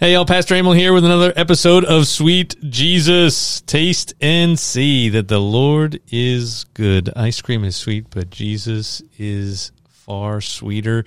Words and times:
Hey, 0.00 0.14
y'all, 0.14 0.24
Pastor 0.24 0.54
Amel 0.54 0.72
here 0.72 0.94
with 0.94 1.04
another 1.04 1.30
episode 1.36 1.84
of 1.84 2.06
Sweet 2.06 2.56
Jesus. 2.70 3.60
Taste 3.60 4.14
and 4.18 4.58
see 4.58 5.10
that 5.10 5.28
the 5.28 5.38
Lord 5.38 6.00
is 6.10 6.64
good. 6.72 7.10
Ice 7.14 7.42
cream 7.42 7.64
is 7.64 7.76
sweet, 7.76 8.06
but 8.08 8.30
Jesus 8.30 9.02
is 9.18 9.72
far 9.90 10.40
sweeter. 10.40 11.04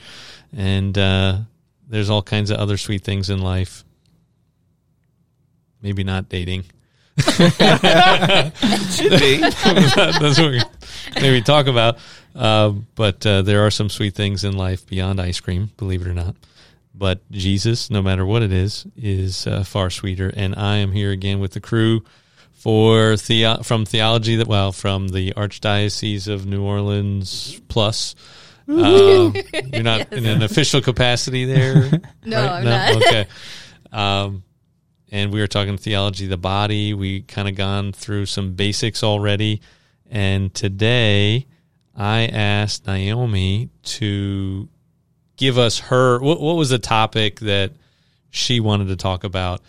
And 0.56 0.96
uh, 0.96 1.40
there's 1.90 2.12
all 2.12 2.22
kinds 2.22 2.52
of 2.52 2.58
other 2.58 2.78
sweet 2.78 3.04
things 3.04 3.32
in 3.32 3.42
life. 3.42 3.84
Maybe 5.82 6.04
not 6.04 6.30
dating. 6.30 6.66
Should 7.18 7.50
be. 9.10 9.38
That's 9.40 10.40
what 10.40 10.52
we 10.52 10.62
maybe 11.16 11.42
talk 11.42 11.66
about. 11.66 11.98
Uh, 12.36 12.74
but 12.94 13.26
uh, 13.26 13.42
there 13.42 13.66
are 13.66 13.72
some 13.72 13.90
sweet 13.90 14.14
things 14.14 14.44
in 14.44 14.56
life 14.56 14.86
beyond 14.86 15.20
ice 15.20 15.40
cream, 15.40 15.72
believe 15.78 16.04
it 16.04 16.08
or 16.08 16.14
not. 16.14 16.36
But 16.96 17.30
Jesus, 17.32 17.90
no 17.90 18.02
matter 18.02 18.26
what 18.26 18.44
it 18.44 18.52
is, 18.52 18.86
is 18.96 19.48
uh, 19.48 19.64
far 19.64 19.90
sweeter. 19.90 20.32
And 20.36 20.56
I 20.56 20.78
am 20.78 20.92
here 20.92 21.12
again 21.12 21.40
with 21.40 21.54
the 21.54 21.60
crew 21.60 22.04
for 22.52 23.18
theo- 23.18 23.64
from 23.64 23.86
theology 23.86 24.36
that 24.38 24.48
well 24.48 24.72
from 24.72 25.10
the 25.10 25.32
Archdiocese 25.32 26.28
of 26.28 26.46
New 26.46 26.64
Orleans 26.64 27.60
plus. 27.68 28.16
Um, 28.68 29.36
you're 29.74 29.84
not 29.84 30.14
in 30.14 30.26
an 30.26 30.42
official 30.42 30.82
capacity 30.82 31.46
there. 31.46 32.02
No, 32.26 32.38
right? 32.38 32.54
I'm 32.54 32.64
not. 32.64 32.96
Okay. 32.96 33.26
Um, 33.92 34.44
and 35.12 35.34
we 35.34 35.42
were 35.42 35.48
talking 35.48 35.78
theology 35.78 36.28
the 36.28 36.38
body. 36.38 36.94
We 36.94 37.22
kind 37.24 37.50
of 37.50 37.56
gone 37.56 37.92
through 37.92 38.28
some 38.28 38.54
basics 38.54 39.04
already. 39.04 39.62
And 40.10 40.54
today 40.54 41.48
I 41.96 42.28
asked 42.28 42.88
Naomi 42.88 43.70
to 43.84 44.70
give 45.38 45.58
us 45.58 45.80
her 45.80 46.20
what, 46.20 46.40
what 46.40 46.56
was 46.56 46.70
the 46.70 46.80
topic 46.80 47.40
that 47.42 47.72
she 48.30 48.60
wanted 48.60 48.88
to 48.88 48.96
talk 48.96 49.24
about. 49.24 49.62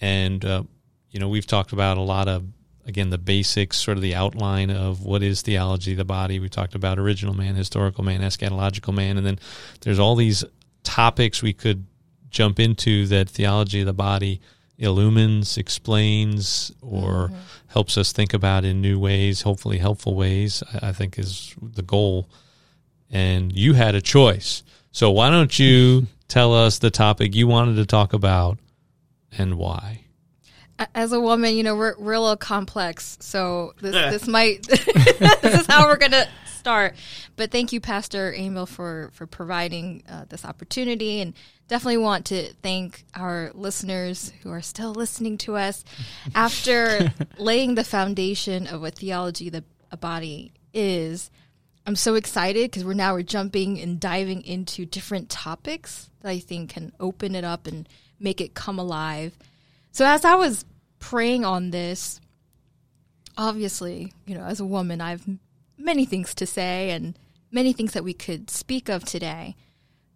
And, 0.00 0.44
uh, 0.44 0.62
you 1.10 1.20
know, 1.20 1.28
we've 1.28 1.46
talked 1.46 1.72
about 1.72 1.98
a 1.98 2.02
lot 2.02 2.28
of, 2.28 2.44
again, 2.86 3.10
the 3.10 3.18
basics, 3.18 3.76
sort 3.76 3.96
of 3.96 4.02
the 4.02 4.14
outline 4.14 4.70
of 4.70 5.02
what 5.02 5.22
is 5.22 5.42
theology 5.42 5.92
of 5.92 5.98
the 5.98 6.04
body. 6.04 6.38
We 6.38 6.48
talked 6.48 6.74
about 6.74 6.98
original 6.98 7.34
man, 7.34 7.54
historical 7.54 8.04
man, 8.04 8.20
eschatological 8.20 8.94
man. 8.94 9.16
And 9.16 9.26
then 9.26 9.38
there's 9.80 9.98
all 9.98 10.16
these 10.16 10.44
topics 10.82 11.42
we 11.42 11.52
could 11.52 11.86
jump 12.30 12.60
into 12.60 13.06
that 13.06 13.28
theology 13.28 13.80
of 13.80 13.86
the 13.86 13.92
body 13.92 14.40
illumines, 14.78 15.58
explains, 15.58 16.72
or 16.80 17.30
helps 17.68 17.98
us 17.98 18.12
think 18.12 18.32
about 18.32 18.64
in 18.64 18.80
new 18.80 18.98
ways, 18.98 19.42
hopefully 19.42 19.78
helpful 19.78 20.14
ways, 20.14 20.62
I, 20.72 20.88
I 20.88 20.92
think 20.92 21.18
is 21.18 21.54
the 21.60 21.82
goal. 21.82 22.28
And 23.10 23.52
you 23.52 23.74
had 23.74 23.94
a 23.94 24.00
choice. 24.00 24.62
So 24.98 25.12
why 25.12 25.30
don't 25.30 25.56
you 25.56 26.08
tell 26.26 26.52
us 26.52 26.80
the 26.80 26.90
topic 26.90 27.36
you 27.36 27.46
wanted 27.46 27.76
to 27.76 27.86
talk 27.86 28.14
about 28.14 28.58
and 29.30 29.54
why? 29.54 30.06
As 30.92 31.12
a 31.12 31.20
woman, 31.20 31.54
you 31.54 31.62
know, 31.62 31.76
we're, 31.76 31.94
we're 32.00 32.14
a 32.14 32.20
little 32.20 32.36
complex. 32.36 33.16
So 33.20 33.74
this, 33.80 33.92
this 33.92 34.26
might, 34.26 34.62
this 34.66 35.60
is 35.60 35.66
how 35.68 35.86
we're 35.86 35.98
going 35.98 36.10
to 36.10 36.26
start. 36.46 36.96
But 37.36 37.52
thank 37.52 37.72
you, 37.72 37.80
Pastor 37.80 38.34
Emil, 38.34 38.66
for, 38.66 39.10
for 39.12 39.28
providing 39.28 40.02
uh, 40.08 40.24
this 40.28 40.44
opportunity. 40.44 41.20
And 41.20 41.32
definitely 41.68 41.98
want 41.98 42.24
to 42.26 42.52
thank 42.54 43.04
our 43.14 43.52
listeners 43.54 44.32
who 44.42 44.50
are 44.50 44.62
still 44.62 44.90
listening 44.90 45.38
to 45.38 45.54
us 45.54 45.84
after 46.34 47.14
laying 47.38 47.76
the 47.76 47.84
foundation 47.84 48.66
of 48.66 48.80
what 48.80 48.96
theology 48.96 49.48
the 49.48 49.62
a 49.92 49.96
body 49.96 50.52
is. 50.74 51.30
I'm 51.88 51.96
so 51.96 52.16
excited 52.16 52.70
because 52.70 52.84
we're 52.84 52.92
now 52.92 53.14
we're 53.14 53.22
jumping 53.22 53.80
and 53.80 53.98
diving 53.98 54.42
into 54.42 54.84
different 54.84 55.30
topics 55.30 56.10
that 56.20 56.28
I 56.28 56.38
think 56.38 56.68
can 56.68 56.92
open 57.00 57.34
it 57.34 57.44
up 57.44 57.66
and 57.66 57.88
make 58.20 58.42
it 58.42 58.52
come 58.52 58.78
alive. 58.78 59.38
So 59.92 60.04
as 60.04 60.22
I 60.22 60.34
was 60.34 60.66
praying 60.98 61.46
on 61.46 61.70
this, 61.70 62.20
obviously, 63.38 64.12
you 64.26 64.34
know, 64.34 64.44
as 64.44 64.60
a 64.60 64.66
woman, 64.66 65.00
I 65.00 65.12
have 65.12 65.26
many 65.78 66.04
things 66.04 66.34
to 66.34 66.46
say 66.46 66.90
and 66.90 67.18
many 67.50 67.72
things 67.72 67.94
that 67.94 68.04
we 68.04 68.12
could 68.12 68.50
speak 68.50 68.90
of 68.90 69.04
today. 69.04 69.56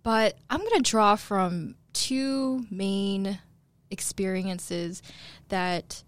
But 0.02 0.36
I'm 0.50 0.60
going 0.60 0.82
to 0.82 0.90
draw 0.90 1.16
from 1.16 1.76
two 1.94 2.66
main 2.70 3.38
experiences 3.90 5.00
that 5.48 6.02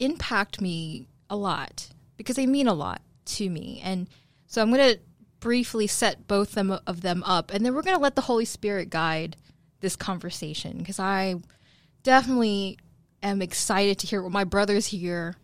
impact 0.00 0.60
me 0.60 1.06
a 1.30 1.36
lot 1.36 1.90
because 2.16 2.34
they 2.34 2.46
mean 2.46 2.66
a 2.66 2.74
lot 2.74 3.00
to 3.26 3.48
me. 3.48 3.80
And 3.84 4.08
so 4.54 4.62
I'm 4.62 4.70
going 4.72 4.94
to 4.94 5.00
briefly 5.44 5.86
set 5.86 6.26
both 6.26 6.52
them 6.52 6.70
of 6.86 7.02
them 7.02 7.22
up 7.24 7.52
and 7.52 7.66
then 7.66 7.74
we're 7.74 7.82
going 7.82 7.94
to 7.94 8.02
let 8.02 8.16
the 8.16 8.22
Holy 8.22 8.46
Spirit 8.46 8.88
guide 8.88 9.36
this 9.80 9.94
conversation 9.94 10.78
because 10.78 10.98
I 10.98 11.34
definitely 12.02 12.78
am 13.22 13.42
excited 13.42 13.98
to 13.98 14.06
hear 14.06 14.22
what 14.22 14.32
my 14.32 14.44
brothers 14.44 14.86
here 14.86 15.36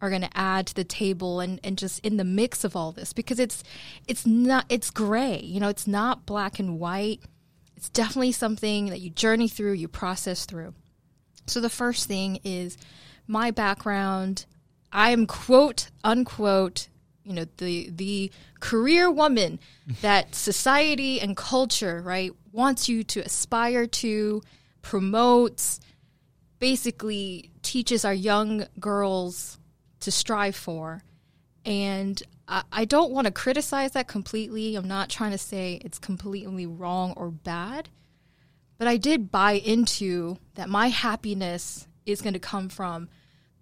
are 0.00 0.08
going 0.08 0.22
to 0.22 0.30
add 0.38 0.68
to 0.68 0.74
the 0.74 0.84
table 0.84 1.40
and, 1.40 1.60
and 1.62 1.76
just 1.76 2.00
in 2.00 2.16
the 2.16 2.24
mix 2.24 2.64
of 2.64 2.74
all 2.74 2.92
this 2.92 3.12
because 3.12 3.38
it's 3.38 3.62
it's 4.08 4.26
not 4.26 4.64
it's 4.70 4.88
gray 4.88 5.38
you 5.40 5.60
know 5.60 5.68
it's 5.68 5.86
not 5.86 6.24
black 6.24 6.58
and 6.58 6.80
white. 6.80 7.20
It's 7.76 7.90
definitely 7.90 8.32
something 8.32 8.86
that 8.86 9.02
you 9.02 9.10
journey 9.10 9.48
through 9.48 9.72
you 9.72 9.86
process 9.86 10.46
through. 10.46 10.72
So 11.46 11.60
the 11.60 11.68
first 11.68 12.08
thing 12.08 12.38
is 12.42 12.78
my 13.26 13.50
background. 13.50 14.46
I 14.90 15.10
am 15.10 15.26
quote 15.26 15.90
unquote 16.02 16.88
you 17.24 17.32
know 17.32 17.46
the 17.58 17.90
the 17.90 18.30
career 18.60 19.10
woman 19.10 19.58
that 20.00 20.34
society 20.34 21.20
and 21.20 21.36
culture 21.36 22.02
right 22.02 22.32
wants 22.52 22.88
you 22.88 23.04
to 23.04 23.20
aspire 23.20 23.86
to 23.86 24.42
promotes 24.82 25.80
basically 26.58 27.50
teaches 27.62 28.04
our 28.04 28.14
young 28.14 28.66
girls 28.78 29.58
to 30.00 30.12
strive 30.12 30.54
for. 30.54 31.02
And 31.64 32.22
I, 32.46 32.62
I 32.70 32.84
don't 32.84 33.12
want 33.12 33.26
to 33.26 33.32
criticize 33.32 33.92
that 33.92 34.06
completely. 34.06 34.76
I'm 34.76 34.86
not 34.86 35.08
trying 35.08 35.32
to 35.32 35.38
say 35.38 35.80
it's 35.84 35.98
completely 35.98 36.66
wrong 36.66 37.14
or 37.16 37.30
bad. 37.30 37.88
But 38.78 38.88
I 38.88 38.96
did 38.96 39.30
buy 39.30 39.52
into 39.52 40.38
that 40.54 40.68
my 40.68 40.88
happiness 40.88 41.86
is 42.04 42.20
going 42.20 42.34
to 42.34 42.40
come 42.40 42.68
from 42.68 43.08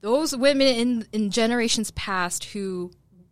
those 0.01 0.35
women 0.37 0.67
in, 0.67 1.07
in 1.13 1.31
generations 1.31 1.91
past 1.93 2.45
who 2.45 2.91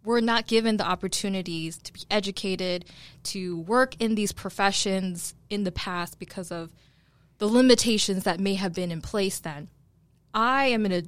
were 0.09 0.23
not 0.23 0.47
given 0.47 0.79
the 0.79 0.87
opportunities 0.89 1.77
to 1.77 1.93
be 1.93 2.01
educated, 2.11 2.87
to 3.23 3.59
work 3.59 3.95
in 3.99 4.15
these 4.15 4.33
professions 4.33 5.35
in 5.51 5.65
the 5.65 5.71
past 5.71 6.19
because 6.19 6.51
of 6.51 6.73
the 7.37 7.47
limitations 7.47 8.25
that 8.25 8.41
may 8.41 8.55
have 8.55 8.73
been 8.73 8.91
in 8.91 9.03
place 9.03 9.39
then. 9.39 9.69
I 10.33 10.69
am 10.69 10.87
in 10.87 10.93
a 10.93 11.03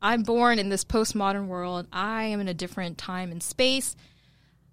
I'm 0.00 0.22
born 0.22 0.58
in 0.58 0.70
this 0.70 0.82
postmodern 0.82 1.46
world. 1.48 1.88
I 1.92 2.24
am 2.24 2.40
in 2.40 2.48
a 2.48 2.54
different 2.54 2.96
time 2.96 3.30
and 3.30 3.42
space. 3.42 3.94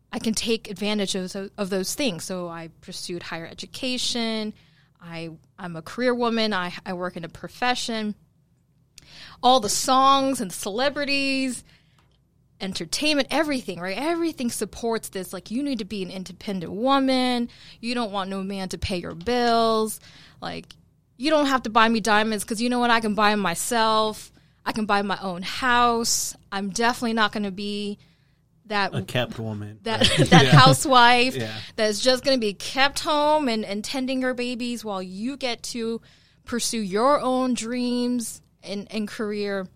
I 0.09 0.19
can 0.19 0.34
take 0.34 0.69
advantage 0.69 1.13
of, 1.16 1.34
those- 1.34 1.50
of 1.57 1.69
those 1.69 1.96
things. 1.96 2.24
So 2.24 2.47
I 2.47 2.69
pursued 2.80 3.24
higher 3.24 3.46
education. 3.46 4.53
I, 5.02 5.31
I'm 5.59 5.75
a 5.75 5.81
career 5.81 6.16
woman. 6.16 6.53
I, 6.53 6.72
I 6.86 6.94
work 6.94 7.18
in 7.18 7.25
a 7.25 7.30
profession. 7.30 8.16
All 9.44 9.59
the 9.59 9.68
songs 9.68 10.40
and 10.40 10.53
celebrities, 10.53 11.66
entertainment, 12.62 13.28
everything, 13.32 13.80
right? 13.80 13.98
Everything 13.98 14.50
supports 14.50 15.10
this. 15.10 15.34
Like, 15.34 15.52
you 15.52 15.62
need 15.64 15.80
to 15.80 15.86
be 15.86 16.04
an 16.04 16.10
independent 16.12 16.72
woman. 16.72 17.50
You 17.82 17.94
don't 17.96 18.12
want 18.12 18.30
no 18.30 18.42
man 18.44 18.70
to 18.70 18.78
pay 18.78 18.98
your 18.98 19.16
bills. 19.16 20.00
Like, 20.42 20.74
you 21.18 21.30
don't 21.30 21.48
have 21.48 21.64
to 21.64 21.70
buy 21.70 21.88
me 21.90 22.00
diamonds 22.00 22.44
because 22.44 22.62
you 22.62 22.70
know 22.70 22.80
what? 22.80 22.92
I 22.92 23.00
can 23.00 23.14
buy 23.16 23.32
them 23.32 23.40
myself. 23.40 24.32
I 24.66 24.72
can 24.72 24.86
buy 24.86 25.02
my 25.02 25.18
own 25.22 25.42
house. 25.44 26.36
I'm 26.52 26.70
definitely 26.70 27.14
not 27.14 27.32
going 27.32 27.44
to 27.44 27.52
be 27.52 28.00
that 28.68 28.96
A 28.96 29.04
kept 29.04 29.38
woman. 29.38 29.80
that 29.84 30.00
that 30.32 30.48
housewife 30.48 31.36
Yeah. 31.36 31.54
that's 31.76 32.00
just 32.00 32.24
going 32.24 32.36
to 32.36 32.42
be 32.42 32.54
kept 32.56 33.00
home 33.02 33.48
and, 33.48 33.64
and 33.64 33.84
tending 33.86 34.22
your 34.22 34.34
babies 34.34 34.84
while 34.84 35.04
you 35.04 35.38
get 35.38 35.62
to 35.64 36.02
pursue 36.46 36.80
your 36.80 37.20
own 37.22 37.54
dreams 37.54 38.42
and, 38.63 38.88
and 38.92 39.08
career, 39.08 39.68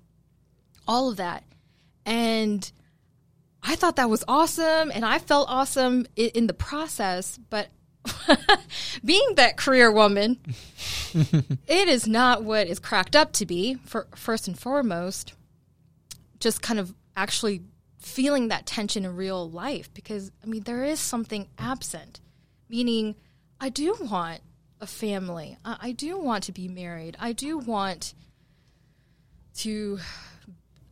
all 0.88 1.10
of 1.12 1.18
that. 1.18 1.44
And 2.10 2.70
I 3.62 3.76
thought 3.76 3.98
that 3.98 4.10
was 4.10 4.24
awesome, 4.28 4.92
and 4.92 5.06
I 5.06 5.20
felt 5.20 5.48
awesome 5.48 6.08
in, 6.16 6.30
in 6.30 6.48
the 6.48 6.56
process. 6.56 7.38
But 7.52 7.68
being 9.06 9.36
that 9.36 9.58
career 9.58 9.92
woman, 9.92 10.40
it 11.14 11.88
is 11.88 12.08
not 12.08 12.44
what 12.44 12.66
is 12.66 12.80
cracked 12.80 13.16
up 13.16 13.32
to 13.34 13.46
be. 13.46 13.76
For 13.86 14.08
first 14.16 14.48
and 14.48 14.58
foremost, 14.58 15.34
just 16.40 16.64
kind 16.64 16.80
of 16.80 16.96
actually 17.16 17.62
feeling 18.00 18.48
that 18.48 18.66
tension 18.66 19.06
in 19.06 19.16
real 19.16 19.50
life 19.50 19.94
because 19.94 20.32
I 20.42 20.48
mean 20.48 20.64
there 20.64 20.84
is 20.84 21.00
something 21.00 21.48
absent, 21.60 22.22
meaning 22.70 23.16
I 23.62 23.70
do 23.70 23.96
want 24.02 24.42
a 24.82 24.88
family. 24.88 25.58
I, 25.64 25.78
I 25.80 25.92
do 25.92 26.18
want 26.18 26.46
to 26.46 26.52
be 26.52 26.68
married. 26.68 27.18
I 27.20 27.34
do 27.34 27.60
want 27.60 28.16
to 29.58 30.00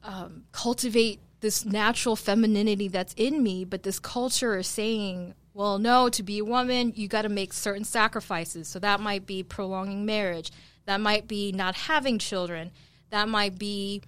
um, 0.07 0.45
cultivate 0.53 1.19
this 1.41 1.65
natural 1.65 2.15
femininity 2.15 2.87
that's 2.87 3.13
in 3.15 3.43
me, 3.43 3.63
but 3.65 3.83
this 3.83 3.99
culture 3.99 4.57
is 4.57 4.65
saying, 4.65 5.35
well, 5.53 5.77
no, 5.77 6.09
to 6.09 6.23
be 6.23 6.39
a 6.39 6.45
woman, 6.45 6.93
you 6.95 7.07
got 7.07 7.23
to 7.23 7.29
make 7.29 7.53
certain 7.53 7.83
sacrifices. 7.83 8.67
So 8.67 8.79
that 8.79 8.99
might 8.99 9.27
be 9.27 9.43
prolonging 9.43 10.05
marriage. 10.05 10.51
That 10.85 11.01
might 11.01 11.27
be 11.27 11.51
not 11.51 11.75
having 11.75 12.17
children. 12.17 12.71
That 13.09 13.27
might 13.27 13.59
be 13.59 14.01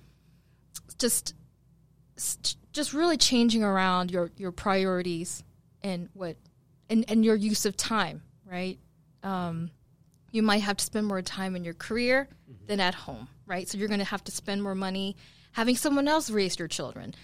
just 0.97 1.35
just 2.71 2.93
really 2.93 3.17
changing 3.17 3.63
around 3.63 4.11
your 4.11 4.31
your 4.37 4.51
priorities 4.51 5.43
and 5.81 6.09
what 6.13 6.35
and 6.89 7.05
and 7.07 7.23
your 7.23 7.35
use 7.35 7.65
of 7.65 7.75
time, 7.75 8.21
right? 8.45 8.77
Um, 9.23 9.71
you 10.31 10.43
might 10.43 10.61
have 10.61 10.77
to 10.77 10.85
spend 10.85 11.07
more 11.07 11.21
time 11.21 11.55
in 11.55 11.63
your 11.63 11.73
career 11.73 12.27
mm-hmm. 12.49 12.65
than 12.67 12.79
at 12.79 12.93
home, 12.93 13.27
right? 13.45 13.67
So 13.67 13.77
you're 13.77 13.87
going 13.87 13.99
to 13.99 14.05
have 14.05 14.23
to 14.25 14.31
spend 14.31 14.61
more 14.61 14.75
money 14.75 15.17
having 15.53 15.75
someone 15.75 16.07
else 16.07 16.29
raise 16.29 16.57
your 16.59 16.67
children. 16.67 17.15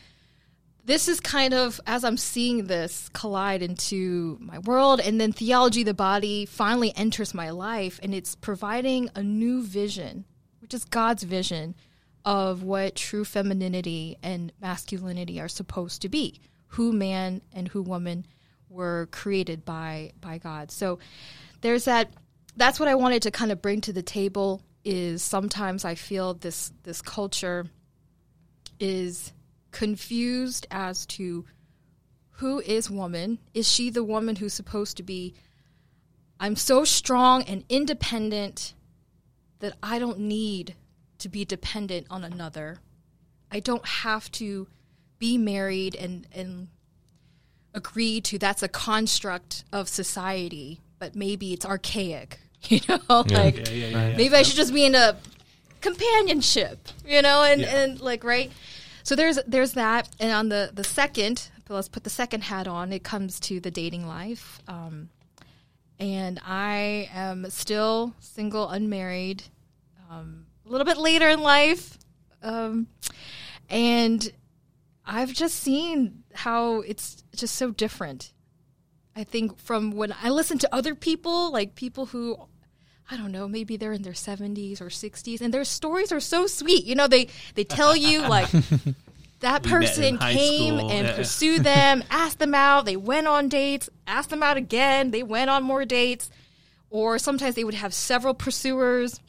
This 0.83 1.07
is 1.07 1.19
kind 1.19 1.53
of 1.53 1.81
as 1.87 2.03
I'm 2.03 2.17
seeing 2.17 2.67
this 2.67 3.09
collide 3.09 3.63
into 3.63 4.37
my 4.39 4.59
world, 4.59 4.99
and 4.99 5.19
then 5.19 5.31
theology, 5.31 5.83
the 5.83 5.95
body, 5.95 6.45
finally 6.45 6.95
enters 6.95 7.33
my 7.33 7.49
life, 7.49 7.99
and 8.03 8.13
it's 8.13 8.35
providing 8.35 9.09
a 9.15 9.23
new 9.23 9.63
vision, 9.63 10.25
which 10.59 10.73
is 10.73 10.85
God's 10.85 11.23
vision 11.23 11.75
of 12.23 12.63
what 12.63 12.95
true 12.95 13.25
femininity 13.25 14.17
and 14.21 14.51
masculinity 14.61 15.39
are 15.39 15.47
supposed 15.47 16.01
to 16.03 16.09
be, 16.09 16.39
who 16.67 16.91
man 16.91 17.41
and 17.53 17.67
who 17.67 17.81
woman 17.81 18.25
were 18.69 19.07
created 19.11 19.65
by 19.65 20.11
by 20.21 20.37
God. 20.37 20.69
So 20.71 20.99
there's 21.61 21.85
that 21.85 22.11
that's 22.57 22.79
what 22.79 22.89
I 22.89 22.95
wanted 22.95 23.23
to 23.23 23.31
kind 23.31 23.51
of 23.51 23.61
bring 23.61 23.81
to 23.81 23.93
the 23.93 24.03
table 24.03 24.61
is 24.83 25.23
sometimes 25.23 25.85
I 25.85 25.95
feel 25.95 26.33
this 26.35 26.71
this 26.83 27.01
culture 27.01 27.65
is 28.79 29.33
confused 29.71 30.67
as 30.71 31.05
to 31.07 31.45
who 32.31 32.59
is 32.59 32.89
woman? 32.89 33.39
Is 33.53 33.67
she 33.67 33.89
the 33.89 34.03
woman 34.03 34.37
who's 34.37 34.53
supposed 34.53 34.97
to 34.97 35.03
be 35.03 35.33
I'm 36.39 36.55
so 36.55 36.83
strong 36.83 37.43
and 37.43 37.63
independent 37.69 38.73
that 39.59 39.73
I 39.81 39.99
don't 39.99 40.19
need 40.19 40.75
to 41.19 41.29
be 41.29 41.45
dependent 41.45 42.07
on 42.09 42.23
another. 42.23 42.79
I 43.51 43.59
don't 43.59 43.85
have 43.85 44.29
to 44.33 44.67
be 45.17 45.37
married 45.37 45.95
and, 45.95 46.27
and 46.33 46.67
agree 47.73 48.19
to 48.21 48.37
that's 48.37 48.61
a 48.61 48.67
construct 48.67 49.63
of 49.71 49.87
society, 49.87 50.81
but 50.99 51.15
maybe 51.15 51.53
it's 51.53 51.65
archaic. 51.65 52.39
You 52.67 52.79
know, 52.89 53.23
yeah. 53.27 53.37
like 53.37 53.69
yeah, 53.69 53.89
yeah, 53.89 54.17
maybe 54.17 54.33
I 54.33 54.41
should 54.41 54.55
just 54.55 54.73
be 54.73 54.85
in 54.85 54.95
a 54.95 55.15
companionship, 55.85 56.89
you 57.05 57.21
know, 57.21 57.43
and, 57.43 57.63
and 57.63 57.99
like 58.01 58.23
right. 58.23 58.51
So 59.03 59.15
there's 59.15 59.39
there's 59.47 59.73
that, 59.73 60.09
and 60.19 60.31
on 60.31 60.49
the 60.49 60.71
the 60.73 60.83
second, 60.83 61.49
let's 61.69 61.87
put 61.89 62.03
the 62.03 62.09
second 62.09 62.45
hat 62.45 62.67
on. 62.67 62.91
It 62.91 63.03
comes 63.03 63.39
to 63.41 63.59
the 63.59 63.71
dating 63.71 64.07
life, 64.07 64.59
um, 64.67 65.09
and 65.99 66.39
I 66.45 67.09
am 67.13 67.49
still 67.49 68.15
single, 68.19 68.69
unmarried. 68.69 69.43
Um, 70.09 70.45
a 70.65 70.69
little 70.69 70.85
bit 70.85 70.97
later 70.97 71.29
in 71.29 71.41
life. 71.41 71.97
Um, 72.41 72.87
and 73.69 74.31
I've 75.05 75.33
just 75.33 75.55
seen 75.55 76.23
how 76.33 76.81
it's 76.81 77.23
just 77.35 77.55
so 77.55 77.71
different. 77.71 78.31
I 79.15 79.23
think 79.23 79.57
from 79.57 79.91
when 79.91 80.13
I 80.21 80.29
listen 80.29 80.57
to 80.59 80.75
other 80.75 80.93
people, 80.93 81.51
like 81.51 81.75
people 81.75 82.07
who 82.07 82.37
I 83.09 83.17
don't 83.17 83.31
know, 83.31 83.47
maybe 83.47 83.77
they're 83.77 83.93
in 83.93 84.01
their 84.01 84.13
70s 84.13 84.81
or 84.81 84.85
60s 84.87 85.41
and 85.41 85.53
their 85.53 85.63
stories 85.63 86.11
are 86.11 86.19
so 86.19 86.47
sweet. 86.47 86.85
You 86.85 86.95
know, 86.95 87.07
they 87.07 87.27
they 87.53 87.63
tell 87.63 87.95
you 87.95 88.21
like 88.27 88.49
that 89.41 89.63
person 89.63 90.17
came 90.17 90.77
school. 90.77 90.91
and 90.91 91.07
yeah. 91.07 91.15
pursued 91.15 91.63
them, 91.63 92.03
asked 92.09 92.39
them 92.39 92.55
out, 92.55 92.85
they 92.85 92.95
went 92.95 93.27
on 93.27 93.47
dates, 93.47 93.89
asked 94.07 94.31
them 94.31 94.41
out 94.41 94.57
again, 94.57 95.11
they 95.11 95.23
went 95.23 95.49
on 95.49 95.63
more 95.63 95.85
dates, 95.85 96.31
or 96.89 97.19
sometimes 97.19 97.55
they 97.55 97.63
would 97.63 97.75
have 97.75 97.93
several 97.93 98.33
pursuers 98.33 99.19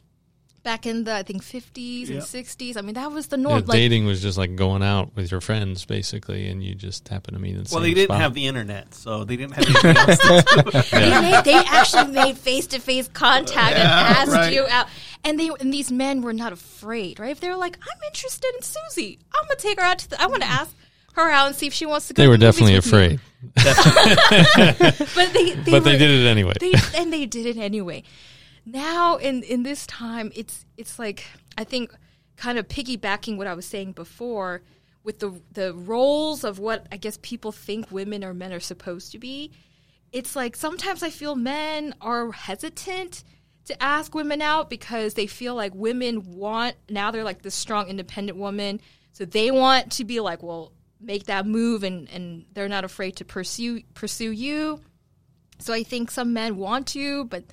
back 0.67 0.85
in 0.85 1.05
the 1.05 1.13
I 1.13 1.23
think 1.23 1.43
50s 1.43 2.09
and 2.09 2.19
60s. 2.19 2.75
I 2.75 2.81
mean, 2.81 2.95
that 2.95 3.09
was 3.09 3.27
the 3.27 3.37
norm. 3.37 3.59
Yeah, 3.59 3.65
like, 3.67 3.77
dating 3.77 4.05
was 4.05 4.21
just 4.21 4.37
like 4.37 4.57
going 4.57 4.83
out 4.83 5.15
with 5.15 5.31
your 5.31 5.39
friends, 5.39 5.85
basically, 5.85 6.49
and 6.49 6.61
you 6.61 6.75
just 6.75 7.07
happen 7.07 7.35
to 7.35 7.39
meet 7.39 7.55
in 7.55 7.63
the 7.63 7.69
Well, 7.71 7.81
they 7.81 7.93
didn't 7.93 8.09
spot. 8.09 8.19
have 8.19 8.33
the 8.33 8.47
internet, 8.47 8.93
so 8.93 9.23
they 9.23 9.37
didn't 9.37 9.53
have 9.53 9.65
anything 9.65 9.95
else 9.95 10.17
to 10.19 10.63
do. 10.65 10.81
they, 10.91 11.21
made, 11.21 11.43
they 11.45 11.53
actually 11.53 12.11
made 12.11 12.37
face 12.37 12.67
to 12.67 12.79
face 12.79 13.07
contact 13.07 13.77
yeah, 13.77 14.09
and 14.09 14.17
asked 14.17 14.31
right. 14.33 14.53
you 14.53 14.67
out. 14.67 14.87
And 15.23 15.39
they 15.39 15.49
and 15.61 15.73
these 15.73 15.89
men 15.89 16.21
were 16.21 16.33
not 16.33 16.51
afraid, 16.51 17.17
right? 17.17 17.31
If 17.31 17.39
they 17.39 17.49
were 17.49 17.55
like, 17.55 17.79
"I'm 17.81 18.03
interested 18.05 18.53
in 18.55 18.61
Susie, 18.61 19.19
I'm 19.33 19.47
gonna 19.47 19.55
take 19.55 19.79
her 19.79 19.85
out 19.85 19.99
to. 19.99 20.09
The, 20.09 20.21
I 20.21 20.27
want 20.27 20.41
to 20.41 20.49
ask 20.49 20.75
her 21.13 21.29
out 21.29 21.47
and 21.47 21.55
see 21.55 21.67
if 21.67 21.73
she 21.73 21.85
wants 21.85 22.09
to 22.09 22.13
go." 22.13 22.23
They 22.23 22.27
were 22.27 22.35
definitely 22.35 22.75
afraid. 22.75 23.21
but 23.55 23.63
they, 25.31 25.53
they 25.53 25.71
but 25.71 25.71
were, 25.71 25.79
they 25.79 25.97
did 25.97 26.11
it 26.11 26.27
anyway. 26.27 26.53
They, 26.59 26.73
and 26.95 27.13
they 27.13 27.25
did 27.25 27.45
it 27.45 27.57
anyway 27.57 28.03
now 28.67 29.15
in 29.15 29.43
in 29.43 29.63
this 29.63 29.87
time 29.87 30.31
it's 30.35 30.65
it's 30.75 30.99
like 30.99 31.25
i 31.57 31.63
think 31.63 31.93
kind 32.35 32.57
of 32.57 32.67
piggybacking 32.67 33.37
what 33.37 33.47
i 33.47 33.53
was 33.53 33.65
saying 33.65 33.93
before 33.93 34.61
with 35.03 35.19
the 35.19 35.41
the 35.53 35.73
roles 35.73 36.43
of 36.43 36.59
what 36.59 36.85
i 36.91 36.97
guess 36.97 37.17
people 37.21 37.51
think 37.51 37.89
women 37.91 38.23
or 38.23 38.33
men 38.33 38.51
are 38.51 38.59
supposed 38.59 39.11
to 39.11 39.17
be 39.17 39.51
it's 40.11 40.35
like 40.35 40.55
sometimes 40.55 41.01
i 41.01 41.09
feel 41.09 41.35
men 41.35 41.95
are 42.01 42.31
hesitant 42.31 43.23
to 43.65 43.83
ask 43.83 44.13
women 44.13 44.41
out 44.41 44.69
because 44.69 45.13
they 45.13 45.27
feel 45.27 45.55
like 45.55 45.73
women 45.73 46.23
want 46.35 46.75
now 46.89 47.09
they're 47.09 47.23
like 47.23 47.41
this 47.41 47.55
strong 47.55 47.87
independent 47.87 48.37
woman 48.37 48.81
so 49.13 49.23
they 49.23 49.49
want 49.49 49.93
to 49.93 50.03
be 50.03 50.19
like 50.19 50.43
well 50.43 50.73
make 50.99 51.25
that 51.25 51.45
move 51.45 51.83
and 51.83 52.09
and 52.09 52.45
they're 52.53 52.67
not 52.67 52.83
afraid 52.83 53.15
to 53.17 53.25
pursue 53.25 53.81
pursue 53.93 54.31
you. 54.31 54.81
So 55.59 55.73
i 55.73 55.83
think 55.83 56.11
some 56.11 56.33
men 56.33 56.57
want 56.57 56.87
to 56.87 57.25
but 57.25 57.43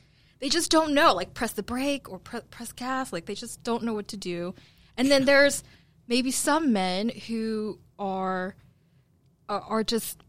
they 0.40 0.48
just 0.48 0.70
don't 0.70 0.92
know, 0.92 1.14
like 1.14 1.34
press 1.34 1.52
the 1.52 1.62
brake 1.62 2.10
or 2.10 2.18
pre- 2.18 2.40
press 2.50 2.72
gas. 2.72 3.12
Like 3.12 3.26
they 3.26 3.34
just 3.34 3.62
don't 3.62 3.82
know 3.82 3.94
what 3.94 4.08
to 4.08 4.16
do. 4.16 4.54
And 4.96 5.10
then 5.10 5.24
there's 5.24 5.64
maybe 6.06 6.30
some 6.30 6.72
men 6.72 7.08
who 7.08 7.78
are 7.98 8.54
are 9.48 9.84
just 9.84 10.22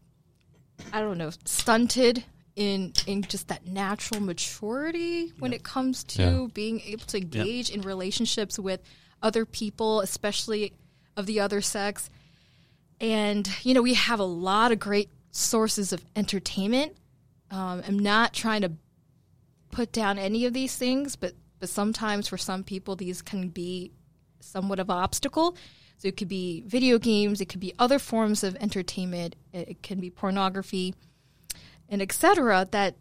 I 0.92 1.00
don't 1.00 1.18
know 1.18 1.30
stunted 1.44 2.24
in 2.54 2.92
in 3.06 3.22
just 3.22 3.48
that 3.48 3.66
natural 3.66 4.20
maturity 4.20 5.32
when 5.38 5.52
yeah. 5.52 5.56
it 5.56 5.62
comes 5.62 6.04
to 6.04 6.22
yeah. 6.22 6.46
being 6.52 6.80
able 6.80 7.04
to 7.06 7.18
engage 7.18 7.70
yeah. 7.70 7.76
in 7.76 7.82
relationships 7.82 8.58
with 8.58 8.80
other 9.22 9.44
people, 9.44 10.00
especially 10.00 10.72
of 11.16 11.26
the 11.26 11.40
other 11.40 11.60
sex. 11.60 12.10
And 13.00 13.48
you 13.62 13.74
know, 13.74 13.82
we 13.82 13.94
have 13.94 14.20
a 14.20 14.24
lot 14.24 14.72
of 14.72 14.78
great 14.78 15.10
sources 15.30 15.92
of 15.92 16.04
entertainment. 16.14 16.96
Um, 17.50 17.82
I'm 17.86 17.98
not 17.98 18.32
trying 18.32 18.62
to 18.62 18.72
put 19.70 19.92
down 19.92 20.18
any 20.18 20.46
of 20.46 20.52
these 20.52 20.76
things, 20.76 21.16
but 21.16 21.34
but 21.58 21.68
sometimes 21.68 22.28
for 22.28 22.36
some 22.36 22.62
people 22.62 22.96
these 22.96 23.22
can 23.22 23.48
be 23.48 23.90
somewhat 24.40 24.78
of 24.78 24.90
an 24.90 24.96
obstacle. 24.96 25.56
So 25.98 26.08
it 26.08 26.16
could 26.18 26.28
be 26.28 26.62
video 26.66 26.98
games, 26.98 27.40
it 27.40 27.46
could 27.46 27.60
be 27.60 27.72
other 27.78 27.98
forms 27.98 28.44
of 28.44 28.54
entertainment, 28.56 29.34
it 29.52 29.82
can 29.82 29.98
be 29.98 30.10
pornography, 30.10 30.94
and 31.88 32.02
etc. 32.02 32.68
That 32.70 32.96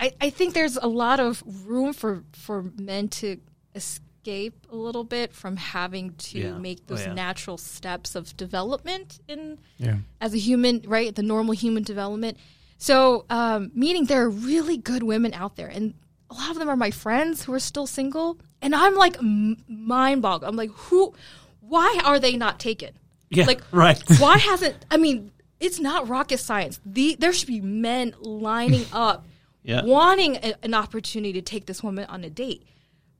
I, 0.00 0.12
I 0.20 0.30
think 0.30 0.54
there's 0.54 0.76
a 0.76 0.86
lot 0.86 1.20
of 1.20 1.42
room 1.66 1.92
for 1.92 2.24
for 2.32 2.70
men 2.76 3.08
to 3.08 3.38
escape 3.74 4.66
a 4.70 4.76
little 4.76 5.04
bit 5.04 5.34
from 5.34 5.56
having 5.56 6.14
to 6.14 6.38
yeah. 6.38 6.58
make 6.58 6.78
oh, 6.82 6.94
those 6.94 7.02
oh, 7.02 7.08
yeah. 7.08 7.14
natural 7.14 7.58
steps 7.58 8.14
of 8.14 8.36
development 8.36 9.20
in 9.28 9.58
yeah. 9.78 9.96
as 10.20 10.32
a 10.32 10.38
human, 10.38 10.82
right? 10.86 11.14
The 11.14 11.22
normal 11.22 11.54
human 11.54 11.82
development 11.82 12.38
so, 12.82 13.26
um, 13.30 13.70
meaning 13.76 14.06
there 14.06 14.24
are 14.24 14.28
really 14.28 14.76
good 14.76 15.04
women 15.04 15.34
out 15.34 15.54
there, 15.54 15.68
and 15.68 15.94
a 16.28 16.34
lot 16.34 16.50
of 16.50 16.58
them 16.58 16.68
are 16.68 16.74
my 16.74 16.90
friends 16.90 17.44
who 17.44 17.52
are 17.54 17.60
still 17.60 17.86
single, 17.86 18.40
and 18.60 18.74
I'm 18.74 18.96
like 18.96 19.16
m- 19.18 19.62
mind 19.68 20.20
boggled. 20.20 20.48
I'm 20.48 20.56
like, 20.56 20.72
who? 20.72 21.14
Why 21.60 22.00
are 22.04 22.18
they 22.18 22.36
not 22.36 22.58
taken? 22.58 22.90
Yeah, 23.30 23.44
like 23.44 23.62
right. 23.70 24.02
why 24.18 24.36
hasn't? 24.36 24.84
I 24.90 24.96
mean, 24.96 25.30
it's 25.60 25.78
not 25.78 26.08
rocket 26.08 26.38
science. 26.38 26.80
The 26.84 27.14
there 27.20 27.32
should 27.32 27.46
be 27.46 27.60
men 27.60 28.16
lining 28.18 28.84
up, 28.92 29.26
yeah. 29.62 29.84
wanting 29.84 30.34
a, 30.38 30.54
an 30.64 30.74
opportunity 30.74 31.34
to 31.34 31.40
take 31.40 31.66
this 31.66 31.84
woman 31.84 32.06
on 32.06 32.24
a 32.24 32.30
date, 32.30 32.66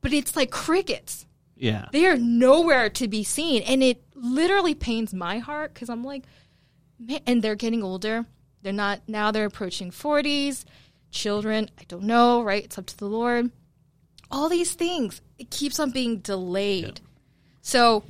but 0.01 0.11
it's 0.11 0.35
like 0.35 0.51
crickets. 0.51 1.25
Yeah, 1.55 1.85
they 1.93 2.05
are 2.07 2.17
nowhere 2.17 2.89
to 2.89 3.07
be 3.07 3.23
seen, 3.23 3.61
and 3.61 3.81
it 3.81 4.03
literally 4.13 4.75
pains 4.75 5.13
my 5.13 5.37
heart 5.39 5.73
because 5.73 5.89
I'm 5.89 6.03
like, 6.03 6.23
man, 6.99 7.21
and 7.25 7.41
they're 7.41 7.55
getting 7.55 7.81
older 7.81 8.25
they're 8.63 8.73
not 8.73 9.01
now 9.07 9.31
they're 9.31 9.45
approaching 9.45 9.91
40s, 9.91 10.65
children, 11.11 11.69
I 11.79 11.83
don't 11.87 12.03
know, 12.03 12.41
right? 12.41 12.63
It's 12.63 12.77
up 12.77 12.85
to 12.87 12.97
the 12.97 13.05
Lord. 13.05 13.51
All 14.31 14.49
these 14.49 14.73
things, 14.73 15.21
it 15.37 15.51
keeps 15.51 15.79
on 15.79 15.91
being 15.91 16.17
delayed. 16.19 16.99
Yeah. 17.03 17.07
So 17.61 18.03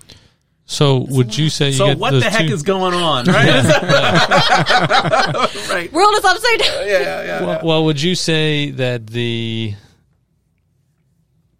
so 0.66 1.06
would 1.10 1.38
you 1.38 1.50
say 1.50 1.68
you 1.68 1.74
So 1.74 1.96
what 1.96 2.12
the 2.12 2.30
heck 2.30 2.48
two? 2.48 2.54
is 2.54 2.64
going 2.64 2.94
on, 2.94 3.26
right? 3.26 3.64
right. 5.70 5.92
World 5.92 6.14
is 6.16 6.24
upside 6.24 6.60
down. 6.60 6.88
Yeah, 6.88 7.00
yeah, 7.00 7.24
yeah, 7.24 7.46
well, 7.46 7.60
well, 7.64 7.86
would 7.86 8.02
you 8.02 8.16
say 8.16 8.72
that 8.72 9.08
the 9.08 9.74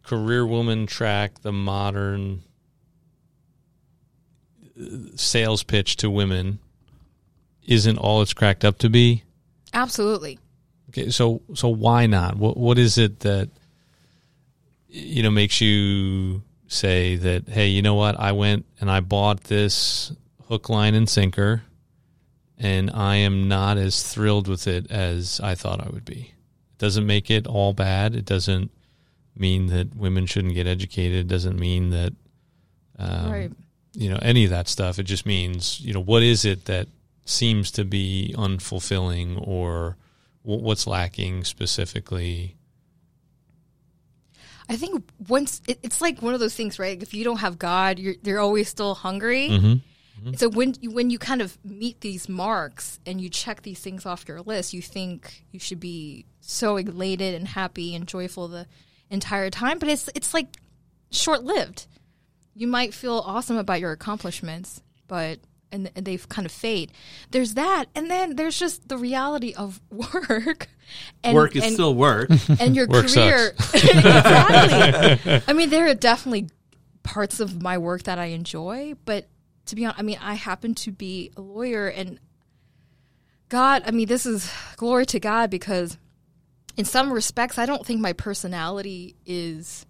career 0.04 0.48
woman 0.48 0.88
track, 0.88 1.42
the 1.42 1.52
modern 1.52 2.44
uh, 4.80 4.86
sales 5.16 5.64
pitch 5.64 5.98
to 5.98 6.10
women 6.10 6.60
isn't 7.66 7.98
all 7.98 8.22
it's 8.22 8.34
cracked 8.34 8.64
up 8.66 8.78
to 8.80 8.90
be? 8.90 9.24
Absolutely. 9.74 10.40
Okay, 10.90 11.10
so 11.10 11.42
so 11.56 11.70
why 11.70 12.06
not? 12.06 12.36
What 12.38 12.58
what 12.58 12.78
is 12.78 12.98
it 12.98 13.22
that 13.22 13.50
you 14.88 15.24
know 15.24 15.32
makes 15.32 15.60
you 15.62 16.42
say 16.68 17.16
that 17.16 17.48
hey 17.50 17.68
you 17.68 17.82
know 17.82 17.94
what 17.96 18.20
i 18.20 18.32
went 18.32 18.66
and 18.80 18.90
i 18.90 19.00
bought 19.00 19.44
this 19.46 20.12
hook 20.48 20.70
line 20.70 20.94
and 20.96 21.08
sinker 21.10 21.62
and 22.58 22.90
i 22.92 23.16
am 23.16 23.48
not 23.48 23.78
as 23.78 24.02
thrilled 24.04 24.48
with 24.48 24.68
it 24.68 24.90
as 24.92 25.40
i 25.44 25.54
thought 25.56 25.80
i 25.86 25.90
would 25.90 26.06
be 26.06 26.32
it 26.72 26.78
doesn't 26.80 27.06
make 27.06 27.30
it 27.30 27.46
all 27.48 27.74
bad 27.74 28.16
it 28.16 28.26
doesn't 28.26 28.72
mean 29.36 29.68
that 29.68 29.96
women 29.96 30.26
shouldn't 30.26 30.54
get 30.56 30.66
educated 30.68 31.20
it 31.20 31.28
doesn't 31.28 31.60
mean 31.60 31.90
that 31.92 32.14
um, 32.98 33.32
Right. 33.32 33.52
you 33.94 34.10
know 34.10 34.20
any 34.22 34.44
of 34.44 34.50
that 34.52 34.68
stuff 34.68 34.98
it 35.00 35.04
just 35.04 35.26
means 35.26 35.80
you 35.82 35.94
know 35.94 36.02
what 36.02 36.24
is 36.24 36.44
it 36.46 36.66
that 36.66 36.88
seems 37.26 37.72
to 37.72 37.86
be 37.86 38.34
unfulfilling 38.38 39.46
or 39.48 39.98
what's 40.42 40.86
lacking 40.86 41.44
specifically 41.44 42.58
I 44.70 44.76
think 44.76 45.04
once 45.28 45.62
it, 45.68 45.80
it's 45.84 46.02
like 46.02 46.22
one 46.22 46.34
of 46.34 46.40
those 46.40 46.56
things, 46.56 46.80
right? 46.80 47.02
If 47.02 47.14
you 47.14 47.24
don't 47.24 47.38
have 47.38 47.60
God, 47.60 48.00
you're 48.00 48.16
you're 48.24 48.40
always 48.40 48.70
still 48.70 48.96
hungry. 48.96 49.50
Mm-hmm. 49.50 50.34
So 50.36 50.48
when 50.48 50.76
you, 50.80 50.92
when 50.92 51.10
you 51.10 51.20
kind 51.20 51.42
of 51.42 51.58
meet 51.66 52.00
these 52.02 52.30
marks 52.30 53.00
and 53.06 53.20
you 53.20 53.30
check 53.30 53.64
these 53.64 53.80
things 53.80 54.06
off 54.06 54.26
your 54.28 54.42
list, 54.42 54.74
you 54.74 54.82
think 54.82 55.44
you 55.52 55.60
should 55.60 55.82
be 55.82 56.26
so 56.40 56.78
elated 56.78 57.34
and 57.36 57.48
happy 57.48 57.94
and 57.94 58.08
joyful 58.08 58.48
the 58.48 58.66
entire 59.10 59.50
time. 59.50 59.80
But 59.80 59.90
it's 59.90 60.10
it's 60.16 60.34
like 60.34 60.48
short 61.12 61.44
lived. 61.44 61.88
You 62.56 62.68
might 62.68 62.94
feel 62.94 63.22
awesome 63.26 63.58
about 63.58 63.82
your 63.82 63.92
accomplishments, 63.92 64.82
but 65.08 65.40
and, 65.74 65.92
and 65.96 66.06
they 66.06 66.18
kind 66.18 66.46
of 66.46 66.52
fade. 66.52 66.92
There's 67.32 67.56
that, 67.56 67.86
and 67.96 68.10
then 68.10 68.36
there's 68.36 68.58
just 68.58 68.88
the 68.88 68.98
reality 68.98 69.54
of 69.54 69.82
work. 69.90 70.70
And, 71.24 71.36
work 71.36 71.56
is 71.56 71.64
and, 71.64 71.74
still 71.74 71.96
work. 71.96 72.30
and 72.60 72.76
your 72.76 72.88
Work 72.88 73.08
career. 73.08 73.54
exactly. 73.74 75.42
I 75.48 75.54
mean, 75.54 75.70
there 75.70 75.88
are 75.88 75.96
definitely 75.96 76.50
parts 77.02 77.40
of 77.40 77.62
my 77.62 77.78
work 77.78 78.04
that 78.04 78.20
I 78.20 78.26
enjoy, 78.26 78.94
but 79.04 79.28
to 79.66 79.76
be 79.76 79.86
honest, 79.86 80.00
I 80.00 80.04
mean, 80.04 80.20
I 80.22 80.36
happen 80.36 80.76
to 80.76 80.92
be 80.92 81.32
a 81.36 81.42
lawyer, 81.42 81.88
and 81.88 82.20
God, 83.50 83.84
I 83.86 83.92
mean, 83.92 84.08
this 84.08 84.26
is 84.26 84.52
glory 84.78 85.06
to 85.08 85.20
God 85.20 85.50
because 85.50 85.98
in 86.78 86.86
some 86.86 87.12
respects, 87.12 87.58
I 87.58 87.66
don't 87.66 87.86
think 87.86 88.00
my 88.00 88.14
personality 88.14 89.16
is. 89.26 89.86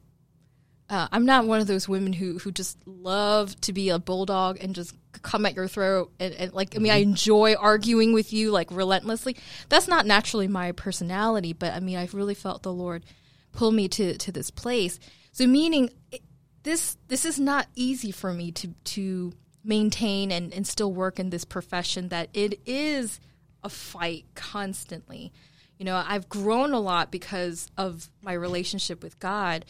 Uh, 0.90 1.08
I'm 1.12 1.26
not 1.26 1.46
one 1.46 1.62
of 1.62 1.68
those 1.68 1.88
women 1.88 2.14
who 2.14 2.40
who 2.40 2.52
just 2.52 2.78
love 2.86 3.60
to 3.62 3.74
be 3.74 3.90
a 3.90 4.00
bulldog 4.00 4.58
and 4.62 4.76
just 4.76 4.94
come 5.22 5.46
at 5.46 5.56
your 5.56 5.68
throat 5.68 6.12
and, 6.20 6.34
and 6.34 6.54
like 6.54 6.76
I 6.76 6.80
mean 6.80 6.92
I 6.92 6.98
enjoy 6.98 7.56
arguing 7.56 8.14
with 8.14 8.34
you 8.34 8.52
like 8.52 8.70
relentlessly. 8.72 9.38
That's 9.70 9.88
not 9.88 10.06
naturally 10.06 10.48
my 10.48 10.72
personality, 10.74 11.54
but 11.54 11.74
I 11.74 11.80
mean 11.80 11.98
I've 11.98 12.14
really 12.14 12.36
felt 12.36 12.64
the 12.64 12.74
Lord 12.74 13.06
pull 13.54 13.72
me 13.72 13.88
to 13.90 14.18
to 14.18 14.32
this 14.32 14.52
place. 14.52 15.00
So 15.32 15.48
meaning 15.48 15.90
it, 16.12 16.22
this 16.64 16.98
this 17.08 17.26
is 17.26 17.40
not 17.40 17.68
easy 17.76 18.12
for 18.12 18.34
me 18.34 18.52
to 18.52 18.68
to 18.84 19.34
maintain 19.64 20.32
and, 20.32 20.54
and 20.54 20.68
still 20.68 20.92
work 20.92 21.20
in 21.20 21.30
this 21.30 21.46
profession 21.46 22.10
that 22.10 22.30
it 22.34 22.60
is 22.66 23.20
a 23.64 23.70
fight 23.70 24.26
constantly. 24.36 25.32
You 25.78 25.86
know, 25.86 26.04
I've 26.06 26.30
grown 26.30 26.74
a 26.74 26.80
lot 26.80 27.12
because 27.12 27.70
of 27.78 28.10
my 28.22 28.34
relationship 28.34 29.02
with 29.02 29.20
God, 29.20 29.66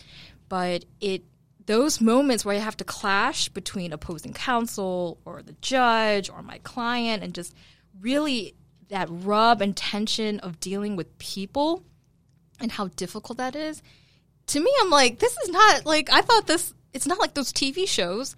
but 0.54 0.86
it 1.02 1.24
those 1.66 2.00
moments 2.00 2.46
where 2.46 2.56
I 2.56 2.60
have 2.60 2.78
to 2.78 2.84
clash 2.84 3.50
between 3.50 3.92
opposing 3.92 4.34
counsel 4.34 5.18
or 5.26 5.42
the 5.42 5.56
judge 5.62 6.30
or 6.30 6.44
my 6.44 6.60
client 6.60 7.24
and 7.24 7.34
just 7.34 7.56
really 8.00 8.54
that 8.90 9.08
rub 9.10 9.64
and 9.64 9.76
tension 9.76 10.40
of 10.42 10.60
dealing 10.60 10.96
with 10.96 11.18
people 11.18 11.84
and 12.60 12.72
how 12.72 12.90
difficult 12.90 13.40
that 13.40 13.56
is. 13.56 13.82
To 14.46 14.60
me, 14.60 14.72
I'm 14.82 14.92
like, 14.92 15.18
this 15.18 15.36
is 15.40 15.50
not 15.50 15.88
like 15.88 16.14
I 16.14 16.22
thought 16.22 16.46
this 16.46 16.72
it's 16.94 17.08
not 17.08 17.18
like 17.18 17.34
those 17.34 17.52
TV 17.52 17.88
shows 17.88 18.36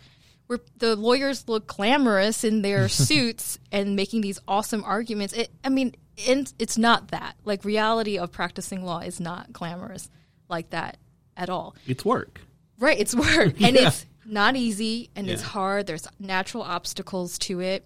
where 0.47 0.59
the 0.77 0.95
lawyers 0.95 1.49
look 1.49 1.67
glamorous 1.67 2.45
in 2.45 2.61
their 2.61 2.87
suits 3.07 3.59
and 3.73 3.97
making 3.97 4.21
these 4.21 4.39
awesome 4.47 4.85
arguments. 4.85 5.33
It, 5.33 5.51
I 5.65 5.67
mean, 5.67 5.93
it's 6.15 6.77
not 6.77 7.09
that. 7.09 7.35
Like 7.43 7.65
reality 7.65 8.17
of 8.17 8.31
practicing 8.31 8.85
law 8.85 8.99
is 8.99 9.19
not 9.19 9.51
glamorous 9.51 10.09
like 10.47 10.69
that 10.69 10.95
at 11.37 11.49
all. 11.49 11.75
It's 11.87 12.05
work. 12.05 12.41
Right, 12.79 12.99
it's 12.99 13.15
work 13.15 13.61
and 13.61 13.75
it's 13.75 14.05
not 14.25 14.55
easy 14.55 15.09
and 15.15 15.29
it's 15.29 15.41
hard. 15.41 15.87
There's 15.87 16.07
natural 16.19 16.63
obstacles 16.63 17.37
to 17.39 17.61
it. 17.61 17.85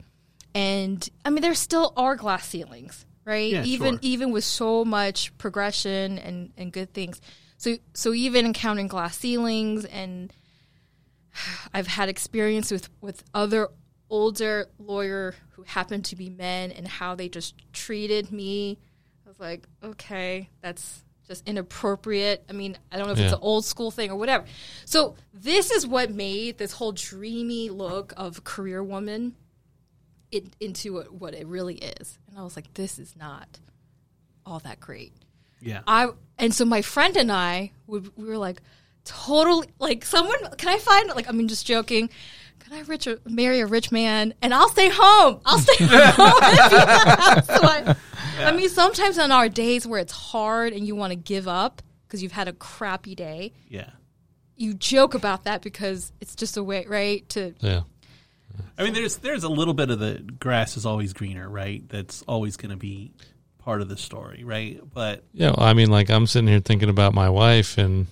And 0.56 1.08
I 1.24 1.30
mean 1.30 1.42
there 1.42 1.54
still 1.54 1.94
are 1.96 2.16
glass 2.16 2.48
ceilings, 2.48 3.06
right? 3.26 3.52
Yeah, 3.52 3.64
even 3.64 3.96
sure. 3.96 4.00
even 4.02 4.32
with 4.32 4.44
so 4.44 4.84
much 4.84 5.38
progression 5.38 6.18
and 6.18 6.52
and 6.58 6.72
good 6.72 6.94
things. 6.94 7.22
So 7.58 7.78
so 7.94 8.14
even 8.14 8.46
encountering 8.46 8.88
glass 8.88 9.18
ceilings 9.18 9.86
and 9.86 10.34
I've 11.74 11.88
had 11.88 12.10
experience 12.10 12.72
with 12.72 12.90
with 13.02 13.24
other 13.34 13.70
older 14.10 14.68
lawyer 14.80 15.36
who 15.52 15.64
happened 15.64 16.06
to 16.06 16.16
be 16.16 16.30
men 16.30 16.72
and 16.72 16.88
how 16.88 17.16
they 17.16 17.30
just 17.30 17.54
treated 17.74 18.32
me. 18.32 18.80
I 19.26 19.30
was 19.30 19.40
like, 19.40 19.68
okay, 19.84 20.50
that's 20.62 21.04
just 21.30 21.48
inappropriate. 21.48 22.44
I 22.50 22.54
mean, 22.54 22.78
I 22.92 22.98
don't 22.98 23.06
know 23.06 23.14
if 23.14 23.20
it's 23.20 23.34
an 23.34 23.40
old 23.42 23.64
school 23.64 23.92
thing 23.92 24.10
or 24.12 24.16
whatever. 24.18 24.46
So 24.86 25.16
this 25.34 25.70
is 25.72 25.86
what 25.88 26.12
made 26.12 26.58
this 26.58 26.74
whole 26.74 26.92
dreamy 26.92 27.70
look 27.70 28.14
of 28.18 28.44
career 28.44 28.84
woman 28.84 29.36
it, 30.32 30.46
into 30.60 30.94
what- 30.94 31.14
what 31.14 31.34
it 31.36 31.46
really 31.48 31.76
is. 31.76 32.18
And 32.28 32.38
I 32.38 32.44
was 32.44 32.56
like, 32.56 32.74
this 32.74 32.98
is 33.00 33.16
not 33.16 33.60
all 34.46 34.60
that 34.60 34.80
great. 34.80 35.14
Yeah. 35.62 35.82
I 35.86 36.10
and 36.38 36.54
so 36.54 36.66
my 36.66 36.82
friend 36.82 37.16
and 37.18 37.32
I 37.32 37.74
would 37.86 38.12
we 38.18 38.26
were 38.26 38.38
like 38.38 38.62
totally 39.04 39.68
like 39.78 40.06
someone 40.06 40.38
can 40.58 40.70
I 40.70 40.78
find 40.80 41.10
like 41.10 41.28
I 41.28 41.32
mean 41.34 41.48
just 41.50 41.66
joking 41.68 42.10
can 42.70 42.78
I 42.78 42.82
rich 42.82 43.08
marry 43.26 43.60
a 43.60 43.66
rich 43.66 43.92
man 43.92 44.34
and 44.42 44.54
I'll 44.54 44.70
stay 44.70 44.90
home 44.90 45.42
I'll 45.46 45.60
stay 45.60 45.86
home 45.86 47.44
so 47.44 47.60
I, 47.64 47.96
I 48.40 48.52
mean 48.52 48.70
sometimes 48.70 49.18
on 49.18 49.32
our 49.32 49.50
days 49.50 49.88
where 49.88 50.00
it's 50.00 50.14
hard 50.14 50.74
and 50.74 50.86
you 50.86 50.96
want 50.96 51.12
to 51.12 51.16
give 51.16 51.48
up 51.48 51.82
because 52.08 52.22
you've 52.22 52.32
had 52.32 52.48
a 52.48 52.54
crappy 52.54 53.16
day 53.16 53.54
yeah. 53.68 53.90
you 54.56 54.74
joke 54.74 55.14
about 55.14 55.46
that 55.46 55.62
because 55.62 56.12
it's 56.22 56.36
just 56.36 56.58
a 56.58 56.64
way 56.64 56.86
right 56.88 57.28
to 57.30 57.54
yeah 57.60 57.82
I 58.78 58.84
mean, 58.84 58.94
there's 58.94 59.18
there's 59.18 59.44
a 59.44 59.50
little 59.50 59.74
bit 59.74 59.90
of 59.90 60.00
the 60.00 60.16
grass 60.40 60.78
is 60.78 60.86
always 60.86 61.14
greener, 61.14 61.48
right? 61.48 61.88
That's 61.88 62.24
always 62.24 62.58
going 62.58 62.72
to 62.72 62.78
be 62.78 63.12
part 63.60 63.82
of 63.82 63.90
the 63.90 63.98
story, 63.98 64.44
right? 64.44 64.80
But 64.94 65.24
Yeah, 65.34 65.52
well, 65.58 65.68
I 65.68 65.74
mean, 65.74 65.90
like 65.90 66.10
I'm 66.10 66.28
sitting 66.28 66.48
here 66.48 66.60
thinking 66.60 66.90
about 66.90 67.14
my 67.14 67.30
wife, 67.30 67.78
and 67.78 68.08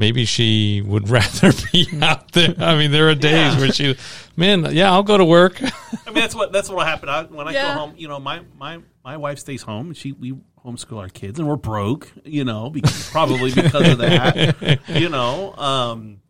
maybe 0.00 0.24
she 0.24 0.82
would 0.84 1.08
rather 1.18 1.52
be 1.72 1.86
out 2.02 2.32
there. 2.32 2.54
I 2.58 2.76
mean, 2.76 2.90
there 2.90 3.08
are 3.10 3.14
days 3.14 3.54
Yeah. 3.54 3.58
where 3.60 3.70
she, 3.72 3.96
man, 4.36 4.66
yeah, 4.74 4.90
I'll 4.90 5.04
go 5.04 5.16
to 5.16 5.24
work. 5.24 5.62
I 5.62 5.66
mean, 6.06 6.14
that's 6.14 6.34
what 6.34 6.50
that's 6.52 6.68
what 6.68 6.86
happened. 6.88 7.10
I, 7.10 7.22
when 7.24 7.46
I 7.46 7.52
Yeah. 7.52 7.62
go 7.74 7.78
home, 7.78 7.94
you 7.96 8.08
know, 8.08 8.18
my 8.18 8.40
my 8.58 8.80
my 9.04 9.16
wife 9.16 9.38
stays 9.38 9.62
home. 9.62 9.88
and 9.88 9.96
She 9.96 10.10
we 10.12 10.34
homeschool 10.64 10.98
our 10.98 11.08
kids, 11.08 11.38
and 11.38 11.46
we're 11.48 11.56
broke, 11.56 12.10
you 12.24 12.44
know, 12.44 12.68
because, 12.70 13.08
probably 13.10 13.50
because 13.54 13.88
of 13.92 13.98
that, 13.98 14.80
you 14.88 15.08
know. 15.08 15.54
Um, 15.56 16.20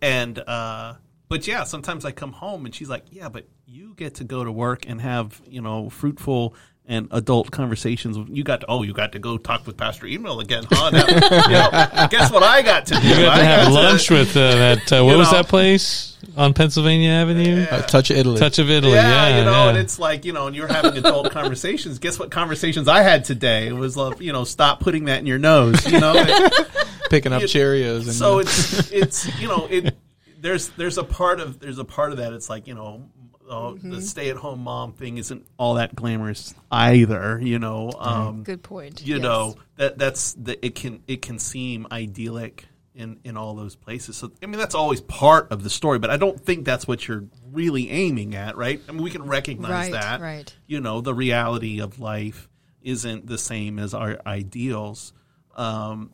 and 0.00 0.38
uh, 0.38 0.94
but 1.28 1.46
yeah, 1.46 1.64
sometimes 1.64 2.04
I 2.04 2.12
come 2.12 2.32
home 2.32 2.64
and 2.66 2.74
she's 2.74 2.88
like, 2.88 3.04
"Yeah, 3.10 3.28
but 3.28 3.46
you 3.66 3.94
get 3.94 4.14
to 4.16 4.24
go 4.24 4.44
to 4.44 4.52
work 4.52 4.88
and 4.88 5.00
have 5.00 5.40
you 5.48 5.60
know 5.62 5.88
fruitful." 5.90 6.54
And 6.84 7.06
adult 7.12 7.52
conversations. 7.52 8.18
You 8.28 8.42
got 8.42 8.62
to, 8.62 8.66
oh, 8.68 8.82
you 8.82 8.92
got 8.92 9.12
to 9.12 9.20
go 9.20 9.38
talk 9.38 9.66
with 9.68 9.76
Pastor 9.76 10.04
Emil 10.06 10.40
again, 10.40 10.64
huh? 10.68 10.90
Now, 10.90 11.06
you 11.06 11.14
know, 11.20 12.08
guess 12.10 12.30
what 12.32 12.42
I 12.42 12.60
got 12.60 12.86
to 12.86 12.94
do? 12.96 13.06
You 13.06 13.14
got 13.24 13.36
I 13.36 13.38
to 13.38 13.44
have 13.44 13.68
got 13.68 13.72
lunch 13.72 14.10
with 14.10 14.36
uh, 14.36 14.56
that. 14.56 14.92
Uh, 14.92 15.04
what 15.04 15.16
was 15.16 15.30
know. 15.30 15.38
that 15.38 15.48
place 15.48 16.18
on 16.36 16.54
Pennsylvania 16.54 17.10
Avenue? 17.10 17.66
A 17.70 17.82
touch 17.82 18.10
of 18.10 18.16
Italy. 18.16 18.40
Touch 18.40 18.58
of 18.58 18.68
Italy. 18.68 18.94
yeah, 18.94 19.28
Yeah, 19.28 19.38
you 19.38 19.44
know, 19.44 19.52
yeah. 19.52 19.68
and 19.68 19.78
it's 19.78 20.00
like 20.00 20.24
you 20.24 20.32
know, 20.32 20.48
and 20.48 20.56
you're 20.56 20.66
having 20.66 20.96
adult 20.98 21.30
conversations. 21.30 22.00
Guess 22.00 22.18
what 22.18 22.32
conversations 22.32 22.88
I 22.88 23.02
had 23.02 23.24
today? 23.24 23.68
It 23.68 23.74
was 23.76 23.96
like, 23.96 24.20
you 24.20 24.32
know, 24.32 24.42
stop 24.42 24.80
putting 24.80 25.04
that 25.04 25.20
in 25.20 25.26
your 25.26 25.38
nose. 25.38 25.86
You 25.90 26.00
know, 26.00 26.14
It- 26.16 26.68
picking 27.10 27.32
up 27.32 27.42
you- 27.42 27.46
Cheerios. 27.48 28.02
And 28.02 28.12
so 28.12 28.40
it's 28.40 28.90
it's 28.90 29.40
you 29.40 29.46
know 29.46 29.68
it. 29.70 29.96
There's 30.40 30.70
there's 30.70 30.98
a 30.98 31.04
part 31.04 31.38
of 31.38 31.60
there's 31.60 31.78
a 31.78 31.84
part 31.84 32.10
of 32.10 32.18
that. 32.18 32.32
It's 32.32 32.50
like 32.50 32.66
you 32.66 32.74
know. 32.74 33.08
Uh, 33.52 33.74
The 33.82 34.00
stay-at-home 34.00 34.60
mom 34.60 34.92
thing 34.94 35.18
isn't 35.18 35.46
all 35.58 35.74
that 35.74 35.94
glamorous 35.94 36.54
either, 36.70 37.38
you 37.42 37.58
know. 37.58 37.92
Um, 37.98 38.42
good 38.44 38.62
point 38.62 39.04
you 39.04 39.14
Yes. 39.16 39.22
know 39.22 39.56
that 39.76 39.98
that's 39.98 40.32
the 40.34 40.64
it 40.64 40.74
can 40.74 41.02
it 41.06 41.20
can 41.22 41.38
seem 41.38 41.86
idyllic 41.92 42.66
in 42.94 43.18
in 43.24 43.36
all 43.38 43.54
those 43.54 43.74
places 43.74 44.18
so 44.18 44.30
i 44.42 44.46
mean 44.46 44.58
that's 44.60 44.74
always 44.74 45.00
part 45.00 45.50
of 45.50 45.62
the 45.62 45.70
story 45.70 45.98
but 45.98 46.10
i 46.10 46.18
don't 46.18 46.38
think 46.38 46.66
that's 46.66 46.86
what 46.86 47.08
you're 47.08 47.24
really 47.50 47.88
aiming 47.90 48.34
at 48.34 48.54
right 48.54 48.82
i 48.86 48.92
mean 48.92 49.02
we 49.02 49.08
can 49.10 49.22
recognize 49.22 49.70
Right, 49.90 49.92
that 49.92 50.20
right. 50.20 50.54
you 50.66 50.78
know 50.78 51.00
the 51.00 51.14
reality 51.14 51.80
of 51.80 51.98
life 52.00 52.50
isn't 52.82 53.26
the 53.26 53.38
same 53.38 53.78
as 53.78 53.94
our 53.94 54.20
ideals 54.26 55.14
um 55.56 56.10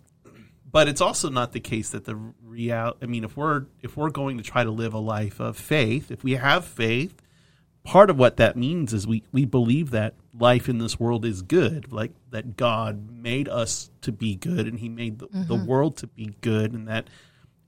but 0.71 0.87
it's 0.87 1.01
also 1.01 1.31
not 1.31 1.51
the 1.53 1.59
case 1.61 1.91
that 1.91 2.05
the 2.05 2.15
real 2.45 2.97
i 3.03 3.07
mean 3.07 3.25
if 3.25 3.37
we're 3.37 3.65
if 3.83 3.97
we're 3.97 4.11
going 4.11 4.37
to 4.39 4.45
try 4.45 4.63
to 4.63 4.71
live 4.71 4.95
a 4.95 4.99
life 4.99 5.41
of 5.41 5.57
faith 5.57 6.13
if 6.13 6.23
we 6.23 6.35
have 6.35 6.65
faith 6.65 7.21
part 7.89 8.11
of 8.11 8.19
what 8.19 8.37
that 8.37 8.55
means 8.55 8.93
is 8.93 9.07
we 9.07 9.23
we 9.33 9.47
believe 9.47 9.93
that 9.93 10.13
life 10.39 10.69
in 10.69 10.77
this 10.77 11.01
world 11.01 11.25
is 11.25 11.41
good, 11.41 11.91
like 11.91 12.13
that 12.31 12.55
God 12.57 13.11
made 13.11 13.49
us 13.49 13.91
to 14.03 14.13
be 14.13 14.37
good, 14.37 14.67
and 14.67 14.79
He 14.79 14.91
made 14.91 15.19
the, 15.21 15.29
the 15.33 15.55
world 15.55 15.97
to 15.99 16.07
be 16.07 16.37
good, 16.43 16.75
and 16.75 16.87
that 16.87 17.09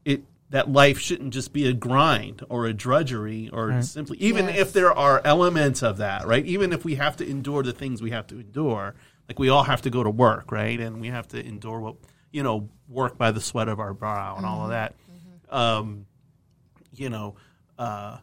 it 0.05 0.25
that 0.50 0.71
life 0.71 0.99
shouldn't 0.99 1.33
just 1.33 1.55
be 1.55 1.67
a 1.67 1.73
grind 1.73 2.45
or 2.50 2.67
a 2.67 2.75
drudgery 2.75 3.49
or 3.50 3.81
simply 3.81 4.19
even 4.19 4.47
Yes. 4.47 4.59
if 4.59 4.73
there 4.75 4.93
are 4.93 5.23
elements 5.25 5.83
of 5.83 5.97
that, 5.97 6.27
right? 6.27 6.45
Even 6.45 6.75
if 6.75 6.85
we 6.85 6.97
have 6.97 7.17
to 7.17 7.27
endure 7.27 7.62
the 7.62 7.73
things 7.73 8.03
we 8.03 8.11
have 8.11 8.27
to 8.27 8.39
endure, 8.41 8.95
like 9.27 9.39
we 9.39 9.49
all 9.49 9.62
have 9.62 9.81
to 9.83 9.91
go 9.91 10.03
to 10.03 10.11
work, 10.11 10.53
right? 10.53 10.79
And 10.79 11.00
we 11.00 11.09
have 11.09 11.29
to 11.29 11.43
endure 11.43 11.81
what 11.81 11.97
you 12.33 12.43
know, 12.45 12.69
work 12.89 13.17
by 13.19 13.31
the 13.33 13.41
sweat 13.41 13.69
of 13.69 13.81
our 13.81 13.93
brow 13.95 14.37
and 14.37 14.47
all 14.47 14.62
of 14.65 14.71
that. 14.71 14.95
Um, 15.49 16.07
you 16.95 17.09
know, 17.11 17.35
uh, 17.79 18.19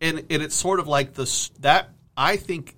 and 0.00 0.18
and 0.30 0.42
it's 0.42 0.54
sort 0.54 0.80
of 0.80 0.88
like 0.88 1.14
this 1.14 1.50
that 1.60 1.90
I 2.16 2.36
think 2.36 2.76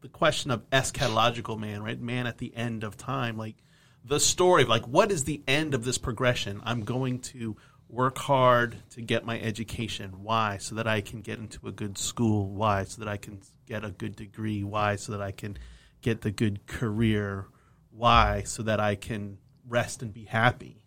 the 0.00 0.08
question 0.08 0.50
of 0.50 0.68
eschatological 0.70 1.58
man, 1.58 1.82
right? 1.82 2.00
Man 2.00 2.26
at 2.26 2.38
the 2.38 2.54
end 2.56 2.84
of 2.84 2.96
time, 2.96 3.36
like 3.36 3.56
the 4.04 4.20
story 4.20 4.62
of 4.62 4.68
like 4.68 4.86
what 4.86 5.12
is 5.12 5.24
the 5.24 5.42
end 5.46 5.74
of 5.74 5.84
this 5.84 5.98
progression? 5.98 6.60
I'm 6.64 6.84
going 6.84 7.20
to 7.20 7.56
work 7.88 8.18
hard 8.18 8.76
to 8.90 9.02
get 9.02 9.24
my 9.24 9.40
education. 9.40 10.22
Why? 10.22 10.58
So 10.58 10.76
that 10.76 10.86
I 10.86 11.00
can 11.00 11.20
get 11.20 11.38
into 11.38 11.66
a 11.66 11.72
good 11.72 11.98
school. 11.98 12.48
Why? 12.54 12.84
So 12.84 13.00
that 13.00 13.08
I 13.08 13.16
can 13.16 13.40
get 13.66 13.84
a 13.84 13.90
good 13.90 14.16
degree. 14.16 14.62
Why? 14.62 14.96
So 14.96 15.12
that 15.12 15.20
I 15.20 15.32
can 15.32 15.58
get 16.00 16.20
the 16.20 16.30
good 16.30 16.66
career. 16.66 17.46
Why? 17.90 18.42
So 18.44 18.62
that 18.62 18.80
I 18.80 18.94
can 18.94 19.38
rest 19.68 20.02
and 20.02 20.12
be 20.12 20.24
happy. 20.24 20.84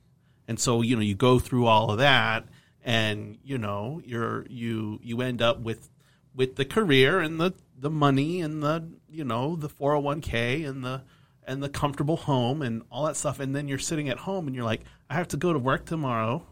And 0.48 0.60
so, 0.60 0.82
you 0.82 0.96
know, 0.96 1.02
you 1.02 1.16
go 1.16 1.40
through 1.40 1.68
all 1.68 1.92
of 1.92 2.00
that 2.00 2.46
and, 2.84 3.38
you 3.44 3.58
know, 3.58 4.02
you're 4.06 4.46
you 4.50 5.00
you 5.02 5.22
end 5.22 5.42
up 5.42 5.60
with 5.60 5.90
with 6.36 6.56
the 6.56 6.66
career 6.66 7.20
and 7.20 7.40
the 7.40 7.54
the 7.78 7.90
money 7.90 8.42
and 8.42 8.62
the, 8.62 8.88
you 9.10 9.24
know, 9.24 9.56
the 9.56 9.70
401k 9.70 10.68
and 10.68 10.84
the 10.84 11.04
and 11.46 11.62
the 11.62 11.70
comfortable 11.70 12.18
home 12.18 12.62
and 12.62 12.84
all 12.92 13.06
that 13.06 13.18
stuff 13.18 13.40
and 13.40 13.56
then 13.56 13.68
you're 13.68 13.80
sitting 13.80 14.10
at 14.10 14.18
home 14.18 14.48
and 14.48 14.56
you're 14.56 14.66
like, 14.66 14.82
I 15.10 15.16
have 15.16 15.28
to 15.30 15.38
go 15.38 15.54
to 15.54 15.60
work 15.60 15.86
tomorrow 15.86 16.46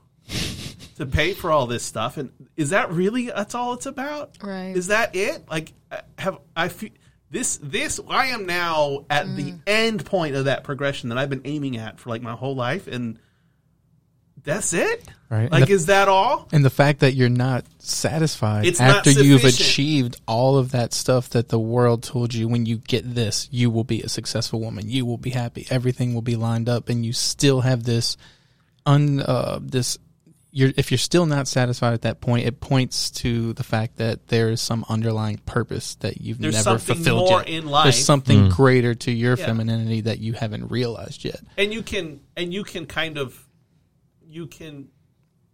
to 0.97 1.05
pay 1.05 1.33
for 1.33 1.51
all 1.51 1.67
this 1.67 1.83
stuff 1.83 2.17
and 2.17 2.31
is 2.55 2.71
that 2.71 2.91
really 2.91 3.27
that's 3.27 3.55
all 3.55 3.73
it's 3.73 3.85
about? 3.85 4.37
Right. 4.41 4.75
Is 4.75 4.87
that 4.87 5.15
it? 5.15 5.49
Like 5.49 5.73
uh, 5.91 6.01
have 6.17 6.39
I 6.55 6.67
feel 6.67 6.91
this 7.31 7.57
this 7.63 7.99
I 8.09 8.27
am 8.27 8.45
now 8.45 9.05
at 9.09 9.35
the 9.35 9.53
mm. 9.53 9.61
end 9.65 10.05
point 10.05 10.35
of 10.35 10.45
that 10.45 10.63
progression 10.63 11.09
that 11.09 11.17
I've 11.17 11.29
been 11.29 11.41
aiming 11.45 11.77
at 11.77 11.99
for 11.99 12.09
like 12.09 12.21
my 12.21 12.33
whole 12.33 12.55
life 12.55 12.87
and 12.87 13.17
that's 14.43 14.73
it? 14.73 15.07
Right. 15.29 15.51
Like 15.51 15.67
the- 15.67 15.73
is 15.73 15.85
that 15.85 16.07
all? 16.07 16.47
And 16.51 16.63
the 16.65 16.69
fact 16.69 16.99
that 16.99 17.13
you're 17.13 17.29
not 17.29 17.65
satisfied 17.79 18.65
It's 18.65 18.79
not 18.79 18.97
after 18.97 19.11
you've 19.11 19.45
achieved 19.45 20.19
all 20.27 20.57
of 20.57 20.71
that 20.71 20.93
stuff 20.93 21.29
that 21.29 21.49
the 21.49 21.59
world 21.59 22.03
told 22.03 22.33
you 22.33 22.47
when 22.47 22.65
you 22.65 22.77
get 22.77 23.15
this, 23.15 23.47
you 23.51 23.69
will 23.69 23.83
be 23.85 24.01
a 24.01 24.09
successful 24.09 24.59
woman. 24.59 24.89
You 24.89 25.05
will 25.05 25.17
be 25.17 25.29
happy. 25.29 25.65
Everything 25.69 26.13
will 26.13 26.21
be 26.21 26.35
lined 26.35 26.67
up 26.67 26.89
and 26.89 27.05
you 27.05 27.13
still 27.13 27.61
have 27.61 27.83
this 27.83 28.17
un 28.85 29.19
uh 29.21 29.59
this 29.61 29.97
you're 30.53 30.71
if 30.75 30.91
you're 30.91 30.97
still 30.97 31.25
not 31.25 31.47
satisfied 31.47 31.93
at 31.93 32.01
that 32.01 32.19
point, 32.19 32.45
it 32.45 32.59
points 32.59 33.09
to 33.11 33.53
the 33.53 33.63
fact 33.63 33.97
that 33.97 34.27
there 34.27 34.49
is 34.49 34.59
some 34.59 34.83
underlying 34.89 35.37
purpose 35.45 35.95
that 36.01 36.19
you've 36.19 36.39
There's 36.39 36.55
never 36.65 36.77
something 36.77 36.95
fulfilled 36.97 37.29
more 37.29 37.39
yet. 37.39 37.47
in 37.49 37.67
life. 37.67 37.85
There's 37.85 38.03
something 38.03 38.49
greater 38.49 38.93
to 38.95 39.11
your 39.11 39.37
Yeah. 39.37 39.45
femininity 39.45 40.01
that 40.01 40.19
you 40.19 40.33
haven't 40.33 40.69
realized 40.69 41.23
yet. 41.23 41.39
and 41.57 41.71
you 41.73 41.81
can 41.83 42.19
and 42.35 42.53
you 42.53 42.65
can 42.65 42.85
kind 42.85 43.17
of 43.17 43.47
you 44.31 44.47
can 44.47 44.87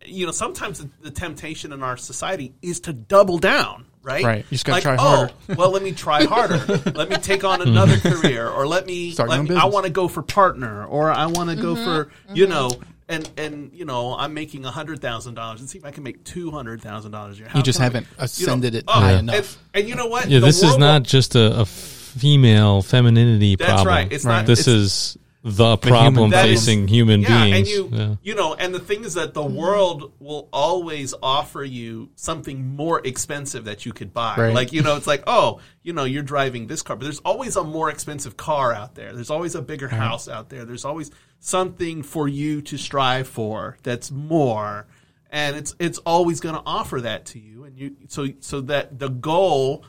you 0.06 0.26
know 0.26 0.32
sometimes 0.32 0.80
the, 0.80 0.90
the 1.02 1.12
temptation 1.12 1.74
in 1.74 1.82
our 1.82 1.98
society 1.98 2.54
is 2.62 2.80
to 2.82 2.94
double 2.94 3.38
down 3.40 3.86
right 4.04 4.24
Right. 4.24 4.46
You 4.50 4.52
just 4.52 4.66
gotta 4.66 4.76
like, 4.76 4.84
try 4.84 4.96
oh, 5.00 5.16
harder." 5.16 5.34
well 5.56 5.72
let 5.72 5.82
me 5.82 5.92
try 5.92 6.24
harder 6.26 6.58
let 6.94 7.10
me 7.10 7.16
take 7.18 7.44
on 7.44 7.62
another 7.62 7.98
career 8.12 8.48
or 8.48 8.68
let 8.68 8.86
me, 8.86 9.12
Start 9.12 9.30
let 9.30 9.36
your 9.38 9.42
own 9.44 9.50
me- 9.56 9.56
i 9.62 9.66
want 9.66 9.86
to 9.86 9.92
go 9.92 10.08
for 10.08 10.22
partner 10.22 10.86
or 10.86 11.12
i 11.12 11.26
want 11.26 11.50
to 11.50 11.56
go 11.56 11.74
mm-hmm, 11.76 11.84
for 11.84 12.12
you 12.34 12.46
mm-hmm. 12.46 12.54
know 12.54 12.72
and 13.10 13.30
and 13.38 13.74
you 13.74 13.86
know 13.86 14.16
i'm 14.18 14.34
making 14.34 14.64
a 14.66 14.72
hundred 14.72 15.02
thousand 15.02 15.34
dollars 15.34 15.60
and 15.62 15.70
see 15.70 15.78
if 15.80 15.86
i 15.86 15.92
can 15.92 16.04
make 16.04 16.24
two 16.24 16.52
hundred 16.52 16.82
thousand 16.82 17.12
dollars 17.12 17.38
a 17.38 17.40
year 17.40 17.50
How 17.50 17.60
You 17.60 17.64
just 17.64 17.80
can 17.80 17.84
I- 17.84 17.86
haven't 17.86 18.06
you 18.06 18.18
know, 18.18 18.24
ascended 18.24 18.76
it 18.76 18.84
oh, 18.88 18.92
high 18.94 19.12
and, 19.14 19.30
enough. 19.30 19.58
and 19.74 19.90
you 19.90 19.96
know 19.96 20.08
what 20.08 20.30
Yeah, 20.30 20.40
The 20.40 20.46
this 20.46 20.62
is 20.62 20.78
not 20.78 21.02
will- 21.02 21.06
just 21.06 21.36
a, 21.36 21.62
a 21.62 21.66
female 21.66 22.82
femininity 22.82 23.56
That's 23.56 23.70
problem. 23.70 23.88
right. 23.88 24.12
It's 24.12 24.26
not- 24.26 24.46
This 24.46 24.62
it's- 24.68 24.76
is 24.76 25.18
the 25.44 25.78
problem 25.78 26.32
That 26.32 26.50
is- 26.50 26.60
facing 26.66 26.88
human 26.88 27.22
yeah, 27.22 27.44
beings. 27.46 27.58
and 27.58 27.68
you, 27.68 27.90
Yeah. 27.94 28.16
you 28.22 28.36
know, 28.36 28.54
and 28.56 28.74
the 28.76 28.80
thing 28.80 29.04
is 29.06 29.14
that 29.14 29.34
the 29.34 29.44
world 29.44 30.12
will 30.20 30.50
always 30.52 31.14
offer 31.24 31.64
you 31.64 32.10
something 32.16 32.76
more 32.76 33.00
expensive 33.06 33.64
that 33.66 33.86
you 33.86 33.94
could 33.94 34.14
buy. 34.14 34.36
Right. 34.38 34.54
Like, 34.54 34.74
you 34.74 34.82
know, 34.82 34.96
it's 34.98 35.08
like, 35.08 35.24
oh, 35.28 35.60
you 35.84 35.94
know, 35.94 36.04
you're 36.04 36.24
driving 36.24 36.68
this 36.68 36.82
car, 36.82 36.96
but 36.98 37.04
there's 37.04 37.20
always 37.20 37.56
a 37.56 37.64
more 37.64 37.90
expensive 37.90 38.36
car 38.36 38.74
out 38.74 38.96
there. 38.96 39.14
There's 39.14 39.30
always 39.30 39.56
a 39.56 39.62
bigger 39.62 39.88
house 39.88 40.28
out 40.28 40.50
there. 40.50 40.66
There's 40.66 40.84
always 40.86 41.12
something 41.40 42.04
for 42.04 42.28
you 42.28 42.62
to 42.64 42.78
strive 42.78 43.28
for 43.28 43.78
that's 43.84 44.12
more. 44.12 44.88
And 45.30 45.56
it's 45.56 45.76
it's 45.78 46.00
always 46.00 46.40
going 46.40 46.56
to 46.56 46.62
offer 46.66 47.02
that 47.02 47.26
to 47.28 47.40
you, 47.40 47.66
and 47.66 47.78
you 47.78 47.96
so 48.08 48.28
so 48.40 48.62
that 48.62 48.98
the 48.98 49.10
goal 49.10 49.84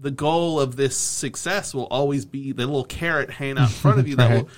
the 0.00 0.12
goal 0.12 0.60
of 0.60 0.76
this 0.76 0.96
success 0.96 1.74
will 1.74 1.86
always 1.88 2.24
be 2.24 2.52
the 2.52 2.64
little 2.64 2.84
carrot 2.84 3.28
hanging 3.30 3.58
out 3.58 3.68
in 3.70 3.74
front 3.74 3.98
of 3.98 4.06
you 4.06 4.14
that 4.14 4.30
Right. 4.30 4.42
will 4.44 4.48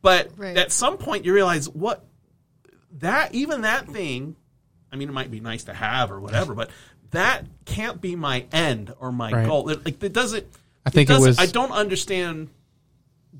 but 0.00 0.30
Right. 0.36 0.56
at 0.56 0.72
some 0.72 0.96
point 0.98 1.24
you 1.24 1.32
realize 1.34 1.68
what 1.68 2.04
that 2.98 3.34
even 3.34 3.62
that 3.62 3.88
thing 3.88 4.36
i 4.92 4.96
mean 4.96 5.08
it 5.08 5.12
might 5.12 5.30
be 5.30 5.40
nice 5.40 5.64
to 5.64 5.74
have 5.74 6.10
or 6.10 6.20
whatever 6.20 6.54
but 6.54 6.70
that 7.10 7.44
can't 7.64 8.00
be 8.00 8.16
my 8.16 8.44
end 8.52 8.92
or 9.00 9.10
my 9.12 9.30
Right. 9.32 9.46
goal 9.46 9.68
It- 9.68 9.84
like 9.84 10.02
it 10.02 10.12
doesn't 10.12 10.46
I 10.86 10.90
think 10.90 11.08
it 11.10 11.12
doesn't- 11.12 11.28
was- 11.28 11.38
i 11.38 11.46
don't 11.46 11.72
understand 11.72 12.48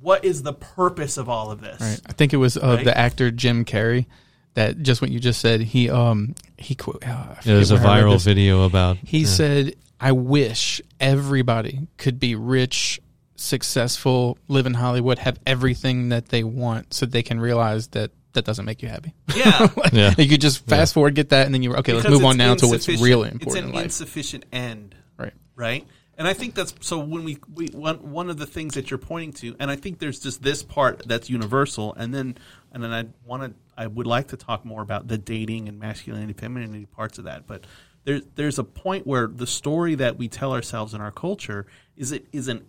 what 0.01 0.25
is 0.25 0.43
the 0.43 0.53
purpose 0.53 1.17
of 1.17 1.29
all 1.29 1.51
of 1.51 1.61
this 1.61 1.81
Right. 1.81 2.01
I 2.07 2.13
think 2.13 2.33
it 2.33 2.37
was 2.37 2.57
uh, 2.57 2.61
Right? 2.77 2.85
the 2.85 2.97
actor 2.97 3.31
Jim 3.31 3.65
Carrey 3.65 4.07
that 4.55 4.83
just 4.83 5.01
what 5.01 5.11
you 5.11 5.19
just 5.21 5.41
said. 5.41 5.61
He 5.61 5.89
um 5.89 6.35
he 6.57 6.75
quote. 6.75 7.05
Uh, 7.07 7.11
I 7.11 7.37
There's 7.45 7.71
a 7.71 7.77
where 7.77 7.87
I 7.87 8.03
read 8.03 8.05
viral 8.19 8.25
video 8.25 8.63
about. 8.65 8.97
He 9.05 9.21
yeah. 9.21 9.27
said, 9.29 9.75
"I 10.01 10.11
wish 10.13 10.81
everybody 10.99 11.87
could 11.97 12.19
be 12.19 12.35
rich, 12.35 13.01
successful, 13.41 14.39
live 14.49 14.67
in 14.67 14.75
Hollywood, 14.75 15.19
have 15.19 15.39
everything 15.47 16.11
that 16.11 16.29
they 16.29 16.45
want, 16.45 16.95
so 16.95 17.07
they 17.07 17.23
can 17.23 17.41
realize 17.41 17.89
that." 17.89 18.11
That 18.35 18.45
doesn't 18.45 18.67
make 18.67 18.83
you 18.83 18.89
happy. 18.89 19.15
yeah 19.35 19.67
Yeah. 19.93 20.15
you 20.17 20.29
could 20.29 20.41
just 20.43 20.65
fast 20.67 20.93
forward, 20.95 21.15
get 21.15 21.31
that, 21.31 21.47
and 21.47 21.55
then 21.55 21.63
you're 21.63 21.79
okay. 21.79 21.95
Let's 21.95 22.09
move 22.09 22.25
on 22.25 22.37
now 22.37 22.55
to 22.55 22.67
what's 22.67 22.87
insufficient- 22.87 23.05
really 23.05 23.29
it's 23.29 23.33
important 23.35 23.65
an 23.65 23.69
in 23.71 23.75
life. 23.75 23.85
insufficient 23.87 24.45
end 24.53 24.95
right. 25.17 25.33
right? 25.57 25.87
And 26.19 26.29
I 26.29 26.35
think 26.35 26.55
that's 26.55 26.75
so 26.81 26.99
when 26.99 27.25
we, 27.25 27.39
we 27.53 27.69
one, 27.69 28.11
one 28.13 28.29
of 28.29 28.37
the 28.39 28.47
things 28.47 28.75
that 28.75 28.91
you're 28.91 28.99
pointing 28.99 29.33
to, 29.35 29.57
and 29.59 29.71
I 29.71 29.77
think 29.77 29.99
there's 29.99 30.21
just 30.21 30.43
this 30.43 30.63
part 30.63 31.03
that's 31.07 31.31
universal, 31.31 31.95
and 31.95 32.15
then 32.15 32.37
and 32.71 32.83
then 32.83 32.93
I 32.93 33.07
want 33.25 33.45
to 33.45 33.55
I 33.77 33.87
would 33.87 34.07
like 34.07 34.29
to 34.29 34.37
talk 34.37 34.65
more 34.65 34.83
about 34.83 35.09
the 35.09 35.17
dating 35.17 35.67
and 35.69 35.81
masculinity, 35.81 36.33
femininity 36.35 36.87
parts 36.87 37.19
of 37.19 37.25
that, 37.25 37.47
but 37.47 37.65
there's 38.05 38.23
there's 38.35 38.59
a 38.59 38.65
point 38.65 39.07
where 39.07 39.27
the 39.27 39.47
story 39.47 39.95
that 39.97 40.17
we 40.19 40.29
tell 40.29 40.53
ourselves 40.53 40.93
in 40.93 41.01
our 41.01 41.13
culture 41.13 41.67
is 41.97 42.13
it 42.13 42.27
is 42.33 42.49
an 42.49 42.67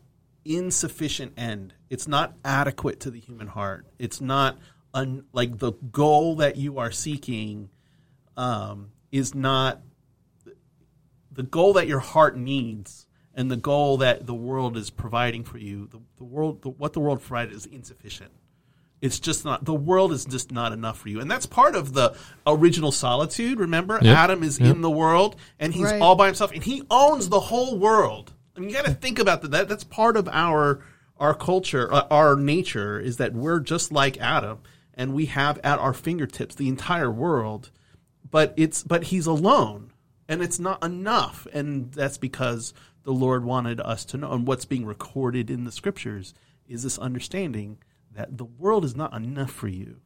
insufficient 0.49 1.33
end. 1.37 1.73
It's 1.89 2.07
not 2.07 2.33
adequate 2.43 2.99
to 3.01 3.11
the 3.11 3.19
human 3.19 3.47
heart. 3.47 3.85
It's 3.99 4.19
not 4.19 4.57
un, 4.93 5.23
like 5.31 5.59
the 5.59 5.73
goal 5.91 6.35
that 6.37 6.57
you 6.57 6.79
are 6.79 6.91
seeking 6.91 7.69
um, 8.35 8.91
is 9.11 9.35
not 9.35 9.81
the 11.31 11.43
goal 11.43 11.73
that 11.73 11.87
your 11.87 11.99
heart 11.99 12.35
needs 12.35 13.05
and 13.35 13.49
the 13.49 13.55
goal 13.57 13.97
that 13.97 14.25
the 14.25 14.33
world 14.33 14.75
is 14.75 14.89
providing 14.89 15.43
for 15.43 15.59
you, 15.59 15.87
the, 15.87 15.99
the 16.17 16.23
world, 16.23 16.63
the, 16.63 16.69
what 16.69 16.93
the 16.93 16.99
world 16.99 17.21
provided 17.21 17.53
is 17.55 17.65
insufficient. 17.67 18.31
It's 19.01 19.19
just 19.19 19.45
not, 19.45 19.63
the 19.63 19.73
world 19.73 20.11
is 20.11 20.25
just 20.25 20.51
not 20.51 20.73
enough 20.73 20.99
for 20.99 21.07
you. 21.07 21.21
And 21.21 21.31
that's 21.31 21.45
part 21.45 21.75
of 21.75 21.93
the 21.93 22.17
original 22.45 22.91
solitude. 22.91 23.59
Remember, 23.59 23.97
Yep. 24.01 24.17
Adam 24.17 24.43
is 24.43 24.59
Yep. 24.59 24.75
in 24.75 24.81
the 24.81 24.89
world 24.89 25.37
and 25.59 25.73
he's 25.73 25.85
Right. 25.85 26.01
all 26.01 26.15
by 26.15 26.25
himself 26.25 26.51
and 26.51 26.63
he 26.63 26.83
owns 26.89 27.29
the 27.29 27.39
whole 27.39 27.77
world. 27.77 28.33
I 28.59 28.61
mean, 28.61 28.69
you 28.69 28.75
got 28.75 28.85
to 28.85 28.93
think 28.93 29.19
about 29.19 29.41
that. 29.41 29.51
that. 29.51 29.69
That's 29.69 29.85
part 29.85 30.17
of 30.17 30.27
our, 30.27 30.83
our 31.17 31.33
culture, 31.33 31.91
uh, 31.93 32.05
our 32.11 32.35
nature 32.35 32.99
is 32.99 33.17
that 33.17 33.33
we're 33.33 33.61
just 33.61 33.91
like 33.91 34.19
Adam 34.19 34.59
and 34.99 35.13
we 35.13 35.27
have 35.27 35.57
at 35.63 35.79
our 35.79 35.93
fingertips 35.93 36.55
the 36.55 36.67
entire 36.67 37.09
world 37.09 37.71
but 38.29 38.53
it's 38.57 38.83
but 38.83 39.05
he's 39.05 39.25
alone 39.25 39.91
and 40.27 40.41
it's 40.41 40.59
not 40.59 40.83
enough 40.83 41.47
and 41.53 41.91
that's 41.93 42.17
because 42.17 42.73
the 43.03 43.13
lord 43.13 43.43
wanted 43.43 43.79
us 43.79 44.05
to 44.05 44.17
know 44.17 44.31
and 44.33 44.45
what's 44.45 44.65
being 44.65 44.85
recorded 44.85 45.49
in 45.49 45.63
the 45.63 45.71
scriptures 45.71 46.33
is 46.67 46.83
this 46.83 46.99
understanding 46.99 47.77
that 48.13 48.37
the 48.37 48.45
world 48.45 48.83
is 48.85 48.95
not 48.95 49.13
enough 49.13 49.51
for 49.51 49.67
you 49.67 49.97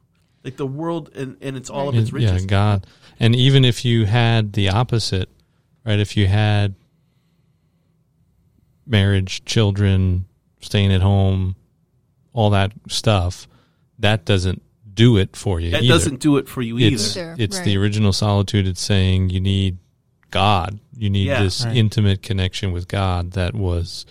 like 0.44 0.56
the 0.56 0.66
world 0.66 1.10
and, 1.14 1.36
and 1.40 1.56
it's 1.56 1.68
all 1.68 1.88
of 1.88 1.96
its 1.96 2.10
And- 2.10 2.20
yeah, 2.22 2.38
God. 2.46 2.86
And 3.18 3.34
even 3.34 3.64
if 3.64 3.82
you 3.82 4.04
had 4.04 4.52
the 4.52 4.68
opposite, 4.68 5.30
right? 5.86 5.98
If 5.98 6.18
you 6.18 6.26
had 6.26 6.74
marriage, 8.86 9.44
children, 9.44 10.26
staying 10.60 10.92
at 10.92 11.00
home, 11.02 11.56
all 12.32 12.50
that 12.50 12.72
stuff, 12.88 13.46
that 13.98 14.24
doesn't 14.24 14.62
do 14.92 15.16
it 15.16 15.34
for 15.36 15.60
you. 15.60 15.70
that 15.70 15.78
either. 15.78 15.84
either. 15.86 15.94
doesn't 15.94 16.20
do 16.20 16.36
it 16.36 16.48
for 16.48 16.62
you 16.62 16.78
either 16.78 16.94
It's 16.94 17.16
Either, 17.16 17.34
it's 17.38 17.56
right. 17.58 17.64
the 17.64 17.76
original 17.76 18.12
solitude. 18.12 18.66
It's 18.66 18.80
saying 18.80 19.30
you 19.30 19.40
need 19.40 19.78
God. 20.30 20.78
You 20.96 21.10
need 21.10 21.26
Yeah. 21.26 21.42
this 21.42 21.64
Right. 21.64 21.76
intimate 21.76 22.22
connection 22.22 22.72
with 22.72 22.86
God 22.88 23.32
that 23.32 23.54
was, 23.54 24.06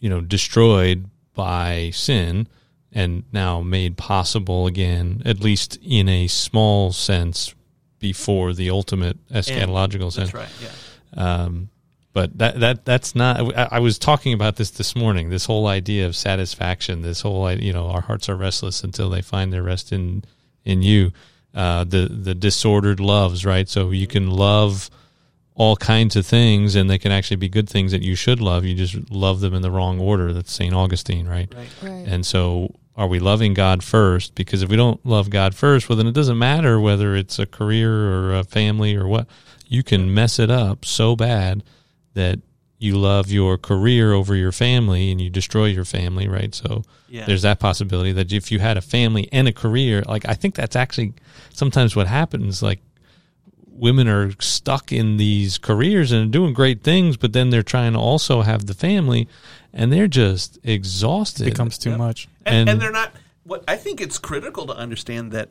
you 0.00 0.08
know, 0.08 0.20
destroyed 0.20 1.06
by 1.34 1.90
sin 1.94 2.46
and 2.92 3.22
now 3.32 3.62
made 3.62 3.96
possible 3.96 4.66
again, 4.66 5.22
at 5.24 5.40
least 5.40 5.78
in 5.82 6.08
a 6.08 6.26
small 6.28 6.92
sense, 6.92 7.54
before 7.98 8.52
the 8.52 8.68
ultimate 8.68 9.16
eschatological 9.28 10.12
sense. 10.12 10.32
That's 10.32 10.34
right. 10.34 10.48
Yeah. 11.16 11.42
Um, 11.44 11.68
but 12.12 12.36
that 12.38 12.60
that 12.60 12.84
that's 12.84 13.14
not. 13.14 13.56
I, 13.56 13.68
I 13.72 13.78
was 13.78 13.98
talking 13.98 14.32
about 14.34 14.56
this 14.56 14.70
this 14.70 14.94
morning. 14.94 15.30
This 15.30 15.46
whole 15.46 15.66
idea 15.66 16.06
of 16.06 16.14
satisfaction. 16.14 17.02
This 17.02 17.22
whole 17.22 17.44
idea, 17.46 17.66
you 17.66 17.72
know, 17.72 17.88
our 17.88 18.02
hearts 18.02 18.28
are 18.28 18.36
restless 18.36 18.84
until 18.84 19.08
they 19.08 19.22
find 19.22 19.52
their 19.52 19.62
rest 19.62 19.92
in 19.92 20.24
in 20.64 20.82
you. 20.82 21.12
Uh, 21.54 21.84
the 21.84 22.08
the 22.08 22.34
disordered 22.34 23.00
loves, 23.00 23.44
right? 23.44 23.68
So 23.68 23.90
you 23.90 24.06
can 24.06 24.30
love 24.30 24.90
all 25.54 25.76
kinds 25.76 26.16
of 26.16 26.26
things, 26.26 26.74
and 26.74 26.88
they 26.88 26.98
can 26.98 27.12
actually 27.12 27.36
be 27.36 27.48
good 27.48 27.68
things 27.68 27.92
that 27.92 28.02
you 28.02 28.14
should 28.14 28.40
love. 28.40 28.64
You 28.64 28.74
just 28.74 29.10
love 29.10 29.40
them 29.40 29.54
in 29.54 29.62
the 29.62 29.70
wrong 29.70 29.98
order. 29.98 30.32
That's 30.32 30.52
Saint 30.52 30.74
Augustine, 30.74 31.26
right? 31.26 31.52
Right. 31.54 31.68
Right. 31.82 32.06
And 32.06 32.26
so, 32.26 32.74
are 32.94 33.06
we 33.06 33.20
loving 33.20 33.54
God 33.54 33.82
first? 33.82 34.34
Because 34.34 34.62
if 34.62 34.68
we 34.68 34.76
don't 34.76 35.04
love 35.06 35.30
God 35.30 35.54
first, 35.54 35.88
well, 35.88 35.96
then 35.96 36.06
it 36.06 36.14
doesn't 36.14 36.38
matter 36.38 36.78
whether 36.78 37.16
it's 37.16 37.38
a 37.38 37.46
career 37.46 37.90
or 37.90 38.34
a 38.34 38.44
family 38.44 38.96
or 38.96 39.06
what. 39.06 39.26
You 39.66 39.82
can 39.82 40.12
mess 40.12 40.38
it 40.38 40.50
up 40.50 40.84
so 40.84 41.16
bad 41.16 41.62
that 42.14 42.38
you 42.78 42.96
love 42.96 43.30
your 43.30 43.56
career 43.56 44.12
over 44.12 44.34
your 44.34 44.50
family 44.52 45.10
and 45.12 45.20
you 45.20 45.30
destroy 45.30 45.66
your 45.66 45.84
family, 45.84 46.26
right? 46.28 46.52
So, 46.54 46.82
Yeah. 47.08 47.26
there's 47.26 47.42
that 47.42 47.60
possibility 47.60 48.10
that 48.12 48.32
if 48.32 48.50
you 48.50 48.58
had 48.58 48.76
a 48.76 48.80
family 48.80 49.28
and 49.30 49.46
a 49.46 49.52
career, 49.52 50.02
like 50.08 50.28
I 50.28 50.34
think 50.34 50.54
that's 50.56 50.74
actually 50.74 51.12
sometimes 51.52 51.94
what 51.94 52.08
happens. 52.08 52.60
Like 52.62 52.80
women 53.68 54.08
are 54.08 54.32
stuck 54.40 54.92
in 54.92 55.16
these 55.16 55.58
careers 55.58 56.12
and 56.12 56.30
doing 56.30 56.52
great 56.52 56.82
things, 56.82 57.16
but 57.16 57.32
then 57.32 57.50
they're 57.50 57.62
trying 57.62 57.92
to 57.94 57.98
also 57.98 58.42
have 58.42 58.66
the 58.66 58.74
family, 58.74 59.28
and 59.72 59.92
they're 59.92 60.08
just 60.08 60.58
exhausted. 60.62 61.44
becomes 61.46 61.78
too 61.78 61.90
Yep. 61.90 61.98
much. 61.98 62.28
and, 62.44 62.56
And- 62.56 62.68
and 62.70 62.80
they're 62.80 62.90
not 62.92 63.12
what 63.44 63.62
i 63.68 63.76
think 63.76 64.00
it's 64.00 64.18
critical 64.18 64.66
to 64.66 64.72
understand 64.76 65.30
that 65.32 65.48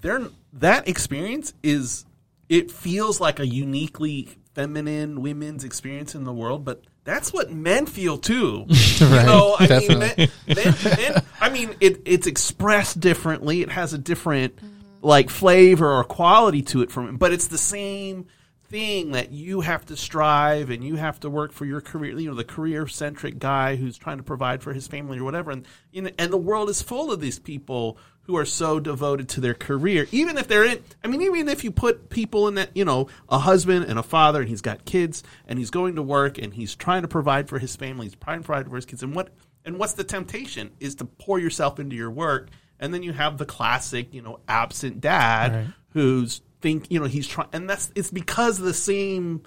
they're 0.00 0.28
that 0.52 0.86
experience 0.88 1.52
is 1.62 2.04
it 2.48 2.70
feels 2.70 3.20
like 3.20 3.38
a 3.40 3.46
uniquely 3.46 4.28
feminine 4.54 5.22
women's 5.22 5.64
experience 5.64 6.14
in 6.14 6.24
the 6.24 6.32
world 6.32 6.64
but 6.64 6.82
that's 7.04 7.32
what 7.32 7.50
men 7.50 7.86
feel 7.86 8.16
too. 8.18 8.66
You 9.02 9.08
know 9.08 9.56
i 9.58 9.66
mean 9.66 9.98
men, 9.98 10.14
men, 10.46 10.74
men, 10.84 11.22
i 11.40 11.50
mean 11.50 11.74
it, 11.80 12.02
it's 12.04 12.26
expressed 12.28 13.00
differently. 13.00 13.62
It 13.62 13.70
has 13.70 13.92
a 13.92 13.98
different 13.98 14.58
like 15.00 15.28
flavor 15.28 15.92
or 15.92 16.04
quality 16.04 16.62
to 16.62 16.82
it 16.82 16.90
from 16.92 17.08
it, 17.08 17.18
but 17.18 17.32
it's 17.32 17.48
the 17.48 17.58
same 17.58 18.26
thing 18.72 19.10
that 19.12 19.32
you 19.32 19.60
have 19.60 19.84
to 19.84 19.96
strive 19.96 20.70
and 20.70 20.82
you 20.82 20.96
have 20.96 21.20
to 21.20 21.28
work 21.28 21.52
for 21.52 21.66
your 21.66 21.82
career 21.82 22.18
you 22.18 22.30
know 22.30 22.34
the 22.34 22.42
career 22.42 22.86
centric 22.86 23.38
guy 23.38 23.76
who's 23.76 23.98
trying 23.98 24.16
to 24.16 24.22
provide 24.22 24.62
for 24.62 24.72
his 24.72 24.86
family 24.86 25.18
or 25.18 25.24
whatever. 25.24 25.50
And 25.50 25.66
you 25.90 26.02
know, 26.02 26.10
and 26.18 26.32
the 26.32 26.38
world 26.38 26.70
is 26.70 26.80
full 26.80 27.12
of 27.12 27.20
these 27.20 27.38
people 27.38 27.98
who 28.24 28.36
are 28.36 28.44
so 28.44 28.78
devoted 28.80 29.28
to 29.28 29.40
their 29.40 29.54
career 29.54 30.06
even 30.12 30.38
if 30.38 30.46
they're 30.48 30.64
in 30.64 30.82
i 31.02 31.08
mean 31.08 31.20
even 31.22 31.48
if 31.48 31.64
you 31.64 31.70
put 31.70 32.08
people 32.08 32.46
in 32.48 32.54
that 32.54 32.70
you 32.74 32.84
know 32.84 33.08
a 33.28 33.38
husband 33.38 33.84
and 33.86 33.98
a 33.98 34.02
father 34.02 34.40
and 34.40 34.48
he's 34.48 34.60
got 34.62 34.84
kids 34.84 35.22
and 35.46 35.58
he's 35.58 35.70
going 35.70 35.96
to 35.96 36.02
work 36.02 36.38
and 36.38 36.54
he's 36.54 36.74
trying 36.74 37.02
to 37.02 37.08
provide 37.08 37.48
for 37.48 37.58
his 37.58 37.74
family 37.76 38.06
he's 38.06 38.14
trying 38.16 38.40
to 38.40 38.44
provide 38.46 38.68
for 38.68 38.76
his 38.76 38.86
kids 38.86 39.02
and 39.02 39.14
what 39.14 39.30
and 39.64 39.78
what's 39.78 39.92
the 39.94 40.04
temptation 40.04 40.70
is 40.80 40.94
to 40.96 41.04
pour 41.04 41.38
yourself 41.38 41.78
into 41.80 41.96
your 41.96 42.10
work 42.10 42.48
and 42.80 42.92
then 42.94 43.02
you 43.02 43.12
have 43.12 43.38
the 43.38 43.46
classic 43.46 44.12
you 44.14 44.22
know 44.22 44.38
absent 44.48 45.00
dad 45.00 45.52
Right. 45.52 45.66
who's 45.90 46.40
think 46.60 46.90
you 46.92 47.00
know 47.00 47.06
he's 47.06 47.26
trying 47.26 47.48
and 47.52 47.68
that's 47.68 47.90
it's 47.96 48.10
because 48.12 48.58
the 48.58 48.72
same 48.74 49.42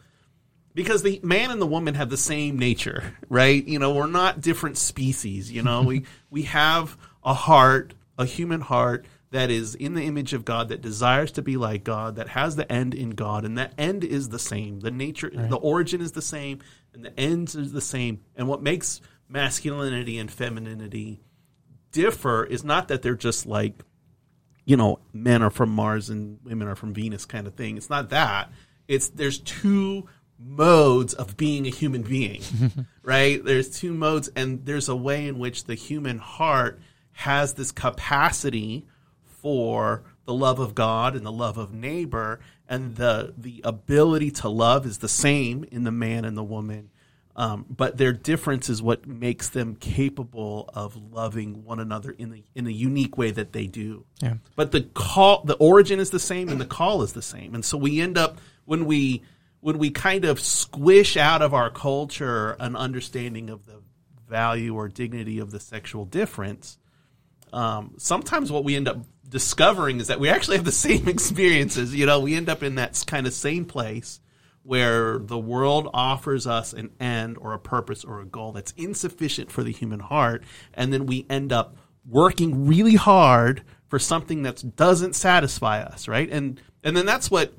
because 0.73 1.01
the 1.03 1.19
man 1.23 1.51
and 1.51 1.61
the 1.61 1.65
woman 1.65 1.95
have 1.95 2.09
the 2.09 2.17
same 2.17 2.59
nature 2.59 3.15
right 3.29 3.65
you 3.65 3.79
know 3.79 3.93
we're 3.93 4.07
not 4.07 4.41
different 4.41 4.77
species 4.77 5.49
you 5.51 5.63
know 5.63 5.81
we 5.91 6.03
we 6.29 6.41
have 6.43 6.97
a 7.23 7.33
heart 7.33 7.93
a 8.17 8.25
human 8.25 8.62
heart 8.62 9.06
that 9.32 9.49
is 9.49 9.75
in 9.75 9.93
the 9.93 10.04
image 10.04 10.34
of 10.34 10.45
God 10.45 10.69
that 10.69 10.82
desires 10.82 11.32
to 11.34 11.41
be 11.41 11.58
like 11.58 11.84
God 11.84 12.15
that 12.15 12.30
has 12.30 12.56
the 12.56 12.71
end 12.71 12.93
in 12.93 13.12
God 13.12 13.43
and 13.43 13.58
that 13.58 13.73
end 13.78 14.04
is 14.04 14.30
the 14.30 14.39
same 14.39 14.80
the 14.80 14.91
nature 14.91 15.30
the 15.30 15.58
origin 15.58 16.01
is 16.01 16.13
the 16.13 16.21
same 16.21 16.60
and 16.93 17.04
the 17.04 17.19
end 17.19 17.54
is 17.56 17.73
the 17.73 17.82
same 17.82 18.21
and 18.36 18.47
what 18.47 18.62
makes 18.62 19.01
masculinity 19.28 20.17
and 20.17 20.32
femininity 20.32 21.21
differ 21.91 22.45
is 22.45 22.63
not 22.63 22.88
that 22.88 23.01
they're 23.01 23.15
just 23.15 23.45
like 23.45 23.84
you 24.65 24.75
know, 24.75 24.99
men 25.13 25.43
are 25.43 25.51
from 25.51 25.69
Mars 25.69 26.10
and 26.10 26.39
women 26.43 26.67
are 26.67 26.75
from 26.75 26.93
Venus 26.93 27.25
kind 27.25 27.47
of 27.47 27.54
thing. 27.54 27.78
It's 27.78 27.89
not 27.89 28.10
that. 28.10 28.51
It's 28.88 29.10
there's 29.10 29.39
two 29.39 30.10
modes 30.39 31.13
of 31.13 31.38
being 31.38 31.65
a 31.65 31.69
human 31.69 32.01
being, 32.01 32.41
right? 33.04 33.43
There's 33.43 33.69
two 33.69 33.93
modes, 33.93 34.30
and 34.36 34.65
there's 34.65 34.89
a 34.89 34.95
way 34.95 35.28
in 35.28 35.39
which 35.39 35.65
the 35.65 35.75
human 35.75 36.17
heart 36.17 36.80
has 37.15 37.54
this 37.54 37.71
capacity 37.71 38.86
for 39.23 40.04
the 40.25 40.34
love 40.34 40.60
of 40.60 40.75
God 40.75 41.15
and 41.15 41.25
the 41.25 41.32
love 41.32 41.58
of 41.58 41.73
neighbor, 41.73 42.39
and 42.67 42.95
the 42.95 43.34
the 43.38 43.62
ability 43.63 44.32
to 44.32 44.49
love 44.49 44.86
is 44.86 44.99
the 44.99 45.10
same 45.10 45.65
in 45.71 45.84
the 45.84 45.91
man 45.91 46.25
and 46.25 46.38
the 46.38 46.43
woman. 46.43 46.89
Um, 47.38 47.65
but 47.69 47.97
their 47.97 48.13
difference 48.13 48.69
is 48.69 48.82
what 48.82 49.06
makes 49.06 49.49
them 49.49 49.75
capable 49.75 50.69
of 50.73 50.95
loving 51.12 51.65
one 51.65 51.80
another 51.80 52.12
in 52.12 52.32
the 52.32 52.43
in 52.54 52.65
a 52.65 52.71
unique 52.71 53.17
way 53.17 53.32
that 53.32 53.54
they 53.54 53.67
do. 53.67 54.06
Yeah. 54.21 54.36
But 54.56 54.71
the 54.71 54.82
call, 54.82 55.43
the 55.43 55.56
origin 55.56 55.99
is 55.99 56.12
the 56.12 56.19
same, 56.19 56.49
and 56.49 56.60
the 56.60 56.65
call 56.65 57.01
is 57.01 57.13
the 57.13 57.21
same, 57.21 57.54
and 57.54 57.63
so 57.63 57.78
we 57.78 57.99
end 58.01 58.17
up 58.17 58.39
when 58.65 58.86
we 58.86 59.21
when 59.60 59.78
we 59.78 59.89
kind 59.89 60.25
of 60.25 60.39
squish 60.39 61.17
out 61.17 61.41
of 61.41 61.54
our 61.54 61.69
culture 61.69 62.56
an 62.60 62.75
understanding 62.75 63.49
of 63.49 63.65
the 63.65 63.82
value 64.30 64.75
or 64.75 64.88
dignity 64.88 65.39
of 65.39 65.51
the 65.51 65.60
sexual 65.60 66.06
difference. 66.06 66.78
Um, 67.53 67.93
sometimes 67.97 68.51
what 68.51 68.63
we 68.63 68.75
end 68.75 68.88
up 68.88 68.97
discovering 69.27 69.99
is 69.99 70.08
that 70.08 70.19
we 70.19 70.29
actually 70.29 70.58
have 70.58 70.65
the 70.65 70.71
same 70.89 71.08
experiences. 71.08 71.95
You 71.95 72.05
know, 72.05 72.19
we 72.19 72.36
end 72.36 72.49
up 72.49 72.63
in 72.63 72.75
that 72.75 73.03
kind 73.08 73.27
of 73.27 73.34
same 73.34 73.65
place 73.65 74.19
where 74.63 75.19
the 75.19 75.38
world 75.38 75.88
offers 75.93 76.47
us 76.47 76.73
an 76.73 76.89
end 76.99 77.38
or 77.38 77.53
a 77.53 77.60
purpose 77.60 78.03
or 78.03 78.19
a 78.19 78.25
goal 78.25 78.51
that's 78.51 78.73
insufficient 78.75 79.51
for 79.51 79.63
the 79.63 79.71
human 79.71 79.99
heart, 79.99 80.43
and 80.73 80.91
then 80.91 81.05
we 81.05 81.25
end 81.29 81.53
up 81.53 81.77
working 82.08 82.65
really 82.67 82.95
hard 82.95 83.63
for 83.88 83.99
something 83.99 84.43
that 84.43 84.75
doesn't 84.75 85.13
satisfy 85.15 85.81
us, 85.81 86.08
right? 86.08 86.29
And 86.31 86.60
and 86.84 86.97
then 86.97 87.05
that's 87.05 87.29
what 87.29 87.53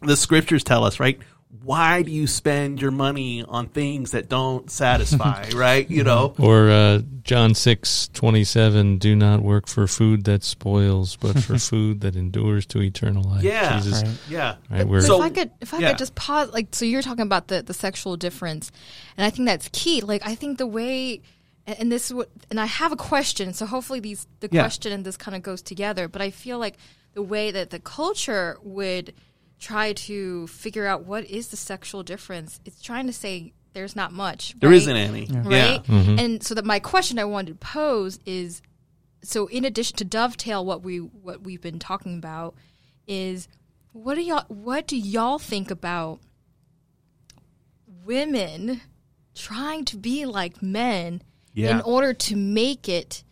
the 0.00 0.16
scriptures 0.16 0.64
tell 0.64 0.84
us, 0.84 0.98
right? 0.98 1.18
Why 1.62 2.00
do 2.02 2.10
you 2.10 2.26
spend 2.26 2.80
your 2.80 2.90
money 2.90 3.44
on 3.44 3.66
things 3.68 4.12
that 4.12 4.28
don't 4.30 4.70
satisfy, 4.70 5.50
right? 5.54 5.88
You 5.88 6.02
know, 6.02 6.34
Or 6.38 6.70
uh, 6.70 7.02
John 7.24 7.54
six 7.54 8.08
twenty 8.14 8.42
seven, 8.42 8.96
do 8.96 9.14
not 9.14 9.42
work 9.42 9.68
for 9.68 9.86
food 9.86 10.24
that 10.24 10.42
spoils, 10.44 11.16
but 11.16 11.38
for 11.38 11.58
food 11.70 12.00
that 12.00 12.16
endures 12.16 12.64
to 12.66 12.80
eternal 12.80 13.22
life. 13.22 13.42
Yeah. 13.42 13.78
Jesus, 13.78 14.02
Right. 14.02 14.18
yeah. 14.30 14.54
right? 14.70 14.88
We're, 14.88 15.00
But 15.00 15.06
So- 15.06 15.16
if 15.16 15.22
I 15.22 15.28
could, 15.30 15.50
if 15.60 15.74
I 15.74 15.78
yeah. 15.78 15.88
could 15.90 15.98
just 15.98 16.14
pause, 16.14 16.50
like, 16.52 16.68
so 16.74 16.84
you're 16.86 17.02
talking 17.02 17.22
about 17.22 17.48
the 17.48 17.62
the 17.62 17.74
sexual 17.74 18.16
difference, 18.16 18.72
and 19.18 19.24
I 19.26 19.30
think 19.30 19.46
that's 19.46 19.68
key. 19.72 20.00
Like, 20.00 20.26
I 20.26 20.34
think 20.34 20.56
the 20.56 20.66
way, 20.66 21.20
and 21.66 21.78
and 21.80 21.92
this 21.92 22.06
is 22.06 22.14
what, 22.14 22.30
and 22.50 22.58
I 22.58 22.66
have 22.66 22.92
a 22.92 22.96
question. 22.96 23.52
So 23.52 23.66
hopefully 23.66 24.00
these 24.00 24.26
the 24.40 24.48
Yeah. 24.50 24.62
question 24.62 24.90
and 24.90 25.04
this 25.04 25.18
kind 25.18 25.36
of 25.36 25.42
goes 25.42 25.60
together. 25.60 26.08
But 26.08 26.22
I 26.22 26.30
feel 26.30 26.58
like 26.58 26.76
the 27.12 27.22
way 27.22 27.50
that 27.50 27.68
the 27.68 27.78
culture 27.78 28.56
would 28.62 29.12
try 29.62 29.92
to 29.92 30.46
figure 30.48 30.86
out 30.86 31.04
what 31.06 31.24
is 31.30 31.48
the 31.48 31.56
sexual 31.56 32.02
difference, 32.02 32.60
it's 32.64 32.82
trying 32.82 33.06
to 33.06 33.12
say 33.12 33.52
there's 33.74 33.94
not 33.94 34.12
much. 34.12 34.58
There 34.58 34.68
right? 34.68 34.86
not 34.86 34.96
any. 34.96 35.24
Yeah. 35.26 35.42
right? 35.44 35.84
Mm-hmm. 35.84 36.18
And 36.18 36.42
so 36.42 36.54
that 36.56 36.64
my 36.64 36.80
question 36.80 37.18
I 37.18 37.24
wanted 37.24 37.60
to 37.60 37.66
pose 37.66 38.18
is 38.26 38.60
so 39.22 39.46
in 39.46 39.64
addition 39.64 39.96
to 39.98 40.04
dovetail 40.04 40.64
what 40.66 40.82
we 40.82 40.98
what 40.98 41.44
we've 41.44 41.60
been 41.60 41.78
talking 41.78 42.18
about 42.18 42.56
is 43.06 43.46
what 43.92 44.16
do 44.16 44.22
y'all 44.22 44.44
what 44.48 44.88
do 44.88 44.96
y'all 44.96 45.38
think 45.38 45.70
about 45.70 46.18
women 48.04 48.80
trying 49.34 49.84
to 49.86 49.96
be 49.96 50.26
like 50.26 50.60
men 50.60 51.22
Yeah. 51.54 51.76
in 51.76 51.80
order 51.82 52.12
to 52.12 52.36
make 52.36 52.88
it 52.88 53.22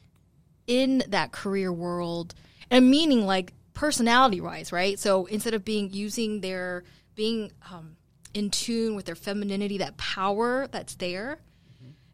in 0.68 1.02
that 1.08 1.32
career 1.32 1.72
world 1.72 2.34
and 2.70 2.88
meaning 2.88 3.26
like 3.26 3.52
personality 3.80 4.40
wise 4.42 4.72
right? 4.72 4.98
So 4.98 5.24
instead 5.26 5.54
of 5.54 5.64
being 5.64 5.90
using 5.90 6.40
their 6.42 6.84
being 7.14 7.50
um, 7.72 7.96
in 8.34 8.50
tune 8.50 8.94
with 8.94 9.06
their 9.06 9.14
femininity 9.14 9.78
that 9.78 9.96
power 9.96 10.68
that's 10.70 10.94
there 10.96 11.38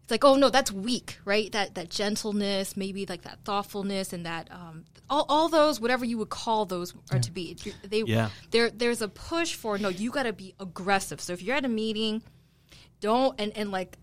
it's 0.02 0.12
like 0.12 0.24
oh 0.24 0.37
no 0.37 0.48
that's 0.50 0.70
weak 0.70 1.18
right? 1.24 1.50
That 1.50 1.74
that 1.74 1.90
gentleness 1.90 2.76
maybe 2.76 3.07
like 3.07 3.22
that 3.22 3.38
thoughtfulness 3.44 4.12
and 4.12 4.24
that 4.24 4.48
um, 4.52 4.85
all, 5.11 5.26
all 5.29 5.48
those 5.48 5.81
whatever 5.81 6.05
you 6.05 6.18
would 6.18 6.29
call 6.31 6.64
those 6.66 6.94
are 7.11 7.18
to 7.18 7.33
be. 7.33 7.57
They 7.83 8.02
Yeah. 8.07 8.31
there 8.52 8.70
there's 8.70 9.02
a 9.02 9.09
push 9.09 9.57
for 9.57 9.76
no 9.79 9.88
you 9.88 10.12
got 10.12 10.22
to 10.22 10.33
be 10.33 10.55
aggressive. 10.61 11.20
So 11.20 11.33
if 11.33 11.42
you're 11.42 11.57
at 11.57 11.64
a 11.64 11.68
meeting 11.68 12.22
don't 13.00 13.35
and 13.40 13.50
and 13.57 13.72
like 13.72 13.98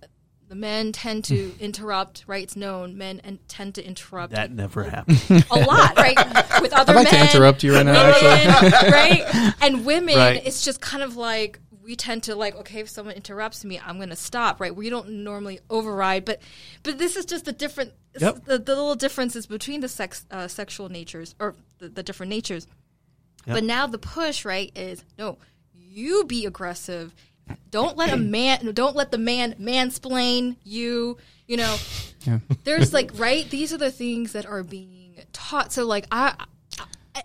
the 0.54 0.60
men 0.60 0.92
tend 0.92 1.24
to 1.26 1.54
interrupt. 1.60 2.24
Right, 2.28 2.44
it's 2.44 2.56
known 2.56 2.98
men 2.98 3.20
and 3.24 3.40
tend 3.48 3.76
to 3.76 3.86
interrupt 3.86 4.34
That 4.34 4.52
never 4.52 4.84
happens. 4.84 5.28
a 5.30 5.56
lot. 5.56 5.96
Right, 5.98 6.16
with 6.62 6.74
other 6.74 6.92
I'd 6.94 6.96
like 6.96 7.12
men. 7.12 7.26
to 7.26 7.32
interrupt 7.32 7.64
you 7.64 7.74
right 7.74 7.86
now. 7.86 8.12
Actually, 8.12 8.92
right? 8.92 9.54
And 9.62 9.86
women, 9.92 10.16
Right. 10.16 10.42
it's 10.46 10.64
just 10.64 10.80
kind 10.82 11.02
of 11.04 11.16
like 11.16 11.60
we 11.84 11.96
tend 11.96 12.24
to 12.24 12.36
like, 12.36 12.56
okay, 12.56 12.80
if 12.82 12.88
someone 12.90 13.16
interrupts 13.16 13.66
me, 13.66 13.80
I'm 13.84 13.98
going 13.98 14.10
to 14.10 14.16
stop, 14.16 14.62
right? 14.62 14.74
We 14.74 14.90
don't 14.90 15.10
normally 15.24 15.60
override, 15.70 16.24
but 16.24 16.40
but 16.84 16.98
this 16.98 17.18
is 17.18 17.26
just 17.26 17.46
the 17.46 17.52
different, 17.52 17.92
Yep. 18.20 18.46
the, 18.46 18.58
the 18.60 18.76
little 18.76 18.96
differences 18.96 19.48
between 19.48 19.82
the 19.82 19.90
sex 19.90 20.26
uh, 20.32 20.48
sexual 20.48 20.88
natures 20.88 21.34
or 21.40 21.56
the, 21.80 21.90
the 21.90 22.04
different 22.04 22.30
natures. 22.30 22.68
Yep. 23.48 23.56
But 23.56 23.64
now 23.66 23.88
the 23.88 23.98
push, 23.98 24.46
right, 24.46 24.72
is 24.76 25.04
no, 25.18 25.40
you 25.74 26.24
be 26.26 26.46
aggressive. 26.46 27.14
Don't 27.72 27.98
let 27.98 28.14
a 28.14 28.18
man. 28.18 28.72
Don't 28.74 28.96
let 28.96 29.12
the 29.12 29.18
man 29.18 29.56
mansplain 29.60 30.58
you. 30.64 31.18
You 31.48 31.58
know, 31.58 31.78
Yeah. 32.26 32.40
there's 32.64 32.94
like 32.94 33.12
right. 33.16 33.50
These 33.50 33.74
are 33.74 33.78
the 33.78 33.92
things 33.92 34.32
that 34.34 34.46
are 34.46 34.64
being 34.64 35.16
taught. 35.34 35.74
So 35.74 35.86
like 35.86 36.06
I 36.12 36.36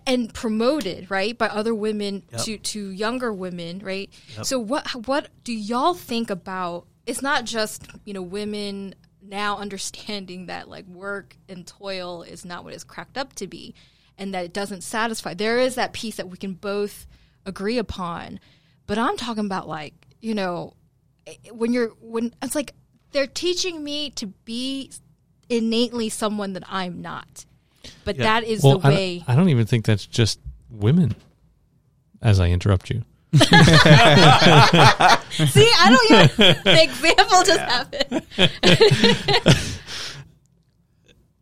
and 0.05 0.31
promoted 0.33 1.09
right 1.09 1.35
by 1.37 1.47
other 1.47 1.73
women 1.73 2.23
Yep. 2.31 2.41
to 2.41 2.57
to 2.57 2.89
younger 2.89 3.33
women 3.33 3.79
right. 3.79 4.09
So 4.43 4.59
what 4.59 5.07
what 5.07 5.29
do 5.43 5.53
y'all 5.53 5.93
think 5.93 6.29
about? 6.29 6.85
It's 7.05 7.21
not 7.21 7.45
just 7.45 7.83
you 8.05 8.13
know 8.13 8.21
women 8.21 8.95
now 9.21 9.57
understanding 9.57 10.45
that 10.47 10.67
like 10.69 10.85
work 10.87 11.37
and 11.47 11.65
toil 11.65 12.23
is 12.23 12.45
not 12.45 12.63
what 12.63 12.73
it's 12.73 12.83
cracked 12.83 13.17
up 13.17 13.33
to 13.35 13.47
be, 13.47 13.73
and 14.17 14.33
that 14.33 14.45
it 14.45 14.53
doesn't 14.53 14.81
satisfy. 14.81 15.33
There 15.33 15.59
is 15.59 15.75
that 15.75 15.93
piece 15.93 16.17
that 16.17 16.29
we 16.29 16.37
can 16.37 16.53
both 16.53 17.05
agree 17.45 17.77
upon, 17.77 18.39
but 18.85 18.97
I'm 18.97 19.17
talking 19.17 19.45
about 19.45 19.67
like 19.67 19.93
you 20.21 20.33
know 20.35 20.73
eh, 21.27 21.33
eh, 21.45 21.49
when 21.51 21.73
you're 21.73 21.89
when 22.01 22.33
it's 22.41 22.55
like 22.55 22.73
they're 23.11 23.27
teaching 23.27 23.83
me 23.83 24.09
to 24.11 24.27
be 24.45 24.91
innately 25.49 26.09
someone 26.09 26.53
that 26.53 26.63
I'm 26.69 27.01
not. 27.01 27.45
But 28.05 28.17
Yeah. 28.17 28.23
that 28.23 28.43
is 28.43 28.61
well, 28.63 28.77
the 28.79 28.87
I, 28.87 28.91
way. 28.91 29.17
don't, 29.19 29.29
I 29.29 29.35
don't 29.35 29.49
even 29.49 29.65
think 29.65 29.85
that's 29.85 30.05
just 30.05 30.39
women. 30.69 31.15
As 32.21 32.39
I 32.41 32.49
interrupt 32.49 32.89
you, 32.89 33.03
See, 33.33 33.45
I 33.49 35.17
don't 35.89 36.11
even. 36.11 36.27
the 36.65 36.83
example 36.83 37.43
just 37.45 37.61
happened. 37.61 38.25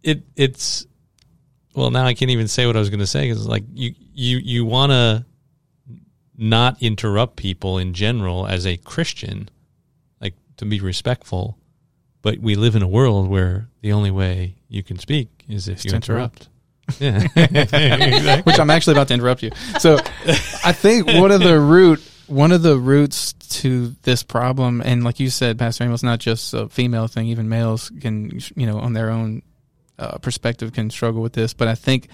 it 0.03 0.21
it's 0.35 0.85
well 1.73 1.89
now 1.91 2.05
I 2.05 2.13
can't 2.13 2.29
even 2.31 2.47
say 2.47 2.65
what 2.67 2.75
I 2.75 2.79
was 2.79 2.89
going 2.91 2.99
to 2.99 3.07
say 3.07 3.23
because 3.27 3.39
it's 3.41 3.49
like 3.49 3.63
you 3.73 3.93
you 4.13 4.37
you 4.37 4.65
want 4.65 4.91
to 4.91 5.25
not 6.37 6.81
interrupt 6.81 7.35
people 7.35 7.77
in 7.77 7.93
general 7.93 8.45
as 8.45 8.65
a 8.65 8.77
Christian, 8.77 9.49
like 10.21 10.35
to 10.57 10.65
be 10.65 10.79
respectful, 10.79 11.57
but 12.21 12.39
we 12.39 12.55
live 12.55 12.75
in 12.75 12.81
a 12.81 12.87
world 12.87 13.27
where 13.29 13.69
the 13.81 13.91
only 13.91 14.11
way 14.11 14.55
you 14.67 14.83
can 14.83 14.99
speak 14.99 15.45
is 15.47 15.67
if 15.67 15.83
you 15.83 15.91
to 15.91 15.95
interrupt. 15.95 16.49
Yeah, 16.99 17.27
exactly. 17.35 18.43
which 18.43 18.57
I'm 18.57 18.69
actually 18.69 18.93
about 18.93 19.09
to 19.09 19.13
interrupt 19.13 19.43
you. 19.43 19.51
So, 19.77 19.97
I 20.63 20.71
think 20.71 21.05
one 21.05 21.31
of 21.31 21.41
the 21.41 21.59
root 21.59 22.01
one 22.27 22.51
of 22.51 22.61
the 22.61 22.77
roots 22.77 23.33
to 23.33 23.95
this 24.03 24.21
problem, 24.23 24.81
and 24.81 25.03
like 25.03 25.19
you 25.19 25.29
said, 25.29 25.57
Pastor 25.57 25.85
Amos, 25.85 26.03
not 26.03 26.19
just 26.19 26.53
a 26.53 26.67
female 26.69 27.07
thing. 27.07 27.27
Even 27.27 27.49
males 27.49 27.91
can, 28.01 28.39
you 28.55 28.67
know, 28.67 28.79
on 28.79 28.93
their 28.93 29.09
own 29.09 29.41
uh, 29.97 30.17
perspective, 30.19 30.73
can 30.73 30.89
struggle 30.89 31.21
with 31.21 31.33
this. 31.33 31.53
But 31.53 31.67
I 31.67 31.75
think, 31.75 32.09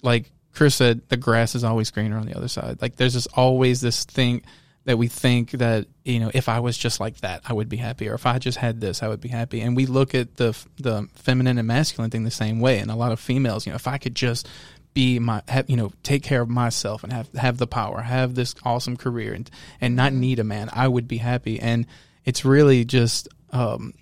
like 0.00 0.30
Chris 0.54 0.74
said, 0.74 1.00
the 1.08 1.16
grass 1.16 1.54
is 1.54 1.64
always 1.64 1.90
greener 1.90 2.18
on 2.18 2.26
the 2.26 2.36
other 2.36 2.48
side. 2.48 2.80
Like 2.82 2.96
there's 2.96 3.14
just 3.14 3.28
always 3.34 3.80
this 3.80 4.04
thing 4.04 4.42
that 4.84 4.98
we 4.98 5.06
think 5.06 5.52
that 5.52 5.86
you 6.04 6.18
know 6.18 6.30
if 6.34 6.48
I 6.48 6.58
was 6.60 6.76
just 6.76 6.98
like 6.98 7.18
that 7.18 7.42
I 7.48 7.52
would 7.52 7.68
be 7.68 7.76
happy. 7.76 8.08
Or 8.08 8.14
if 8.14 8.26
I 8.26 8.38
just 8.38 8.58
had 8.58 8.80
this 8.80 9.02
I 9.02 9.08
would 9.08 9.20
be 9.20 9.28
happy. 9.28 9.60
And 9.60 9.76
we 9.76 9.86
look 9.86 10.14
at 10.14 10.36
the 10.36 10.56
the 10.78 11.08
feminine 11.14 11.58
and 11.58 11.68
masculine 11.68 12.10
thing 12.10 12.24
the 12.24 12.30
same 12.30 12.60
way. 12.60 12.78
And 12.78 12.90
a 12.90 12.96
lot 12.96 13.12
of 13.12 13.20
females 13.20 13.66
you 13.66 13.72
know 13.72 13.76
if 13.76 13.86
I 13.86 13.98
could 13.98 14.14
just 14.14 14.48
be 14.94 15.18
my 15.18 15.42
have, 15.48 15.70
you 15.70 15.76
know 15.76 15.92
take 16.02 16.22
care 16.22 16.42
of 16.42 16.48
myself 16.48 17.02
and 17.02 17.12
have 17.12 17.32
have 17.32 17.58
the 17.58 17.66
power 17.66 18.02
have 18.02 18.34
this 18.34 18.54
awesome 18.64 18.96
career 18.96 19.32
and 19.32 19.50
and 19.80 19.96
not 19.96 20.12
need 20.12 20.38
a 20.38 20.44
man 20.44 20.68
I 20.72 20.88
would 20.88 21.08
be 21.08 21.18
happy. 21.18 21.60
And 21.60 21.86
it's 22.24 22.44
really 22.44 22.84
just 22.84 23.28
um 23.50 23.94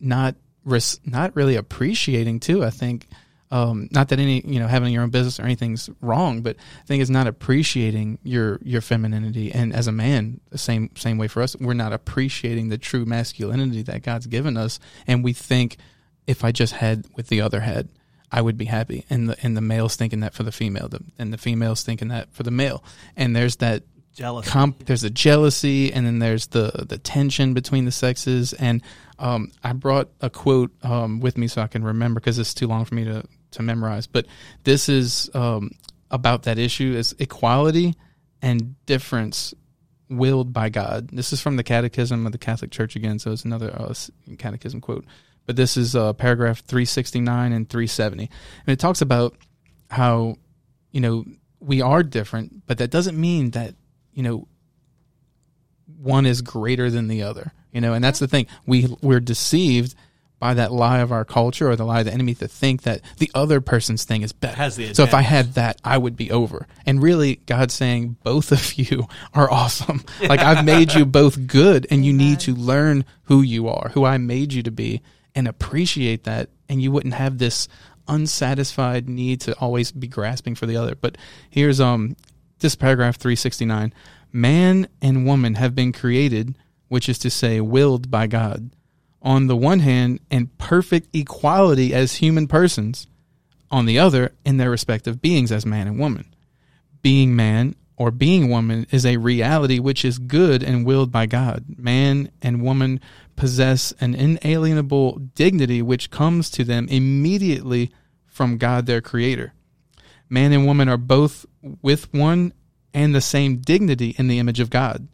not 0.00 0.34
res- 0.64 1.00
not 1.04 1.36
really 1.36 1.56
appreciating 1.56 2.40
too 2.40 2.64
I 2.64 2.70
think 2.70 3.06
um, 3.54 3.88
not 3.92 4.08
that 4.08 4.18
any 4.18 4.42
you 4.44 4.58
know 4.58 4.66
having 4.66 4.92
your 4.92 5.04
own 5.04 5.10
business 5.10 5.38
or 5.38 5.44
anything's 5.44 5.88
wrong, 6.00 6.42
but 6.42 6.56
I 6.56 6.86
think 6.86 7.00
it's 7.00 7.10
not 7.10 7.28
appreciating 7.28 8.18
your 8.24 8.58
your 8.62 8.80
femininity. 8.80 9.52
And 9.52 9.72
as 9.72 9.86
a 9.86 9.92
man, 9.92 10.40
the 10.50 10.58
same 10.58 10.90
same 10.96 11.18
way 11.18 11.28
for 11.28 11.40
us, 11.40 11.54
we're 11.60 11.72
not 11.72 11.92
appreciating 11.92 12.68
the 12.68 12.78
true 12.78 13.04
masculinity 13.04 13.82
that 13.82 14.02
God's 14.02 14.26
given 14.26 14.56
us, 14.56 14.80
and 15.06 15.22
we 15.22 15.32
think 15.32 15.76
if 16.26 16.44
I 16.44 16.50
just 16.50 16.72
had 16.72 17.06
with 17.14 17.28
the 17.28 17.42
other 17.42 17.60
head, 17.60 17.90
I 18.32 18.40
would 18.40 18.58
be 18.58 18.64
happy. 18.64 19.06
And 19.08 19.28
the 19.28 19.36
and 19.44 19.56
the 19.56 19.60
male's 19.60 19.94
thinking 19.94 20.18
that 20.20 20.34
for 20.34 20.42
the 20.42 20.50
female, 20.50 20.88
the, 20.88 20.98
and 21.16 21.32
the 21.32 21.38
female's 21.38 21.84
thinking 21.84 22.08
that 22.08 22.34
for 22.34 22.42
the 22.42 22.50
male. 22.50 22.82
And 23.16 23.36
there's 23.36 23.56
that 23.56 23.84
Jealous. 24.16 24.48
comp 24.48 24.86
there's 24.86 25.02
a 25.02 25.10
jealousy 25.10 25.92
and 25.92 26.06
then 26.06 26.20
there's 26.20 26.46
the 26.48 26.86
the 26.88 26.98
tension 26.98 27.52
between 27.52 27.84
the 27.84 27.90
sexes 27.90 28.52
and 28.52 28.80
um, 29.18 29.50
I 29.64 29.72
brought 29.72 30.08
a 30.20 30.30
quote 30.30 30.70
um, 30.84 31.18
with 31.18 31.36
me 31.36 31.48
so 31.48 31.62
I 31.62 31.66
can 31.66 31.82
remember 31.82 32.20
because 32.20 32.38
it's 32.38 32.54
too 32.54 32.68
long 32.68 32.84
for 32.84 32.94
me 32.94 33.04
to 33.04 33.24
to 33.54 33.62
memorize. 33.62 34.06
But 34.06 34.26
this 34.64 34.88
is 34.88 35.30
um, 35.34 35.70
about 36.10 36.44
that 36.44 36.58
issue 36.58 36.94
is 36.94 37.14
equality 37.18 37.94
and 38.42 38.76
difference 38.86 39.54
willed 40.08 40.52
by 40.52 40.68
God. 40.68 41.08
This 41.08 41.32
is 41.32 41.40
from 41.40 41.56
the 41.56 41.64
catechism 41.64 42.26
of 42.26 42.32
the 42.32 42.38
Catholic 42.38 42.70
Church 42.70 42.94
again 42.94 43.18
so 43.18 43.32
it's 43.32 43.44
another 43.44 43.72
uh, 43.74 43.94
catechism 44.38 44.80
quote. 44.80 45.04
But 45.46 45.56
this 45.56 45.76
is 45.76 45.96
uh, 45.96 46.12
paragraph 46.12 46.60
369 46.60 47.52
and 47.52 47.68
370 47.68 48.30
and 48.66 48.72
it 48.72 48.78
talks 48.78 49.00
about 49.00 49.36
how 49.90 50.36
you 50.90 51.00
know 51.00 51.24
we 51.60 51.82
are 51.82 52.02
different 52.02 52.66
but 52.66 52.78
that 52.78 52.90
doesn't 52.90 53.18
mean 53.18 53.50
that 53.50 53.74
you 54.12 54.22
know 54.22 54.48
one 55.98 56.26
is 56.26 56.42
greater 56.42 56.90
than 56.90 57.08
the 57.08 57.22
other 57.22 57.52
you 57.72 57.80
know 57.80 57.92
and 57.92 58.04
that's 58.04 58.18
the 58.18 58.28
thing. 58.28 58.46
We 58.66 58.94
we're 59.02 59.20
deceived 59.20 59.94
by 60.44 60.52
that 60.52 60.70
lie 60.70 60.98
of 60.98 61.10
our 61.10 61.24
culture 61.24 61.70
or 61.70 61.74
the 61.74 61.86
lie 61.86 62.00
of 62.00 62.04
the 62.04 62.12
enemy 62.12 62.34
to 62.34 62.46
think 62.46 62.82
that 62.82 63.00
the 63.16 63.30
other 63.34 63.62
person's 63.62 64.04
thing 64.04 64.20
is 64.20 64.34
better. 64.34 64.54
Has 64.56 64.76
the 64.76 64.92
so 64.92 65.02
if 65.02 65.14
i 65.14 65.22
had 65.22 65.54
that 65.54 65.80
i 65.82 65.96
would 65.96 66.16
be 66.16 66.30
over. 66.30 66.66
And 66.84 67.02
really 67.02 67.36
god's 67.46 67.72
saying 67.72 68.18
both 68.22 68.52
of 68.52 68.74
you 68.78 69.08
are 69.32 69.50
awesome. 69.50 70.04
Like 70.20 70.40
i've 70.40 70.62
made 70.66 70.92
you 70.92 71.06
both 71.06 71.46
good 71.46 71.86
and 71.90 72.04
you 72.04 72.12
need 72.12 72.40
to 72.40 72.54
learn 72.54 73.06
who 73.22 73.40
you 73.40 73.68
are 73.68 73.88
who 73.94 74.04
i 74.04 74.18
made 74.18 74.52
you 74.52 74.62
to 74.64 74.70
be 74.70 75.00
and 75.34 75.48
appreciate 75.48 76.24
that. 76.24 76.50
And 76.68 76.82
you 76.82 76.92
wouldn't 76.92 77.14
have 77.14 77.38
this 77.38 77.66
unsatisfied 78.06 79.08
need 79.08 79.40
to 79.40 79.54
always 79.54 79.92
be 79.92 80.08
grasping 80.08 80.56
for 80.56 80.66
the 80.66 80.76
other. 80.76 80.94
But 80.94 81.16
here's 81.48 81.80
um 81.80 82.16
this 82.58 82.74
paragraph 82.74 83.16
369 83.16 83.94
man 84.30 84.88
and 85.00 85.24
woman 85.24 85.54
have 85.54 85.74
been 85.74 85.90
created 85.90 86.54
which 86.88 87.08
is 87.08 87.18
to 87.20 87.30
say 87.30 87.62
willed 87.62 88.10
by 88.10 88.26
god 88.26 88.70
on 89.24 89.48
the 89.48 89.56
one 89.56 89.80
hand 89.80 90.20
in 90.30 90.46
perfect 90.58 91.08
equality 91.16 91.92
as 91.92 92.16
human 92.16 92.46
persons 92.46 93.08
on 93.70 93.86
the 93.86 93.98
other 93.98 94.32
in 94.44 94.58
their 94.58 94.70
respective 94.70 95.20
beings 95.20 95.50
as 95.50 95.66
man 95.66 95.88
and 95.88 95.98
woman 95.98 96.34
being 97.04 97.36
man 97.36 97.76
or 97.96 98.10
being 98.10 98.48
woman 98.48 98.86
is 98.90 99.06
a 99.06 99.18
reality 99.18 99.78
which 99.78 100.04
is 100.04 100.18
good 100.18 100.64
and 100.64 100.84
willed 100.84 101.12
by 101.12 101.26
God. 101.26 101.64
Man 101.68 102.32
and 102.42 102.62
woman 102.62 102.98
possess 103.36 103.92
an 104.00 104.16
inalienable 104.16 105.18
dignity 105.34 105.80
which 105.82 106.10
comes 106.10 106.50
to 106.50 106.64
them 106.64 106.88
immediately 106.88 107.92
from 108.26 108.58
God 108.58 108.86
their 108.86 109.00
creator. 109.00 109.52
Man 110.28 110.52
and 110.52 110.66
woman 110.66 110.88
are 110.88 110.96
both 110.96 111.46
with 111.82 112.12
one 112.12 112.52
and 112.92 113.14
the 113.14 113.20
same 113.20 113.58
dignity 113.58 114.16
in 114.18 114.26
the 114.26 114.38
image 114.38 114.58
of 114.58 114.70
God. 114.70 115.06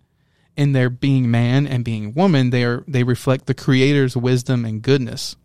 In 0.57 0.73
their 0.73 0.91
being 0.91 1.31
man 1.31 1.67
and 1.67 1.85
being 1.85 2.13
woman, 2.13 2.51
they 2.51 2.65
are 2.65 2.85
they 2.87 3.03
reflect 3.03 3.47
the 3.47 3.55
creator's 3.55 4.17
wisdom 4.17 4.65
and 4.65 4.83
goodness. 4.83 5.37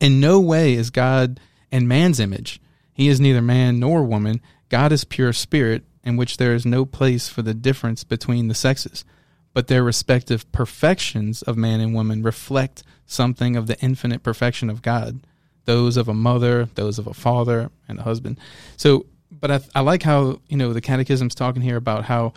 In 0.00 0.20
no 0.20 0.40
way 0.40 0.74
is 0.74 0.90
God 0.90 1.40
in 1.70 1.88
man's 1.88 2.20
image. 2.20 2.60
He 2.92 3.08
is 3.08 3.20
neither 3.20 3.42
man 3.42 3.78
nor 3.78 4.02
woman. 4.02 4.40
God 4.68 4.92
is 4.92 5.04
pure 5.04 5.32
spirit, 5.32 5.84
in 6.04 6.16
which 6.16 6.36
there 6.36 6.54
is 6.54 6.66
no 6.66 6.84
place 6.84 7.28
for 7.28 7.42
the 7.42 7.54
difference 7.54 8.04
between 8.04 8.48
the 8.48 8.54
sexes, 8.54 9.04
but 9.52 9.66
their 9.66 9.84
respective 9.84 10.50
perfections 10.52 11.42
of 11.42 11.56
man 11.56 11.80
and 11.80 11.94
woman 11.94 12.22
reflect 12.22 12.82
something 13.06 13.56
of 13.56 13.66
the 13.66 13.78
infinite 13.80 14.22
perfection 14.22 14.70
of 14.70 14.82
God, 14.82 15.20
those 15.64 15.96
of 15.96 16.08
a 16.08 16.14
mother, 16.14 16.68
those 16.74 16.98
of 16.98 17.06
a 17.06 17.14
father, 17.14 17.70
and 17.88 17.98
a 17.98 18.02
husband. 18.02 18.38
So, 18.76 19.06
but 19.30 19.50
I, 19.50 19.60
I 19.74 19.80
like 19.80 20.02
how 20.02 20.40
you 20.48 20.56
know 20.56 20.72
the 20.72 20.80
Catechism's 20.80 21.34
talking 21.34 21.62
here 21.62 21.76
about 21.76 22.04
how 22.04 22.32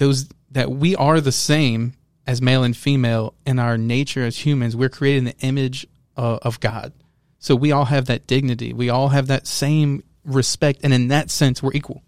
those 0.00 0.28
that 0.50 0.70
we 0.70 0.96
are 0.96 1.20
the 1.20 1.32
same 1.32 1.92
as 2.26 2.42
male 2.42 2.64
and 2.64 2.76
female 2.76 3.34
in 3.46 3.58
our 3.58 3.78
nature 3.78 4.24
as 4.24 4.38
humans. 4.38 4.74
We're 4.74 4.88
created 4.88 5.18
in 5.18 5.24
the 5.24 5.38
image 5.40 5.86
uh, 6.16 6.38
of 6.42 6.58
God, 6.58 6.92
so 7.38 7.54
we 7.54 7.70
all 7.70 7.84
have 7.84 8.06
that 8.06 8.26
dignity. 8.26 8.72
We 8.72 8.90
all 8.90 9.08
have 9.08 9.28
that 9.28 9.46
same 9.46 10.02
respect, 10.24 10.80
and 10.82 10.92
in 10.92 11.08
that 11.08 11.30
sense, 11.30 11.62
we're 11.62 11.74
equal. 11.74 12.02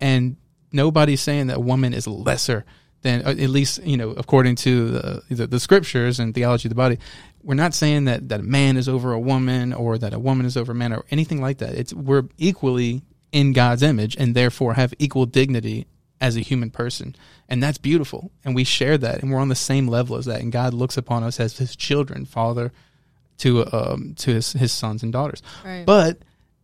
And 0.00 0.36
nobody's 0.72 1.20
saying 1.20 1.48
that 1.48 1.58
a 1.58 1.60
woman 1.60 1.92
is 1.92 2.06
lesser 2.06 2.64
then 3.02 3.22
uh, 3.24 3.30
at 3.30 3.50
least 3.50 3.82
you 3.84 3.96
know 3.96 4.10
according 4.10 4.56
to 4.56 4.90
the, 4.90 5.22
the, 5.30 5.46
the 5.46 5.60
scriptures 5.60 6.20
and 6.20 6.34
theology 6.34 6.68
of 6.68 6.70
the 6.70 6.76
body, 6.76 6.98
we're 7.42 7.54
not 7.54 7.74
saying 7.74 8.04
that 8.04 8.28
that 8.28 8.40
a 8.40 8.44
man 8.44 8.76
is 8.76 8.88
over 8.88 9.12
a 9.12 9.20
woman 9.20 9.72
or 9.72 9.98
that 9.98 10.12
a 10.12 10.18
woman 10.18 10.46
is 10.46 10.56
over 10.56 10.72
a 10.72 10.74
man 10.74 10.92
or 10.92 11.04
anything 11.10 11.40
like 11.40 11.58
that. 11.58 11.74
It's 11.74 11.92
we're 11.94 12.24
equally 12.38 13.02
in 13.32 13.52
God's 13.52 13.82
image 13.82 14.16
and 14.16 14.34
therefore 14.34 14.74
have 14.74 14.92
equal 14.98 15.26
dignity 15.26 15.86
as 16.20 16.36
a 16.36 16.40
human 16.40 16.70
person. 16.70 17.16
And 17.48 17.62
that's 17.62 17.78
beautiful. 17.78 18.30
And 18.44 18.54
we 18.54 18.64
share 18.64 18.98
that 18.98 19.22
and 19.22 19.32
we're 19.32 19.40
on 19.40 19.48
the 19.48 19.54
same 19.54 19.88
level 19.88 20.16
as 20.16 20.26
that. 20.26 20.40
And 20.40 20.52
God 20.52 20.74
looks 20.74 20.96
upon 20.96 21.22
us 21.22 21.40
as 21.40 21.58
his 21.58 21.74
children, 21.76 22.24
father 22.24 22.72
to 23.38 23.66
um 23.72 24.14
to 24.18 24.34
his, 24.34 24.52
his 24.52 24.72
sons 24.72 25.02
and 25.02 25.12
daughters. 25.12 25.42
Right. 25.64 25.84
But 25.86 26.18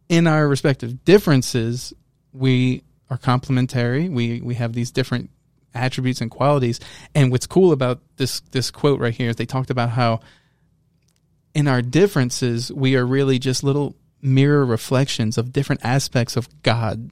in 0.08 0.26
our 0.26 0.46
respective 0.46 1.04
differences, 1.04 1.92
we 2.32 2.82
are 3.10 3.16
complementary. 3.16 4.08
We 4.08 4.40
we 4.40 4.54
have 4.56 4.72
these 4.72 4.90
different 4.90 5.30
attributes 5.74 6.20
and 6.20 6.30
qualities. 6.30 6.80
And 7.14 7.30
what's 7.30 7.46
cool 7.46 7.72
about 7.72 8.00
this 8.16 8.40
this 8.50 8.70
quote 8.70 9.00
right 9.00 9.14
here 9.14 9.30
is 9.30 9.36
they 9.36 9.46
talked 9.46 9.70
about 9.70 9.90
how 9.90 10.20
in 11.54 11.68
our 11.68 11.82
differences 11.82 12.70
we 12.72 12.96
are 12.96 13.06
really 13.06 13.38
just 13.38 13.64
little 13.64 13.96
mirror 14.20 14.64
reflections 14.64 15.38
of 15.38 15.52
different 15.52 15.84
aspects 15.84 16.36
of 16.36 16.48
God 16.62 17.10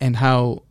and 0.00 0.16
how 0.16 0.62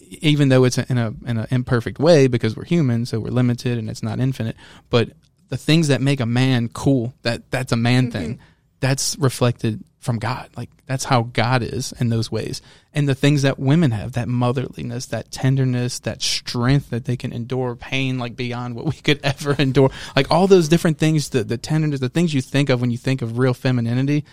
even 0.00 0.48
though 0.48 0.64
it's 0.64 0.78
in 0.78 0.98
a 0.98 1.12
in 1.26 1.38
an 1.38 1.46
imperfect 1.50 1.98
way 1.98 2.26
because 2.26 2.56
we're 2.56 2.64
human 2.64 3.06
so 3.06 3.20
we're 3.20 3.30
limited 3.30 3.78
and 3.78 3.88
it's 3.88 4.02
not 4.02 4.18
infinite 4.18 4.56
but 4.90 5.10
the 5.48 5.56
things 5.56 5.88
that 5.88 6.00
make 6.00 6.20
a 6.20 6.26
man 6.26 6.68
cool 6.68 7.14
that 7.22 7.50
that's 7.50 7.72
a 7.72 7.76
man 7.76 8.04
mm-hmm. 8.04 8.18
thing 8.18 8.38
that's 8.80 9.16
reflected 9.18 9.82
from 9.98 10.18
God. 10.18 10.48
Like 10.56 10.70
that's 10.86 11.04
how 11.04 11.22
God 11.22 11.62
is 11.62 11.92
in 12.00 12.08
those 12.08 12.30
ways. 12.30 12.62
And 12.94 13.08
the 13.08 13.14
things 13.14 13.42
that 13.42 13.58
women 13.58 13.90
have 13.90 14.12
that 14.12 14.28
motherliness 14.28 15.08
that 15.08 15.30
tenderness 15.30 15.98
that 16.00 16.22
strength 16.22 16.90
that 16.90 17.04
they 17.04 17.16
can 17.16 17.32
endure 17.32 17.74
pain 17.76 18.18
like 18.18 18.36
beyond 18.36 18.74
what 18.74 18.86
we 18.86 18.92
could 18.92 19.20
ever 19.24 19.54
endure. 19.58 19.90
Like 20.14 20.30
all 20.30 20.46
those 20.46 20.68
different 20.68 20.98
things 20.98 21.30
the 21.30 21.44
the 21.44 21.58
tenderness 21.58 22.00
the 22.00 22.08
things 22.08 22.32
you 22.32 22.40
think 22.40 22.70
of 22.70 22.80
when 22.80 22.90
you 22.90 22.98
think 22.98 23.22
of 23.22 23.38
real 23.38 23.54
femininity 23.54 24.24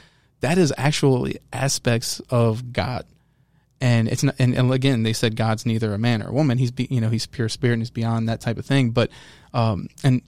that 0.41 0.57
is 0.57 0.73
actually 0.77 1.37
aspects 1.51 2.19
of 2.29 2.73
God 2.73 3.05
and 3.81 4.07
it's 4.07 4.23
not 4.23 4.35
and, 4.39 4.55
and 4.55 4.71
again 4.71 5.03
they 5.03 5.13
said 5.13 5.35
god's 5.35 5.65
neither 5.65 5.93
a 5.93 5.97
man 5.97 6.21
or 6.23 6.29
a 6.29 6.33
woman 6.33 6.57
he's 6.57 6.71
be, 6.71 6.87
you 6.89 7.01
know 7.01 7.09
he's 7.09 7.25
pure 7.25 7.49
spirit 7.49 7.73
and 7.73 7.81
he's 7.81 7.91
beyond 7.91 8.29
that 8.29 8.41
type 8.41 8.57
of 8.57 8.65
thing 8.65 8.91
but 8.91 9.09
um 9.53 9.87
and 10.03 10.21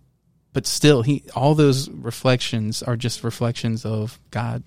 but 0.53 0.65
still 0.65 1.01
he 1.01 1.23
all 1.35 1.55
those 1.55 1.89
reflections 1.89 2.83
are 2.83 2.95
just 2.97 3.23
reflections 3.23 3.85
of 3.85 4.19
god 4.31 4.63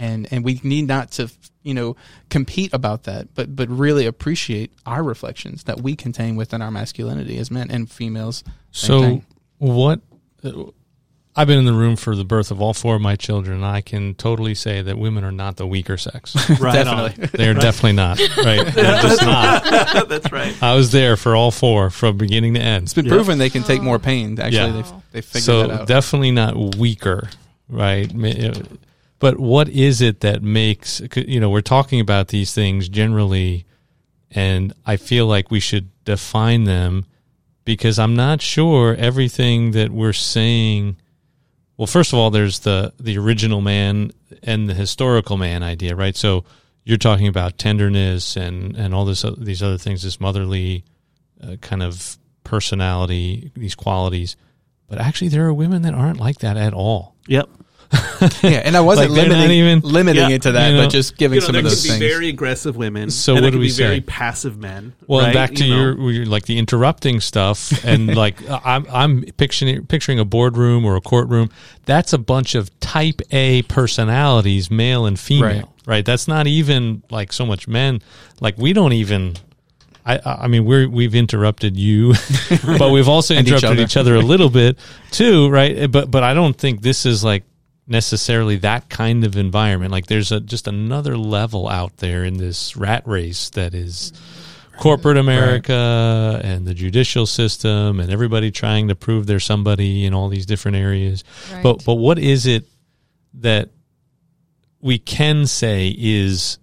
and 0.00 0.26
and 0.32 0.44
we 0.44 0.58
need 0.62 0.86
not 0.86 1.10
to 1.10 1.30
you 1.62 1.74
know 1.74 1.94
compete 2.30 2.72
about 2.72 3.02
that 3.04 3.34
but 3.34 3.54
but 3.54 3.68
really 3.68 4.06
appreciate 4.06 4.72
our 4.86 5.02
reflections 5.02 5.64
that 5.64 5.82
we 5.82 5.94
contain 5.94 6.34
within 6.36 6.62
our 6.62 6.70
masculinity 6.70 7.36
as 7.38 7.50
men 7.50 7.70
and 7.70 7.90
females 7.90 8.42
So, 8.70 9.00
thing. 9.02 9.26
what? 9.58 10.00
I've 11.34 11.46
been 11.46 11.58
in 11.58 11.64
the 11.64 11.72
room 11.72 11.96
for 11.96 12.14
the 12.14 12.24
birth 12.24 12.50
of 12.50 12.60
all 12.60 12.74
four 12.74 12.96
of 12.96 13.00
my 13.00 13.16
children. 13.16 13.56
and 13.56 13.64
I 13.64 13.80
can 13.80 14.14
totally 14.14 14.54
say 14.54 14.82
that 14.82 14.98
women 14.98 15.24
are 15.24 15.32
not 15.32 15.56
the 15.56 15.66
weaker 15.66 15.96
sex. 15.96 16.34
Right 16.60 16.84
Definitely. 16.84 17.26
They 17.28 17.48
are 17.48 17.54
definitely 17.54 17.92
not. 17.92 18.18
Right? 18.36 18.66
They're 18.74 19.00
just 19.02 19.22
not. 19.22 20.08
That's 20.10 20.30
right. 20.30 20.54
I 20.62 20.74
was 20.74 20.92
there 20.92 21.16
for 21.16 21.34
all 21.34 21.50
four 21.50 21.88
from 21.88 22.18
beginning 22.18 22.52
to 22.54 22.60
end. 22.60 22.84
it's 22.84 22.94
been 22.94 23.06
Yeah. 23.06 23.12
proven 23.12 23.38
they 23.38 23.48
can 23.50 23.62
take 23.62 23.80
more 23.82 23.98
pain 23.98 24.38
actually 24.38 24.56
Yeah. 24.58 24.72
they've, 24.72 24.92
they've 25.12 25.24
figured 25.24 25.44
so 25.44 25.66
that 25.66 25.80
out 25.82 25.86
definitely 25.88 26.32
not 26.32 26.76
weaker, 26.76 27.30
right? 27.68 28.12
Uh, 28.14 28.52
But 29.18 29.38
what 29.40 29.68
is 29.70 30.00
it 30.02 30.20
that 30.20 30.42
makes 30.42 31.00
you 31.16 31.40
know 31.40 31.48
we're 31.48 31.60
talking 31.62 32.00
about 32.00 32.28
these 32.28 32.52
things 32.52 32.88
generally, 32.90 33.64
and 34.32 34.74
I 34.84 34.96
feel 34.96 35.26
like 35.26 35.50
we 35.50 35.60
should 35.60 35.88
define 36.04 36.64
them 36.64 37.06
because 37.64 37.98
I'm 37.98 38.14
not 38.16 38.42
sure 38.42 38.94
everything 38.96 39.70
that 39.70 39.90
we're 39.92 40.12
saying. 40.12 40.96
Well, 41.82 41.88
first 41.88 42.12
of 42.12 42.18
all, 42.20 42.30
there's 42.30 42.60
the 42.60 42.92
the 43.00 43.18
original 43.18 43.60
man 43.60 44.12
and 44.44 44.68
the 44.68 44.72
historical 44.72 45.36
man 45.36 45.64
idea, 45.64 45.96
right? 45.96 46.14
So 46.14 46.44
you're 46.84 46.96
talking 46.96 47.26
about 47.26 47.58
tenderness 47.58 48.36
and 48.36 48.76
and 48.76 48.94
all 48.94 49.04
this 49.04 49.24
o- 49.24 49.34
these 49.34 49.64
other 49.64 49.78
things, 49.78 50.04
this 50.04 50.20
motherly 50.20 50.84
uh, 51.42 51.56
kind 51.56 51.82
of 51.82 52.18
personality, 52.44 53.50
these 53.56 53.74
qualities. 53.74 54.36
But 54.86 54.98
actually, 55.00 55.30
there 55.30 55.44
are 55.44 55.52
women 55.52 55.82
that 55.82 55.92
aren't 55.92 56.20
like 56.20 56.38
that 56.38 56.56
at 56.56 56.72
all. 56.72 57.16
Yep. 57.26 57.50
yeah 58.42 58.62
and 58.64 58.76
i 58.76 58.80
wasn't 58.80 59.10
Like, 59.10 59.28
limiting, 59.28 59.50
even- 59.50 59.80
limiting 59.80 60.22
Yeah. 60.30 60.36
it 60.36 60.42
to 60.42 60.52
that 60.52 60.68
You 60.70 60.76
know, 60.76 60.84
but 60.84 60.90
just 60.90 61.16
giving 61.18 61.36
You 61.36 61.40
know, 61.40 61.46
some 61.46 61.52
there 61.52 61.60
of 61.60 61.64
can 61.64 61.70
those 61.70 61.82
be 61.82 61.88
things 61.90 62.00
very 62.00 62.28
aggressive 62.28 62.76
women. 62.76 63.10
So 63.10 63.32
and 63.34 63.36
what 63.38 63.42
there 63.42 63.50
do 63.52 63.58
we 63.58 63.66
be 63.66 63.72
very 63.72 64.00
passive 64.00 64.56
men. 64.58 64.94
Well, 65.06 65.20
right? 65.26 65.34
back 65.34 65.52
to 65.54 65.64
You 65.64 65.74
your, 65.74 66.10
your 66.10 66.26
like 66.26 66.46
the 66.46 66.58
interrupting 66.58 67.20
stuff, 67.20 67.84
and 67.84 68.14
like 68.24 68.48
uh, 68.48 68.60
I'm 68.64 68.86
I'm 68.90 69.22
picturing 69.36 69.84
picturing 69.86 70.18
a 70.18 70.24
boardroom 70.24 70.84
or 70.84 70.96
a 70.96 71.00
courtroom. 71.00 71.50
That's 71.84 72.12
a 72.12 72.18
bunch 72.18 72.54
of 72.54 72.70
Type 72.80 73.20
A 73.30 73.62
personalities, 73.62 74.70
male 74.70 75.04
and 75.06 75.18
female. 75.18 75.48
Right. 75.48 75.64
Right. 75.84 76.04
That's 76.04 76.28
not 76.28 76.46
even 76.46 77.02
like 77.10 77.32
so 77.32 77.44
much 77.44 77.66
men. 77.68 78.00
Like 78.40 78.56
we 78.56 78.72
don't 78.72 78.92
even. 78.94 79.34
I 80.06 80.18
I 80.24 80.48
mean 80.48 80.64
we're 80.64 80.88
we've 80.88 81.14
interrupted 81.14 81.76
you, 81.76 82.14
but 82.78 82.90
we've 82.90 83.08
also 83.08 83.34
And 83.34 83.46
each 83.46 83.52
interrupted 83.52 83.70
other. 83.78 83.82
each 83.82 83.96
other 83.96 84.14
a 84.16 84.20
little 84.20 84.50
bit 84.50 84.78
too, 85.10 85.48
right? 85.50 85.90
But 85.90 86.10
but 86.10 86.22
I 86.22 86.34
don't 86.34 86.56
think 86.56 86.82
this 86.82 87.04
is 87.06 87.22
like 87.22 87.44
necessarily 87.86 88.56
that 88.56 88.88
kind 88.88 89.24
of 89.24 89.36
environment. 89.36 89.90
Like 89.92 90.06
there's 90.06 90.32
a 90.32 90.40
just 90.40 90.66
another 90.68 91.16
level 91.16 91.68
out 91.68 91.96
there 91.98 92.24
in 92.24 92.38
this 92.38 92.76
rat 92.76 93.02
race 93.06 93.50
that 93.50 93.74
is 93.74 94.12
corporate 94.78 95.16
America 95.18 96.40
and 96.42 96.66
the 96.66 96.74
judicial 96.74 97.26
system 97.26 98.00
and 98.00 98.10
everybody 98.10 98.50
trying 98.50 98.88
to 98.88 98.94
prove 98.94 99.26
they're 99.26 99.38
somebody 99.40 100.04
in 100.04 100.14
all 100.14 100.28
these 100.28 100.46
different 100.46 100.76
areas. 100.76 101.24
Right. 101.52 101.62
But 101.62 101.84
but 101.84 101.94
what 101.94 102.18
is 102.18 102.46
it 102.46 102.64
that 103.34 103.68
we 104.80 104.98
can 104.98 105.46
say 105.46 105.94
is 105.96 106.58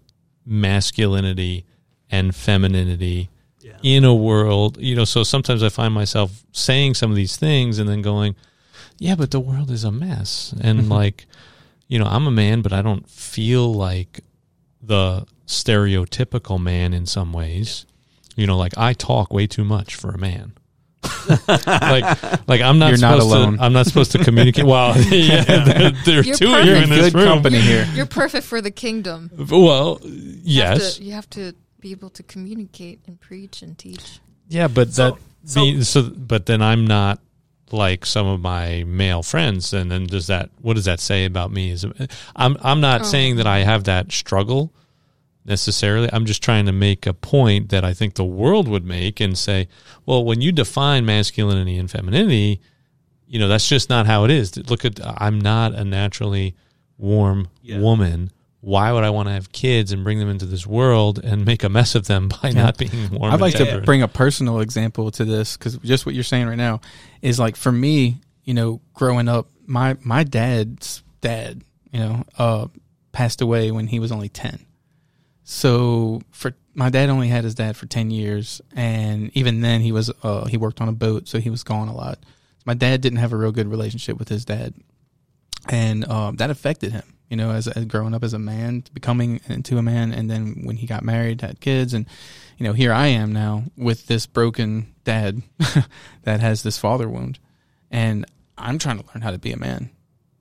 masculinity 0.45 1.65
and 2.10 2.36
femininity 2.36 3.29
Yeah. 3.62 3.73
in 3.84 4.03
a 4.03 4.13
world, 4.15 4.77
you 4.79 4.95
know, 4.95 5.05
so 5.05 5.23
sometimes 5.23 5.62
I 5.63 5.69
find 5.69 5.93
myself 5.93 6.43
saying 6.51 6.95
some 6.95 7.12
of 7.12 7.15
these 7.15 7.38
things 7.38 7.77
and 7.79 7.88
then 7.88 8.01
going, 8.01 8.36
yeah, 8.99 9.15
but 9.15 9.31
the 9.31 9.39
world 9.39 9.71
is 9.71 9.83
a 9.83 9.91
mess. 9.91 10.53
And 10.62 10.81
mm-hmm. 10.81 10.91
like, 10.91 11.25
you 11.88 11.97
know, 11.97 12.05
I'm 12.05 12.27
a 12.27 12.31
man, 12.31 12.62
but 12.62 12.73
I 12.73 12.81
don't 12.81 13.09
feel 13.09 13.73
like 13.73 14.19
the 14.81 15.25
stereotypical 15.47 16.62
man 16.62 16.93
in 16.93 17.05
some 17.05 17.33
ways. 17.33 17.85
You 18.35 18.45
know, 18.47 18.57
like 18.57 18.77
I 18.77 18.93
talk 18.93 19.33
way 19.33 19.47
too 19.47 19.63
much 19.63 19.95
for 19.95 20.12
a 20.12 20.17
man. 20.17 20.53
like, 21.47 22.47
like 22.47 22.62
I'm 22.62 22.77
not 22.77 22.89
You're 22.89 22.97
not 22.99 23.19
alone. 23.19 23.57
to. 23.57 23.63
I'm 23.63 23.71
not 23.73 23.85
supposed 23.85 24.12
to 24.13 24.23
communicate. 24.23 24.65
Well, 24.69 24.97
yeah, 25.09 25.43
there, 25.63 25.91
there 25.91 26.19
are 26.19 26.23
You're 26.23 26.35
two 26.35 26.53
of 26.53 26.65
you 26.65 26.73
perfect. 26.73 26.83
in 26.83 26.89
this 26.89 27.13
good 27.13 27.19
room. 27.19 27.27
company 27.27 27.59
here 27.62 27.88
You're 27.93 28.05
perfect 28.05 28.45
for 28.45 28.62
the 28.62 28.71
kingdom. 28.71 29.31
Well, 29.49 29.99
You 30.03 30.62
have 30.63 30.77
yes, 30.77 30.97
to- 30.97 31.03
you 31.03 31.13
have 31.13 31.29
to 31.31 31.53
be 31.79 31.91
able 31.91 32.09
to 32.12 32.23
communicate 32.23 32.99
and 33.07 33.19
preach 33.19 33.62
and 33.62 33.77
teach. 33.77 34.19
yeah, 34.49 34.67
but 34.67 34.93
So- 34.93 35.12
that 35.12 35.19
so- 35.49 35.62
means 35.62 35.88
so. 35.89 36.03
But 36.03 36.45
then 36.45 36.62
I'm 36.62 36.85
not 36.85 37.19
like 37.73 38.05
some 38.05 38.27
of 38.27 38.39
my 38.41 38.84
male 38.86 39.23
friends, 39.23 39.73
and 39.73 39.91
then 39.91 40.05
does 40.05 40.27
that? 40.27 40.49
What 40.62 40.75
does 40.75 40.86
that 40.86 40.99
say 40.99 41.25
about 41.25 41.51
me? 41.51 41.71
Is 41.71 41.86
I'm 42.36 42.58
I'm 42.62 42.82
not 42.82 43.01
Oh. 43.01 43.03
saying 43.05 43.36
that 43.38 43.47
I 43.47 43.60
have 43.60 43.84
that 43.86 44.12
struggle 44.12 44.71
necessarily. 45.45 46.10
I'm 46.12 46.25
just 46.25 46.43
trying 46.43 46.65
to 46.65 46.71
make 46.71 47.05
a 47.08 47.13
point 47.13 47.69
that 47.69 47.84
I 47.84 47.93
think 47.93 48.15
the 48.15 48.25
world 48.25 48.67
would 48.67 48.86
make 48.86 49.19
and 49.19 49.38
say, 49.38 49.67
well, 50.05 50.23
when 50.23 50.41
you 50.41 50.51
define 50.51 51.05
masculinity 51.05 51.77
and 51.77 51.89
femininity, 51.89 52.62
you 53.27 53.39
know 53.39 53.47
that's 53.47 53.67
just 53.67 53.89
not 53.89 54.05
how 54.08 54.23
it 54.25 54.32
is. 54.32 54.55
Look 54.69 54.86
at 54.86 54.99
I'm 55.03 55.39
not 55.39 55.73
a 55.73 55.84
naturally 55.84 56.55
warm 56.97 57.47
Yeah. 57.62 57.79
woman. 57.79 58.32
Why 58.61 58.91
would 58.91 59.05
I 59.05 59.09
want 59.09 59.29
to 59.29 59.33
have 59.33 59.51
kids 59.51 59.91
and 59.93 60.03
bring 60.03 60.19
them 60.19 60.29
into 60.29 60.45
this 60.45 60.67
world 60.67 61.19
and 61.23 61.45
make 61.45 61.63
a 61.63 61.69
mess 61.69 61.95
of 61.95 62.07
them 62.07 62.29
by 62.41 62.51
not 62.51 62.77
being 62.77 63.09
warm? 63.11 63.33
I'd 63.33 63.41
like 63.41 63.55
to 63.55 63.81
bring 63.81 64.01
a 64.01 64.07
personal 64.07 64.59
example 64.59 65.11
to 65.11 65.25
this 65.25 65.55
because 65.55 65.77
just 65.77 66.05
what 66.05 66.15
you're 66.15 66.23
saying 66.23 66.47
right 66.47 66.57
now 66.57 66.81
is 67.21 67.39
like 67.39 67.55
for 67.55 67.71
me, 67.71 68.19
you 68.43 68.53
know, 68.53 68.81
growing 68.93 69.27
up, 69.27 69.47
my 69.65 69.97
my 70.03 70.23
dad's 70.23 71.03
dad, 71.21 71.63
you 71.91 71.99
know, 71.99 72.23
uh, 72.37 72.67
passed 73.11 73.41
away 73.41 73.71
when 73.71 73.87
he 73.87 73.99
was 73.99 74.11
only 74.11 74.29
ten. 74.29 74.59
So 75.43 76.21
for 76.31 76.53
my 76.73 76.89
dad 76.89 77.09
only 77.09 77.27
had 77.29 77.43
his 77.43 77.55
dad 77.55 77.77
for 77.77 77.85
ten 77.85 78.11
years, 78.11 78.61
and 78.75 79.31
even 79.35 79.61
then 79.61 79.81
he 79.81 79.91
was 79.91 80.11
uh, 80.21 80.45
he 80.45 80.57
worked 80.57 80.81
on 80.81 80.89
a 80.89 80.93
boat, 80.93 81.27
so 81.27 81.39
he 81.39 81.49
was 81.49 81.63
gone 81.63 81.87
a 81.87 81.95
lot. 81.95 82.19
My 82.65 82.73
dad 82.73 83.01
didn't 83.01 83.19
have 83.19 83.31
a 83.31 83.37
real 83.37 83.51
good 83.51 83.67
relationship 83.67 84.19
with 84.19 84.29
his 84.29 84.45
dad, 84.45 84.73
and 85.67 86.07
um, 86.09 86.35
that 86.37 86.49
affected 86.49 86.91
him. 86.91 87.03
You 87.29 87.37
know, 87.37 87.51
as, 87.51 87.67
as 87.67 87.85
growing 87.85 88.15
up 88.15 88.23
as 88.23 88.33
a 88.33 88.39
man, 88.39 88.83
becoming 88.91 89.39
into 89.47 89.77
a 89.77 89.83
man, 89.83 90.13
and 90.13 90.29
then 90.31 90.62
when 90.63 90.77
he 90.77 90.87
got 90.87 91.03
married, 91.03 91.41
had 91.41 91.60
kids, 91.60 91.93
and 91.93 92.07
you 92.57 92.63
know, 92.65 92.73
here 92.73 92.91
I 92.91 93.07
am 93.07 93.33
now 93.33 93.65
with 93.77 94.07
this 94.07 94.25
broken 94.25 94.93
dad 95.03 95.43
that 96.23 96.39
has 96.39 96.63
this 96.63 96.79
father 96.79 97.07
wound, 97.07 97.37
and 97.91 98.25
I'm 98.57 98.79
trying 98.79 98.99
to 98.99 99.05
learn 99.13 99.21
how 99.21 99.31
to 99.31 99.37
be 99.37 99.51
a 99.51 99.57
man. 99.57 99.91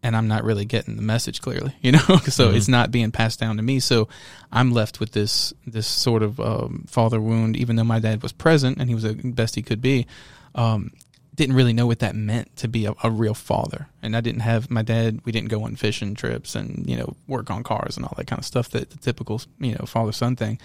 and 0.03 0.17
I'm 0.17 0.29
not 0.29 0.45
really 0.45 0.65
getting 0.65 0.97
the 0.97 1.03
message 1.03 1.43
clearly, 1.43 1.75
you 1.83 1.93
know. 1.93 1.99
so 2.29 2.51
it's 2.51 2.69
not 2.69 2.91
being 2.91 3.11
passed 3.11 3.41
down 3.41 3.57
to 3.57 3.63
me. 3.63 3.81
So 3.81 4.09
I'm 4.51 4.73
left 4.73 5.01
with 5.01 5.13
this 5.13 5.53
this 5.67 5.87
sort 5.87 6.23
of 6.23 6.41
um, 6.41 6.85
father 6.89 7.21
wound, 7.21 7.57
even 7.57 7.77
though 7.77 7.85
my 7.85 7.99
dad 7.99 8.23
was 8.23 8.33
present 8.33 8.79
and 8.79 8.89
he 8.89 8.95
was 8.95 9.05
the 9.05 9.15
best 9.15 9.55
he 9.55 9.63
could 9.63 9.83
be. 9.83 10.07
Um, 10.55 10.93
didn't 11.39 11.57
really 11.57 11.73
know 11.73 11.87
what 11.87 12.01
that 12.01 12.15
meant 12.15 12.55
to 12.57 12.69
be 12.69 12.85
a, 12.85 12.95
a, 13.03 13.11
real 13.11 13.33
father, 13.33 13.89
and 14.03 14.15
I 14.15 14.21
didn't 14.21 14.41
have 14.41 14.71
my 14.71 14.83
dad. 14.83 15.21
We 15.25 15.33
didn't 15.33 15.49
go 15.49 15.65
on 15.65 15.77
fishing 15.77 16.15
trips 16.15 16.55
and 16.55 16.85
you 16.87 16.97
know 16.97 17.17
work 17.27 17.51
on 17.51 17.63
cars 17.63 17.97
and 17.97 18.05
all 18.05 18.15
that 18.17 18.27
kind 18.27 18.39
of 18.39 18.45
stuff 18.45 18.69
that 18.71 18.91
the 18.91 18.99
typical 18.99 19.41
you 19.59 19.73
know 19.73 19.87
father 19.87 20.13
son 20.13 20.37
thing. 20.37 20.59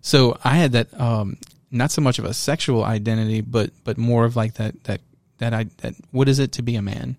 So 0.00 0.38
I 0.44 0.56
had 0.56 0.72
that 0.72 1.00
um, 1.00 1.38
not 1.70 1.90
so 1.90 2.00
much 2.00 2.18
of 2.18 2.24
a 2.24 2.34
sexual 2.34 2.84
identity, 2.84 3.40
but 3.40 3.70
but 3.82 3.98
more 3.98 4.24
of 4.24 4.36
like 4.36 4.54
that 4.54 4.84
that 4.84 5.00
that 5.38 5.52
I 5.52 5.64
that 5.78 5.94
what 6.12 6.28
is 6.28 6.38
it 6.38 6.52
to 6.52 6.62
be 6.62 6.76
a 6.76 6.82
man 6.82 7.16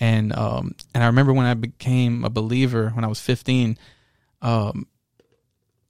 and 0.00 0.32
um, 0.32 0.74
and 0.94 1.04
I 1.04 1.06
remember 1.06 1.32
when 1.32 1.46
I 1.46 1.54
became 1.54 2.24
a 2.24 2.30
believer 2.30 2.90
when 2.90 3.04
I 3.04 3.08
was 3.08 3.20
15, 3.20 3.78
um, 4.40 4.86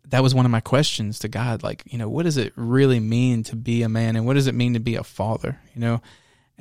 that 0.08 0.22
was 0.22 0.34
one 0.34 0.44
of 0.44 0.50
my 0.50 0.60
questions 0.60 1.20
to 1.20 1.28
God. 1.28 1.62
Like, 1.62 1.84
you 1.86 1.96
know, 1.96 2.08
what 2.08 2.24
does 2.24 2.36
it 2.36 2.52
really 2.56 2.98
mean 2.98 3.44
to 3.44 3.56
be 3.56 3.82
a 3.82 3.88
man, 3.88 4.16
and 4.16 4.26
what 4.26 4.34
does 4.34 4.48
it 4.48 4.54
mean 4.54 4.74
to 4.74 4.80
be 4.80 4.96
a 4.96 5.04
father? 5.04 5.60
You 5.74 5.80
know, 5.80 6.02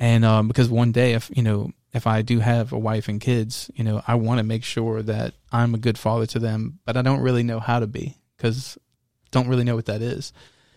and 0.00 0.24
um, 0.24 0.48
because 0.48 0.68
one 0.68 0.90
day, 0.90 1.12
if 1.12 1.30
you 1.32 1.42
know, 1.42 1.70
if 1.92 2.06
I 2.06 2.22
do 2.22 2.40
have 2.40 2.72
a 2.72 2.78
wife 2.78 3.08
and 3.08 3.20
kids, 3.20 3.70
you 3.74 3.84
know, 3.84 4.02
I 4.08 4.16
want 4.16 4.38
to 4.38 4.44
make 4.44 4.64
sure 4.64 5.02
that 5.02 5.34
I'm 5.52 5.74
a 5.74 5.78
good 5.78 5.98
father 5.98 6.26
to 6.26 6.38
them, 6.40 6.80
but 6.84 6.96
I 6.96 7.02
don't 7.02 7.20
really 7.20 7.44
know 7.44 7.60
how 7.60 7.78
to 7.78 7.86
be 7.86 8.16
because 8.36 8.78
don't 9.30 9.46
really 9.46 9.64
know 9.64 9.76
what 9.76 9.86
that 9.86 10.02
is. 10.02 10.32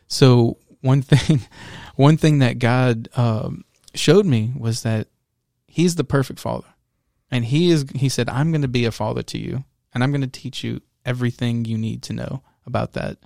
So 0.08 0.58
one 0.82 1.02
thing, 1.02 1.42
one 1.96 2.18
thing 2.18 2.40
that 2.40 2.60
God 2.60 3.08
um, 3.16 3.64
showed 3.96 4.26
me 4.26 4.52
was 4.56 4.84
that 4.84 5.08
He's 5.66 5.96
the 5.96 6.04
perfect 6.04 6.40
father. 6.40 6.68
And 7.32 7.46
he 7.46 7.72
is 7.72 7.86
he 7.96 8.10
said, 8.10 8.30
I'm 8.30 8.52
going 8.52 8.62
to 8.62 8.68
be 8.68 8.86
a 8.86 8.92
father 8.92 9.24
to 9.24 9.40
you 9.40 9.64
and 9.92 10.04
I'm 10.04 10.12
going 10.12 10.22
to 10.22 10.28
teach 10.28 10.64
you 10.64 10.82
everything 11.04 11.66
you 11.66 11.80
need 11.80 12.04
to 12.04 12.14
know 12.14 12.44
about 12.68 12.94
that. 12.94 13.18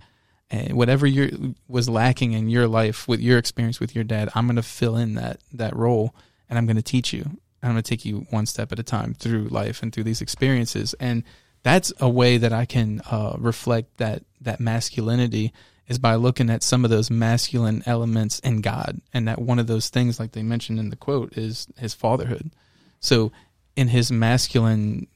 And 0.50 0.74
whatever 0.74 1.06
you 1.06 1.56
was 1.68 1.90
lacking 1.90 2.34
in 2.34 2.50
your 2.50 2.68
life 2.68 3.08
with 3.08 3.20
your 3.20 3.38
experience 3.38 3.80
with 3.80 3.94
your 3.94 4.04
dad, 4.04 4.30
I'm 4.34 4.48
going 4.48 4.56
to 4.56 4.64
fill 4.64 4.96
in 4.96 5.16
that 5.16 5.40
that 5.54 5.76
role 5.76 6.16
and 6.50 6.58
I'm 6.58 6.66
going 6.66 6.78
to 6.78 6.82
teach 6.82 7.14
you. 7.14 7.38
I'm 7.62 7.72
going 7.72 7.84
to 7.84 7.90
take 7.90 8.06
you 8.06 8.26
one 8.30 8.46
step 8.46 8.72
at 8.72 8.80
a 8.80 8.84
time 8.84 9.14
through 9.14 9.46
life 9.50 9.82
and 9.82 9.92
through 9.92 10.04
these 10.04 10.22
experiences. 10.22 10.94
And 11.00 11.24
that's 11.64 11.92
a 12.00 12.08
way 12.08 12.38
that 12.38 12.54
I 12.54 12.66
can 12.66 13.02
uh, 13.12 13.36
reflect 13.38 13.98
that 13.98 14.24
that 14.42 14.60
masculinity 14.60 15.52
is 15.88 16.00
by 16.00 16.16
looking 16.16 16.50
at 16.50 16.64
some 16.64 16.84
of 16.84 16.92
those 16.92 17.10
masculine 17.10 17.82
elements 17.86 18.40
in 18.40 18.62
God, 18.62 19.02
and 19.14 19.28
that 19.28 19.40
one 19.40 19.58
of 19.58 19.68
those 19.68 19.90
things, 19.90 20.20
like 20.20 20.34
they 20.34 20.44
mentioned 20.44 20.80
in 20.80 20.90
the 20.90 20.96
quote, 20.96 21.38
is 21.38 21.68
his 21.78 21.94
fatherhood. 21.94 22.52
So, 23.00 23.32
in 23.76 23.88
his 23.88 24.12
masculine 24.12 25.08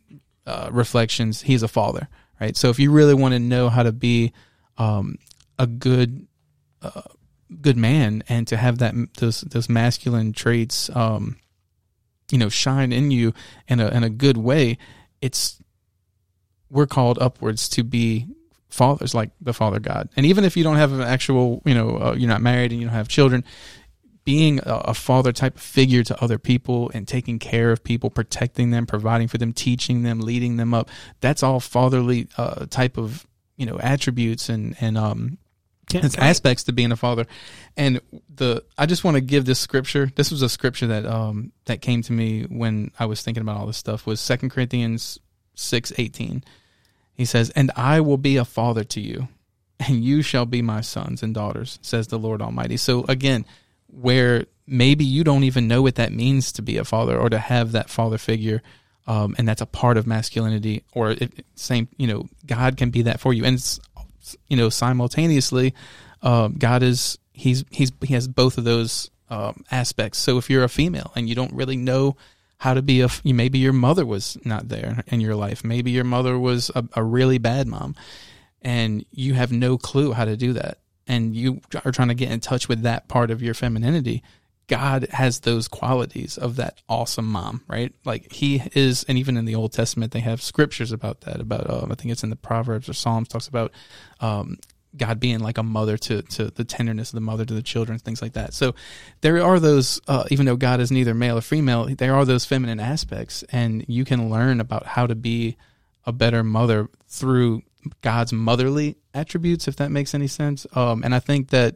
uh, 0.46 0.70
reflections, 0.72 1.42
he's 1.42 1.64
a 1.64 1.68
father, 1.68 2.08
right? 2.40 2.56
So, 2.56 2.70
if 2.70 2.80
you 2.80 2.92
really 2.92 3.14
want 3.14 3.34
to 3.34 3.40
know 3.40 3.70
how 3.70 3.84
to 3.84 3.92
be 3.92 4.34
um, 4.82 5.18
a 5.60 5.68
good 5.68 6.28
uh, 6.82 7.02
good 7.62 7.78
man 7.78 8.24
and 8.28 8.48
to 8.48 8.58
have 8.58 8.80
that 8.80 8.96
those 9.20 9.42
those 9.42 9.70
masculine 9.70 10.34
traits, 10.34 10.90
um, 10.96 11.38
you 12.32 12.38
know, 12.38 12.50
shine 12.50 12.92
in 12.92 13.12
you 13.12 13.34
in 13.68 13.80
a 13.80 13.88
in 13.90 14.04
a 14.04 14.10
good 14.10 14.38
way, 14.38 14.78
it's 15.22 15.62
we're 16.70 16.88
called 16.88 17.20
upwards 17.20 17.70
to 17.70 17.84
be 17.84 18.26
fathers 18.70 19.14
like 19.14 19.30
the 19.42 19.54
Father 19.54 19.80
God. 19.80 20.10
And 20.16 20.26
even 20.26 20.46
if 20.46 20.56
you 20.56 20.64
don't 20.64 20.78
have 20.78 20.94
an 20.94 21.02
actual, 21.02 21.62
you 21.66 21.76
know, 21.76 21.98
uh, 21.98 22.16
you're 22.18 22.30
not 22.30 22.42
married 22.42 22.72
and 22.72 22.80
you 22.80 22.88
don't 22.88 22.96
have 22.96 23.10
children, 23.10 23.44
being 24.24 24.62
a, 24.64 24.94
father 24.94 25.34
type 25.34 25.56
of 25.56 25.62
figure 25.62 26.04
to 26.04 26.24
other 26.24 26.38
people 26.38 26.90
and 26.94 27.08
taking 27.08 27.40
care 27.40 27.72
of 27.72 27.84
people, 27.84 28.10
protecting 28.10 28.70
them, 28.70 28.86
providing 28.86 29.28
for 29.28 29.38
them, 29.38 29.52
teaching 29.52 30.04
them, 30.04 30.22
leading 30.22 30.58
them 30.58 30.74
up, 30.74 30.90
that's 31.20 31.44
all 31.44 31.60
fatherly 31.60 32.28
uh, 32.38 32.66
type 32.68 32.98
of, 32.98 33.26
you 33.62 33.68
know, 33.68 33.80
attributes 33.80 34.49
and, 34.49 34.76
and, 34.82 34.97
um, 34.97 35.38
it's 35.93 36.18
aspects 36.18 36.64
to 36.64 36.72
being 36.72 36.91
a 36.91 36.95
father. 36.95 37.26
And 37.76 37.99
the 38.34 38.64
I 38.78 38.86
just 38.86 39.03
want 39.03 39.16
to 39.16 39.22
give 39.22 39.43
this 39.43 39.59
scripture. 39.59 40.09
This 40.16 40.32
was 40.32 40.41
a 40.41 40.47
scripture 40.47 40.88
that 40.88 41.05
um 41.05 41.51
that 41.66 41.82
came 41.82 42.01
to 42.03 42.14
me 42.14 42.43
when 42.43 42.91
I 42.97 43.05
was 43.05 43.22
thinking 43.22 43.41
about 43.41 43.57
all 43.57 43.68
this 43.68 43.78
stuff 43.78 44.05
was 44.05 44.22
Second 44.22 44.51
Corinthians 44.51 45.20
six 45.53 45.91
eighteen. 45.97 46.43
He 47.14 47.26
says, 47.26 47.49
And 47.51 47.72
I 47.76 47.99
will 47.99 48.18
be 48.18 48.38
a 48.38 48.45
father 48.45 48.86
to 48.86 49.01
you, 49.01 49.28
and 49.80 50.03
you 50.03 50.22
shall 50.22 50.45
be 50.45 50.62
my 50.62 50.82
sons 50.82 51.24
and 51.24 51.34
daughters, 51.34 51.78
says 51.82 52.07
the 52.07 52.20
Lord 52.20 52.41
Almighty. 52.41 52.78
So 52.78 53.03
again, 53.09 53.45
where 53.88 54.45
maybe 54.66 55.03
you 55.03 55.24
don't 55.26 55.43
even 55.43 55.68
know 55.68 55.82
what 55.82 55.95
that 55.95 56.14
means 56.14 56.53
to 56.53 56.62
be 56.62 56.78
a 56.78 56.86
father 56.86 57.18
or 57.18 57.30
to 57.30 57.38
have 57.38 57.74
that 57.74 57.89
father 57.89 58.18
figure, 58.18 58.62
um, 59.08 59.36
and 59.38 59.47
that's 59.47 59.62
a 59.62 59.66
part 59.66 59.97
of 59.97 60.08
masculinity, 60.08 60.84
or 60.93 61.12
it, 61.12 61.45
same, 61.56 61.88
you 61.97 62.08
know, 62.08 62.30
God 62.45 62.78
can 62.78 62.89
be 62.89 63.04
that 63.04 63.20
for 63.20 63.34
you, 63.34 63.45
and 63.45 63.80
you 64.47 64.58
know, 64.58 64.70
simultaneously, 64.70 65.74
um, 66.22 66.56
God 66.58 66.84
is 66.84 67.18
he's 67.34 67.66
he's 67.72 67.91
he 68.02 68.14
has 68.14 68.28
both 68.28 68.58
of 68.58 68.64
those 68.64 69.10
um, 69.30 69.64
aspects. 69.72 70.20
So 70.20 70.38
if 70.38 70.49
you're 70.49 70.64
a 70.64 70.70
female 70.70 71.12
and 71.16 71.28
you 71.28 71.36
don't 71.36 71.54
really 71.54 71.78
know 71.78 72.16
how 72.62 72.76
to 72.76 72.82
be 72.84 73.02
a 73.02 73.10
maybe 73.24 73.58
your 73.58 73.74
mother 73.74 74.06
was 74.06 74.38
not 74.45 74.70
there 74.70 75.04
in 75.08 75.20
your 75.20 75.36
life. 75.36 75.64
Maybe 75.64 75.89
your 75.89 76.04
mother 76.04 76.38
was 76.38 76.70
a, 76.76 76.86
a, 76.93 77.04
really 77.04 77.39
bad 77.39 77.66
mom. 77.66 77.95
And 78.62 79.04
you 79.10 79.34
have 79.34 79.52
no 79.52 79.80
clue 79.80 80.12
how 80.12 80.26
to 80.26 80.38
do 80.38 80.54
that. 80.54 80.78
And 81.08 81.36
you 81.36 81.62
are 81.84 81.91
trying 81.91 82.10
to 82.10 82.14
get 82.14 82.32
in 82.32 82.39
touch 82.39 82.70
with 82.70 82.84
that 82.84 83.08
part 83.08 83.32
of 83.32 83.41
your 83.41 83.56
femininity 83.56 84.22
god 84.72 85.05
has 85.11 85.41
those 85.41 85.67
qualities 85.67 86.38
of 86.38 86.55
that 86.55 86.82
awesome 86.88 87.28
mom 87.28 87.61
right 87.67 87.93
like 88.05 88.32
he 88.32 88.63
is 88.74 89.03
and 89.03 89.17
even 89.17 89.36
in 89.36 89.43
the 89.43 89.53
old 89.53 89.74
testament 89.74 90.13
they 90.13 90.22
have 90.22 90.41
scriptures 90.41 90.93
about 90.93 91.22
that 91.22 91.41
about 91.41 91.69
um, 91.69 91.91
i 91.91 91.95
think 91.95 92.09
it's 92.09 92.24
in 92.24 92.30
the 92.30 92.36
proverbs 92.38 92.88
or 92.88 92.93
psalms 92.93 93.28
talks 93.28 93.49
about 93.49 93.72
um, 94.22 94.57
God 94.95 95.19
being 95.19 95.39
like 95.39 95.57
a 95.57 95.63
mother 95.63 95.97
to, 95.97 96.22
to 96.22 96.51
the 96.51 96.63
tenderness 96.63 97.11
of 97.11 97.15
the 97.15 97.22
mother 97.22 97.45
to 97.45 97.53
the 97.53 97.61
children, 97.61 97.97
things 97.97 98.22
like 98.22 98.34
that. 98.34 98.53
So 98.53 98.76
there 99.22 99.41
are 99.41 99.59
those, 99.59 100.01
uh, 100.07 100.26
even 100.30 100.45
though 100.45 100.57
God 100.57 100.80
is 100.80 100.91
neither 100.91 101.13
male 101.13 101.38
or 101.38 101.41
female, 101.41 101.86
there 101.86 102.13
are 102.13 102.26
those 102.26 102.45
feminine 102.45 102.80
aspects, 102.80 103.43
and 103.51 103.86
you 103.88 104.03
can 104.03 104.30
learn 104.30 104.59
about 104.59 104.86
how 104.86 105.07
to 105.07 105.15
be 105.15 105.55
a 106.05 106.11
better 106.11 106.43
mother 106.43 106.89
through 107.07 107.61
God's 108.01 108.34
motherly 108.34 108.97
attributes, 109.13 109.67
if 109.67 109.78
that 109.78 109.91
makes 109.91 110.13
any 110.13 110.28
sense. 110.28 110.67
Um, 110.74 111.03
and 111.03 111.15
I 111.15 111.19
think 111.19 111.49
that 111.49 111.76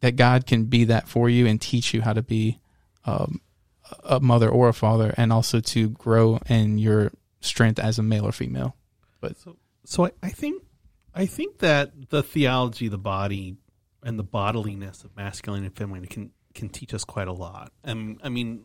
that 0.00 0.16
God 0.16 0.46
can 0.46 0.64
be 0.64 0.84
that 0.84 1.08
for 1.08 1.28
you 1.28 1.46
and 1.46 1.60
teach 1.60 1.92
you 1.94 2.02
how 2.02 2.12
to 2.12 2.22
be 2.22 2.58
um, 3.04 3.40
a 4.04 4.20
mother 4.20 4.48
or 4.48 4.68
a 4.68 4.74
father, 4.74 5.14
and 5.16 5.32
also 5.32 5.60
to 5.60 5.90
grow 5.90 6.38
in 6.48 6.78
your 6.78 7.12
strength 7.40 7.78
as 7.78 7.98
a 7.98 8.02
male 8.02 8.26
or 8.26 8.32
female. 8.32 8.76
But 9.20 9.36
so, 9.38 9.56
so 9.84 10.06
I, 10.06 10.10
I 10.22 10.30
think 10.30 10.62
I 11.14 11.26
think 11.26 11.58
that 11.58 12.10
the 12.10 12.22
theology 12.22 12.88
the 12.88 12.98
body 12.98 13.56
and 14.02 14.18
the 14.18 14.24
bodiliness 14.24 15.04
of 15.04 15.16
masculine 15.16 15.64
and 15.64 15.76
feminine 15.76 16.06
can 16.06 16.30
can 16.54 16.68
teach 16.68 16.94
us 16.94 17.04
quite 17.04 17.28
a 17.28 17.32
lot. 17.32 17.72
And 17.84 18.18
I 18.22 18.28
mean, 18.28 18.64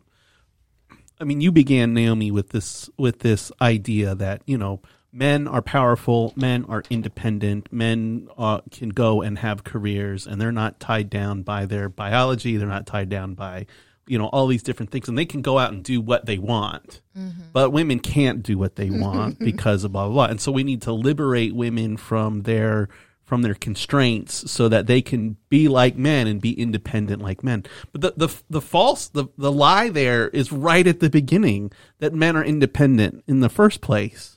I 1.19 1.23
mean, 1.23 1.41
you 1.41 1.51
began 1.51 1.93
Naomi 1.93 2.31
with 2.31 2.49
this 2.49 2.89
with 2.97 3.19
this 3.19 3.51
idea 3.61 4.15
that 4.15 4.41
you 4.45 4.57
know 4.57 4.81
men 5.15 5.47
are 5.47 5.61
powerful, 5.61 6.33
men 6.35 6.65
are 6.67 6.83
independent, 6.89 7.71
men 7.71 8.27
uh, 8.37 8.59
can 8.69 8.89
go 8.89 9.21
and 9.21 9.39
have 9.39 9.63
careers, 9.63 10.27
and 10.27 10.41
they're 10.41 10.51
not 10.51 10.79
tied 10.79 11.09
down 11.09 11.41
by 11.41 11.65
their 11.65 11.87
biology. 11.87 12.57
They're 12.57 12.67
not 12.67 12.85
tied 12.85 13.09
down 13.09 13.33
by 13.33 13.65
you 14.07 14.19
know 14.19 14.27
all 14.27 14.45
these 14.47 14.61
different 14.61 14.91
things 14.91 15.09
and 15.09 15.17
they 15.17 15.25
can 15.25 15.41
go 15.41 15.57
out 15.57 15.71
and 15.71 15.83
do 15.83 15.99
what 15.99 16.27
they 16.27 16.37
want 16.37 17.01
mm-hmm. 17.17 17.41
but 17.51 17.71
women 17.71 17.97
can't 17.97 18.43
do 18.43 18.55
what 18.55 18.75
they 18.75 18.91
want 18.91 19.39
because 19.39 19.83
of 19.83 19.93
blah, 19.93 20.05
blah 20.05 20.13
blah 20.13 20.25
and 20.25 20.39
so 20.39 20.51
we 20.51 20.63
need 20.63 20.83
to 20.83 20.91
liberate 20.91 21.55
women 21.55 21.97
from 21.97 22.43
their 22.43 22.87
from 23.23 23.41
their 23.41 23.55
constraints 23.55 24.51
so 24.51 24.69
that 24.69 24.85
they 24.85 25.01
can 25.01 25.37
be 25.49 25.67
like 25.67 25.95
men 25.95 26.27
and 26.27 26.39
be 26.39 26.53
independent 26.53 27.19
like 27.19 27.43
men 27.43 27.65
but 27.91 28.01
the 28.01 28.13
the, 28.15 28.35
the 28.47 28.61
false 28.61 29.07
the, 29.07 29.25
the 29.39 29.51
lie 29.51 29.89
there 29.89 30.27
is 30.27 30.51
right 30.51 30.85
at 30.85 30.99
the 30.99 31.09
beginning 31.09 31.71
that 31.97 32.13
men 32.13 32.37
are 32.37 32.43
independent 32.43 33.23
in 33.25 33.39
the 33.39 33.49
first 33.49 33.81
place 33.81 34.34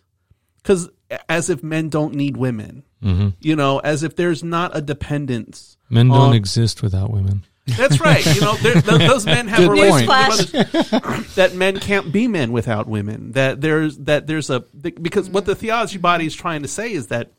because 0.68 0.90
as 1.28 1.48
if 1.48 1.62
men 1.62 1.88
don't 1.88 2.14
need 2.14 2.36
women 2.36 2.84
mm-hmm. 3.02 3.28
you 3.40 3.56
know 3.56 3.78
as 3.78 4.02
if 4.02 4.14
there's 4.16 4.44
not 4.44 4.76
a 4.76 4.82
dependence 4.82 5.78
men 5.88 6.08
don't 6.08 6.18
on, 6.18 6.34
exist 6.34 6.82
without 6.82 7.10
women 7.10 7.44
that's 7.76 8.00
right. 8.00 8.24
You 8.34 8.40
know, 8.40 8.54
those 8.56 9.26
men 9.26 9.46
have 9.48 9.64
a 9.64 9.70
relationship 9.70 10.72
that 11.34 11.52
men 11.54 11.78
can't 11.78 12.10
be 12.10 12.26
men 12.26 12.52
without 12.52 12.86
women. 12.86 13.32
That 13.32 13.60
there's 13.60 13.98
that 13.98 14.26
there's 14.26 14.48
a 14.48 14.60
because 14.60 15.28
what 15.28 15.44
the 15.44 15.54
theology 15.54 15.98
body 15.98 16.26
is 16.26 16.34
trying 16.34 16.62
to 16.62 16.68
say 16.68 16.92
is 16.92 17.08
that 17.08 17.32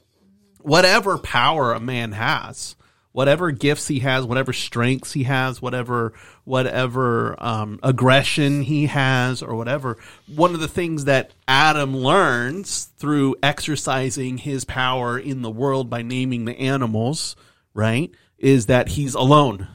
whatever 0.61 1.17
power 1.17 1.73
a 1.73 1.79
man 1.79 2.11
has, 2.11 2.75
whatever 3.11 3.51
gifts 3.51 3.87
he 3.87 3.99
has, 3.99 4.25
whatever 4.25 4.53
strengths 4.53 5.13
he 5.13 5.23
has, 5.23 5.61
whatever 5.61 6.13
whatever 6.49 7.35
um, 7.37 7.79
aggression 7.83 8.63
he 8.63 8.87
has, 8.87 9.41
or 9.43 9.55
whatever. 9.55 9.97
One 10.27 10.55
of 10.55 10.59
the 10.59 10.67
things 10.67 11.05
that 11.05 11.31
Adam 11.47 11.95
learns 11.95 12.89
through 12.97 13.35
exercising 13.43 14.39
his 14.39 14.65
power 14.65 15.17
in 15.17 15.43
the 15.43 15.51
world 15.51 15.89
by 15.89 16.01
naming 16.01 16.45
the 16.45 16.57
animals, 16.57 17.35
right, 17.73 18.11
is 18.39 18.65
that 18.65 18.89
he's 18.89 19.13
alone 19.13 19.67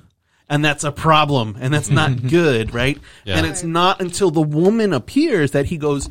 and 0.47 0.62
that's 0.62 0.85
a 0.85 0.93
problem 0.93 1.57
and 1.59 1.72
that's 1.72 1.89
not 1.89 2.27
good 2.29 2.75
right 2.75 2.99
yeah. 3.25 3.39
and 3.39 3.47
it's 3.47 3.62
not 3.62 4.03
until 4.03 4.31
the 4.31 4.43
woman 4.43 4.93
appears 4.93 5.53
that 5.53 5.64
he 5.64 5.79
goes 5.79 6.11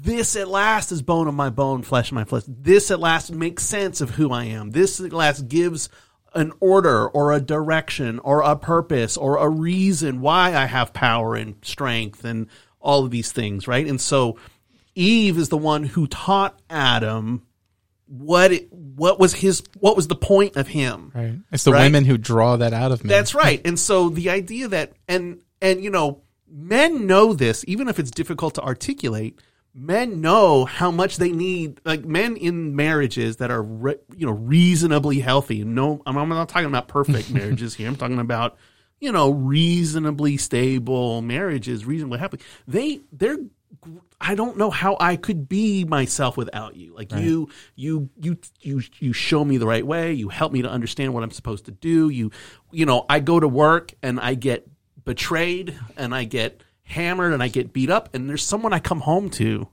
this 0.00 0.36
at 0.36 0.48
last 0.48 0.92
is 0.92 1.02
bone 1.02 1.28
of 1.28 1.34
my 1.34 1.50
bone, 1.50 1.82
flesh 1.82 2.10
of 2.10 2.14
my 2.14 2.24
flesh. 2.24 2.44
This 2.46 2.90
at 2.90 3.00
last 3.00 3.32
makes 3.32 3.64
sense 3.64 4.00
of 4.00 4.10
who 4.10 4.32
I 4.32 4.44
am. 4.44 4.70
This 4.70 5.00
at 5.00 5.12
last 5.12 5.48
gives 5.48 5.88
an 6.34 6.52
order 6.60 7.08
or 7.08 7.32
a 7.32 7.40
direction 7.40 8.18
or 8.20 8.42
a 8.42 8.56
purpose 8.56 9.16
or 9.16 9.36
a 9.38 9.48
reason 9.48 10.20
why 10.20 10.54
I 10.54 10.66
have 10.66 10.92
power 10.92 11.34
and 11.34 11.56
strength 11.62 12.24
and 12.24 12.46
all 12.80 13.04
of 13.04 13.10
these 13.10 13.32
things, 13.32 13.66
right? 13.66 13.86
And 13.86 14.00
so 14.00 14.38
Eve 14.94 15.38
is 15.38 15.48
the 15.48 15.56
one 15.58 15.84
who 15.84 16.06
taught 16.06 16.60
Adam 16.68 17.42
what 18.06 18.52
it, 18.52 18.72
what 18.72 19.18
was 19.20 19.34
his 19.34 19.62
what 19.80 19.96
was 19.96 20.08
the 20.08 20.16
point 20.16 20.56
of 20.56 20.68
him. 20.68 21.12
Right. 21.14 21.34
It's 21.52 21.64
the 21.64 21.72
Right? 21.72 21.82
women 21.82 22.04
who 22.04 22.16
draw 22.18 22.56
that 22.56 22.72
out 22.72 22.90
of 22.92 23.04
me. 23.04 23.08
That's 23.08 23.34
right. 23.34 23.60
And 23.64 23.78
so 23.78 24.08
the 24.08 24.30
idea 24.30 24.68
that 24.68 24.92
and 25.06 25.40
and 25.60 25.82
you 25.82 25.90
know, 25.90 26.22
men 26.50 27.06
know 27.06 27.32
this 27.34 27.64
even 27.68 27.88
if 27.88 27.98
it's 27.98 28.10
difficult 28.10 28.54
to 28.54 28.62
articulate. 28.62 29.38
Men 29.80 30.20
know 30.20 30.64
how 30.64 30.90
much 30.90 31.18
they 31.18 31.30
need 31.30 31.80
like 31.84 32.04
men 32.04 32.36
in 32.36 32.74
marriages 32.74 33.36
that 33.36 33.52
are 33.52 33.62
re, 33.62 33.94
you 34.16 34.26
know 34.26 34.32
reasonably 34.32 35.20
healthy. 35.20 35.62
No 35.62 36.02
I'm 36.04 36.16
I'm 36.16 36.28
not 36.28 36.48
talking 36.48 36.66
about 36.66 36.88
perfect 36.88 37.30
marriages 37.32 37.74
here. 37.74 37.86
I'm 37.86 37.94
talking 37.94 38.18
about 38.18 38.56
you 38.98 39.12
know 39.12 39.30
reasonably 39.30 40.36
stable 40.36 41.22
marriages, 41.22 41.84
reasonably 41.84 42.18
happy. 42.18 42.40
They 42.66 43.00
they're 43.12 43.38
I 44.20 44.34
don't 44.34 44.56
know 44.56 44.70
how 44.70 44.96
I 44.98 45.14
could 45.14 45.48
be 45.48 45.84
myself 45.84 46.36
without 46.36 46.74
you. 46.74 46.94
Like 46.94 47.12
you, 47.12 47.48
you, 47.76 48.10
you, 48.18 48.38
you, 48.60 48.82
you 48.98 49.12
show 49.12 49.44
me 49.44 49.58
the 49.58 49.66
right 49.66 49.86
way. 49.86 50.12
You 50.12 50.28
help 50.28 50.52
me 50.52 50.62
to 50.62 50.68
understand 50.68 51.14
what 51.14 51.22
I'm 51.22 51.30
supposed 51.30 51.66
to 51.66 51.70
do. 51.70 52.08
You, 52.08 52.32
you 52.72 52.84
know, 52.84 53.06
I 53.08 53.20
go 53.20 53.38
to 53.38 53.46
work 53.46 53.94
and 54.02 54.18
I 54.18 54.34
get 54.34 54.66
betrayed 55.04 55.78
and 55.96 56.14
I 56.14 56.24
get 56.24 56.62
hammered 56.88 57.32
and 57.32 57.42
I 57.42 57.48
get 57.48 57.72
beat 57.72 57.90
up 57.90 58.14
and 58.14 58.28
there's 58.28 58.44
someone 58.44 58.72
I 58.72 58.80
come 58.80 59.00
home 59.00 59.30
to, 59.30 59.68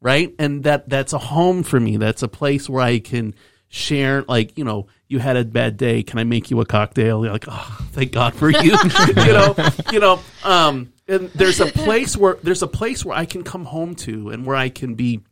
right? 0.00 0.34
And 0.38 0.64
that 0.64 0.88
that's 0.88 1.12
a 1.12 1.18
home 1.18 1.62
for 1.62 1.78
me. 1.78 1.96
That's 1.96 2.22
a 2.22 2.28
place 2.28 2.68
where 2.68 2.82
I 2.82 2.98
can 2.98 3.34
share 3.72 4.22
like 4.28 4.58
you 4.58 4.64
know 4.64 4.86
you 5.08 5.18
had 5.18 5.34
a 5.34 5.42
bad 5.46 5.78
day 5.78 6.02
can 6.02 6.18
i 6.18 6.24
make 6.24 6.50
you 6.50 6.60
a 6.60 6.66
cocktail 6.66 7.24
you're 7.24 7.32
like 7.32 7.46
oh 7.48 7.78
thank 7.92 8.12
god 8.12 8.34
for 8.34 8.50
you 8.50 8.58
you 9.16 9.32
know 9.32 9.54
you 9.90 9.98
know 9.98 10.20
um 10.44 10.92
and 11.08 11.30
there's 11.30 11.58
a 11.58 11.64
place 11.64 12.14
where 12.14 12.36
there's 12.42 12.60
a 12.60 12.66
place 12.66 13.02
where 13.02 13.16
i 13.16 13.24
can 13.24 13.42
come 13.42 13.64
home 13.64 13.94
to 13.94 14.28
and 14.28 14.44
where 14.44 14.56
i 14.56 14.68
can 14.68 14.94
be 14.94 15.22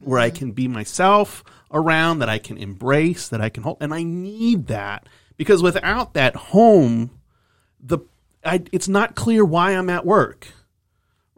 where 0.00 0.18
i 0.18 0.28
can 0.28 0.52
be 0.52 0.68
myself 0.68 1.42
around 1.72 2.18
that 2.18 2.28
i 2.28 2.36
can 2.36 2.58
embrace 2.58 3.30
that 3.30 3.40
i 3.40 3.48
can 3.48 3.62
hold 3.62 3.78
and 3.80 3.94
i 3.94 4.02
need 4.02 4.66
that 4.66 5.08
because 5.38 5.62
without 5.62 6.12
that 6.12 6.36
home 6.36 7.10
the 7.80 8.00
I, 8.44 8.62
it's 8.70 8.86
not 8.86 9.14
clear 9.14 9.46
why 9.46 9.70
i'm 9.70 9.88
at 9.88 10.04
work 10.04 10.48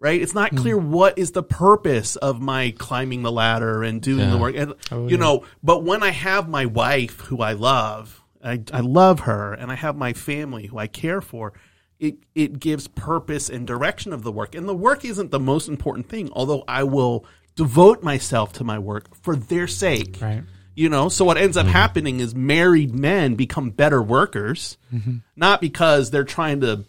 right? 0.01 0.21
It's 0.21 0.35
not 0.35 0.57
clear 0.57 0.79
hmm. 0.79 0.91
what 0.91 1.19
is 1.19 1.33
the 1.33 1.43
purpose 1.43 2.17
of 2.17 2.41
my 2.41 2.75
climbing 2.79 3.23
the 3.23 3.31
ladder 3.31 3.85
and 3.85 4.01
doing 4.01 4.31
the 4.31 4.39
work. 4.39 4.57
And, 4.57 4.75
Oh, 4.91 5.05
you 5.05 5.11
yeah. 5.11 5.17
know, 5.19 5.45
but 5.63 5.85
when 5.85 6.03
I 6.03 6.11
have 6.11 6.49
my 6.49 6.67
wife 6.67 7.21
who 7.21 7.43
I 7.43 7.53
love, 7.53 8.23
I, 8.43 8.63
I 8.73 8.81
love 8.81 9.21
her, 9.21 9.53
and 9.53 9.71
I 9.71 9.75
have 9.75 9.97
my 9.97 10.15
family 10.15 10.67
who 10.67 10.79
I 10.79 10.87
care 10.87 11.21
for, 11.21 11.53
it, 11.99 12.17
it 12.35 12.59
gives 12.59 12.89
purpose 12.89 13.51
and 13.51 13.67
direction 13.67 14.15
of 14.15 14.23
the 14.23 14.33
work. 14.33 14.55
And 14.55 14.67
the 14.67 14.75
work 14.75 15.05
isn't 15.05 15.31
the 15.31 15.39
most 15.39 15.69
important 15.69 16.09
thing, 16.09 16.31
although 16.33 16.65
I 16.67 16.85
will 16.85 17.27
devote 17.55 18.03
myself 18.03 18.55
to 18.55 18.65
my 18.65 18.79
work 18.79 19.15
for 19.23 19.37
their 19.37 19.67
sake. 19.67 20.17
Right. 20.21 20.43
You 20.75 20.89
know, 20.89 21.11
so 21.11 21.27
what 21.27 21.37
ends 21.37 21.59
up 21.59 21.67
mm-hmm. 21.67 21.75
happening 21.75 22.21
is 22.21 22.35
married 22.35 22.95
men 22.95 23.35
become 23.35 23.69
better 23.69 24.03
workers, 24.03 24.79
mm-hmm. 24.91 25.19
not 25.37 25.61
because 25.61 26.11
they're 26.11 26.25
trying 26.25 26.63
to 26.63 26.87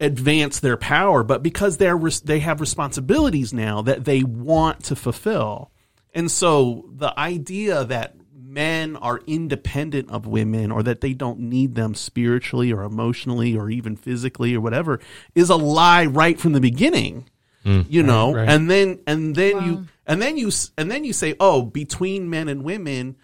advance 0.00 0.60
their 0.60 0.76
power, 0.76 1.22
but 1.22 1.42
because 1.42 1.78
they're 1.78 1.98
they 2.24 2.40
have 2.40 2.60
responsibilities 2.60 3.52
now 3.52 3.82
that 3.82 4.04
they 4.04 4.22
want 4.22 4.84
to 4.84 4.96
fulfill. 4.96 5.70
And 6.14 6.30
so 6.30 6.88
the 6.94 7.18
idea 7.18 7.84
that 7.84 8.16
men 8.34 8.96
are 8.96 9.20
independent 9.26 10.10
of 10.10 10.26
women 10.26 10.72
or 10.72 10.82
that 10.82 11.02
they 11.02 11.12
don't 11.12 11.38
need 11.40 11.74
them 11.74 11.94
spiritually 11.94 12.72
or 12.72 12.82
emotionally 12.82 13.56
or 13.56 13.68
even 13.68 13.96
physically 13.96 14.54
or 14.54 14.60
whatever 14.60 14.98
is 15.34 15.50
a 15.50 15.56
lie 15.56 16.06
right 16.06 16.38
from 16.40 16.52
the 16.52 16.60
beginning. 16.60 17.28
Mm. 17.64 17.84
You 17.88 18.02
know, 18.02 18.32
right. 18.32 18.48
and 18.48 18.70
then 18.70 19.00
and 19.06 19.34
then 19.34 19.56
Wow. 19.56 19.64
you 19.66 19.86
and 20.06 20.22
then 20.22 20.36
you 20.36 20.50
and 20.78 20.90
then 20.90 21.04
you 21.04 21.12
say, 21.12 21.34
"Oh, 21.40 21.62
between 21.62 22.30
men 22.30 22.48
and 22.48 22.62
women, 22.62 23.16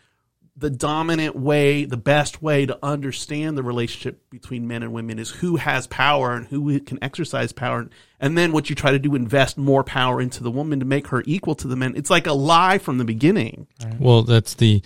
the 0.56 0.70
dominant 0.70 1.34
way, 1.34 1.84
the 1.84 1.96
best 1.96 2.42
way 2.42 2.66
to 2.66 2.78
understand 2.82 3.56
the 3.56 3.62
relationship 3.62 4.28
between 4.30 4.68
men 4.68 4.82
and 4.82 4.92
women 4.92 5.18
is 5.18 5.30
who 5.30 5.56
has 5.56 5.86
power 5.86 6.34
and 6.34 6.46
who 6.46 6.78
can 6.80 6.98
exercise 7.02 7.52
power. 7.52 7.88
And 8.20 8.36
then 8.36 8.52
what 8.52 8.68
you 8.68 8.76
try 8.76 8.90
to 8.90 8.98
do, 8.98 9.14
invest 9.14 9.56
more 9.56 9.82
power 9.82 10.20
into 10.20 10.42
the 10.42 10.50
woman 10.50 10.78
to 10.80 10.84
make 10.84 11.06
her 11.08 11.22
equal 11.26 11.54
to 11.56 11.68
the 11.68 11.76
men. 11.76 11.94
It's 11.96 12.10
like 12.10 12.26
a 12.26 12.34
lie 12.34 12.78
from 12.78 12.98
the 12.98 13.04
beginning. 13.04 13.66
Well, 13.98 14.22
that's 14.22 14.54
the 14.54 14.82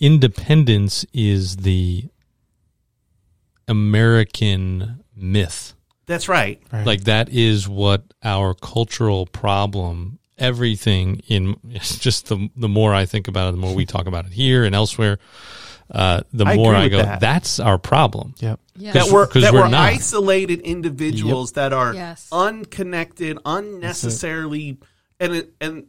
independence 0.00 1.04
is 1.12 1.58
the 1.58 2.08
American 3.68 5.04
myth. 5.14 5.74
That's 6.06 6.28
right. 6.28 6.62
Right. 6.72 6.86
Like 6.86 7.04
that 7.04 7.28
is 7.28 7.68
what 7.68 8.02
our 8.22 8.54
cultural 8.54 9.26
problem. 9.26 10.18
Everything 10.38 11.20
in 11.28 11.56
just 11.72 12.26
the 12.28 12.48
the 12.56 12.68
more 12.68 12.92
I 12.94 13.06
think 13.06 13.28
about 13.28 13.48
it, 13.48 13.52
the 13.52 13.58
more 13.58 13.74
we 13.74 13.86
talk 13.86 14.06
about 14.06 14.26
it 14.26 14.32
here 14.32 14.64
and 14.64 14.74
elsewhere. 14.74 15.18
Uh, 15.90 16.22
the 16.32 16.46
I 16.46 16.56
more 16.56 16.74
I 16.74 16.88
go, 16.88 16.96
that. 16.96 17.20
that's 17.20 17.60
our 17.60 17.76
problem. 17.78 18.34
Yep. 18.38 18.58
Yeah. 18.76 18.92
That 18.92 19.12
were 19.12 19.26
'cause 19.26 19.42
that 19.42 19.52
we're 19.52 19.62
were 19.64 19.68
not. 19.68 19.84
isolated 19.92 20.60
individuals 20.60 21.52
that 21.52 21.72
are 21.74 21.92
Yes. 21.94 22.26
unconnected, 22.32 23.38
unnecessarily, 23.44 24.78
and 25.20 25.34
it, 25.34 25.52
and 25.60 25.84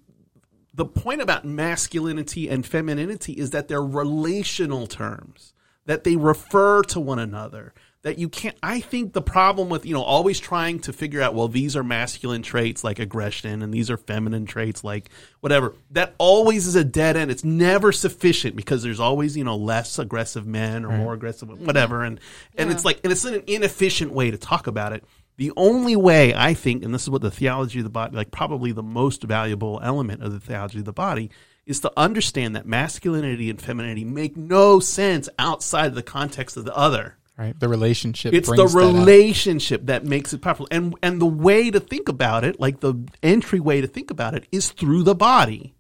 the 0.74 0.86
point 0.86 1.22
about 1.22 1.46
masculinity 1.46 2.50
and 2.50 2.66
femininity 2.66 3.34
is 3.34 3.52
that 3.52 3.70
they're 3.70 3.82
relational 3.82 4.86
terms 4.86 5.54
that 5.86 6.04
they 6.04 6.18
refer 6.18 6.82
to 6.84 7.00
one 7.00 7.18
another. 7.20 7.74
That 8.06 8.20
you 8.20 8.30
can't. 8.30 8.56
I 8.62 8.82
think 8.82 9.14
the 9.14 9.22
problem 9.24 9.68
with 9.68 9.84
you 9.84 9.96
know 9.96 10.04
always 10.04 10.40
trying 10.40 10.78
to 10.82 10.94
figure 10.94 11.24
out 11.24 11.34
well 11.34 11.48
these 11.48 11.76
are 11.76 11.84
masculine 11.84 12.44
traits 12.44 12.84
like 12.84 13.00
aggression 13.00 13.64
and 13.64 13.74
these 13.74 13.90
are 13.90 13.98
feminine 13.98 14.46
traits 14.46 14.84
like 14.84 15.10
whatever. 15.40 15.74
That 15.90 16.14
always 16.20 16.68
is 16.68 16.76
a 16.76 16.84
dead 16.84 17.18
end. 17.18 17.32
It's 17.32 17.44
never 17.44 17.92
sufficient 17.92 18.56
because 18.56 18.84
there's 18.84 19.00
always 19.00 19.36
you 19.36 19.44
know 19.44 19.56
less 19.58 19.98
aggressive 19.98 20.46
men 20.46 20.86
or 20.86 20.96
more 20.96 21.16
aggressive 21.16 21.50
whatever 21.66 22.04
and 22.04 22.20
and 22.60 22.70
Yeah. 22.70 22.76
it's 22.76 22.86
like 22.86 23.00
and 23.04 23.12
it's 23.12 23.26
an 23.26 23.42
inefficient 23.48 24.12
way 24.12 24.30
to 24.30 24.38
talk 24.38 24.68
about 24.68 24.94
it. 24.94 25.04
The 25.38 25.52
only 25.58 25.96
way 25.96 26.32
I 26.36 26.54
think, 26.54 26.84
and 26.86 26.94
this 26.94 27.02
is 27.02 27.10
what 27.10 27.24
the 27.24 27.32
theology 27.32 27.80
of 27.80 27.86
the 27.86 27.90
body, 27.90 28.16
like 28.16 28.30
probably 28.30 28.72
the 28.72 28.84
most 28.84 29.24
valuable 29.24 29.80
element 29.84 30.22
of 30.22 30.32
the 30.32 30.40
theology 30.40 30.78
of 30.78 30.86
the 30.86 30.94
body, 30.94 31.32
is 31.66 31.80
to 31.80 31.92
understand 31.98 32.56
that 32.56 32.68
masculinity 32.68 33.50
and 33.50 33.60
femininity 33.60 34.06
make 34.06 34.38
no 34.38 34.80
sense 34.80 35.28
outside 35.40 35.88
of 35.88 35.96
the 35.96 36.04
context 36.04 36.56
of 36.56 36.66
the 36.66 36.76
other. 36.76 37.18
Right. 37.38 37.60
The 37.60 37.68
relationship. 37.68 38.34
It's 38.34 38.48
the 38.48 38.56
brings 38.56 38.74
that 38.74 38.80
relationship 38.80 39.86
that, 39.88 40.06
makes 40.06 40.34
it 40.34 40.42
powerful, 40.42 40.68
and 40.72 40.96
and 41.04 41.22
the 41.22 41.26
way 41.26 41.70
to 41.70 41.80
think 41.82 42.08
about 42.08 42.46
it, 42.46 42.60
like 42.60 42.80
the 42.80 42.96
entry 43.22 43.60
way 43.60 43.82
to 43.82 43.88
think 43.88 44.10
about 44.10 44.36
it, 44.36 44.48
is 44.52 44.72
through 44.72 45.04
the 45.04 45.16
body. 45.16 45.76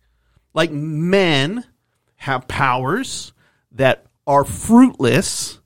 Like 0.53 0.71
men 0.71 1.63
have 2.17 2.47
powers 2.47 3.31
that 3.71 4.05
are 4.27 4.43
fruitless 4.43 5.59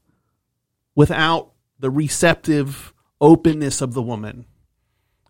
without 0.94 1.52
the 1.80 1.90
receptive 1.90 2.94
openness 3.20 3.82
of 3.82 3.94
the 3.94 4.02
woman 4.02 4.46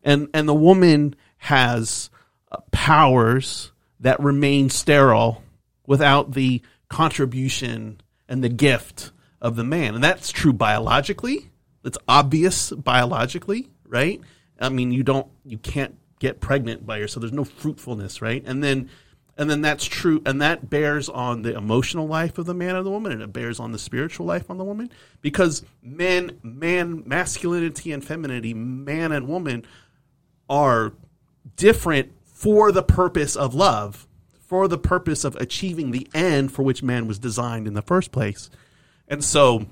and 0.03 0.27
and 0.33 0.47
the 0.47 0.53
woman 0.53 1.15
has 1.37 2.09
uh, 2.51 2.57
powers 2.71 3.71
that 3.99 4.19
remain 4.19 4.69
sterile 4.69 5.43
without 5.85 6.33
the 6.33 6.61
contribution 6.89 8.01
and 8.27 8.43
the 8.43 8.49
gift 8.49 9.11
of 9.41 9.55
the 9.55 9.63
man. 9.63 9.95
And 9.95 10.03
that's 10.03 10.31
true 10.31 10.53
biologically. 10.53 11.49
It's 11.83 11.97
obvious 12.07 12.71
biologically 12.71 13.69
right? 13.89 14.21
I 14.59 14.69
mean 14.69 14.91
you 14.91 15.03
don't 15.03 15.27
you 15.43 15.57
can't 15.57 15.97
get 16.19 16.39
pregnant 16.39 16.85
by 16.85 16.97
yourself. 16.97 17.21
There's 17.21 17.33
no 17.33 17.43
fruitfulness 17.43 18.21
right? 18.21 18.43
And 18.45 18.63
then 18.63 18.89
and 19.37 19.49
then 19.49 19.61
that's 19.61 19.85
true 19.85 20.21
and 20.25 20.41
that 20.41 20.69
bears 20.69 21.09
on 21.09 21.41
the 21.41 21.55
emotional 21.55 22.07
life 22.07 22.37
of 22.37 22.45
the 22.45 22.53
man 22.53 22.75
and 22.75 22.85
the 22.85 22.91
woman 22.91 23.11
and 23.11 23.21
it 23.21 23.33
bears 23.33 23.59
on 23.59 23.71
the 23.71 23.79
spiritual 23.79 24.25
life 24.25 24.49
on 24.49 24.57
the 24.57 24.63
woman. 24.63 24.89
Because 25.21 25.63
men 25.81 26.39
man 26.43 27.03
masculinity 27.05 27.91
and 27.91 28.03
femininity 28.03 28.53
man 28.53 29.11
and 29.11 29.27
woman 29.27 29.65
are 30.49 30.93
different 31.55 32.11
for 32.25 32.71
the 32.71 32.83
purpose 32.83 33.35
of 33.35 33.53
love 33.53 34.07
for 34.39 34.67
the 34.67 34.77
purpose 34.77 35.23
of 35.23 35.35
achieving 35.35 35.91
the 35.91 36.07
end 36.13 36.51
for 36.51 36.63
which 36.63 36.81
man 36.81 37.07
was 37.07 37.19
designed 37.19 37.67
in 37.67 37.75
the 37.75 37.81
first 37.81 38.11
place 38.11 38.49
and 39.09 39.23
so 39.23 39.65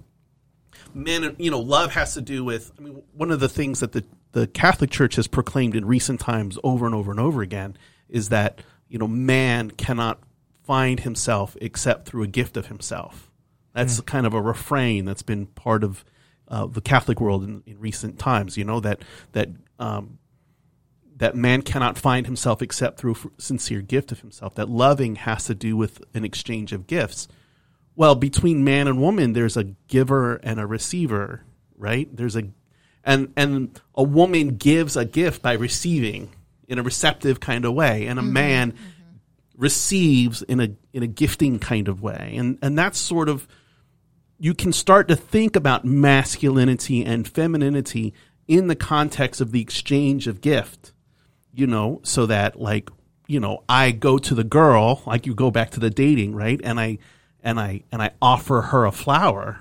men 0.94 1.36
you 1.38 1.52
know 1.52 1.60
love 1.60 1.94
has 1.94 2.14
to 2.14 2.22
do 2.22 2.44
with 2.44 2.72
i 2.78 2.82
mean 2.82 3.02
one 3.14 3.32
of 3.32 3.40
the 3.40 3.50
things 3.50 3.80
that 3.80 3.92
the 3.92 4.04
the 4.32 4.48
catholic 4.48 4.90
church 4.90 5.16
has 5.16 5.28
proclaimed 5.28 5.76
in 5.76 5.86
recent 5.86 6.20
times 6.20 6.58
over 6.64 6.86
and 6.86 6.96
over 6.96 7.12
and 7.12 7.20
over 7.20 7.42
again 7.42 7.78
is 8.10 8.30
that 8.30 8.62
you 8.90 8.98
know 8.98 9.08
man 9.08 9.72
cannot 9.72 10.20
find 10.64 11.02
himself 11.02 11.56
except 11.62 12.08
through 12.08 12.24
a 12.24 12.28
gift 12.28 12.58
of 12.58 12.68
himself 12.68 13.32
that's 13.74 14.02
kind 14.02 14.26
of 14.26 14.34
a 14.34 14.42
refrain 14.42 15.06
that's 15.06 15.22
been 15.22 15.46
part 15.46 15.84
of 15.84 16.04
uh, 16.50 16.66
the 16.66 16.82
catholic 16.82 17.22
world 17.22 17.44
in, 17.44 17.64
in 17.66 17.80
recent 17.80 18.18
times 18.18 18.58
you 18.58 18.64
know 18.64 18.80
that 18.80 19.02
that 19.34 19.50
um, 19.80 20.18
that 21.18 21.36
man 21.36 21.62
cannot 21.62 21.98
find 21.98 22.26
himself 22.26 22.62
except 22.62 23.00
through 23.00 23.16
sincere 23.38 23.82
gift 23.82 24.12
of 24.12 24.22
himself. 24.22 24.56
That 24.56 24.70
loving 24.70 25.16
has 25.16 25.46
to 25.46 25.56
do 25.56 25.76
with 25.76 26.02
an 26.14 26.24
exchange 26.24 26.74
of 26.74 26.88
gifts. 26.88 27.28
Well, 27.98 28.14
between 28.14 28.64
man 28.64 28.88
and 28.88 29.02
woman, 29.02 29.34
there's 29.34 29.58
a 29.58 29.64
giver 29.64 30.36
and 30.36 30.60
a 30.60 30.68
receiver, 30.68 31.42
right? 31.76 32.08
There's 32.16 32.36
a 32.36 32.44
and 33.04 33.34
and 33.36 33.82
a 33.96 34.04
woman 34.04 34.58
gives 34.58 34.96
a 34.96 35.04
gift 35.04 35.42
by 35.42 35.54
receiving 35.54 36.30
in 36.68 36.78
a 36.78 36.84
receptive 36.84 37.40
kind 37.40 37.66
of 37.66 37.74
way, 37.74 38.06
and 38.06 38.20
a 38.20 38.22
mm-hmm. 38.22 38.34
man 38.34 38.72
mm-hmm. 38.74 38.84
receives 39.58 40.44
in 40.44 40.60
a 40.60 40.70
in 40.94 41.02
a 41.02 41.08
gifting 41.08 41.58
kind 41.58 41.88
of 41.88 42.04
way, 42.04 42.36
and 42.38 42.60
and 42.62 42.78
that's 42.78 43.00
sort 43.00 43.30
of 43.30 43.48
you 44.38 44.54
can 44.54 44.72
start 44.72 45.08
to 45.08 45.16
think 45.16 45.56
about 45.56 45.84
masculinity 45.84 47.04
and 47.04 47.28
femininity 47.28 48.14
in 48.48 48.68
the 48.68 48.76
context 48.76 49.42
of 49.42 49.52
the 49.52 49.60
exchange 49.60 50.28
of 50.28 50.40
gift, 50.42 50.94
you 51.52 51.66
know, 51.66 52.00
so 52.04 52.28
that 52.28 52.62
like 52.62 52.92
you 53.26 53.40
know 53.40 53.64
I 53.68 53.90
go 53.90 54.20
to 54.20 54.36
the 54.36 54.44
girl, 54.44 55.02
like 55.08 55.26
you 55.26 55.34
go 55.34 55.50
back 55.50 55.72
to 55.72 55.80
the 55.80 55.90
dating, 55.90 56.36
right, 56.36 56.62
and 56.64 56.80
I 56.80 57.00
and 57.44 57.60
I 57.60 57.84
and 57.92 58.02
I 58.02 58.12
offer 58.22 58.62
her 58.62 58.86
a 58.86 58.92
flower, 58.92 59.60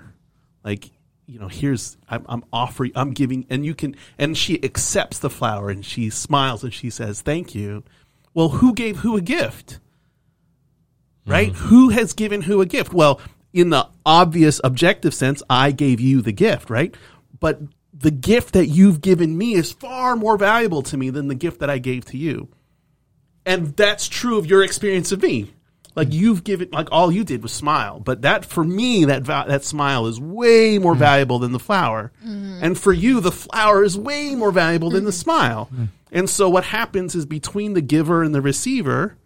like 0.64 0.90
you 1.26 1.38
know 1.38 1.48
here's 1.48 1.96
I'm, 2.08 2.24
I'm 2.28 2.44
offering 2.52 2.92
i'm 2.94 3.12
giving 3.12 3.46
and 3.50 3.66
you 3.66 3.74
can 3.74 3.96
and 4.16 4.36
she 4.36 4.62
accepts 4.62 5.18
the 5.18 5.30
flower 5.30 5.70
and 5.70 5.84
she 5.84 6.08
smiles 6.08 6.62
and 6.62 6.72
she 6.72 6.90
says 6.90 7.20
thank 7.20 7.54
you. 7.54 7.84
Well 8.32 8.48
who 8.50 8.74
gave 8.74 8.98
who 8.98 9.16
a 9.16 9.20
gift? 9.20 9.80
Right? 11.26 11.52
Mm-hmm. 11.52 11.66
Who 11.66 11.88
has 11.90 12.12
given 12.12 12.42
who 12.42 12.60
a 12.60 12.66
gift? 12.66 12.92
Well 12.92 13.20
in 13.52 13.70
the 13.70 13.88
obvious 14.04 14.60
objective 14.62 15.14
sense 15.14 15.42
i 15.48 15.72
gave 15.72 16.00
you 16.00 16.22
the 16.22 16.32
gift 16.32 16.70
right? 16.70 16.94
But 17.38 17.60
the 17.92 18.10
gift 18.10 18.52
that 18.52 18.66
you've 18.66 19.00
given 19.00 19.36
me 19.36 19.54
is 19.54 19.72
far 19.72 20.16
more 20.16 20.36
valuable 20.36 20.82
to 20.82 20.96
me 20.96 21.10
than 21.10 21.28
the 21.28 21.34
gift 21.34 21.60
that 21.60 21.70
i 21.70 21.78
gave 21.78 22.04
to 22.06 22.16
you. 22.16 22.48
And 23.44 23.76
that's 23.76 24.08
true 24.08 24.38
of 24.38 24.46
your 24.46 24.62
experience 24.62 25.12
of 25.12 25.22
me 25.22 25.52
like 25.96 26.12
you've 26.12 26.44
given 26.44 26.68
like 26.70 26.88
all 26.92 27.10
you 27.10 27.24
did 27.24 27.42
was 27.42 27.52
smile. 27.52 27.98
But 27.98 28.22
that 28.22 28.44
for 28.44 28.62
me 28.62 29.06
that 29.06 29.22
va- 29.22 29.46
that 29.48 29.64
smile 29.64 30.06
is 30.06 30.20
way 30.20 30.78
more 30.78 30.94
mm. 30.94 30.98
valuable 30.98 31.40
than 31.40 31.52
the 31.52 31.58
flower. 31.58 32.12
Mm-hmm. 32.24 32.60
And 32.62 32.78
for 32.78 32.92
you 32.92 33.20
the 33.20 33.32
flower 33.32 33.82
is 33.82 33.98
way 33.98 34.34
more 34.34 34.52
valuable 34.52 34.90
than 34.90 35.04
the 35.04 35.10
mm-hmm. 35.10 35.16
smile. 35.16 35.68
Mm-hmm. 35.72 35.84
And 36.12 36.30
so 36.30 36.48
what 36.48 36.64
happens 36.64 37.14
is 37.14 37.26
between 37.26 37.72
the 37.72 37.80
giver 37.80 38.22
and 38.22 38.34
the 38.34 38.40
receiver 38.40 39.16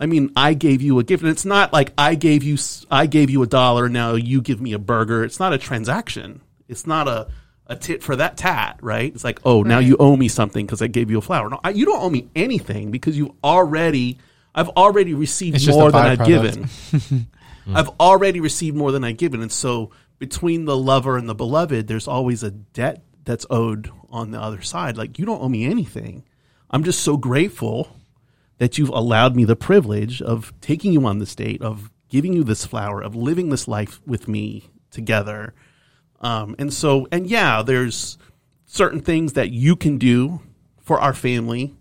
I 0.00 0.06
mean, 0.06 0.32
I 0.34 0.54
gave 0.54 0.80
you 0.80 0.98
a 0.98 1.04
gift, 1.04 1.22
and 1.22 1.30
it's 1.30 1.44
not 1.44 1.74
like 1.74 1.92
I 1.98 2.14
gave 2.14 2.42
you 2.42 2.56
I 2.90 3.04
gave 3.04 3.28
you 3.28 3.42
a 3.42 3.46
dollar, 3.46 3.88
now 3.88 4.14
you 4.14 4.40
give 4.40 4.58
me 4.58 4.72
a 4.72 4.78
burger. 4.78 5.22
It's 5.22 5.38
not 5.38 5.52
a 5.52 5.58
transaction. 5.58 6.40
It's 6.68 6.86
not 6.86 7.06
a 7.06 7.28
a 7.66 7.76
tit 7.76 8.02
for 8.02 8.16
that 8.16 8.36
tat, 8.36 8.78
right? 8.80 9.14
It's 9.14 9.22
like, 9.22 9.40
oh, 9.44 9.62
now 9.62 9.78
you 9.78 9.96
owe 10.00 10.16
me 10.16 10.26
something 10.26 10.66
because 10.66 10.82
I 10.82 10.88
gave 10.88 11.08
you 11.08 11.18
a 11.18 11.20
flower. 11.20 11.48
No, 11.48 11.60
I, 11.62 11.70
you 11.70 11.84
don't 11.84 12.02
owe 12.02 12.10
me 12.10 12.28
anything 12.34 12.90
because 12.90 13.16
you've 13.16 13.30
already 13.44 14.18
I've 14.54 14.68
already 14.70 15.14
received 15.14 15.56
It's 15.56 15.68
more 15.68 15.92
than 15.92 16.06
I've 16.06 16.26
given. 16.26 16.68
I've 17.74 17.88
already 18.00 18.40
received 18.40 18.76
more 18.76 18.90
than 18.90 19.04
I've 19.04 19.16
given, 19.16 19.42
and 19.42 19.52
so 19.52 19.90
between 20.18 20.64
the 20.64 20.76
lover 20.76 21.16
and 21.16 21.28
the 21.28 21.34
beloved, 21.34 21.86
there's 21.86 22.08
always 22.08 22.42
a 22.42 22.50
debt 22.50 23.02
that's 23.24 23.46
owed 23.48 23.90
on 24.10 24.30
the 24.30 24.40
other 24.40 24.62
side. 24.62 24.96
Like 24.96 25.18
you 25.18 25.24
don't 25.24 25.42
owe 25.42 25.48
me 25.48 25.64
anything. 25.64 26.24
I'm 26.70 26.84
just 26.84 27.00
so 27.00 27.16
grateful 27.16 27.96
that 28.58 28.76
you've 28.76 28.90
allowed 28.90 29.34
me 29.34 29.44
the 29.44 29.56
privilege 29.56 30.20
of 30.20 30.52
taking 30.60 30.92
you 30.92 31.06
on 31.06 31.18
this 31.18 31.34
date, 31.34 31.62
of 31.62 31.90
giving 32.08 32.32
you 32.32 32.44
this 32.44 32.66
flower, 32.66 33.00
of 33.00 33.16
living 33.16 33.48
this 33.48 33.66
life 33.66 34.00
with 34.06 34.28
me 34.28 34.70
together. 34.90 35.54
Um, 36.20 36.54
and 36.58 36.72
so, 36.72 37.08
and 37.10 37.26
yeah, 37.26 37.62
there's 37.62 38.18
certain 38.66 39.00
things 39.00 39.32
that 39.32 39.50
you 39.50 39.76
can 39.76 39.96
do 39.96 40.42
for 40.80 41.00
our 41.00 41.14
family. 41.14 41.74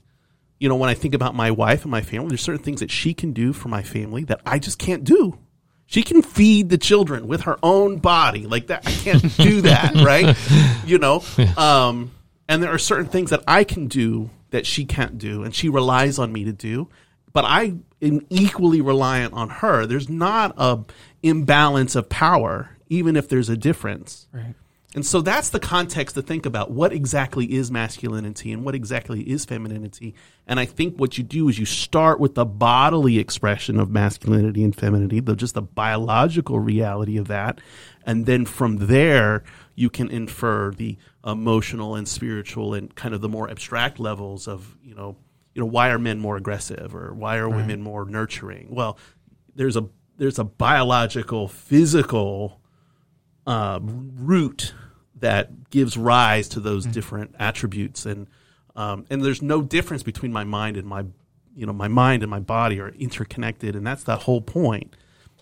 You 0.60 0.70
know, 0.70 0.76
when 0.76 0.90
I 0.90 0.94
think 0.94 1.14
about 1.14 1.36
my 1.36 1.52
wife 1.52 1.84
and 1.84 1.92
my 1.92 2.02
family, 2.02 2.30
there's 2.30 2.42
certain 2.42 2.64
things 2.64 2.82
that 2.82 2.92
she 2.92 3.14
can 3.14 3.32
do 3.34 3.54
for 3.54 3.70
my 3.70 3.82
family 3.82 4.26
that 4.26 4.42
I 4.46 4.60
just 4.60 4.78
can't 4.78 5.04
do. 5.04 5.38
She 5.86 6.04
can 6.04 6.22
feed 6.22 6.70
the 6.70 6.78
children 6.78 7.28
with 7.28 7.42
her 7.42 7.58
own 7.64 7.98
body 7.98 8.46
like 8.46 8.68
that. 8.68 8.86
I 8.86 8.92
can't 8.92 9.38
do 9.38 9.62
that, 9.62 9.96
right? 9.96 10.38
You 10.86 11.00
know, 11.00 11.24
um, 11.58 12.12
and 12.48 12.62
there 12.62 12.72
are 12.72 12.78
certain 12.78 13.08
things 13.08 13.32
that 13.32 13.44
I 13.48 13.64
can 13.64 13.88
do 13.88 14.30
that 14.52 14.66
she 14.66 14.86
can't 14.86 15.18
do, 15.18 15.44
and 15.44 15.56
she 15.56 15.70
relies 15.70 16.20
on 16.20 16.32
me 16.32 16.44
to 16.44 16.54
do. 16.54 16.90
But 17.32 17.46
I 17.46 17.76
am 18.02 18.26
equally 18.30 18.82
reliant 18.82 19.34
on 19.34 19.50
her. 19.50 19.86
There's 19.86 20.10
not 20.10 20.54
a 20.58 20.80
imbalance 21.24 21.96
of 21.96 22.10
power, 22.10 22.78
even 22.88 23.16
if 23.16 23.30
there's 23.30 23.50
a 23.50 23.58
difference. 23.58 24.28
Right. 24.32 24.56
And 24.96 25.06
so 25.06 25.22
that's 25.22 25.50
the 25.50 25.60
context 25.60 26.16
to 26.16 26.24
think 26.24 26.48
about 26.48 26.72
what 26.72 26.92
exactly 26.92 27.54
is 27.54 27.70
masculinity 27.70 28.52
and 28.52 28.66
what 28.66 28.74
exactly 28.74 29.22
is 29.22 29.46
femininity. 29.46 30.16
And 30.48 30.60
I 30.60 30.66
think 30.66 30.98
what 30.98 31.16
you 31.16 31.24
do 31.24 31.48
is 31.48 31.60
you 31.60 31.66
start 31.66 32.20
with 32.20 32.34
the 32.34 32.46
bodily 32.46 33.20
expression 33.20 33.80
of 33.80 33.92
masculinity 33.92 34.64
and 34.64 34.76
femininity, 34.76 35.20
the 35.20 35.36
just 35.36 35.54
the 35.54 35.62
biological 35.62 36.60
reality 36.60 37.18
of 37.18 37.28
that. 37.28 37.62
And 38.04 38.26
then 38.26 38.46
from 38.46 38.78
there, 38.88 39.44
you 39.76 39.92
can 39.92 40.10
infer 40.10 40.72
the 40.72 40.98
emotional 41.24 41.94
and 41.94 42.08
spiritual 42.08 42.74
and 42.74 42.94
kind 42.96 43.14
of 43.14 43.22
the 43.22 43.30
more 43.30 43.48
abstract 43.48 44.00
levels 44.00 44.48
of, 44.48 44.76
you 44.84 44.96
know, 44.96 45.16
you 45.54 45.62
know, 45.62 45.68
why 45.68 45.90
are 45.90 46.00
men 46.00 46.20
more 46.20 46.36
aggressive 46.36 46.96
or 46.96 47.14
why 47.14 47.38
are 47.38 47.50
women 47.50 47.82
more 47.82 48.06
nurturing? 48.06 48.70
Well, 48.72 48.98
there's 49.56 49.76
a 49.76 49.88
there's 50.18 50.40
a 50.40 50.44
biological, 50.44 51.48
physical 51.48 52.59
uh, 53.50 53.80
root 53.82 54.76
that 55.16 55.72
gives 55.72 55.98
rise 55.98 56.48
to 56.50 56.60
those 56.60 56.86
different 56.86 57.36
attributes. 57.40 58.06
And 58.06 58.28
um, 58.76 59.06
and 59.10 59.26
there's 59.26 59.42
no 59.42 59.64
difference 59.64 60.04
between 60.04 60.32
my 60.32 60.44
mind 60.44 60.78
and 60.78 60.88
my 60.88 61.06
you 61.56 61.66
know 61.66 61.74
my 61.74 61.88
mind 61.88 62.22
and 62.22 62.30
my 62.30 62.40
body 62.40 62.80
are 62.80 62.90
interconnected. 62.90 63.76
And 63.76 63.86
that's 63.86 64.04
that 64.04 64.22
whole 64.22 64.42
point. 64.42 64.96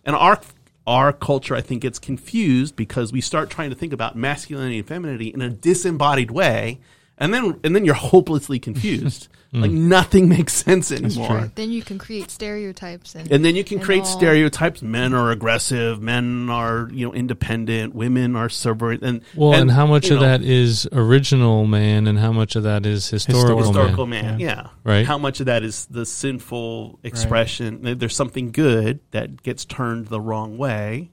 And 0.05 0.16
our 0.16 0.39
our 0.88 1.12
culture 1.12 1.53
i 1.53 1.60
think 1.60 1.82
gets 1.82 1.99
confused 1.99 2.74
because 2.78 3.12
we 3.12 3.20
start 3.20 3.49
trying 3.49 3.70
to 3.70 3.76
think 3.76 3.91
about 3.91 4.16
masculinity 4.16 4.78
and 4.78 4.88
femininity 4.88 5.28
in 5.28 5.41
a 5.41 5.49
disembodied 5.49 6.32
way 6.32 6.80
and 7.18 7.34
then 7.34 7.59
and 7.63 7.76
then 7.76 7.86
you're 7.86 7.95
hopelessly 7.95 8.59
confused 8.59 9.28
like 9.53 9.72
hmm. 9.72 9.88
nothing 9.88 10.28
makes 10.28 10.53
sense 10.53 10.91
anymore 10.91 11.51
Then 11.55 11.72
you 11.72 11.82
can 11.82 11.97
create 11.97 12.30
stereotypes 12.30 13.15
and 13.15 13.32
and 13.32 13.45
then 13.45 13.55
you 13.55 13.63
can 13.63 13.78
and 13.78 13.86
create 13.86 14.01
all- 14.01 14.05
stereotypes. 14.05 14.82
Men 14.82 15.13
are 15.13 15.32
aggressive. 15.32 16.01
Men 16.01 16.49
are 16.49 16.89
you 16.91 17.05
know 17.05 17.13
independent. 17.13 17.95
Women 17.95 18.36
are 18.36 18.49
subvert. 18.49 19.01
And 19.01 19.22
Well, 19.36 19.53
and, 19.53 19.72
how 19.72 19.86
much 19.86 20.09
of 20.09 20.20
know, 20.20 20.26
that 20.28 20.41
is 20.41 20.88
original 20.91 21.65
man, 21.65 22.07
and 22.07 22.20
how 22.20 22.32
much 22.32 22.55
of 22.55 22.63
that 22.63 22.86
is 22.86 23.09
historical, 23.09 23.59
historical 23.59 24.05
man? 24.05 24.26
man? 24.26 24.39
Yeah. 24.39 24.68
Right. 24.84 25.05
How 25.05 25.18
much 25.18 25.39
of 25.39 25.45
that 25.45 25.63
is 25.63 25.86
the 25.88 26.05
sinful 26.05 26.99
expression? 27.03 27.97
There's 27.97 28.15
something 28.15 28.51
good 28.51 28.99
that 29.11 29.43
gets 29.43 29.65
turned 29.65 30.07
the 30.07 30.22
wrong 30.22 30.57
way. 30.57 31.11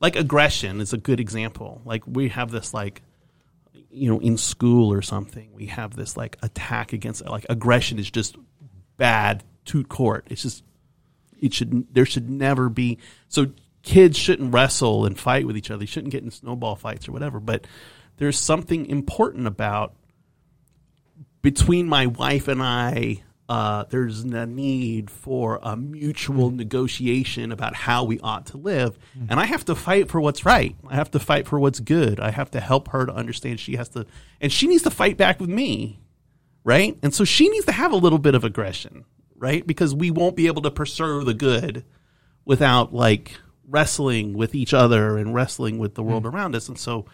Like 0.00 0.16
aggression 0.16 0.80
is 0.80 0.92
a 0.92 0.98
good 0.98 1.20
example. 1.20 1.80
Like 1.84 2.02
we 2.06 2.28
have 2.28 2.50
this 2.50 2.74
like 2.74 3.02
you 3.92 4.10
know 4.10 4.18
in 4.20 4.36
school 4.36 4.92
or 4.92 5.02
something 5.02 5.50
we 5.52 5.66
have 5.66 5.94
this 5.94 6.16
like 6.16 6.38
attack 6.42 6.92
against 6.92 7.24
like 7.26 7.46
aggression 7.50 7.98
is 7.98 8.10
just 8.10 8.36
bad 8.96 9.44
to 9.66 9.84
court. 9.84 10.26
It's 10.30 10.42
just 10.42 10.64
it 11.40 11.52
should 11.52 11.92
there 11.94 12.06
should 12.06 12.30
never 12.30 12.68
be 12.68 12.98
so 13.28 13.52
kids 13.82 14.16
shouldn't 14.16 14.54
wrestle 14.54 15.04
and 15.04 15.18
fight 15.18 15.46
with 15.46 15.56
each 15.56 15.70
other. 15.70 15.80
They 15.80 15.86
shouldn't 15.86 16.12
get 16.12 16.22
in 16.22 16.30
snowball 16.30 16.76
fights 16.76 17.08
or 17.08 17.12
whatever 17.12 17.40
but 17.40 17.66
there's 18.18 18.38
something 18.38 18.86
important 18.86 19.46
about 19.46 19.94
between 21.42 21.88
my 21.88 22.06
wife 22.06 22.46
and 22.48 22.62
I, 22.62 23.22
uh, 23.52 23.84
there's 23.90 24.20
a 24.20 24.46
need 24.46 25.10
for 25.10 25.60
a 25.62 25.76
mutual 25.76 26.48
mm-hmm. 26.48 26.56
negotiation 26.56 27.52
about 27.52 27.74
how 27.74 28.02
we 28.02 28.18
ought 28.20 28.46
to 28.46 28.56
live. 28.56 28.98
Mm-hmm. 29.14 29.26
And 29.28 29.38
I 29.38 29.44
have 29.44 29.66
to 29.66 29.74
fight 29.74 30.08
for 30.08 30.22
what's 30.22 30.46
right. 30.46 30.74
I 30.88 30.94
have 30.94 31.10
to 31.10 31.18
fight 31.18 31.46
for 31.46 31.60
what's 31.60 31.78
good. 31.78 32.18
I 32.18 32.30
have 32.30 32.50
to 32.52 32.60
help 32.60 32.88
her 32.88 33.04
to 33.04 33.12
understand 33.12 33.60
she 33.60 33.76
has 33.76 33.90
to, 33.90 34.06
and 34.40 34.50
she 34.50 34.66
needs 34.66 34.84
to 34.84 34.90
fight 34.90 35.18
back 35.18 35.38
with 35.38 35.50
me. 35.50 36.00
Right. 36.64 36.96
And 37.02 37.14
so 37.14 37.24
she 37.24 37.50
needs 37.50 37.66
to 37.66 37.72
have 37.72 37.92
a 37.92 37.96
little 37.96 38.18
bit 38.18 38.34
of 38.34 38.42
aggression. 38.42 39.04
Right. 39.36 39.66
Because 39.66 39.94
we 39.94 40.10
won't 40.10 40.34
be 40.34 40.46
able 40.46 40.62
to 40.62 40.70
preserve 40.70 41.26
the 41.26 41.34
good 41.34 41.84
without 42.46 42.94
like 42.94 43.36
wrestling 43.68 44.32
with 44.32 44.54
each 44.54 44.72
other 44.72 45.18
and 45.18 45.34
wrestling 45.34 45.78
with 45.78 45.94
the 45.94 46.02
world 46.02 46.22
mm-hmm. 46.22 46.34
around 46.34 46.56
us. 46.56 46.68
And 46.68 46.78
so, 46.78 47.04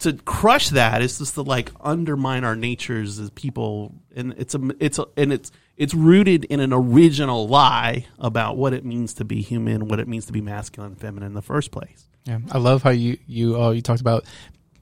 to 0.00 0.12
crush 0.12 0.70
that 0.70 1.00
is 1.00 1.18
just 1.18 1.34
to 1.34 1.42
like 1.42 1.70
undermine 1.80 2.44
our 2.44 2.56
natures 2.56 3.18
as 3.18 3.30
people 3.30 3.94
and 4.14 4.34
it's 4.36 4.54
a 4.54 4.60
it's 4.80 4.98
a, 4.98 5.06
and 5.16 5.32
it's 5.32 5.52
it's 5.76 5.94
rooted 5.94 6.44
in 6.44 6.60
an 6.60 6.72
original 6.72 7.48
lie 7.48 8.06
about 8.18 8.56
what 8.56 8.72
it 8.72 8.84
means 8.84 9.14
to 9.14 9.24
be 9.24 9.40
human 9.40 9.88
what 9.88 10.00
it 10.00 10.08
means 10.08 10.26
to 10.26 10.32
be 10.32 10.40
masculine 10.40 10.92
and 10.92 11.00
feminine 11.00 11.28
in 11.28 11.34
the 11.34 11.42
first 11.42 11.70
place 11.70 12.06
Yeah, 12.24 12.38
I 12.50 12.58
love 12.58 12.82
how 12.82 12.90
you 12.90 13.18
you 13.26 13.60
uh, 13.60 13.70
you 13.70 13.82
talked 13.82 14.00
about 14.00 14.24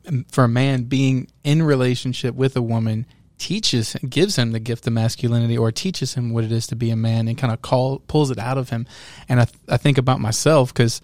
um, 0.07 0.25
for 0.31 0.45
a 0.45 0.49
man 0.49 0.85
being 0.85 1.29
in 1.45 1.63
relationship 1.63 2.35
with 2.35 2.57
a 2.57 2.63
woman 2.63 3.07
teaches 3.41 3.97
gives 4.09 4.37
him 4.37 4.53
the 4.53 4.61
gift 4.61 4.87
of 4.87 4.93
masculinity 4.93 5.57
or 5.57 5.73
teaches 5.73 6.15
him 6.15 6.33
what 6.33 6.45
it 6.45 6.53
is 6.53 6.67
to 6.69 6.77
be 6.77 6.91
a 6.91 6.97
man 6.97 7.27
and 7.27 7.39
kind 7.39 7.53
of 7.53 7.63
call 7.63 7.99
pulls 8.01 8.31
it 8.31 8.39
out 8.39 8.59
of 8.59 8.69
him. 8.69 8.87
And 9.29 9.41
I 9.41 9.47
I 9.69 9.77
think 9.77 9.99
about 9.99 10.21
myself 10.21 10.73
because. 10.73 11.01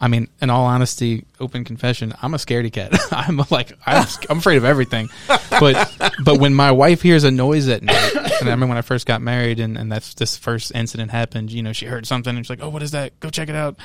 I 0.00 0.08
mean, 0.08 0.28
in 0.40 0.48
all 0.48 0.64
honesty, 0.64 1.26
open 1.38 1.64
confession, 1.64 2.14
I'm 2.22 2.32
a 2.32 2.38
scaredy 2.38 2.72
cat. 2.72 2.98
I'm 3.12 3.42
like, 3.50 3.72
I'm, 3.84 4.06
I'm 4.30 4.38
afraid 4.38 4.56
of 4.56 4.64
everything. 4.64 5.10
But, 5.50 5.94
but 6.24 6.40
when 6.40 6.54
my 6.54 6.72
wife 6.72 7.02
hears 7.02 7.24
a 7.24 7.30
noise 7.30 7.68
at 7.68 7.82
night, 7.82 8.14
And 8.40 8.48
I 8.48 8.52
remember 8.52 8.68
when 8.68 8.78
I 8.78 8.82
first 8.82 9.06
got 9.06 9.20
married 9.20 9.60
and, 9.60 9.76
and 9.76 9.92
that's 9.92 10.14
this 10.14 10.36
first 10.36 10.72
incident 10.74 11.10
happened, 11.10 11.52
you 11.52 11.62
know, 11.62 11.72
she 11.72 11.86
heard 11.86 12.06
something 12.06 12.34
and 12.34 12.44
she's 12.44 12.50
like, 12.50 12.62
Oh, 12.62 12.70
what 12.70 12.82
is 12.82 12.92
that? 12.92 13.18
Go 13.20 13.28
check 13.30 13.48
it 13.48 13.54
out. 13.54 13.76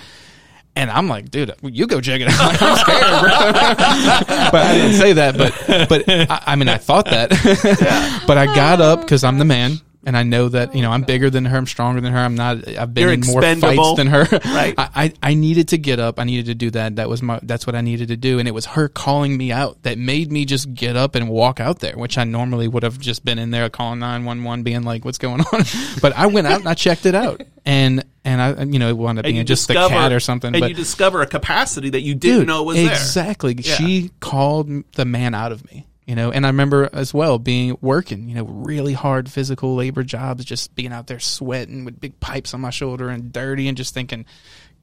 And 0.77 0.91
I'm 0.91 1.07
like, 1.07 1.31
dude, 1.31 1.53
you 1.63 1.87
go 1.87 2.01
check 2.01 2.19
it 2.21 2.27
out. 2.27 2.51
Like, 2.51 2.61
I'm 2.61 2.77
scared, 2.77 3.21
bro. 3.21 3.29
but 4.51 4.55
I 4.55 4.73
didn't 4.75 4.93
say 4.93 5.13
that. 5.13 5.37
But, 5.37 5.87
but 5.89 6.03
I, 6.09 6.43
I 6.47 6.55
mean, 6.57 6.67
I 6.67 6.77
thought 6.77 7.05
that. 7.05 8.23
but 8.27 8.37
I 8.37 8.45
got 8.47 8.81
up 8.81 8.99
because 9.01 9.23
I'm 9.23 9.37
the 9.37 9.45
man. 9.45 9.79
And 10.05 10.15
I 10.15 10.21
know 10.21 10.49
that, 10.49 10.75
you 10.75 10.83
know, 10.83 10.91
I'm 10.91 11.03
oh, 11.03 11.05
bigger 11.05 11.31
than 11.31 11.45
her. 11.45 11.57
I'm 11.57 11.65
stronger 11.65 11.99
than 11.99 12.13
her. 12.13 12.19
I'm 12.19 12.35
not, 12.35 12.67
I've 12.67 12.93
been 12.93 13.03
You're 13.03 13.13
in 13.13 13.21
more 13.25 13.41
fights 13.41 13.95
than 13.95 14.07
her. 14.07 14.27
Right. 14.45 14.75
I, 14.77 14.89
I, 14.95 15.13
I 15.23 15.33
needed 15.33 15.69
to 15.69 15.77
get 15.77 15.99
up. 15.99 16.19
I 16.19 16.23
needed 16.23 16.45
to 16.45 16.55
do 16.55 16.69
that. 16.71 16.97
That 16.97 17.09
was 17.09 17.21
my, 17.21 17.39
that's 17.41 17.65
what 17.65 17.75
I 17.75 17.81
needed 17.81 18.09
to 18.09 18.17
do. 18.17 18.37
And 18.37 18.47
it 18.47 18.51
was 18.51 18.65
her 18.67 18.87
calling 18.87 19.35
me 19.35 19.51
out 19.51 19.81
that 19.83 19.97
made 19.97 20.31
me 20.31 20.45
just 20.45 20.73
get 20.73 20.95
up 20.95 21.15
and 21.15 21.29
walk 21.29 21.59
out 21.59 21.79
there, 21.79 21.97
which 21.97 22.17
I 22.17 22.23
normally 22.23 22.67
would 22.67 22.83
have 22.83 22.99
just 22.99 23.25
been 23.25 23.39
in 23.39 23.51
there 23.51 23.69
calling 23.69 23.99
911, 23.99 24.63
being 24.63 24.83
like, 24.83 25.03
what's 25.03 25.17
going 25.17 25.41
on? 25.41 25.63
but 26.01 26.13
I 26.15 26.27
went 26.27 26.47
out 26.47 26.59
and 26.59 26.69
I 26.69 26.75
checked 26.75 27.05
it 27.05 27.15
out. 27.15 27.41
And, 27.65 28.05
and 28.23 28.41
I, 28.41 28.63
you 28.63 28.77
know, 28.79 28.89
it 28.89 28.97
wound 28.97 29.19
up 29.19 29.25
being 29.25 29.45
just 29.45 29.67
the 29.67 29.73
cat 29.73 30.11
or 30.11 30.19
something. 30.19 30.53
and 30.53 30.61
but 30.61 30.69
you 30.69 30.75
discover 30.75 31.21
a 31.21 31.27
capacity 31.27 31.89
that 31.91 32.01
you 32.01 32.13
didn't 32.13 32.39
Dude, 32.39 32.47
know 32.47 32.63
was 32.63 32.77
there. 32.77 32.91
exactly. 32.91 33.55
Yeah. 33.57 33.75
She 33.75 34.11
called 34.19 34.69
the 34.93 35.05
man 35.05 35.33
out 35.33 35.51
of 35.51 35.65
me, 35.71 35.87
you 36.05 36.15
know. 36.15 36.31
And 36.31 36.45
I 36.45 36.49
remember 36.49 36.89
as 36.93 37.13
well 37.13 37.39
being 37.39 37.77
working, 37.81 38.27
you 38.29 38.35
know, 38.35 38.45
really 38.45 38.93
hard 38.93 39.29
physical 39.29 39.75
labor 39.75 40.03
jobs, 40.03 40.45
just 40.45 40.75
being 40.75 40.91
out 40.91 41.07
there 41.07 41.19
sweating 41.19 41.85
with 41.85 41.99
big 41.99 42.19
pipes 42.19 42.53
on 42.53 42.61
my 42.61 42.69
shoulder 42.69 43.09
and 43.09 43.31
dirty, 43.31 43.67
and 43.67 43.77
just 43.77 43.93
thinking, 43.93 44.25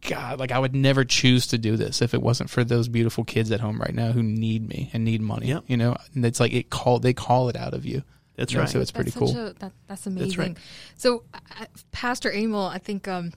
God, 0.09 0.41
like 0.41 0.53
I 0.53 0.59
would 0.59 0.75
never 0.75 1.05
choose 1.05 1.47
to 1.49 1.59
do 1.59 1.77
this 1.77 2.03
if 2.03 2.15
it 2.15 2.23
wasn't 2.23 2.51
for 2.51 2.65
those 2.65 2.89
beautiful 2.89 3.25
kids 3.25 3.51
at 3.53 3.61
home 3.61 3.81
right 3.81 3.95
now 3.95 4.13
who 4.13 4.23
need 4.23 4.69
me 4.69 4.91
and 4.93 5.05
need 5.05 5.21
money. 5.21 5.49
Yep. 5.49 5.65
You 5.69 5.77
know, 5.77 5.97
and 6.15 6.25
it's 6.27 6.41
like 6.41 6.53
it 6.53 6.71
call 6.71 6.99
they 6.99 7.13
call 7.13 7.49
it 7.49 7.57
out 7.57 7.75
of 7.75 7.87
you. 7.87 8.03
That's 8.37 8.53
You 8.53 8.59
know, 8.59 8.63
right. 8.63 8.71
So 8.71 8.81
it's 8.81 8.91
pretty 8.91 9.11
that's 9.11 9.19
cool. 9.19 9.29
Such 9.29 9.57
a, 9.57 9.59
that, 9.61 9.73
that's 9.89 10.07
amazing. 10.07 10.39
right. 10.39 10.57
So, 10.97 11.25
uh, 11.35 11.67
Pastor 11.93 12.33
Emil, 12.33 12.65
I 12.65 12.79
think 12.79 13.07
um, 13.07 13.33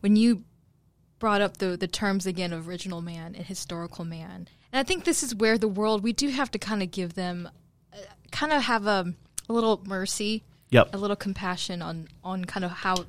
when 0.00 0.14
you 0.14 0.44
brought 1.18 1.40
up 1.40 1.56
the 1.56 1.76
the 1.76 1.88
terms 1.88 2.26
again 2.26 2.52
of 2.52 2.68
original 2.68 3.00
man 3.00 3.34
and 3.34 3.44
historical 3.44 4.04
man, 4.04 4.48
and 4.76 4.84
I 4.84 4.86
think 4.86 5.04
this 5.04 5.22
is 5.22 5.34
where 5.34 5.56
the 5.56 5.68
world 5.68 6.02
we 6.02 6.12
do 6.12 6.28
have 6.28 6.50
to 6.50 6.58
kind 6.58 6.82
of 6.82 6.90
give 6.90 7.14
them, 7.14 7.48
uh, 7.94 7.96
kind 8.30 8.52
of 8.52 8.60
have 8.64 8.86
a, 8.86 9.14
a 9.48 9.52
little 9.54 9.82
mercy, 9.86 10.42
Yep. 10.68 10.94
a 10.94 10.98
little 10.98 11.16
compassion 11.16 11.80
on 11.80 12.08
on 12.22 12.44
kind 12.44 12.62
of 12.62 12.70
how 12.72 13.06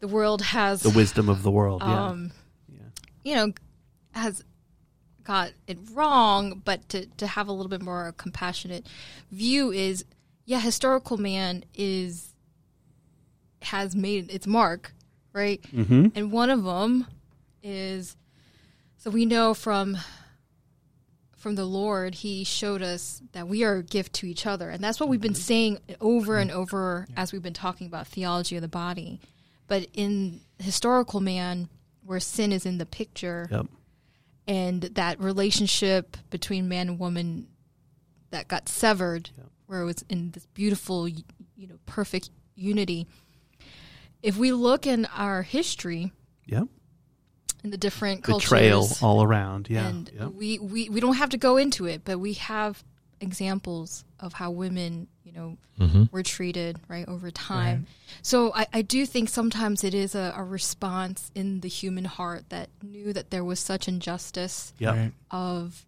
the 0.00 0.08
world 0.08 0.40
has 0.40 0.80
The 0.80 0.88
wisdom 0.88 1.28
of 1.28 1.42
the 1.42 1.50
world. 1.50 1.82
Yeah. 1.84 2.06
um, 2.06 2.30
you 3.22 3.34
know, 3.34 3.52
has 4.12 4.42
got 5.24 5.50
it 5.66 5.76
wrong, 5.92 6.62
but 6.64 6.88
to, 6.88 7.04
to 7.18 7.26
have 7.26 7.48
a 7.48 7.52
little 7.52 7.68
bit 7.68 7.82
more 7.82 8.14
compassionate 8.16 8.86
view 9.30 9.70
is, 9.70 10.06
yeah, 10.46 10.58
historical 10.60 11.18
man 11.18 11.64
is 11.74 12.32
has 13.60 13.94
made 13.94 14.30
its 14.30 14.46
mark, 14.46 14.94
right? 15.34 15.60
Mm-hmm. 15.70 16.06
And 16.14 16.32
one 16.32 16.48
of 16.48 16.64
them 16.64 17.06
is, 17.62 18.16
so 18.96 19.10
we 19.10 19.26
know 19.26 19.52
from 19.52 19.98
from 21.38 21.54
the 21.54 21.64
Lord, 21.64 22.16
He 22.16 22.44
showed 22.44 22.82
us 22.82 23.22
that 23.32 23.48
we 23.48 23.64
are 23.64 23.76
a 23.76 23.82
gift 23.82 24.12
to 24.14 24.26
each 24.26 24.44
other, 24.44 24.68
and 24.70 24.82
that's 24.82 24.98
what 24.98 25.08
we've 25.08 25.20
been 25.20 25.32
mm-hmm. 25.32 25.40
saying 25.40 25.78
over 26.00 26.36
and 26.36 26.50
over 26.50 27.06
as 27.16 27.32
we've 27.32 27.42
been 27.42 27.54
talking 27.54 27.86
about 27.86 28.08
theology 28.08 28.56
of 28.56 28.62
the 28.62 28.68
body. 28.68 29.20
But 29.68 29.86
in 29.94 30.40
historical 30.58 31.20
man, 31.20 31.68
where 32.04 32.20
sin 32.20 32.52
is 32.52 32.66
in 32.66 32.78
the 32.78 32.86
picture, 32.86 33.48
Yep. 33.50 33.66
and 34.46 34.82
that 34.82 35.20
relationship 35.20 36.16
between 36.30 36.68
man 36.68 36.88
and 36.88 36.98
woman 36.98 37.46
that 38.30 38.48
got 38.48 38.68
severed, 38.68 39.30
where 39.66 39.82
it 39.82 39.84
was 39.84 40.04
in 40.08 40.32
this 40.32 40.46
beautiful, 40.46 41.08
you 41.08 41.22
know, 41.56 41.78
perfect 41.86 42.30
unity. 42.56 43.06
If 44.22 44.36
we 44.36 44.50
look 44.52 44.86
in 44.86 45.06
our 45.06 45.42
history 45.42 46.12
Yep. 46.46 46.68
In 47.64 47.70
the 47.70 47.76
different 47.76 48.22
cultures, 48.24 48.48
Betrayal 48.50 48.88
all 49.02 49.22
around. 49.22 49.68
Yeah. 49.70 49.86
and 49.88 50.10
Yep. 50.14 50.32
we, 50.32 50.58
we 50.58 50.88
we 50.88 51.00
don't 51.00 51.16
have 51.16 51.30
to 51.30 51.36
go 51.36 51.56
into 51.56 51.86
it, 51.86 52.02
but 52.04 52.18
we 52.18 52.34
have 52.34 52.82
examples 53.20 54.04
of 54.20 54.32
how 54.34 54.50
women, 54.50 55.08
you 55.24 55.32
know, 55.32 55.56
were 56.12 56.22
treated 56.22 56.78
right 56.88 57.06
over 57.08 57.30
time. 57.30 57.86
So 58.22 58.52
I, 58.54 58.66
I 58.72 58.82
do 58.82 59.04
think 59.06 59.28
sometimes 59.28 59.84
it 59.84 59.94
is 59.94 60.14
a, 60.14 60.32
a 60.36 60.42
response 60.44 61.30
in 61.34 61.60
the 61.60 61.68
human 61.68 62.04
heart 62.04 62.44
that 62.48 62.68
knew 62.82 63.12
that 63.12 63.30
there 63.30 63.44
was 63.44 63.60
such 63.60 63.86
injustice 63.88 64.72
Yep. 64.78 64.94
Right. 64.94 65.12
of 65.30 65.84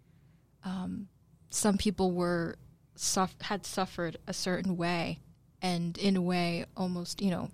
um, 0.65 1.09
some 1.51 1.79
people 1.79 2.13
were 2.13 2.57
suff- 2.97 3.35
had 3.41 3.65
suffered 3.65 4.17
a 4.27 4.33
certain 4.33 4.77
way, 4.77 5.19
and 5.63 5.97
in 5.99 6.17
a 6.17 6.23
way 6.23 6.67
almost 6.77 7.21
you 7.23 7.31
know, 7.31 7.51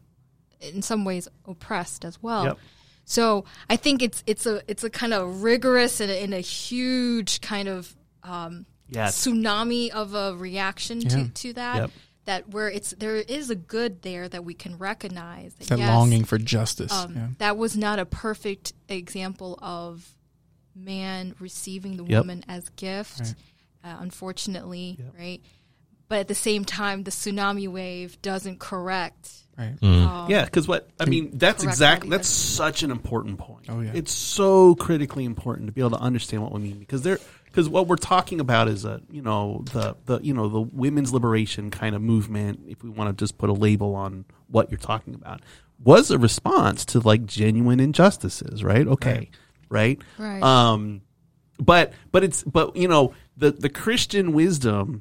in 0.60 0.82
some 0.82 1.04
ways 1.04 1.28
oppressed 1.46 2.04
as 2.04 2.22
well. 2.22 2.44
Yep. 2.44 2.58
So 3.08 3.44
I 3.70 3.76
think 3.76 4.02
it's 4.02 4.22
it's 4.26 4.44
a 4.46 4.60
it's 4.68 4.82
a 4.84 4.90
kind 4.90 5.14
of 5.14 5.42
rigorous 5.42 6.00
and 6.00 6.10
a, 6.10 6.22
and 6.22 6.34
a 6.34 6.40
huge 6.40 7.40
kind 7.40 7.68
of 7.68 7.94
um, 8.24 8.66
Yeah. 8.88 9.06
tsunami 9.06 9.90
of 9.90 10.12
a 10.14 10.34
reaction 10.36 11.00
Yeah. 11.00 11.08
to, 11.10 11.28
to 11.28 11.52
that. 11.54 11.76
Yep. 11.76 11.90
That 12.24 12.48
where 12.48 12.68
it's 12.68 12.90
there 12.98 13.14
is 13.14 13.48
a 13.50 13.54
good 13.54 14.02
there 14.02 14.28
that 14.28 14.44
we 14.44 14.52
can 14.54 14.76
recognize 14.78 15.54
that, 15.54 15.68
That 15.68 15.78
yes, 15.78 15.88
longing 15.88 16.24
for 16.24 16.36
justice. 16.38 16.90
um, 16.92 17.14
yeah. 17.14 17.28
that 17.38 17.56
was 17.56 17.76
not 17.76 18.00
a 18.00 18.04
perfect 18.04 18.72
example 18.88 19.56
of 19.62 20.16
man 20.74 21.36
receiving 21.38 21.96
the 21.96 22.04
Yep. 22.04 22.20
woman 22.22 22.44
as 22.48 22.68
gift, 22.70 23.34
uh, 23.84 23.96
unfortunately, 24.00 24.98
right? 25.16 25.40
But 26.08 26.18
at 26.18 26.28
the 26.28 26.34
same 26.34 26.64
time, 26.64 27.04
the 27.04 27.10
tsunami 27.12 27.68
wave 27.68 28.20
doesn't 28.22 28.58
correct. 28.58 29.30
Right. 29.58 29.76
um, 29.82 30.30
Yeah, 30.30 30.44
because 30.44 30.68
what 30.68 30.88
I 31.00 31.06
mean 31.06 31.30
that's 31.34 31.64
exactly 31.64 32.10
that's 32.10 32.28
such 32.28 32.82
an 32.82 32.90
important 32.90 33.38
point. 33.38 33.66
Oh, 33.68 33.80
yeah. 33.80 33.92
it's 33.94 34.12
so 34.12 34.74
critically 34.74 35.24
important 35.24 35.66
to 35.68 35.72
be 35.72 35.80
able 35.80 35.92
to 35.92 36.00
understand 36.00 36.42
what 36.42 36.52
we 36.52 36.60
mean 36.60 36.78
because 36.78 37.02
there 37.02 37.18
because 37.46 37.68
what 37.70 37.86
we're 37.86 37.96
talking 37.96 38.40
about 38.40 38.68
is 38.68 38.84
a 38.84 39.00
you 39.10 39.22
know 39.22 39.64
the 39.72 39.96
the 40.04 40.20
you 40.20 40.34
know 40.34 40.48
the 40.48 40.60
women's 40.60 41.12
liberation 41.12 41.70
kind 41.70 41.96
of 41.96 42.02
movement. 42.02 42.60
If 42.68 42.82
we 42.82 42.90
want 42.90 43.16
to 43.16 43.22
just 43.22 43.38
put 43.38 43.48
a 43.48 43.54
label 43.54 43.94
on 43.94 44.26
what 44.48 44.70
you're 44.70 44.78
talking 44.78 45.14
about, 45.14 45.40
was 45.82 46.10
a 46.10 46.18
response 46.18 46.84
to 46.86 47.00
like 47.00 47.24
genuine 47.24 47.80
injustices, 47.80 48.62
right? 48.62 48.86
Okay, 48.86 49.30
right, 49.70 49.98
Right. 50.18 50.42
Um, 50.42 51.00
but 51.58 51.94
but 52.12 52.24
it's 52.24 52.42
but 52.42 52.76
you 52.76 52.88
know 52.88 53.14
the 53.38 53.52
the 53.52 53.70
Christian 53.70 54.32
wisdom 54.32 55.00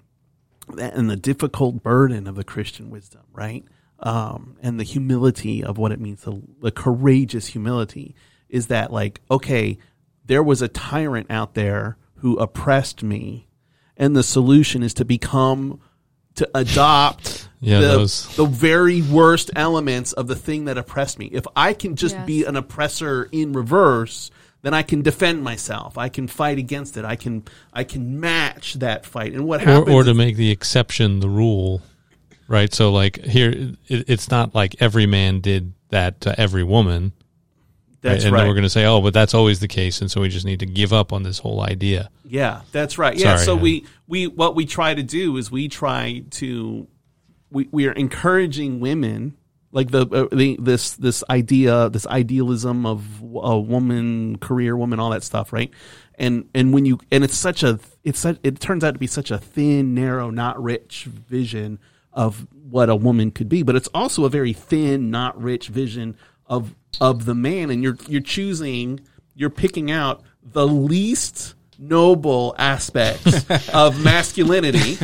and 0.78 1.10
the 1.10 1.18
difficult 1.18 1.84
burden 1.84 2.26
of 2.26 2.36
the 2.36 2.43
Christian 2.43 2.89
wisdom, 2.89 3.22
right? 3.34 3.66
Um, 4.00 4.58
and 4.62 4.80
the 4.80 4.84
humility 4.84 5.64
of 5.64 5.78
what 5.78 5.91
it 5.91 6.00
means, 6.00 6.24
the, 6.24 6.41
the 6.62 6.72
courageous 6.72 7.48
humility, 7.48 8.16
is 8.50 8.68
that 8.68 8.91
like, 8.91 9.22
okay, 9.32 9.78
there 10.26 10.43
was 10.43 10.62
a 10.62 10.68
tyrant 10.68 11.28
out 11.30 11.54
there 11.54 11.98
who 12.16 12.38
oppressed 12.38 13.04
me, 13.04 13.48
and 13.98 14.16
the 14.16 14.24
solution 14.24 14.84
is 14.84 14.93
to 14.96 15.06
become, 15.06 15.80
to 16.36 16.50
adopt 16.54 17.48
Yeah, 17.62 17.80
the, 17.80 17.88
those- 17.88 18.36
the 18.36 18.46
very 18.46 19.02
worst 19.02 19.50
elements 19.56 20.12
of 20.14 20.28
the 20.28 20.36
thing 20.36 20.66
that 20.66 20.78
oppressed 20.78 21.18
me. 21.18 21.28
If 21.28 21.46
I 21.56 21.74
can 21.74 21.96
just 21.96 22.16
Yes. 22.16 22.26
be 22.28 22.43
an 22.43 22.56
oppressor 22.58 23.28
in 23.32 23.54
reverse, 23.54 24.30
then 24.62 24.74
I 24.74 24.84
can 24.84 25.02
defend 25.02 25.43
myself. 25.43 25.98
I 25.98 26.10
can 26.10 26.28
fight 26.28 26.58
against 26.60 26.98
it. 26.98 27.06
I 27.06 27.16
can 27.16 27.43
I 27.74 27.84
can 27.86 28.20
match 28.20 28.74
that 28.76 29.06
fight. 29.06 29.34
And 29.34 29.48
what 29.48 29.62
or, 29.62 29.66
happens? 29.66 29.96
or 29.96 30.04
to 30.04 30.12
is- 30.12 30.18
make 30.18 30.36
the 30.36 30.52
exception 30.52 31.22
the 31.22 31.30
rule, 31.30 31.82
right? 32.48 32.74
So 32.74 32.91
like 32.91 33.24
here, 33.24 33.50
it, 33.88 34.10
it's 34.10 34.30
not 34.30 34.56
like 34.56 34.76
every 34.80 35.06
man 35.06 35.39
did 35.39 35.74
that 35.89 36.22
to 36.22 36.39
every 36.39 36.64
woman. 36.64 37.14
that's 38.02 38.24
and 38.24 38.34
right. 38.34 38.39
then 38.39 38.48
we're 38.48 38.54
going 38.54 38.64
to 38.64 38.70
say, 38.70 38.86
oh, 38.86 39.02
but 39.02 39.14
that's 39.14 39.34
always 39.34 39.60
the 39.60 39.68
case, 39.68 40.02
and 40.02 40.10
so 40.10 40.22
we 40.22 40.30
just 40.30 40.46
need 40.46 40.60
to 40.60 40.66
give 40.66 40.93
up 40.93 41.14
on 41.14 41.24
this 41.24 41.39
whole 41.39 41.62
idea. 41.62 42.10
Yeah, 42.24 42.62
that's 42.72 42.98
right. 42.98 43.16
Yeah, 43.16 43.36
Sorry, 43.36 43.46
so 43.46 43.56
we 43.56 43.86
we 44.08 44.28
what 44.28 44.56
we 44.56 44.66
try 44.66 44.93
to 44.93 45.04
do 45.04 45.38
is 45.38 45.52
we 45.52 45.68
try 45.68 46.24
to 46.32 46.88
we 47.52 47.68
we 47.72 47.88
are 47.88 47.93
encouraging 47.93 48.80
women 48.80 49.38
like 49.72 49.91
the, 49.91 50.08
uh, 50.08 50.36
the 50.36 50.58
this 50.60 50.96
this 50.96 51.24
idea 51.30 51.89
this 51.89 52.08
idealism 52.08 52.86
of 52.86 53.22
a 53.22 53.60
woman 53.60 54.38
career 54.38 54.76
woman 54.76 55.00
all 55.00 55.10
that 55.10 55.22
stuff 55.22 55.52
right 55.52 55.70
and 56.18 56.50
and 56.56 56.74
when 56.74 56.86
you 56.86 57.00
and 57.12 57.24
it's 57.24 57.38
such 57.38 57.62
a 57.62 57.80
it's 58.04 58.20
such, 58.20 58.39
it 58.41 58.60
turns 58.60 58.84
out 58.84 58.93
to 58.93 59.00
be 59.00 59.08
such 59.08 59.32
a 59.32 59.38
thin 59.38 59.93
narrow 59.93 60.30
not 60.30 60.62
rich 60.62 61.04
vision 61.06 61.78
of 62.16 62.47
what 62.51 62.89
a 62.89 62.95
woman 62.95 63.30
could 63.30 63.47
be 63.47 63.61
but 63.61 63.76
it's 63.76 63.89
also 63.93 64.26
a 64.26 64.30
very 64.30 64.53
thin 64.53 65.11
not 65.11 65.39
rich 65.39 65.68
vision 65.68 66.18
of 66.47 66.76
of 67.01 67.26
the 67.26 67.36
man. 67.36 67.70
And 67.70 67.84
you're 67.84 67.97
you're 68.07 68.22
choosing 68.22 69.01
you're 69.36 69.49
picking 69.49 69.91
out 69.91 70.24
the 70.41 70.68
least 70.68 71.55
noble 71.78 72.56
aspects 72.58 73.46
of 73.74 74.04
masculinity, 74.04 74.98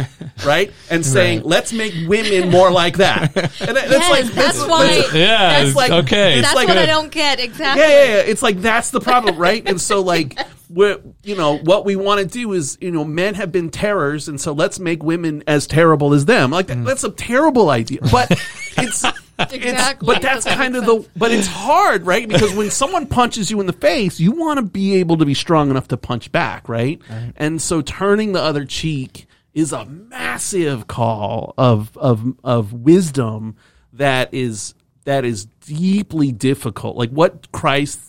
right? 0.46 0.72
And 0.90 1.06
saying, 1.06 1.42
let's 1.44 1.74
make 1.74 1.94
women 2.08 2.50
more 2.50 2.72
like 2.72 2.98
that. 2.98 3.36
And 3.36 3.76
that- 3.78 3.90
that's 3.90 3.92
Yes, 3.92 4.10
like 4.12 4.26
that's 4.34 4.66
why- 4.66 5.04
Yeah, 5.14 5.64
That's 5.64 5.76
like- 5.76 5.92
okay. 5.92 6.42
That's 6.42 6.56
like 6.56 6.68
what 6.68 6.78
I 6.78 6.86
don't 6.86 7.12
get 7.12 7.40
exactly. 7.40 7.82
yeah, 7.84 7.90
yeah, 7.90 8.06
yeah. 8.16 8.22
It's 8.22 8.42
like 8.42 8.62
that's 8.62 8.92
the 8.92 9.02
problem, 9.02 9.38
right? 9.38 9.68
And 9.68 9.80
so 9.82 10.02
like 10.02 10.38
we're, 10.70 11.00
you 11.24 11.36
know, 11.36 11.58
what 11.58 11.84
we 11.86 11.96
want 11.98 12.22
to 12.22 12.26
do 12.26 12.54
is, 12.54 12.78
you 12.80 12.92
know, 12.92 13.04
men 13.04 13.34
have 13.36 13.52
been 13.52 13.70
terrors, 13.70 14.28
and 14.30 14.40
so 14.40 14.54
let's 14.54 14.80
make 14.80 15.04
women 15.04 15.44
as 15.48 15.68
terrible 15.68 16.14
as 16.14 16.24
them. 16.26 16.52
Like 16.52 16.68
that, 16.68 16.86
that's 16.86 17.04
a 17.04 17.12
terrible 17.12 17.70
idea, 17.70 18.00
but 18.12 18.32
it's. 18.78 19.04
Exactly. 19.52 20.06
but 20.06 20.22
that's 20.22 20.46
kind 20.46 20.76
of 20.76 20.86
the. 20.86 21.08
But 21.16 21.32
it's 21.32 21.48
hard, 21.48 22.06
right? 22.06 22.28
Because 22.28 22.54
when 22.54 22.70
someone 22.72 23.08
punches 23.08 23.50
you 23.52 23.60
in 23.60 23.66
the 23.68 23.74
face, 23.74 24.20
you 24.20 24.32
want 24.32 24.58
to 24.58 24.64
be 24.64 24.96
able 24.96 25.18
to 25.18 25.26
be 25.26 25.34
strong 25.34 25.70
enough 25.70 25.88
to 25.90 25.98
punch 25.98 26.32
back, 26.32 26.68
right? 26.70 27.02
And 27.36 27.62
so 27.62 27.82
turning 27.82 28.32
the 28.34 28.42
other 28.42 28.66
cheek 28.66 29.28
is 29.54 29.74
a 29.74 29.86
massive 29.86 30.88
call 30.88 31.54
of 31.58 31.98
of 31.98 32.34
of 32.44 32.74
wisdom 32.74 33.56
that 33.94 34.34
is 34.34 34.74
that 35.06 35.26
is 35.26 35.46
deeply 35.66 36.32
difficult. 36.32 36.96
Like 36.96 37.10
what 37.10 37.52
Christ 37.52 38.00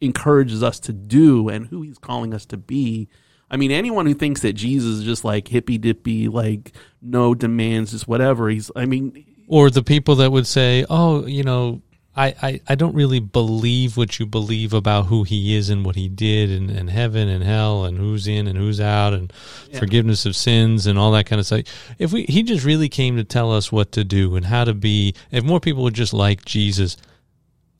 encourages 0.00 0.62
us 0.62 0.80
to 0.80 0.92
do 0.92 1.48
and 1.48 1.66
who 1.66 1.82
he's 1.82 1.98
calling 1.98 2.34
us 2.34 2.46
to 2.46 2.56
be. 2.56 3.08
I 3.50 3.56
mean, 3.56 3.70
anyone 3.70 4.06
who 4.06 4.14
thinks 4.14 4.42
that 4.42 4.52
Jesus 4.52 4.98
is 4.98 5.04
just 5.04 5.24
like 5.24 5.48
hippy 5.48 5.78
dippy, 5.78 6.28
like 6.28 6.72
no 7.00 7.34
demands, 7.34 7.92
just 7.92 8.06
whatever. 8.06 8.48
He's, 8.50 8.70
I 8.76 8.84
mean, 8.84 9.24
Or 9.48 9.70
the 9.70 9.82
people 9.82 10.14
that 10.16 10.30
would 10.30 10.46
say, 10.46 10.84
"Oh, 10.90 11.26
you 11.26 11.42
know, 11.42 11.80
I, 12.14 12.34
I, 12.42 12.60
I 12.68 12.74
don't 12.74 12.94
really 12.94 13.20
believe 13.20 13.96
what 13.96 14.18
you 14.18 14.26
believe 14.26 14.72
about 14.74 15.06
who 15.06 15.22
he 15.22 15.54
is 15.54 15.70
and 15.70 15.84
what 15.84 15.94
he 15.94 16.08
did 16.08 16.50
and, 16.50 16.68
and 16.68 16.90
heaven 16.90 17.28
and 17.28 17.44
hell 17.44 17.84
and 17.84 17.96
who's 17.96 18.26
in 18.26 18.48
and 18.48 18.58
who's 18.58 18.80
out 18.80 19.14
and 19.14 19.32
forgiveness 19.78 20.26
of 20.26 20.34
sins 20.34 20.86
and 20.88 20.98
all 20.98 21.12
that 21.12 21.26
kind 21.26 21.38
of 21.38 21.46
stuff. 21.46 21.62
If 21.98 22.12
we 22.12 22.24
he 22.24 22.42
just 22.42 22.64
really 22.64 22.88
came 22.88 23.16
to 23.16 23.24
tell 23.24 23.52
us 23.52 23.70
what 23.70 23.92
to 23.92 24.02
do 24.04 24.34
and 24.34 24.44
how 24.46 24.64
to 24.64 24.74
be 24.74 25.14
if 25.30 25.44
more 25.44 25.60
people 25.60 25.84
would 25.84 25.94
just 25.94 26.12
like 26.12 26.44
Jesus. 26.44 26.96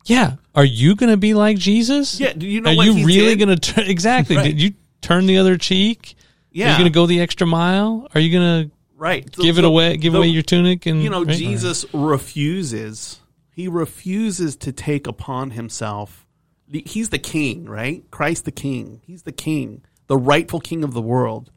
Yeah. 0.06 0.36
Are 0.54 0.64
you 0.64 0.94
gonna 0.94 1.16
be 1.16 1.34
like 1.34 1.58
Jesus? 1.58 2.18
Yeah, 2.20 2.32
do 2.32 2.46
you 2.46 2.60
know 2.60 2.70
Are 2.70 2.84
you 2.84 3.04
really 3.04 3.34
did? 3.34 3.40
gonna 3.40 3.56
turn 3.56 3.86
exactly 3.90 4.36
Right. 4.38 4.44
did 4.44 4.62
you 4.62 4.74
turn 5.00 5.26
the 5.26 5.38
other 5.38 5.58
cheek? 5.58 6.14
Yeah. 6.52 6.68
Are 6.68 6.70
you 6.72 6.78
gonna 6.78 6.90
go 6.90 7.06
the 7.06 7.20
extra 7.20 7.46
mile? 7.46 8.06
Are 8.14 8.20
you 8.20 8.32
gonna 8.32 8.70
right. 8.99 9.30
The- 9.32 9.42
give 9.42 9.59
it 9.59 9.62
the- 9.62 9.68
away 9.68 9.96
give 9.96 10.12
the- 10.12 10.18
away 10.18 10.28
your 10.28 10.42
tunic 10.42 10.84
and 10.86 11.03
you 11.03 11.09
know 11.11 11.24
right? 11.24 11.36
jesus 11.36 11.86
refuses 11.94 13.20
he 13.55 13.66
refuses 13.68 14.55
to 14.57 14.70
take 14.72 15.07
upon 15.07 15.53
himself 15.53 16.26
he's 16.70 17.09
the 17.09 17.18
king 17.18 17.64
right? 17.64 18.05
Christ 18.11 18.44
the 18.44 18.51
king. 18.53 19.01
He's 19.07 19.22
the 19.22 19.32
king 19.32 19.82
the 20.07 20.16
rightful 20.18 20.61
king 20.61 20.84
of 20.84 20.92
the 20.94 21.03
world. 21.03 21.51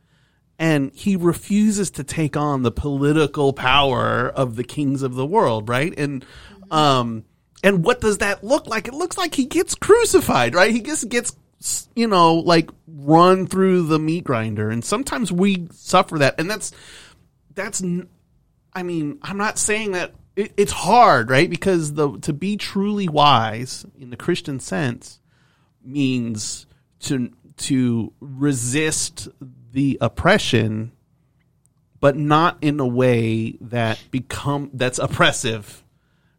And 0.59 0.91
he 0.93 1.15
refuses 1.15 1.89
to 1.91 2.03
take 2.03 2.35
on 2.37 2.63
the 2.63 2.71
political 2.71 3.51
power 3.53 4.27
of 4.29 4.55
the 4.57 4.63
kings 4.63 5.01
of 5.01 5.15
the 5.15 5.25
world 5.25 5.67
right? 5.69 5.93
And 5.97 6.25
um 6.69 7.25
and 7.63 7.83
what 7.85 8.01
does 8.01 8.19
that 8.19 8.43
look 8.43 8.67
like? 8.67 8.87
It 8.87 8.93
looks 8.93 9.17
like 9.17 9.35
he 9.35 9.45
gets 9.45 9.75
crucified 9.75 10.55
right? 10.55 10.71
He 10.71 10.81
just 10.81 11.09
gets 11.09 11.35
you 11.95 12.07
know 12.07 12.35
like 12.35 12.69
run 12.87 13.47
through 13.47 13.87
the 13.87 13.99
meat 13.99 14.23
grinder. 14.23 14.69
And 14.69 14.83
sometimes 14.83 15.31
we 15.31 15.67
suffer 15.71 16.17
that. 16.19 16.39
And 16.39 16.49
that's 16.49 16.71
that's 17.55 17.83
I 18.73 18.83
mean, 18.83 19.19
I'm 19.21 19.37
not 19.37 19.57
saying 19.57 19.91
that 19.91 20.13
it, 20.35 20.53
it's 20.57 20.71
hard, 20.71 21.29
right? 21.29 21.49
Because 21.49 21.93
the 21.93 22.17
to 22.19 22.33
be 22.33 22.57
truly 22.57 23.07
wise 23.07 23.85
in 23.99 24.09
the 24.09 24.17
Christian 24.17 24.59
sense 24.59 25.19
means 25.83 26.65
to 27.01 27.31
to 27.57 28.13
resist 28.19 29.27
the 29.71 29.97
oppression, 30.01 30.91
but 31.99 32.15
not 32.15 32.57
in 32.61 32.79
a 32.79 32.87
way 32.87 33.57
that 33.61 33.99
become 34.09 34.69
that's 34.73 34.99
oppressive, 34.99 35.80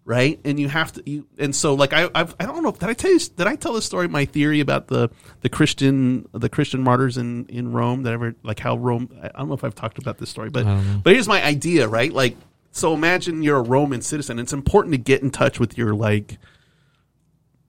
right? 0.05 0.41
And 0.45 0.59
you 0.59 0.69
have 0.69 0.93
to, 0.93 1.03
you, 1.09 1.27
and 1.39 1.55
so 1.55 1.75
like 1.75 1.93
I 1.93 2.09
I've, 2.15 2.35
I 2.41 2.47
don't 2.47 2.63
know 2.63 2.73
did 2.73 2.89
I 2.89 2.95
tell 2.95 3.11
you 3.11 3.19
did 3.19 3.47
I 3.47 3.57
tell 3.57 3.73
the 3.73 3.83
story 3.83 4.09
my 4.09 4.25
theory 4.25 4.61
about 4.61 4.89
the 4.89 5.11
the 5.41 5.49
Christian 5.49 6.29
the 6.33 6.49
Christian 6.49 6.83
martyrs 6.83 7.17
in 7.17 7.47
in 7.47 7.73
Rome 7.73 8.03
that 8.03 8.13
ever 8.13 8.35
like 8.43 8.59
how 8.59 8.77
Rome 8.77 9.09
I 9.23 9.29
don't 9.39 9.49
know 9.49 9.55
if 9.55 9.65
I've 9.65 9.75
talked 9.75 9.99
about 9.99 10.19
this 10.19 10.31
story, 10.31 10.51
but 10.51 10.65
but 11.03 11.13
here's 11.13 11.29
my 11.29 11.45
idea, 11.45 11.89
right? 11.89 12.13
Like 12.13 12.37
so 12.73 12.95
imagine 12.95 13.43
you're 13.43 13.59
a 13.59 13.63
Roman 13.63 14.03
citizen. 14.03 14.39
It's 14.39 14.53
important 14.53 14.93
to 14.93 14.99
get 14.99 15.23
in 15.23 15.31
touch 15.31 15.61
with 15.61 15.79
your 15.79 15.95
like 15.95 16.39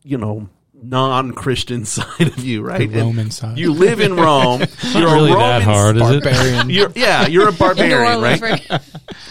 you 0.04 0.18
know 0.18 0.50
non-Christian 0.84 1.86
side 1.86 2.28
of 2.28 2.40
you, 2.40 2.62
right? 2.62 2.90
The 2.90 3.00
And 3.00 3.08
Roman 3.08 3.32
side. 3.32 3.58
You 3.58 3.74
live 3.74 4.00
in 4.00 4.16
Rome. 4.16 4.62
You're 4.94 5.14
really 5.14 5.32
a 5.32 5.36
Roman 5.36 5.40
that 5.40 5.62
hard, 5.64 5.98
is 5.98 6.10
it? 6.10 6.24
Barbarian. 6.24 6.70
You're, 6.70 6.92
yeah, 6.96 7.28
you're 7.28 7.48
a 7.48 7.54
barbarian, 7.54 8.22
right? 8.22 8.42
right? 8.42 8.82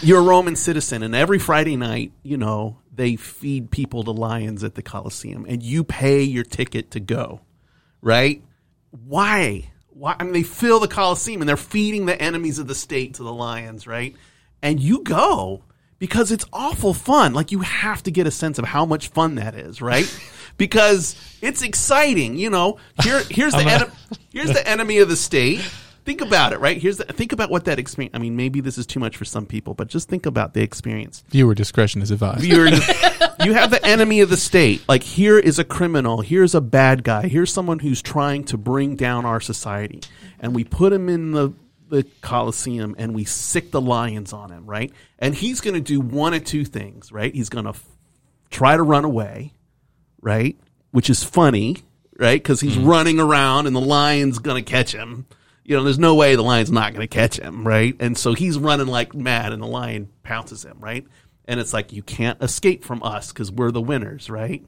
You're 0.01 0.19
a 0.19 0.23
Roman 0.23 0.55
citizen, 0.55 1.03
and 1.03 1.15
every 1.15 1.39
Friday 1.39 1.75
night, 1.75 2.11
you 2.23 2.37
know, 2.37 2.77
they 2.95 3.15
feed 3.15 3.71
people 3.71 4.03
to 4.03 4.11
lions 4.11 4.63
at 4.63 4.75
the 4.75 4.81
Coliseum, 4.83 5.45
and 5.47 5.63
you 5.63 5.83
pay 5.83 6.21
your 6.21 6.43
ticket 6.43 6.91
to 6.91 6.99
go, 6.99 7.41
right? 8.01 8.43
Why? 8.91 9.71
Why? 9.89 10.15
I 10.19 10.23
mean, 10.23 10.33
they 10.33 10.43
fill 10.43 10.79
the 10.79 10.87
Coliseum, 10.87 11.41
and 11.41 11.49
they're 11.49 11.57
feeding 11.57 12.05
the 12.05 12.21
enemies 12.21 12.59
of 12.59 12.67
the 12.67 12.75
state 12.75 13.15
to 13.15 13.23
the 13.23 13.33
lions, 13.33 13.87
right? 13.87 14.15
And 14.61 14.79
you 14.79 15.03
go 15.03 15.63
because 15.99 16.31
it's 16.31 16.45
awful 16.51 16.93
fun. 16.93 17.33
Like 17.33 17.51
you 17.51 17.59
have 17.59 18.03
to 18.03 18.11
get 18.11 18.27
a 18.27 18.31
sense 18.31 18.59
of 18.59 18.65
how 18.65 18.85
much 18.85 19.07
fun 19.07 19.35
that 19.35 19.55
is, 19.55 19.81
right? 19.81 20.05
because 20.57 21.15
it's 21.41 21.61
exciting. 21.61 22.37
You 22.37 22.49
know, 22.49 22.77
here 23.01 23.23
here's 23.29 23.53
the 23.53 23.61
ene- 23.61 24.19
here's 24.31 24.51
the 24.51 24.67
enemy 24.67 24.99
of 24.99 25.09
the 25.09 25.15
state. 25.15 25.61
Think 26.05 26.19
about 26.21 26.51
it, 26.51 26.59
right? 26.59 26.81
Here's 26.81 26.97
the, 26.97 27.05
think 27.05 27.31
about 27.31 27.49
what 27.49 27.65
that 27.65 27.79
experience. 27.79 28.13
I 28.13 28.19
mean, 28.19 28.35
maybe 28.35 28.59
this 28.59 28.77
is 28.77 28.85
too 28.85 28.99
much 28.99 29.15
for 29.15 29.23
some 29.23 29.45
people, 29.45 29.73
but 29.73 29.87
just 29.87 30.09
think 30.09 30.25
about 30.25 30.53
the 30.53 30.61
experience. 30.61 31.23
Viewer 31.29 31.55
discretion 31.55 32.01
is 32.01 32.11
advised. 32.11 32.43
You're, 32.43 32.67
you 32.67 33.53
have 33.53 33.71
the 33.71 33.79
enemy 33.83 34.19
of 34.19 34.29
the 34.29 34.37
state. 34.37 34.83
Like 34.89 35.03
here 35.03 35.39
is 35.39 35.59
a 35.59 35.63
criminal. 35.63 36.21
Here's 36.21 36.55
a 36.55 36.61
bad 36.61 37.03
guy. 37.03 37.27
Here's 37.27 37.53
someone 37.53 37.79
who's 37.79 38.01
trying 38.01 38.43
to 38.45 38.57
bring 38.57 38.97
down 38.97 39.25
our 39.25 39.39
society, 39.39 40.01
and 40.39 40.53
we 40.53 40.65
put 40.65 40.91
him 40.91 41.07
in 41.07 41.31
the 41.31 41.53
the 41.89 42.03
Coliseum 42.21 42.95
and 42.97 43.13
we 43.13 43.23
sic 43.23 43.69
the 43.69 43.79
lions 43.79 44.33
on 44.33 44.51
him, 44.51 44.65
right? 44.65 44.91
And 45.19 45.35
he's 45.35 45.61
going 45.61 45.75
to 45.75 45.81
do 45.81 46.01
one 46.01 46.33
of 46.33 46.43
two 46.43 46.65
things, 46.65 47.11
right? 47.11 47.31
He's 47.33 47.49
going 47.49 47.65
to 47.65 47.69
f- 47.71 47.85
try 48.49 48.75
to 48.75 48.81
run 48.81 49.05
away, 49.05 49.53
right? 50.19 50.57
Which 50.89 51.07
is 51.11 51.23
funny, 51.23 51.77
right? 52.17 52.41
Because 52.41 52.61
he's 52.61 52.75
mm-hmm. 52.75 52.87
running 52.87 53.19
around 53.19 53.67
and 53.67 53.75
the 53.75 53.81
lion's 53.81 54.39
going 54.39 54.63
to 54.63 54.71
catch 54.71 54.91
him. 54.91 55.27
You 55.65 55.77
know, 55.77 55.83
there's 55.83 55.99
no 55.99 56.15
way 56.15 56.35
the 56.35 56.41
lion's 56.41 56.71
not 56.71 56.93
going 56.93 57.07
to 57.07 57.13
catch 57.13 57.37
him, 57.37 57.65
right? 57.65 57.95
And 57.99 58.17
so 58.17 58.33
he's 58.33 58.57
running 58.57 58.87
like 58.87 59.13
mad 59.13 59.53
and 59.53 59.61
the 59.61 59.67
lion 59.67 60.09
pounces 60.23 60.63
him, 60.63 60.77
right? 60.79 61.05
And 61.45 61.59
it's 61.59 61.73
like, 61.73 61.93
you 61.93 62.03
can't 62.03 62.41
escape 62.41 62.83
from 62.83 63.01
us 63.03 63.31
because 63.31 63.51
we're 63.51 63.71
the 63.71 63.81
winners, 63.81 64.29
right? 64.29 64.63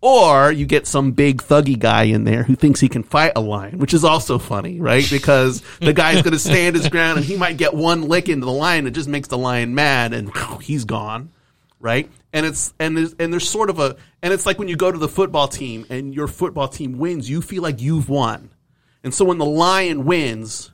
Or 0.00 0.52
you 0.52 0.66
get 0.66 0.86
some 0.86 1.12
big 1.12 1.38
thuggy 1.42 1.78
guy 1.78 2.02
in 2.04 2.24
there 2.24 2.42
who 2.42 2.54
thinks 2.54 2.78
he 2.78 2.90
can 2.90 3.02
fight 3.02 3.32
a 3.36 3.40
lion, 3.40 3.78
which 3.78 3.94
is 3.94 4.04
also 4.04 4.38
funny, 4.38 4.78
right? 4.78 5.06
Because 5.08 5.62
the 5.80 5.94
guy's 5.94 6.20
going 6.20 6.34
to 6.34 6.38
stand 6.38 6.76
his 6.76 6.90
ground 6.90 7.16
and 7.16 7.24
he 7.24 7.38
might 7.38 7.56
get 7.56 7.72
one 7.72 8.02
lick 8.02 8.28
into 8.28 8.44
the 8.44 8.52
lion 8.52 8.84
that 8.84 8.90
just 8.90 9.08
makes 9.08 9.28
the 9.28 9.38
lion 9.38 9.74
mad 9.74 10.12
and 10.12 10.30
he's 10.60 10.84
gone, 10.84 11.30
right? 11.80 12.10
And 12.34 12.44
it's 12.44 12.74
and 12.78 12.94
there's 12.94 13.14
and 13.18 13.32
there's 13.32 13.48
sort 13.48 13.70
of 13.70 13.78
a 13.78 13.96
and 14.20 14.34
it's 14.34 14.44
like 14.44 14.58
when 14.58 14.68
you 14.68 14.76
go 14.76 14.92
to 14.92 14.98
the 14.98 15.08
football 15.08 15.48
team 15.48 15.86
and 15.88 16.14
your 16.14 16.28
football 16.28 16.68
team 16.68 16.98
wins, 16.98 17.30
you 17.30 17.40
feel 17.40 17.62
like 17.62 17.80
you've 17.80 18.10
won. 18.10 18.50
And 19.04 19.14
so 19.14 19.24
when 19.24 19.38
the 19.38 19.44
lion 19.44 20.04
wins, 20.04 20.72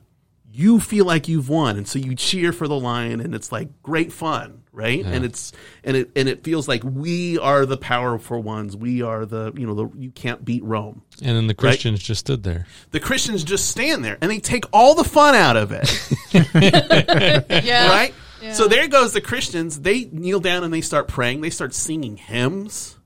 you 0.51 0.79
feel 0.79 1.05
like 1.05 1.27
you've 1.27 1.49
won. 1.49 1.77
And 1.77 1.87
so 1.87 1.99
you 1.99 2.15
cheer 2.15 2.51
for 2.51 2.67
the 2.67 2.79
lion 2.79 3.19
and 3.19 3.35
it's 3.35 3.51
like 3.51 3.83
great 3.83 4.11
fun 4.11 4.61
right? 4.73 5.05
And 5.05 5.25
it's 5.25 5.51
and 5.83 5.97
it 5.97 6.11
and 6.15 6.29
it 6.29 6.43
feels 6.43 6.67
like 6.67 6.83
we 6.83 7.37
are 7.39 7.65
the 7.65 7.77
powerful 7.77 8.41
ones. 8.41 8.75
We 8.75 9.01
are 9.01 9.25
the 9.25 9.51
you 9.55 9.67
know 9.67 9.73
the 9.73 9.89
you 9.97 10.11
can't 10.11 10.43
beat 10.43 10.63
rome. 10.63 11.01
And 11.21 11.35
then 11.35 11.47
the 11.47 11.53
Christians 11.53 12.01
just 12.01 12.21
stood 12.21 12.43
there. 12.43 12.67
the 12.91 12.99
christians 12.99 13.43
just 13.43 13.67
stand 13.69 14.03
there 14.03 14.17
and 14.21 14.31
they 14.31 14.39
take 14.39 14.65
all 14.71 14.95
the 14.95 15.03
fun 15.03 15.35
out 15.35 15.57
of 15.57 15.71
it. 15.71 15.89
Yeah. 17.63 17.89
right? 17.89 18.13
Yeah. 18.41 18.53
so 18.53 18.67
there 18.67 18.87
goes 18.87 19.13
the 19.13 19.21
christians. 19.21 19.81
They 19.81 20.05
kneel 20.05 20.39
down 20.39 20.63
and 20.63 20.73
they 20.73 20.81
start 20.81 21.07
praying. 21.07 21.41
They 21.41 21.49
start 21.49 21.73
singing 21.73 22.17
hymns 22.17 22.97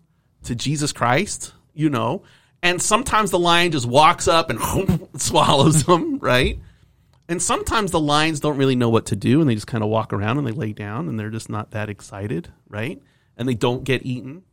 to 0.44 0.54
jesus 0.56 0.94
christ 0.94 1.54
you 1.74 1.90
know 1.90 2.22
and 2.66 2.82
sometimes 2.82 3.32
the 3.32 3.40
lion 3.40 3.72
just 3.72 3.86
walks 3.86 4.28
up 4.28 4.50
and 4.50 4.60
swallows 5.22 5.84
them 5.86 6.20
right 6.20 6.60
and 7.28 7.42
sometimes 7.42 7.92
the 7.92 8.00
lions 8.00 8.40
don't 8.40 8.58
really 8.58 8.76
know 8.76 8.90
what 8.90 9.08
to 9.08 9.16
do 9.16 9.42
and 9.42 9.50
they 9.50 9.56
just 9.56 9.68
kind 9.68 9.84
of 9.84 9.90
walk 9.90 10.14
around 10.14 10.38
and 10.38 10.46
they 10.46 10.52
lay 10.52 10.74
down 10.74 11.10
and 11.10 11.20
they're 11.20 11.32
just 11.32 11.50
not 11.50 11.72
that 11.72 11.90
excited, 11.90 12.50
right? 12.70 13.02
And 13.36 13.48
they 13.48 13.56
don't 13.56 13.84
get 13.84 14.06
eaten. 14.06 14.44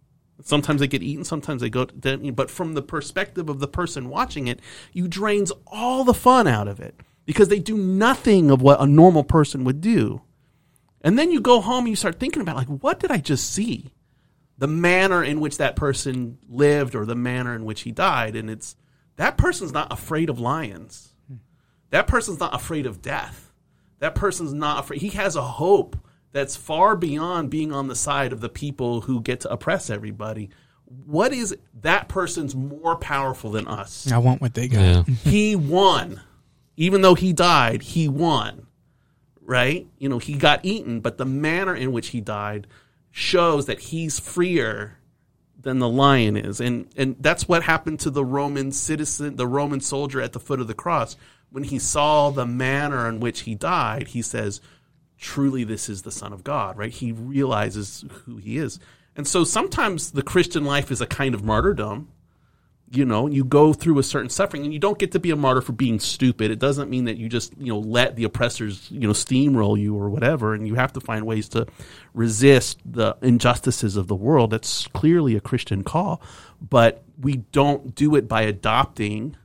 Sometimes 0.42 0.80
they 0.80 0.88
get 0.88 1.02
eaten, 1.02 1.24
sometimes 1.24 1.60
they 1.60 1.70
go 1.70 1.84
but 1.86 2.50
from 2.50 2.74
the 2.74 2.82
perspective 2.82 3.48
of 3.48 3.60
the 3.60 3.68
person 3.68 4.08
watching 4.08 4.48
it, 4.48 4.60
you 4.92 5.06
drains 5.06 5.52
all 5.66 6.02
the 6.02 6.14
fun 6.14 6.48
out 6.48 6.66
of 6.66 6.80
it 6.80 6.98
because 7.26 7.48
they 7.48 7.60
do 7.60 7.76
nothing 7.76 8.50
of 8.50 8.62
what 8.62 8.80
a 8.80 8.86
normal 8.86 9.22
person 9.22 9.64
would 9.64 9.80
do. 9.80 10.22
And 11.02 11.18
then 11.18 11.30
you 11.30 11.40
go 11.40 11.60
home 11.60 11.84
and 11.84 11.90
you 11.90 11.96
start 11.96 12.18
thinking 12.18 12.42
about 12.42 12.56
like 12.56 12.68
what 12.68 12.98
did 12.98 13.10
I 13.10 13.18
just 13.18 13.52
see? 13.52 13.92
The 14.62 14.68
manner 14.68 15.24
in 15.24 15.40
which 15.40 15.58
that 15.58 15.74
person 15.74 16.38
lived 16.48 16.94
or 16.94 17.04
the 17.04 17.16
manner 17.16 17.54
in 17.54 17.64
which 17.64 17.80
he 17.80 17.90
died 17.90 18.36
and 18.36 18.48
it's 18.48 18.76
that 19.16 19.36
person's 19.36 19.72
not 19.72 19.92
afraid 19.92 20.30
of 20.30 20.38
lions 20.38 21.12
that 21.92 22.06
person's 22.06 22.40
not 22.40 22.54
afraid 22.54 22.86
of 22.86 23.02
death. 23.02 23.52
That 23.98 24.14
person's 24.14 24.54
not 24.54 24.80
afraid. 24.80 25.00
He 25.02 25.10
has 25.10 25.36
a 25.36 25.42
hope 25.42 25.96
that's 26.32 26.56
far 26.56 26.96
beyond 26.96 27.50
being 27.50 27.70
on 27.70 27.86
the 27.86 27.94
side 27.94 28.32
of 28.32 28.40
the 28.40 28.48
people 28.48 29.02
who 29.02 29.20
get 29.20 29.40
to 29.40 29.52
oppress 29.52 29.90
everybody. 29.90 30.48
what 30.86 31.32
is 31.32 31.54
that 31.82 32.08
person's 32.08 32.56
more 32.56 32.96
powerful 32.96 33.50
than 33.50 33.68
us? 33.68 34.10
I 34.10 34.18
want 34.18 34.40
what 34.40 34.54
they 34.54 34.68
got. 34.68 34.80
Yeah. 34.80 35.02
he 35.02 35.54
won. 35.54 36.20
Even 36.76 37.02
though 37.02 37.14
he 37.14 37.34
died, 37.34 37.82
he 37.82 38.08
won. 38.08 38.66
Right? 39.42 39.86
You 39.98 40.08
know, 40.08 40.18
he 40.18 40.34
got 40.34 40.64
eaten, 40.64 41.00
but 41.00 41.18
the 41.18 41.26
manner 41.26 41.74
in 41.74 41.92
which 41.92 42.08
he 42.08 42.22
died 42.22 42.66
shows 43.12 43.66
that 43.66 43.78
he's 43.78 44.18
freer 44.18 44.98
than 45.60 45.78
the 45.78 45.88
lion 45.88 46.36
is. 46.36 46.60
And 46.60 46.88
and 46.96 47.16
that's 47.20 47.46
what 47.46 47.62
happened 47.62 48.00
to 48.00 48.10
the 48.10 48.24
Roman 48.24 48.72
citizen, 48.72 49.36
the 49.36 49.46
Roman 49.46 49.80
soldier 49.80 50.20
at 50.20 50.32
the 50.32 50.40
foot 50.40 50.60
of 50.60 50.66
the 50.66 50.74
cross. 50.74 51.16
When 51.50 51.64
he 51.64 51.78
saw 51.78 52.30
the 52.30 52.46
manner 52.46 53.08
in 53.08 53.20
which 53.20 53.40
he 53.40 53.54
died, 53.54 54.08
he 54.08 54.22
says, 54.22 54.60
Truly 55.18 55.62
this 55.62 55.88
is 55.88 56.02
the 56.02 56.10
Son 56.10 56.32
of 56.32 56.42
God, 56.42 56.76
right? 56.76 56.90
He 56.90 57.12
realizes 57.12 58.04
who 58.24 58.38
he 58.38 58.56
is. 58.56 58.80
And 59.14 59.28
so 59.28 59.44
sometimes 59.44 60.12
the 60.12 60.22
Christian 60.22 60.64
life 60.64 60.90
is 60.90 61.02
a 61.02 61.06
kind 61.06 61.34
of 61.34 61.44
martyrdom 61.44 62.08
you 62.92 63.04
know 63.04 63.26
you 63.26 63.44
go 63.44 63.72
through 63.72 63.98
a 63.98 64.02
certain 64.02 64.28
suffering 64.28 64.64
and 64.64 64.72
you 64.72 64.78
don't 64.78 64.98
get 64.98 65.12
to 65.12 65.18
be 65.18 65.30
a 65.30 65.36
martyr 65.36 65.60
for 65.60 65.72
being 65.72 65.98
stupid. 65.98 66.50
It 66.50 66.58
doesn't 66.58 66.90
mean 66.90 67.06
that 67.06 67.16
you 67.16 67.28
just 67.28 67.56
you 67.58 67.72
know 67.72 67.78
let 67.78 68.16
the 68.16 68.24
oppressors 68.24 68.90
you 68.90 69.00
know 69.00 69.14
steamroll 69.14 69.78
you 69.78 69.96
or 69.96 70.10
whatever 70.10 70.54
and 70.54 70.66
you 70.66 70.74
have 70.74 70.92
to 70.94 71.00
find 71.00 71.26
ways 71.26 71.48
to 71.50 71.66
resist 72.14 72.78
the 72.84 73.16
injustices 73.22 73.96
of 73.96 74.08
the 74.08 74.16
world. 74.16 74.50
That's 74.50 74.86
clearly 74.88 75.36
a 75.36 75.40
christian 75.40 75.82
call 75.82 76.22
but 76.68 77.02
we 77.20 77.36
don't 77.36 77.94
do 77.94 78.14
it 78.14 78.28
by 78.28 78.42
adopting 78.42 79.36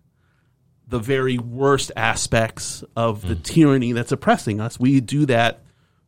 the 0.87 0.99
very 0.99 1.37
worst 1.37 1.91
aspects 1.95 2.83
of 2.95 3.21
the 3.21 3.35
hmm. 3.35 3.41
tyranny 3.41 3.91
that's 3.91 4.11
oppressing 4.11 4.61
us. 4.61 4.79
We 4.79 5.01
do 5.01 5.25
that 5.25 5.63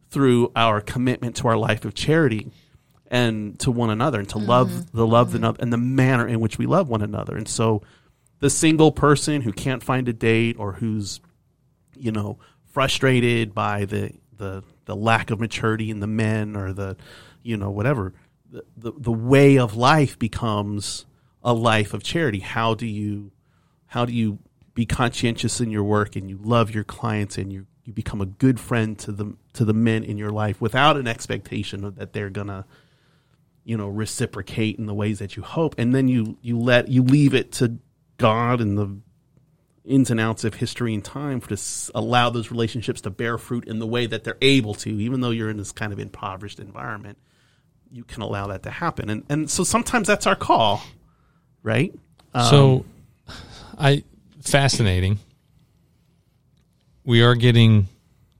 through 0.09 0.51
our 0.55 0.81
commitment 0.81 1.35
to 1.37 1.47
our 1.47 1.57
life 1.57 1.85
of 1.85 1.93
charity 1.93 2.51
and 3.09 3.59
to 3.59 3.71
one 3.71 3.89
another 3.89 4.19
and 4.19 4.29
to 4.29 4.37
love 4.37 4.69
mm-hmm. 4.69 4.97
the 4.97 5.05
love 5.05 5.31
the 5.31 5.55
and 5.59 5.73
the 5.73 5.77
manner 5.77 6.27
in 6.27 6.39
which 6.39 6.57
we 6.57 6.65
love 6.65 6.87
one 6.87 7.01
another. 7.01 7.35
And 7.35 7.47
so 7.47 7.81
the 8.39 8.49
single 8.49 8.91
person 8.91 9.41
who 9.41 9.51
can't 9.51 9.83
find 9.83 10.07
a 10.07 10.13
date 10.13 10.55
or 10.57 10.73
who's 10.73 11.19
you 11.95 12.11
know 12.11 12.37
frustrated 12.65 13.53
by 13.53 13.85
the 13.85 14.13
the 14.37 14.63
the 14.85 14.95
lack 14.95 15.31
of 15.31 15.39
maturity 15.39 15.89
in 15.89 15.99
the 15.99 16.07
men 16.07 16.55
or 16.55 16.71
the 16.71 16.95
you 17.43 17.57
know 17.57 17.69
whatever 17.69 18.13
the, 18.51 18.63
the 18.77 18.91
the 18.95 19.11
way 19.11 19.57
of 19.57 19.75
life 19.75 20.17
becomes 20.17 21.05
a 21.43 21.53
life 21.53 21.93
of 21.93 22.03
charity. 22.03 22.39
How 22.39 22.73
do 22.73 22.85
you 22.85 23.31
how 23.87 24.05
do 24.05 24.13
you 24.13 24.39
be 24.75 24.85
conscientious 24.85 25.59
in 25.59 25.71
your 25.71 25.83
work 25.83 26.15
and 26.15 26.29
you 26.29 26.39
love 26.41 26.73
your 26.73 26.83
clients 26.83 27.37
and 27.37 27.51
you 27.51 27.65
you 27.83 27.93
become 27.93 28.21
a 28.21 28.25
good 28.25 28.59
friend 28.59 28.99
to 28.99 29.11
the 29.11 29.35
to 29.53 29.65
the 29.65 29.73
men 29.73 30.03
in 30.03 30.17
your 30.17 30.29
life 30.29 30.61
without 30.61 30.95
an 30.95 31.07
expectation 31.07 31.93
that 31.97 32.13
they're 32.13 32.29
gonna 32.29 32.65
you 33.69 33.77
know 33.77 33.87
reciprocate 33.87 34.77
in 34.79 34.85
the 34.87 34.93
ways 34.93 35.19
that 35.19 35.35
you 35.35 35.43
hope. 35.43 35.75
And 35.77 35.93
then 35.93 36.07
you 36.07 36.37
you 36.41 36.59
let 36.59 36.87
you 36.87 37.03
leave 37.03 37.33
it 37.33 37.51
to 37.53 37.77
god 38.17 38.59
and 38.59 38.77
the 38.77 38.97
ins 39.85 40.11
and 40.11 40.19
outs 40.19 40.43
of 40.43 40.55
history 40.55 40.93
and 40.93 41.05
time 41.05 41.39
to 41.41 41.53
s- 41.53 41.89
allow 41.95 42.29
those 42.29 42.51
relationships 42.51 43.01
to 43.01 43.09
bear 43.09 43.37
fruit 43.37 43.65
in 43.67 43.79
the 43.79 43.87
way 43.87 44.05
that 44.05 44.23
they're 44.23 44.37
able 44.41 44.73
to. 44.73 44.89
Even 44.89 45.21
though 45.21 45.29
you're 45.29 45.49
in 45.49 45.57
this 45.57 45.71
kind 45.71 45.93
of 45.93 45.99
impoverished 45.99 46.59
environment 46.59 47.17
you 47.91 48.03
can 48.03 48.21
allow 48.21 48.45
that 48.47 48.63
to 48.63 48.69
happen. 48.69 49.09
And 49.09 49.23
and 49.29 49.49
so 49.49 49.63
sometimes 49.63 50.07
that's 50.07 50.27
our 50.27 50.35
call 50.35 50.81
right? 51.63 51.93
Um, 52.33 52.45
So, 52.49 52.85
I 53.77 54.03
fascinating. 54.41 55.19
We 57.03 57.23
are 57.23 57.35
getting 57.35 57.87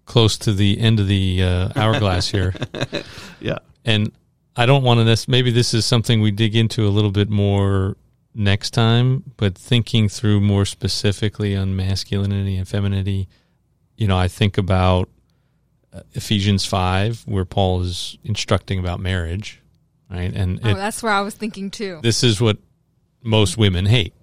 close 0.05 0.38
to 0.39 0.53
the 0.53 0.80
end 0.80 0.99
of 0.99 1.07
the 1.07 1.43
uh, 1.43 1.69
hourglass 1.75 2.30
here, 2.30 2.53
yeah. 3.39 3.59
And 3.86 4.11
I 4.60 4.66
don't 4.66 4.84
want 4.84 4.99
to. 4.99 5.05
This 5.05 5.28
maybe 5.28 5.51
this 5.51 5.74
is 5.74 5.86
something 5.86 6.20
we 6.20 6.32
dig 6.32 6.53
into 6.53 6.86
a 6.86 6.89
little 6.89 7.12
bit 7.12 7.30
more 7.30 7.95
next 8.36 8.72
time. 8.72 9.32
But 9.38 9.57
thinking 9.57 10.10
through 10.10 10.41
more 10.41 10.66
specifically 10.66 11.55
on 11.55 11.76
masculinity 11.78 12.57
and 12.57 12.68
femininity, 12.68 13.30
you 13.95 14.05
know, 14.07 14.18
I 14.18 14.28
think 14.28 14.57
about 14.57 15.07
uh, 15.93 16.01
Ephesians 16.12 16.66
five, 16.66 17.22
where 17.26 17.45
Paul 17.45 17.82
is 17.82 18.18
instructing 18.26 18.80
about 18.80 18.99
marriage, 18.99 19.62
right? 20.12 20.34
And 20.34 20.60
Oh, 20.62 20.72
it, 20.72 20.76
that's 20.76 21.01
where 21.01 21.14
I 21.14 21.22
was 21.22 21.36
thinking 21.36 21.72
too. 21.72 22.01
this 22.03 22.22
is 22.22 22.41
what 22.41 22.57
most 23.24 23.57
women 23.57 23.86
hate. 23.86 24.14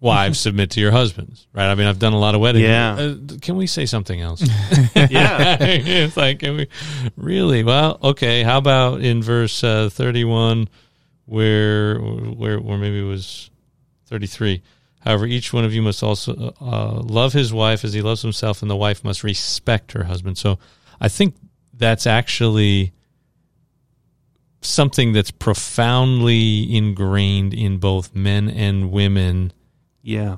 Wives 0.00 0.38
submit 0.38 0.70
to 0.72 0.80
your 0.80 0.92
husbands, 0.92 1.48
right? 1.52 1.68
I 1.68 1.74
mean, 1.74 1.88
I've 1.88 1.98
done 1.98 2.12
a 2.12 2.18
lot 2.18 2.36
of 2.36 2.40
weddings. 2.40 2.62
Yeah. 2.62 2.94
Uh, 2.94 3.38
can 3.40 3.56
we 3.56 3.66
say 3.66 3.84
something 3.84 4.20
else? 4.20 4.42
yeah 4.94 5.56
it's 5.60 6.16
like, 6.16 6.38
can 6.38 6.56
we 6.56 6.68
really? 7.16 7.64
Well, 7.64 7.98
okay. 8.02 8.44
How 8.44 8.58
about 8.58 9.00
in 9.00 9.22
verse 9.22 9.64
uh, 9.64 9.90
thirty-one, 9.90 10.68
where, 11.26 11.98
where, 11.98 12.60
where 12.60 12.78
maybe 12.78 13.00
it 13.00 13.08
was 13.08 13.50
thirty-three. 14.06 14.62
However, 15.00 15.26
each 15.26 15.52
one 15.52 15.64
of 15.64 15.74
you 15.74 15.82
must 15.82 16.02
also 16.02 16.54
uh, 16.60 17.00
love 17.02 17.32
his 17.32 17.52
wife 17.52 17.84
as 17.84 17.92
he 17.92 18.02
loves 18.02 18.22
himself, 18.22 18.62
and 18.62 18.70
the 18.70 18.76
wife 18.76 19.02
must 19.02 19.24
respect 19.24 19.92
her 19.92 20.04
husband. 20.04 20.38
So, 20.38 20.60
I 21.00 21.08
think 21.08 21.34
that's 21.72 22.06
actually 22.06 22.92
something 24.60 25.12
that's 25.12 25.30
profoundly 25.30 26.74
ingrained 26.76 27.54
in 27.54 27.78
both 27.78 28.14
men 28.14 28.48
and 28.48 28.90
women 28.90 29.52
yeah 30.02 30.36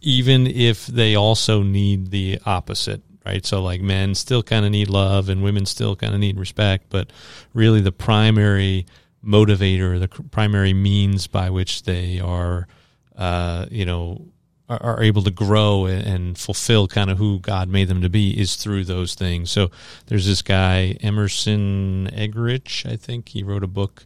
even 0.00 0.46
if 0.46 0.86
they 0.86 1.14
also 1.14 1.62
need 1.62 2.10
the 2.10 2.38
opposite, 2.46 3.02
right? 3.26 3.44
So 3.44 3.62
like 3.62 3.80
men 3.80 4.14
still 4.14 4.42
kind 4.42 4.64
of 4.64 4.70
need 4.70 4.88
love 4.88 5.28
and 5.28 5.42
women 5.42 5.66
still 5.66 5.96
kind 5.96 6.14
of 6.14 6.20
need 6.20 6.38
respect, 6.38 6.86
but 6.88 7.10
really 7.52 7.80
the 7.80 7.92
primary 7.92 8.86
motivator, 9.24 9.98
the 9.98 10.08
primary 10.08 10.72
means 10.72 11.26
by 11.26 11.50
which 11.50 11.82
they 11.82 12.20
are, 12.20 12.68
uh, 13.16 13.66
you 13.70 13.84
know, 13.84 14.26
are, 14.68 15.02
able 15.02 15.22
to 15.22 15.30
grow 15.30 15.86
and, 15.86 16.06
and 16.06 16.38
fulfill 16.38 16.86
kind 16.86 17.08
of 17.08 17.16
who 17.16 17.38
God 17.38 17.70
made 17.70 17.88
them 17.88 18.02
to 18.02 18.10
be 18.10 18.38
is 18.38 18.56
through 18.56 18.84
those 18.84 19.14
things. 19.14 19.50
So 19.50 19.70
there's 20.06 20.26
this 20.26 20.42
guy 20.42 20.96
Emerson 21.00 22.10
Eggerich, 22.12 22.90
I 22.90 22.96
think 22.96 23.30
he 23.30 23.42
wrote 23.42 23.64
a 23.64 23.68
book 23.68 24.04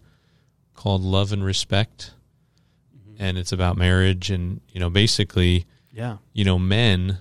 called 0.76 1.02
Love 1.02 1.32
and 1.32 1.44
Respect, 1.44 2.12
and 3.22 3.38
it's 3.38 3.52
about 3.52 3.76
marriage 3.76 4.30
and 4.30 4.60
you 4.68 4.80
know 4.80 4.90
basically 4.90 5.66
yeah 5.92 6.16
you 6.32 6.44
know, 6.44 6.58
men 6.58 7.18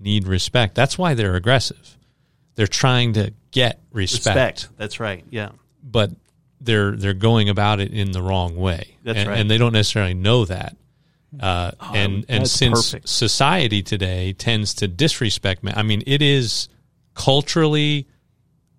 need 0.00 0.26
respect. 0.26 0.74
That's 0.74 0.98
why 0.98 1.14
they're 1.14 1.36
aggressive. 1.36 1.96
They're 2.56 2.66
trying 2.66 3.14
to 3.14 3.32
get 3.50 3.80
respect, 3.92 4.36
respect 4.36 4.68
that's 4.76 4.98
right 4.98 5.24
yeah 5.30 5.50
but 5.82 6.10
they're 6.60 6.92
they're 6.92 7.14
going 7.14 7.48
about 7.48 7.80
it 7.80 7.92
in 7.92 8.12
the 8.12 8.22
wrong 8.22 8.56
way. 8.56 8.96
That's 9.04 9.18
and, 9.18 9.28
right. 9.28 9.38
and 9.38 9.50
they 9.50 9.58
don't 9.58 9.72
necessarily 9.72 10.14
know 10.14 10.44
that. 10.46 10.76
Uh, 11.38 11.72
and 11.92 12.24
and 12.28 12.48
since 12.48 12.92
perfect. 12.92 13.08
society 13.08 13.82
today 13.82 14.32
tends 14.32 14.72
to 14.74 14.88
disrespect 14.88 15.62
men, 15.62 15.74
I 15.76 15.82
mean, 15.82 16.02
it 16.06 16.22
is 16.22 16.68
culturally 17.14 18.08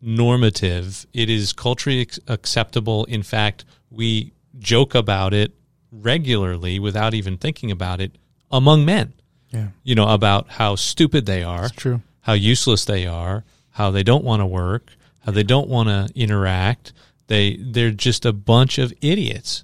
normative. 0.01 1.05
It 1.13 1.29
is 1.29 1.53
culturally 1.53 2.01
ac- 2.01 2.21
acceptable. 2.27 3.05
In 3.05 3.23
fact, 3.23 3.65
we 3.89 4.33
joke 4.57 4.95
about 4.95 5.33
it 5.33 5.53
regularly 5.91 6.79
without 6.79 7.13
even 7.13 7.37
thinking 7.37 7.71
about 7.71 8.01
it 8.01 8.11
among 8.51 8.85
men 8.85 9.13
Yeah, 9.51 9.67
you 9.83 9.95
know, 9.95 10.07
about 10.09 10.49
how 10.49 10.75
stupid 10.75 11.25
they 11.25 11.43
are, 11.43 11.65
it's 11.65 11.75
true. 11.75 12.01
how 12.21 12.33
useless 12.33 12.85
they 12.85 13.05
are, 13.07 13.43
how 13.71 13.91
they 13.91 14.03
don't 14.03 14.23
want 14.23 14.41
to 14.41 14.45
work, 14.45 14.91
how 15.25 15.31
they 15.31 15.43
don't 15.43 15.67
want 15.69 15.89
to 15.89 16.07
interact. 16.19 16.93
They 17.27 17.57
they're 17.57 17.91
just 17.91 18.25
a 18.25 18.33
bunch 18.33 18.77
of 18.77 18.93
idiots. 19.01 19.63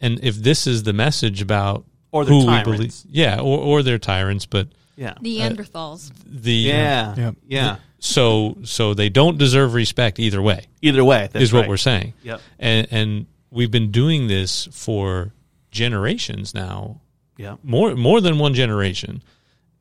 And 0.00 0.20
if 0.22 0.36
this 0.36 0.66
is 0.66 0.82
the 0.82 0.92
message 0.92 1.40
about 1.42 1.84
Or 2.12 2.24
they're 2.24 2.32
who 2.34 2.40
we 2.40 2.44
tyrants. 2.46 3.02
believe, 3.02 3.14
yeah, 3.14 3.40
or 3.40 3.58
or 3.58 3.82
they're 3.82 3.98
tyrants, 3.98 4.46
but 4.46 4.68
yeah 4.96 5.14
Neanderthals. 5.20 6.12
the 6.24 6.70
uh, 6.70 6.74
uh, 6.74 6.78
yeah 6.78 7.14
Yep. 7.16 7.34
yeah 7.48 7.76
so 7.98 8.56
so 8.62 8.94
they 8.94 9.08
don't 9.08 9.38
deserve 9.38 9.74
respect 9.74 10.20
either 10.20 10.40
way 10.40 10.66
either 10.82 11.02
way 11.02 11.28
that's 11.32 11.42
is 11.42 11.52
what 11.52 11.60
right. 11.62 11.68
we're 11.68 11.76
saying. 11.78 12.12
Yep. 12.22 12.40
And 12.60 12.86
and 12.92 13.26
we've 13.50 13.70
been 13.72 13.90
doing 13.90 14.28
this 14.28 14.68
for 14.70 15.32
generations 15.74 16.54
now 16.54 17.00
yeah 17.36 17.56
more 17.62 17.94
more 17.94 18.20
than 18.20 18.38
one 18.38 18.54
generation, 18.54 19.22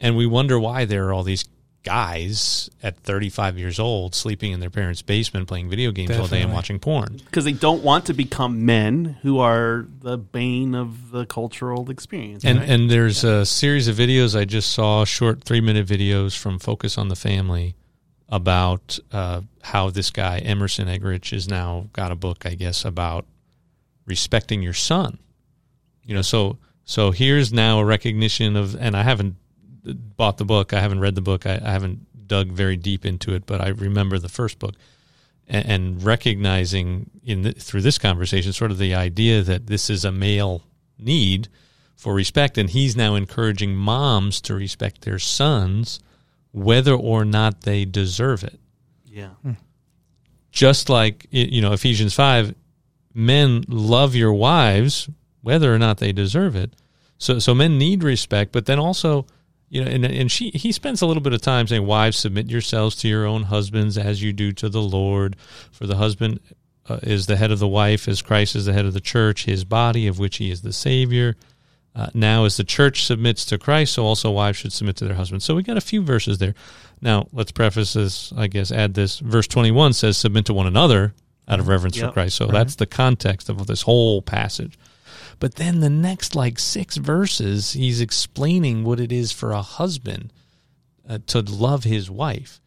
and 0.01 0.17
we 0.17 0.25
wonder 0.25 0.59
why 0.59 0.83
there 0.85 1.07
are 1.07 1.13
all 1.13 1.23
these 1.23 1.45
guys 1.83 2.69
at 2.81 2.97
35 3.01 3.57
years 3.57 3.77
old 3.77 4.15
sleeping 4.15 4.53
in 4.53 4.61
their 4.61 4.69
parents' 4.69 5.01
basement 5.01 5.47
playing 5.47 5.69
video 5.69 5.91
games 5.91 6.17
all 6.17 6.27
day 6.27 6.41
and 6.41 6.53
watching 6.53 6.79
porn. 6.79 7.19
because 7.25 7.43
they 7.43 7.51
don't 7.51 7.83
want 7.83 8.05
to 8.05 8.13
become 8.13 8.65
men 8.65 9.17
who 9.21 9.39
are 9.39 9.85
the 9.99 10.17
bane 10.17 10.75
of 10.75 11.11
the 11.11 11.25
cultural 11.25 11.91
experience. 11.91 12.45
And 12.45 12.59
right? 12.59 12.69
and 12.69 12.89
there's 12.89 13.23
a 13.25 13.45
series 13.45 13.89
of 13.89 13.97
videos 13.97 14.37
I 14.37 14.45
just 14.45 14.71
saw, 14.71 15.03
short 15.03 15.43
three 15.43 15.61
minute 15.61 15.85
videos 15.85 16.37
from 16.37 16.57
Focus 16.57 16.97
on 16.97 17.09
the 17.09 17.17
Family 17.17 17.75
about 18.29 18.97
uh, 19.11 19.41
how 19.61 19.89
this 19.89 20.09
guy 20.09 20.39
Emerson 20.39 20.87
Eggerich 20.87 21.31
has 21.31 21.47
now 21.49 21.89
got 21.93 22.11
a 22.11 22.15
book, 22.15 22.45
I 22.45 22.55
guess, 22.55 22.85
about 22.85 23.25
respecting 24.05 24.63
your 24.63 24.73
son. 24.73 25.19
You 26.03 26.15
know, 26.15 26.21
so 26.21 26.57
so 26.85 27.11
here's 27.11 27.53
now 27.53 27.79
a 27.79 27.85
recognition 27.85 28.55
of, 28.55 28.75
and 28.75 28.95
I 28.95 29.03
haven't 29.03 29.35
bought 30.17 30.37
the 30.37 30.45
book, 30.45 30.73
I 30.73 30.79
haven't 30.81 30.99
read 30.99 31.15
the 31.15 31.21
book, 31.21 31.45
I, 31.45 31.61
I 31.63 31.71
haven't 31.71 32.27
dug 32.27 32.49
very 32.51 32.75
deep 32.77 33.05
into 33.05 33.33
it, 33.35 33.45
but 33.45 33.61
I 33.61 33.69
remember 33.69 34.19
the 34.19 34.29
first 34.29 34.59
book. 34.59 34.75
and, 35.47 35.65
and 35.65 36.03
recognizing 36.03 37.09
in 37.23 37.43
the, 37.43 37.51
through 37.53 37.81
this 37.81 37.97
conversation 37.97 38.53
sort 38.53 38.71
of 38.71 38.77
the 38.77 38.95
idea 38.95 39.41
that 39.41 39.67
this 39.67 39.89
is 39.89 40.05
a 40.05 40.11
male 40.11 40.63
need 40.97 41.47
for 41.95 42.13
respect, 42.13 42.57
and 42.57 42.69
he's 42.69 42.95
now 42.95 43.15
encouraging 43.15 43.75
moms 43.75 44.41
to 44.41 44.53
respect 44.53 45.01
their 45.01 45.19
sons, 45.19 45.99
whether 46.51 46.93
or 46.93 47.23
not 47.23 47.61
they 47.61 47.85
deserve 47.85 48.43
it. 48.43 48.59
Yeah. 49.05 49.29
Hmm. 49.41 49.51
Just 50.51 50.89
like 50.89 51.27
you 51.31 51.61
know 51.61 51.73
Ephesians 51.73 52.13
five, 52.13 52.53
men 53.13 53.63
love 53.67 54.15
your 54.15 54.33
wives 54.33 55.09
whether 55.43 55.73
or 55.73 55.77
not 55.77 55.99
they 55.99 56.11
deserve 56.11 56.55
it. 56.55 56.73
So 57.19 57.37
so 57.37 57.53
men 57.53 57.77
need 57.77 58.03
respect, 58.03 58.51
but 58.51 58.65
then 58.65 58.79
also 58.79 59.27
you 59.69 59.83
know, 59.83 59.89
and 59.89 60.05
and 60.05 60.31
she 60.31 60.49
he 60.51 60.71
spends 60.71 61.01
a 61.01 61.05
little 61.05 61.21
bit 61.21 61.33
of 61.33 61.41
time 61.41 61.67
saying, 61.67 61.85
"Wives, 61.85 62.17
submit 62.17 62.49
yourselves 62.49 62.95
to 62.97 63.07
your 63.07 63.25
own 63.25 63.43
husbands 63.43 63.97
as 63.97 64.21
you 64.21 64.33
do 64.33 64.51
to 64.53 64.69
the 64.69 64.81
Lord. 64.81 65.35
For 65.71 65.85
the 65.85 65.97
husband 65.97 66.39
uh, 66.89 66.99
is 67.03 67.27
the 67.27 67.35
head 67.35 67.51
of 67.51 67.59
the 67.59 67.67
wife, 67.67 68.07
as 68.07 68.21
Christ 68.21 68.55
is 68.55 68.65
the 68.65 68.73
head 68.73 68.85
of 68.85 68.93
the 68.93 69.01
church, 69.01 69.45
his 69.45 69.63
body, 69.63 70.07
of 70.07 70.19
which 70.19 70.37
he 70.37 70.49
is 70.49 70.61
the 70.61 70.73
Savior." 70.73 71.35
Uh, 71.95 72.07
now, 72.13 72.45
as 72.45 72.57
the 72.57 72.63
church 72.63 73.05
submits 73.05 73.45
to 73.45 73.57
Christ, 73.57 73.93
so 73.93 74.03
also 74.03 74.31
wives 74.31 74.57
should 74.57 74.73
submit 74.73 74.95
to 74.95 75.05
their 75.05 75.13
husbands. 75.13 75.45
So 75.45 75.53
we 75.53 75.61
got 75.61 75.77
a 75.77 75.81
few 75.81 76.01
verses 76.01 76.39
there. 76.39 76.55
Now, 77.01 77.27
let's 77.31 77.51
preface 77.51 77.93
this, 77.93 78.33
I 78.35 78.47
guess, 78.47 78.71
add 78.71 78.95
this. 78.95 79.19
Verse 79.19 79.47
21 79.47 79.93
says, 79.93 80.17
Submit 80.17 80.45
to 80.45 80.53
one 80.53 80.65
another 80.65 81.13
out 81.47 81.59
of 81.59 81.67
reverence 81.67 81.97
for 82.07 82.11
Christ. 82.13 82.37
So 82.37 82.47
that's 82.47 82.75
the 82.75 82.87
context 82.87 83.49
of 83.49 83.67
this 83.67 83.83
whole 83.83 84.23
passage. 84.23 84.77
But 85.39 85.55
then 85.55 85.79
the 85.79 85.89
next, 85.89 86.35
like 86.35 86.59
six 86.59 86.97
verses, 86.97 87.73
he's 87.73 88.01
explaining 88.01 88.83
what 88.83 88.99
it 88.99 89.11
is 89.11 89.31
for 89.31 89.51
a 89.51 89.61
husband 89.61 90.31
uh, 91.07 91.19
to 91.27 91.41
love 91.41 91.83
his 91.83 92.09
wife. 92.09 92.59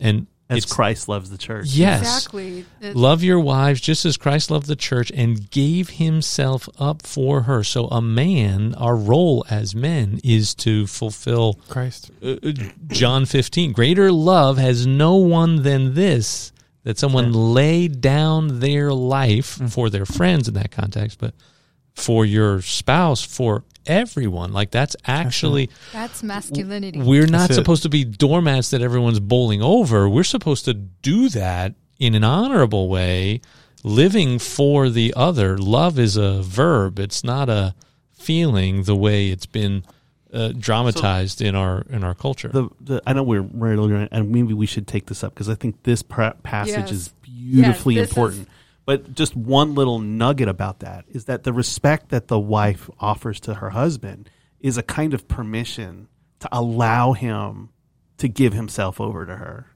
And 0.00 0.26
As 0.50 0.64
Christ 0.66 1.08
loves 1.08 1.30
the 1.30 1.38
church. 1.38 1.66
yes. 1.68 2.00
Exactly. 2.00 2.64
It- 2.80 2.96
Love 2.96 3.22
your 3.22 3.38
wives 3.40 3.80
just 3.80 4.04
as 4.04 4.16
Christ 4.16 4.50
loved 4.50 4.66
the 4.66 4.76
church 4.76 5.10
and 5.14 5.50
gave 5.50 5.90
himself 5.90 6.68
up 6.78 7.02
for 7.06 7.42
her. 7.42 7.62
So, 7.64 7.86
a 7.88 8.02
man, 8.02 8.74
our 8.74 8.96
role 8.96 9.44
as 9.50 9.74
men 9.74 10.20
is 10.24 10.54
to 10.56 10.86
fulfill 10.86 11.54
Christ. 11.68 12.10
uh, 12.22 12.36
uh, 12.42 12.52
John 12.88 13.24
15. 13.26 13.72
Greater 13.72 14.10
love 14.12 14.58
has 14.58 14.86
no 14.86 15.14
one 15.16 15.62
than 15.62 15.94
this, 15.94 16.52
that 16.84 16.98
someone 16.98 17.32
lay 17.32 17.86
down 17.88 18.58
their 18.60 18.92
life 18.92 19.46
for 19.70 19.88
their 19.88 20.04
friends 20.06 20.48
in 20.48 20.54
that 20.54 20.70
context, 20.72 21.18
but 21.20 21.32
for 21.94 22.24
your 22.24 22.62
spouse, 22.62 23.22
for 23.22 23.64
everyone. 23.86 24.52
Like, 24.52 24.70
that's 24.70 24.96
actually. 25.06 25.70
That's 25.92 26.22
masculinity. 26.22 27.00
We're 27.00 27.26
not 27.26 27.48
That's 27.48 27.52
it. 27.52 27.54
supposed 27.56 27.82
to 27.84 27.88
be 27.88 28.04
doormats 28.04 28.70
that 28.70 28.80
everyone's 28.82 29.20
bowling 29.20 29.62
over. 29.62 30.08
We're 30.08 30.24
supposed 30.24 30.64
to 30.66 30.74
do 30.74 31.28
that 31.30 31.74
in 31.98 32.14
an 32.14 32.24
honorable 32.24 32.88
way, 32.88 33.40
living 33.84 34.38
for 34.38 34.88
the 34.88 35.12
other. 35.16 35.56
Love 35.58 35.98
is 35.98 36.16
a 36.16 36.42
verb, 36.42 36.98
it's 36.98 37.22
not 37.24 37.48
a 37.48 37.74
feeling 38.12 38.84
the 38.84 38.94
way 38.96 39.28
it's 39.28 39.46
been 39.46 39.84
uh, 40.32 40.52
dramatized 40.56 41.42
in 41.42 41.54
our 41.54 41.84
in 41.90 42.02
our 42.04 42.14
culture. 42.14 42.48
The, 42.48 42.68
the 42.80 43.02
I 43.06 43.12
know 43.12 43.22
we're 43.22 43.40
really 43.42 44.08
and 44.10 44.30
maybe 44.30 44.54
we 44.54 44.64
should 44.66 44.86
take 44.86 45.06
this 45.06 45.22
up 45.22 45.34
because 45.34 45.48
I 45.48 45.54
think 45.54 45.82
this 45.82 46.02
pra- 46.02 46.36
passage 46.42 46.74
Yes. 46.74 46.90
is 46.92 47.08
beautifully 47.22 47.96
Yes, 47.96 48.08
this 48.08 48.16
important. 48.16 48.48
But 48.84 49.14
just 49.14 49.36
one 49.36 49.74
little 49.74 49.98
nugget 49.98 50.48
about 50.48 50.80
that 50.80 51.04
is 51.08 51.26
that 51.26 51.44
the 51.44 51.52
respect 51.52 52.08
that 52.08 52.28
the 52.28 52.38
wife 52.38 52.90
offers 52.98 53.38
to 53.40 53.54
her 53.54 53.70
husband 53.70 54.28
is 54.60 54.76
a 54.76 54.82
kind 54.82 55.14
of 55.14 55.28
permission 55.28 56.08
to 56.40 56.48
allow 56.50 57.12
him 57.12 57.70
to 58.18 58.28
give 58.28 58.52
himself 58.52 59.00
over 59.00 59.24
to 59.26 59.36
her. 59.36 59.66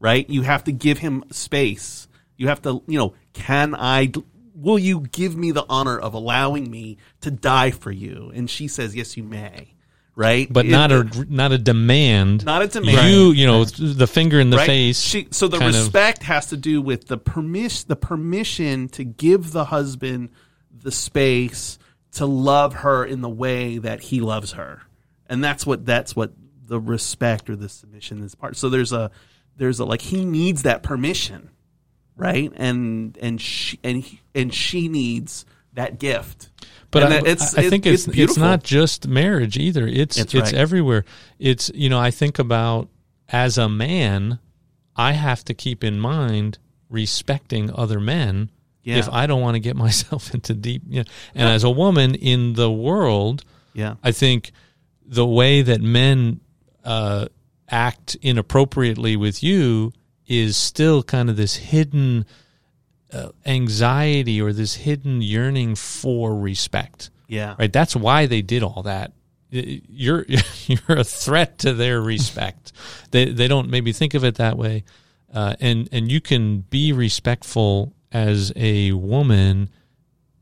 Right? 0.00 0.28
You 0.28 0.42
have 0.42 0.64
to 0.64 0.72
give 0.72 0.98
him 0.98 1.24
space. 1.30 2.08
You 2.36 2.48
have 2.48 2.60
to, 2.62 2.82
you 2.86 2.98
know, 2.98 3.14
can 3.32 3.74
I 3.74 4.12
will 4.54 4.78
you 4.78 5.00
give 5.00 5.36
me 5.36 5.50
the 5.50 5.64
honor 5.68 5.98
of 5.98 6.14
allowing 6.14 6.70
me 6.70 6.98
to 7.20 7.30
die 7.30 7.70
for 7.70 7.90
you? 7.90 8.30
And 8.34 8.50
she 8.50 8.68
says, 8.68 8.94
"Yes, 8.94 9.16
you 9.16 9.22
may." 9.22 9.74
Right? 10.14 10.52
but 10.52 10.66
It- 10.66 10.70
not 10.70 10.92
a 10.92 11.26
not 11.30 11.52
a 11.52 11.58
demand. 11.58 12.44
not 12.44 12.60
a 12.60 12.68
demand. 12.68 13.10
You 13.10 13.30
you 13.30 13.46
know 13.46 13.64
the 13.64 14.06
finger 14.06 14.38
in 14.40 14.50
the 14.50 14.58
right? 14.58 14.66
face. 14.66 15.00
She, 15.00 15.28
so 15.30 15.48
the 15.48 15.58
kind 15.58 15.74
of- 15.74 15.80
respect 15.82 16.22
has 16.24 16.46
to 16.48 16.56
do 16.58 16.82
with 16.82 17.06
the 17.06 17.16
permission, 17.16 17.86
the 17.88 17.96
permission 17.96 18.88
to 18.90 19.04
give 19.04 19.52
the 19.52 19.64
husband 19.66 20.28
the 20.82 20.92
space 20.92 21.78
to 22.12 22.26
love 22.26 22.74
her 22.74 23.04
in 23.06 23.22
the 23.22 23.28
way 23.30 23.78
that 23.78 24.02
he 24.02 24.20
loves 24.20 24.52
her, 24.52 24.82
and 25.30 25.42
that's 25.42 25.64
what 25.64 25.86
that's 25.86 26.14
what 26.14 26.32
the 26.66 26.78
respect 26.78 27.48
or 27.48 27.56
the 27.56 27.68
submission 27.70 28.22
is 28.22 28.34
part. 28.34 28.56
So 28.56 28.68
there's 28.68 28.92
a 28.92 29.10
there's 29.56 29.78
a 29.80 29.86
like 29.86 30.02
he 30.02 30.26
needs 30.26 30.62
that 30.64 30.82
permission, 30.82 31.48
right? 32.16 32.52
And 32.56 33.16
and 33.22 33.40
she 33.40 33.78
and 33.82 34.02
he, 34.02 34.20
and 34.34 34.52
she 34.52 34.88
needs 34.88 35.46
that 35.72 35.98
gift. 35.98 36.50
But 36.92 37.02
And 37.04 37.14
I, 37.14 37.30
it's, 37.30 37.58
I 37.58 37.68
think 37.68 37.84
it's 37.86 38.06
it's, 38.06 38.14
beautiful. 38.14 38.42
not 38.42 38.62
just 38.62 39.08
marriage 39.08 39.56
either. 39.58 39.86
It's 39.88 40.16
That's 40.16 40.32
it's 40.34 40.52
right. 40.52 40.54
everywhere. 40.54 41.04
It's 41.40 41.70
you 41.74 41.88
know 41.88 41.98
I 41.98 42.12
think 42.12 42.38
about 42.38 42.88
as 43.28 43.58
a 43.58 43.68
man, 43.68 44.38
I 44.94 45.12
have 45.12 45.44
to 45.46 45.54
keep 45.54 45.82
in 45.82 45.98
mind 45.98 46.58
respecting 46.90 47.70
other 47.74 47.98
men 47.98 48.50
Yeah. 48.82 48.98
if 48.98 49.08
I 49.08 49.26
don't 49.26 49.40
want 49.40 49.54
to 49.54 49.60
get 49.60 49.74
myself 49.86 50.32
into 50.34 50.54
deep. 50.54 50.82
You 50.86 51.00
know, 51.00 51.04
and 51.34 51.48
as 51.48 51.64
a 51.64 51.70
woman 51.70 52.14
in 52.14 52.52
the 52.52 52.70
world, 52.70 53.42
yeah. 53.74 53.94
I 54.04 54.12
think 54.12 54.52
the 55.04 55.26
way 55.26 55.62
that 55.62 55.80
men 55.80 56.40
uh, 56.84 57.26
act 57.70 58.16
inappropriately 58.20 59.16
with 59.16 59.42
you 59.42 59.92
is 60.26 60.56
still 60.58 61.02
kind 61.02 61.30
of 61.30 61.36
this 61.36 61.56
hidden 61.56 62.26
uh, 63.12 63.28
anxiety 63.46 64.40
or 64.40 64.52
this 64.52 64.74
hidden 64.74 65.22
yearning 65.22 65.74
for 65.74 66.34
respect. 66.34 67.10
Yeah. 67.28 67.54
Right? 67.58 67.72
That's 67.72 67.96
why 67.96 68.26
they 68.26 68.42
did 68.42 68.62
all 68.62 68.82
that. 68.82 69.12
You're 69.50 70.24
you're 70.66 70.98
a 70.98 71.04
threat 71.04 71.58
to 71.60 71.74
their 71.74 72.00
respect. 72.00 72.72
they 73.10 73.26
they 73.26 73.48
don't 73.48 73.68
maybe 73.68 73.92
think 73.92 74.14
of 74.14 74.24
it 74.24 74.36
that 74.36 74.56
way, 74.56 74.84
uh, 75.32 75.56
and 75.60 75.88
and 75.92 76.10
you 76.10 76.20
can 76.20 76.60
be 76.60 76.92
respectful 76.92 77.92
as 78.10 78.52
a 78.56 78.92
woman 78.92 79.68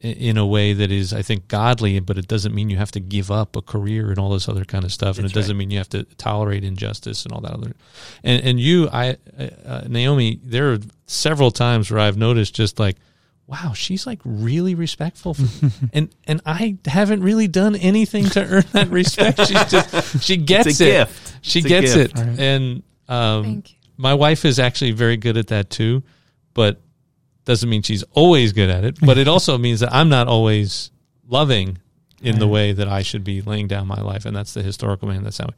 in 0.01 0.38
a 0.38 0.46
way 0.46 0.72
that 0.72 0.90
is, 0.90 1.12
I 1.12 1.20
think, 1.20 1.46
godly, 1.48 2.01
but 2.01 2.16
it 2.16 2.26
doesn't 2.26 2.55
mean 2.55 2.70
you 2.70 2.78
have 2.78 2.90
to 2.92 3.01
give 3.01 3.30
up 3.30 3.55
a 3.55 3.61
career 3.61 4.09
and 4.11 4.18
all 4.18 4.30
this 4.30 4.48
other 4.48 4.64
kind 4.64 4.84
of 4.84 4.92
stuff, 4.92 5.16
and 5.18 5.24
That's 5.24 5.32
it 5.32 5.40
doesn't 5.40 5.57
mean 5.59 5.70
you 5.70 5.76
have 5.78 5.90
to 5.90 6.05
tolerate 6.16 6.64
injustice 6.64 7.24
and 7.24 7.32
all 7.32 7.40
that 7.42 7.53
other. 7.53 7.72
And 8.24 8.42
and 8.42 8.59
you, 8.61 8.88
I, 8.90 9.18
uh, 9.66 9.82
Naomi, 9.88 10.40
there 10.42 10.72
are 10.72 10.78
several 11.07 11.51
times 11.51 11.90
where 11.90 12.01
I've 12.01 12.16
noticed 12.16 12.55
just 12.55 12.78
like, 12.78 12.96
wow, 13.46 13.72
she's 13.74 14.07
like 14.07 14.20
really 14.24 14.74
respectful, 14.74 15.34
for, 15.34 15.70
and 15.92 16.09
and 16.26 16.40
I 16.46 16.78
haven't 16.86 17.22
really 17.22 17.46
done 17.48 17.76
anything 17.76 18.24
to 18.30 18.40
earn 18.42 18.64
that 18.72 18.88
respect. 19.01 19.38
She's 19.46 19.64
just 19.70 20.24
she 20.24 20.38
gets 20.38 20.66
It's 20.68 20.80
a 20.80 20.84
it. 20.88 20.92
gift. 21.09 21.36
She 21.42 21.59
It's 21.59 21.66
a 21.66 21.68
gets 21.68 21.94
gift. 21.94 22.18
it, 22.18 22.20
Right. 22.22 22.38
and 22.40 22.82
um, 23.07 23.44
Thank 23.44 23.70
you. 23.72 23.76
my 23.98 24.14
wife 24.14 24.46
is 24.46 24.59
actually 24.59 24.92
very 24.92 25.18
good 25.18 25.36
at 25.36 25.48
that 25.48 25.68
too, 25.68 26.03
but 26.55 26.80
doesn't 27.45 27.68
mean 27.68 27.82
she's 27.82 28.05
always 28.12 28.53
good 28.53 28.70
at 28.70 28.84
it. 28.84 28.99
But 29.01 29.18
it 29.18 29.28
also 29.28 29.59
means 29.59 29.80
that 29.80 29.93
I'm 29.93 30.09
not 30.09 30.28
always 30.28 30.91
loving 31.28 31.78
in 32.22 32.38
the 32.38 32.47
way 32.47 32.72
that 32.72 32.88
I 32.88 33.03
should 33.03 33.24
be 33.24 33.41
laying 33.41 33.66
down 33.66 33.86
my 33.86 34.01
life, 34.01 34.26
and 34.26 34.36
that's 34.36 34.53
the 34.53 34.62
historical 34.62 35.09
man. 35.09 35.24
That's 35.24 35.38
how. 35.38 35.49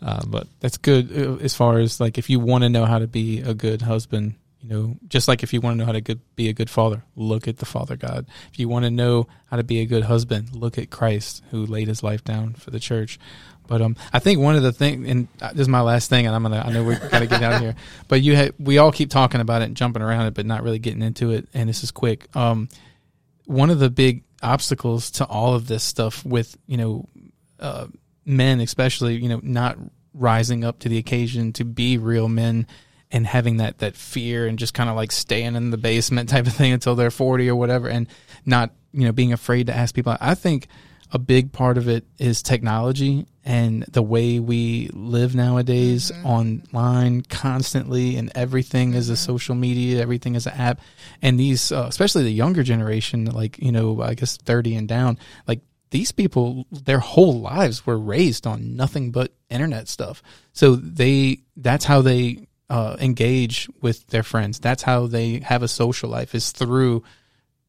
Uh, 0.00 0.22
but 0.26 0.46
That's 0.60 0.76
good 0.76 1.10
uh, 1.16 1.36
as 1.42 1.54
far 1.54 1.78
as 1.78 2.00
like 2.00 2.16
if 2.16 2.30
you 2.30 2.38
want 2.38 2.62
to 2.62 2.68
know 2.68 2.84
how 2.84 2.98
to 2.98 3.06
be 3.06 3.40
a 3.40 3.54
good 3.54 3.82
husband, 3.82 4.36
you 4.60 4.68
know, 4.68 4.96
just 5.08 5.28
like 5.28 5.42
if 5.42 5.52
you 5.52 5.60
want 5.60 5.74
to 5.74 5.78
know 5.78 5.86
how 5.86 5.92
to 5.92 6.00
good, 6.00 6.20
be 6.36 6.48
a 6.48 6.52
good 6.52 6.70
father, 6.70 7.02
look 7.14 7.48
at 7.48 7.58
the 7.58 7.66
Father 7.66 7.96
God. 7.96 8.26
If 8.52 8.58
you 8.58 8.68
want 8.68 8.84
to 8.84 8.90
know 8.90 9.26
how 9.50 9.56
to 9.56 9.64
be 9.64 9.80
a 9.80 9.86
good 9.86 10.04
husband, 10.04 10.54
look 10.54 10.78
at 10.78 10.90
Christ 10.90 11.42
who 11.50 11.66
laid 11.66 11.88
his 11.88 12.02
life 12.02 12.24
down 12.24 12.54
for 12.54 12.70
the 12.70 12.80
church. 12.80 13.18
But 13.66 13.82
um, 13.82 13.96
I 14.12 14.18
think 14.18 14.40
one 14.40 14.56
of 14.56 14.62
the 14.62 14.72
things, 14.72 15.08
and 15.08 15.28
uh, 15.40 15.50
this 15.52 15.62
is 15.62 15.68
my 15.68 15.80
last 15.80 16.10
thing, 16.10 16.26
and 16.26 16.34
I'm 16.34 16.42
gonna, 16.42 16.62
I 16.64 16.70
know 16.70 16.84
we 16.84 16.96
got 16.96 17.18
to 17.18 17.26
get 17.26 17.42
out 17.42 17.54
of 17.54 17.60
here. 17.60 17.74
But 18.08 18.22
you 18.22 18.36
had, 18.36 18.54
we 18.58 18.78
all 18.78 18.92
keep 18.92 19.10
talking 19.10 19.40
about 19.40 19.62
it 19.62 19.66
and 19.66 19.76
jumping 19.76 20.02
around 20.02 20.26
it, 20.26 20.34
but 20.34 20.46
not 20.46 20.62
really 20.62 20.78
getting 20.78 21.02
into 21.02 21.32
it. 21.32 21.48
And 21.52 21.68
this 21.68 21.82
is 21.82 21.90
quick. 21.90 22.28
Um, 22.36 22.68
one 23.46 23.70
of 23.70 23.78
the 23.78 23.90
big 23.90 24.22
obstacles 24.42 25.10
to 25.12 25.24
all 25.24 25.54
of 25.54 25.66
this 25.66 25.82
stuff 25.82 26.24
with 26.24 26.56
you 26.66 26.76
know 26.76 27.08
uh, 27.58 27.86
men 28.24 28.60
especially 28.60 29.16
you 29.16 29.28
know 29.28 29.40
not 29.42 29.78
rising 30.12 30.64
up 30.64 30.78
to 30.78 30.88
the 30.88 30.98
occasion 30.98 31.52
to 31.52 31.64
be 31.64 31.96
real 31.98 32.28
men 32.28 32.66
and 33.10 33.26
having 33.26 33.58
that 33.58 33.78
that 33.78 33.96
fear 33.96 34.46
and 34.46 34.58
just 34.58 34.74
kind 34.74 34.90
of 34.90 34.96
like 34.96 35.10
staying 35.10 35.54
in 35.56 35.70
the 35.70 35.78
basement 35.78 36.28
type 36.28 36.46
of 36.46 36.52
thing 36.52 36.72
until 36.72 36.94
they're 36.94 37.10
40 37.10 37.48
or 37.48 37.56
whatever 37.56 37.88
and 37.88 38.06
not 38.44 38.72
you 38.92 39.04
know 39.04 39.12
being 39.12 39.32
afraid 39.32 39.66
to 39.68 39.74
ask 39.74 39.94
people 39.94 40.16
i 40.20 40.34
think 40.34 40.68
a 41.12 41.18
big 41.18 41.52
part 41.52 41.78
of 41.78 41.88
it 41.88 42.04
is 42.18 42.42
technology 42.42 43.26
and 43.44 43.84
the 43.84 44.02
way 44.02 44.38
we 44.38 44.90
live 44.92 45.34
nowadays 45.34 46.10
online 46.22 47.22
constantly 47.22 48.16
and 48.16 48.32
everything 48.34 48.94
is 48.94 49.08
a 49.08 49.16
social 49.16 49.54
media 49.54 50.00
everything 50.00 50.34
is 50.34 50.46
an 50.46 50.54
app. 50.54 50.80
And 51.22 51.38
these 51.38 51.72
uh, 51.72 51.86
especially 51.88 52.24
the 52.24 52.30
younger 52.30 52.62
generation 52.62 53.26
like 53.26 53.58
you 53.58 53.72
know 53.72 54.02
i 54.02 54.14
guess 54.14 54.36
30 54.36 54.76
and 54.76 54.88
down 54.88 55.18
like 55.46 55.60
these 55.90 56.12
people 56.12 56.66
their 56.70 56.98
whole 56.98 57.40
lives 57.40 57.86
were 57.86 57.98
raised 57.98 58.46
on 58.46 58.76
nothing 58.76 59.10
but 59.10 59.32
internet 59.48 59.88
stuff. 59.88 60.22
So 60.52 60.76
they 60.76 61.38
that's 61.56 61.84
how 61.84 62.02
they 62.02 62.46
uh, 62.68 62.96
engage 63.00 63.68
with 63.80 64.06
their 64.08 64.22
friends. 64.22 64.58
That's 64.58 64.82
how 64.82 65.06
they 65.06 65.40
have 65.40 65.62
a 65.62 65.68
social 65.68 66.10
life 66.10 66.34
is 66.34 66.50
through, 66.50 67.04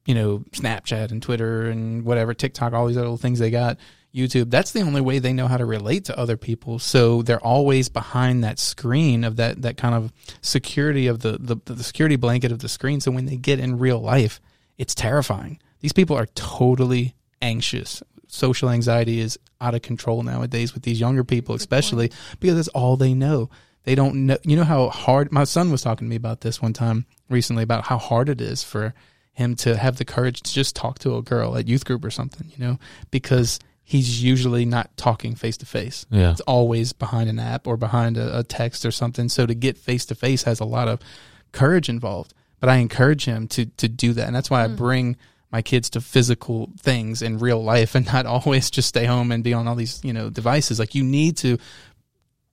you 0.08 0.16
know, 0.16 0.40
Snapchat 0.52 1.12
and 1.12 1.22
Twitter 1.22 1.70
and 1.70 2.06
whatever, 2.06 2.34
TikTok, 2.34 2.72
all 2.72 2.88
these 2.88 2.98
other 2.98 3.18
things 3.18 3.40
they 3.40 3.52
got, 3.52 3.78
YouTube. 4.16 4.50
That's 4.50 4.72
the 4.72 4.82
only 4.82 5.02
way 5.02 5.20
they 5.20 5.34
know 5.34 5.48
how 5.48 5.58
to 5.58 5.66
relate 5.66 6.06
to 6.06 6.18
other 6.18 6.38
people. 6.38 6.80
So 6.80 7.22
they're 7.22 7.44
always 7.44 7.90
behind 7.90 8.42
that 8.46 8.58
screen 8.58 9.26
of 9.26 9.36
that, 9.36 9.62
that 9.64 9.76
kind 9.76 9.94
of 9.94 10.14
security 10.42 11.08
of 11.08 11.20
the, 11.20 11.38
the, 11.38 11.58
the 11.66 11.84
security 11.84 12.16
blanket 12.16 12.54
of 12.54 12.60
the 12.60 12.70
screen. 12.70 13.02
So 13.02 13.12
when 13.12 13.26
they 13.26 13.36
get 13.36 13.60
in 13.60 13.78
real 13.78 14.00
life, 14.00 14.40
it's 14.78 14.96
terrifying. 14.96 15.60
These 15.82 15.94
people 15.94 16.16
are 16.16 16.28
totally 16.36 17.14
anxious. 17.42 18.02
Social 18.28 18.70
anxiety 18.70 19.20
is 19.20 19.38
out 19.60 19.76
of 19.76 19.82
control 19.82 20.24
nowadays 20.24 20.74
with 20.74 20.84
these 20.84 21.02
younger 21.02 21.26
people, 21.26 21.54
especially 21.54 22.12
because 22.40 22.56
that's 22.56 22.68
all 22.70 22.96
they 22.96 23.14
know. 23.14 23.50
They 23.84 23.96
don't 23.96 24.26
know. 24.26 24.38
You 24.44 24.56
know 24.56 24.64
how 24.64 24.90
hard 24.90 25.32
my 25.32 25.44
son 25.44 25.70
was 25.70 25.82
talking 25.82 26.08
to 26.08 26.10
me 26.10 26.16
about 26.16 26.42
this 26.42 26.62
one 26.62 26.74
time 26.74 27.06
recently 27.30 27.64
about 27.64 27.86
how 27.86 27.98
hard 27.98 28.30
it 28.30 28.42
is 28.42 28.64
for 28.64 28.94
him 29.38 29.56
to 29.56 29.78
have 29.78 29.98
the 29.98 30.06
courage 30.06 30.42
to 30.42 30.52
just 30.52 30.76
talk 30.76 30.98
to 30.98 31.16
a 31.16 31.22
girl 31.22 31.56
at 31.56 31.68
youth 31.68 31.86
group 31.86 32.04
or 32.04 32.10
something, 32.10 32.52
you 32.56 32.66
know, 32.66 32.80
because 33.12 33.60
he's 33.84 34.24
usually 34.24 34.66
not 34.66 34.90
talking 34.98 35.36
face 35.36 35.58
to 35.58 35.66
face. 35.68 36.08
Yeah. 36.10 36.32
It's 36.32 36.42
always 36.42 36.92
behind 36.92 37.30
an 37.30 37.38
app 37.38 37.68
or 37.68 37.78
behind 37.78 38.18
a, 38.18 38.40
a 38.40 38.44
text 38.44 38.84
or 38.84 38.90
something. 38.90 39.30
So 39.30 39.46
to 39.46 39.54
get 39.54 39.78
face 39.78 40.08
to 40.08 40.16
face 40.16 40.42
has 40.44 40.60
a 40.60 40.66
lot 40.66 40.88
of 40.88 41.02
courage 41.52 41.88
involved. 41.88 42.34
But 42.60 42.70
I 42.70 42.78
encourage 42.78 43.26
him 43.26 43.48
to 43.50 43.68
to 43.68 43.88
do 43.88 44.14
that. 44.14 44.26
And 44.26 44.36
that's 44.36 44.50
why 44.50 44.64
I 44.64 44.70
hmm. 44.70 44.76
bring 44.76 45.18
my 45.52 45.62
kids 45.62 45.92
to 45.92 46.02
physical 46.02 46.72
things 46.80 47.22
in 47.22 47.38
real 47.38 47.64
life 47.64 47.94
and 47.94 48.08
not 48.08 48.26
always 48.46 48.72
just 48.72 48.90
stay 48.90 49.06
home 49.06 49.32
and 49.32 49.44
be 49.44 49.54
on 49.54 49.68
all 49.68 49.76
these, 49.76 50.04
you 50.04 50.14
know, 50.14 50.32
devices. 50.32 50.80
Like 50.80 50.96
you 50.96 51.04
need 51.04 51.38
to 51.38 51.60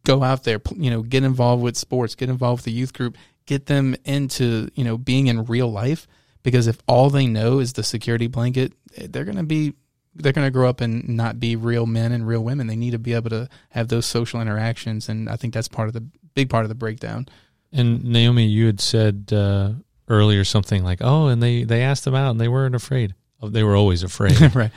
go 0.05 0.23
out 0.23 0.45
there, 0.45 0.61
you 0.77 0.91
know, 0.91 1.01
get 1.01 1.25
involved 1.25 1.63
with 1.63 1.79
sports, 1.79 2.15
get 2.15 2.29
involved 2.29 2.59
with 2.59 2.67
the 2.67 2.73
youth 2.73 2.93
group, 2.93 3.17
get 3.47 3.65
them 3.65 3.97
into, 4.05 4.69
you 4.75 4.85
know, 4.85 4.99
being 4.99 5.29
in 5.29 5.47
real 5.47 5.73
life 5.73 6.07
because 6.45 6.69
if 6.69 6.79
all 6.87 7.11
they 7.11 7.27
know 7.27 7.59
is 7.59 7.73
the 7.73 7.83
security 7.83 8.29
blanket, 8.29 8.73
they're 8.97 9.25
going 9.25 9.37
to 9.37 9.43
be 9.43 9.75
they're 10.15 10.33
going 10.33 10.47
to 10.47 10.53
grow 10.53 10.69
up 10.69 10.81
and 10.81 11.09
not 11.09 11.41
be 11.41 11.57
real 11.57 11.87
men 11.87 12.13
and 12.13 12.25
real 12.29 12.45
women. 12.45 12.69
They 12.69 12.77
need 12.77 12.93
to 12.93 13.01
be 13.01 13.15
able 13.15 13.31
to 13.31 13.49
have 13.71 13.89
those 13.89 14.07
social 14.07 14.41
interactions 14.41 15.09
and 15.09 15.29
I 15.29 15.35
think 15.35 15.53
that's 15.53 15.67
part 15.67 15.89
of 15.89 15.95
the 15.95 16.07
big 16.35 16.49
part 16.51 16.65
of 16.65 16.69
the 16.69 16.77
breakdown. 16.77 17.27
And 17.73 18.05
Naomi, 18.05 18.47
you 18.47 18.67
had 18.67 18.81
said 18.81 19.33
uh, 19.33 19.73
earlier 20.07 20.45
something 20.45 20.85
like, 20.85 21.01
"Oh, 21.01 21.27
and 21.27 21.43
they 21.43 21.65
they 21.65 21.83
asked 21.83 22.05
them 22.05 22.15
out, 22.15 22.31
and 22.31 22.41
they 22.41 22.47
weren't 22.47 22.77
afraid. 22.77 23.17
Oh, 23.43 23.49
they 23.49 23.65
were 23.65 23.75
always 23.75 24.05
afraid, 24.05 24.41
right. 24.55 24.71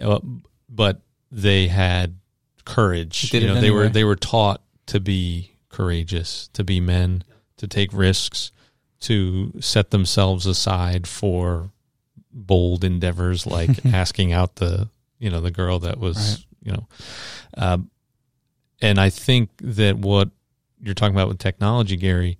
Uh, 0.00 0.20
but 0.68 1.00
they 1.32 1.66
had 1.66 2.18
courage. 2.64 3.32
You 3.34 3.48
know, 3.48 3.60
they 3.60 3.72
were 3.72 3.88
they 3.88 4.04
were 4.04 4.14
taught 4.14 4.62
to 4.86 5.00
be 5.00 5.56
courageous, 5.70 6.48
to 6.52 6.62
be 6.62 6.80
men, 6.80 7.24
to 7.56 7.66
take 7.66 7.92
risks, 7.92 8.52
to 9.00 9.52
set 9.60 9.90
themselves 9.90 10.46
aside 10.46 11.06
for 11.06 11.70
bold 12.32 12.84
endeavors 12.84 13.46
like 13.46 13.84
asking 13.92 14.32
out 14.32 14.56
the 14.56 14.88
you 15.18 15.30
know 15.30 15.40
the 15.40 15.50
girl 15.50 15.78
that 15.80 15.98
was 15.98 16.16
Right. 16.16 16.44
you 16.64 16.72
know, 16.72 16.88
um, 17.56 17.90
and 18.82 19.00
I 19.00 19.10
think 19.10 19.50
that 19.60 19.96
what 19.96 20.30
you're 20.82 20.94
talking 20.94 21.14
about 21.14 21.28
with 21.28 21.38
technology, 21.38 21.96
Gary, 21.96 22.38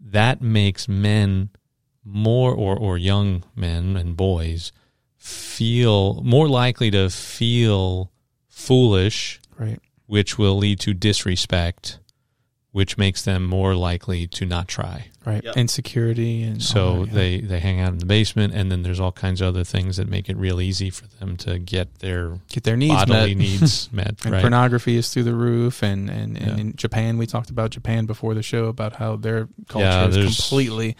that 0.00 0.42
makes 0.42 0.88
men 0.88 1.48
more 2.04 2.52
or 2.52 2.76
or 2.76 2.98
young 2.98 3.44
men 3.54 3.96
and 3.96 4.16
boys 4.16 4.72
feel 5.16 6.20
more 6.24 6.48
likely 6.48 6.90
to 6.90 7.08
feel 7.08 8.10
foolish 8.48 9.40
Right. 9.58 9.78
which 10.06 10.36
will 10.36 10.56
lead 10.56 10.80
to 10.80 10.92
disrespect 10.94 11.98
which 12.72 12.96
makes 12.98 13.22
them 13.22 13.44
more 13.46 13.74
likely 13.74 14.26
to 14.26 14.44
not 14.46 14.66
try 14.68 15.06
Right. 15.24 15.44
Yep. 15.44 15.56
Insecurity 15.56 16.42
and 16.42 16.60
so 16.60 17.04
that, 17.04 17.08
yeah. 17.08 17.14
they 17.14 17.40
they 17.42 17.60
hang 17.60 17.78
out 17.80 17.92
in 17.92 17.98
the 17.98 18.06
basement 18.06 18.54
and 18.54 18.72
then 18.72 18.82
there's 18.82 18.98
all 18.98 19.12
kinds 19.12 19.40
of 19.40 19.46
other 19.46 19.62
things 19.62 19.96
that 19.98 20.08
make 20.08 20.28
it 20.28 20.36
real 20.36 20.60
easy 20.60 20.90
for 20.90 21.06
them 21.20 21.36
to 21.36 21.60
get 21.60 22.00
their 22.00 22.40
get 22.48 22.64
their 22.64 22.76
needs 22.76 22.94
bodily 22.94 23.36
met. 23.36 23.38
needs 23.38 23.92
met 23.92 24.16
And 24.24 24.32
right 24.32 24.40
pornography 24.40 24.96
is 24.96 25.10
through 25.14 25.22
the 25.22 25.34
roof, 25.34 25.80
and 25.84 26.10
and, 26.10 26.36
and 26.36 26.46
Yeah. 26.46 26.56
in 26.56 26.74
Japan, 26.74 27.18
we 27.18 27.26
talked 27.26 27.50
about 27.50 27.70
Japan 27.70 28.04
before 28.06 28.34
the 28.34 28.42
show 28.42 28.64
about 28.64 28.94
how 28.96 29.14
their 29.14 29.48
culture 29.68 29.86
Yeah, 29.86 30.08
is 30.08 30.36
completely 30.36 30.96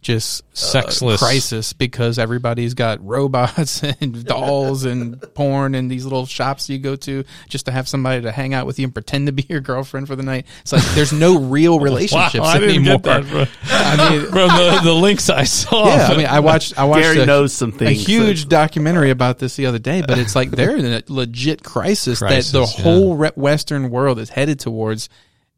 just 0.00 0.42
uh, 0.42 0.46
Sexless. 0.54 1.18
crisis 1.20 1.72
because 1.72 2.18
everybody's 2.18 2.74
got 2.74 3.04
robots 3.04 3.82
and 3.82 4.24
dolls 4.24 4.84
and 4.84 5.20
porn 5.34 5.74
and 5.74 5.90
these 5.90 6.04
little 6.04 6.26
shops 6.26 6.68
you 6.68 6.78
go 6.78 6.96
to 6.96 7.24
just 7.48 7.66
to 7.66 7.72
have 7.72 7.88
somebody 7.88 8.22
to 8.22 8.32
hang 8.32 8.54
out 8.54 8.66
with 8.66 8.78
you 8.78 8.84
and 8.84 8.94
pretend 8.94 9.26
to 9.26 9.32
be 9.32 9.44
your 9.48 9.60
girlfriend 9.60 10.06
for 10.06 10.16
the 10.16 10.22
night. 10.22 10.46
It's 10.62 10.72
like 10.72 10.82
there's 10.94 11.12
no 11.12 11.38
real 11.38 11.78
relationships 11.80 12.40
Wow, 12.40 12.44
I 12.44 12.58
didn't 12.58 12.76
anymore. 12.76 12.98
get 12.98 13.02
that 13.02 13.24
from, 13.24 13.48
I 13.70 14.10
mean, 14.10 14.20
from 14.30 14.48
the, 14.48 14.80
the 14.84 14.94
links 14.94 15.28
I 15.30 15.44
saw. 15.44 15.86
yeah, 15.86 16.08
I 16.08 16.16
mean, 16.16 16.26
I 16.26 16.40
watched 16.40 16.78
I 16.78 16.84
watched 16.84 17.02
Gary 17.02 17.20
a, 17.20 17.26
knows 17.26 17.52
some 17.52 17.72
things. 17.72 17.90
a 17.90 17.94
things. 17.94 18.06
huge 18.06 18.48
documentary 18.48 19.10
about 19.10 19.38
this 19.38 19.56
the 19.56 19.66
other 19.66 19.78
day, 19.78 20.02
but 20.06 20.18
it's 20.18 20.34
like 20.34 20.50
they're 20.50 20.76
in 20.76 20.84
a 20.86 21.02
legit 21.08 21.62
crisis, 21.62 22.18
Crisis, 22.20 22.52
that 22.52 22.58
the 22.58 22.64
yeah. 22.64 22.82
whole 22.82 23.16
re- 23.16 23.30
Western 23.36 23.90
world 23.90 24.18
is 24.18 24.30
headed 24.30 24.60
towards 24.60 25.08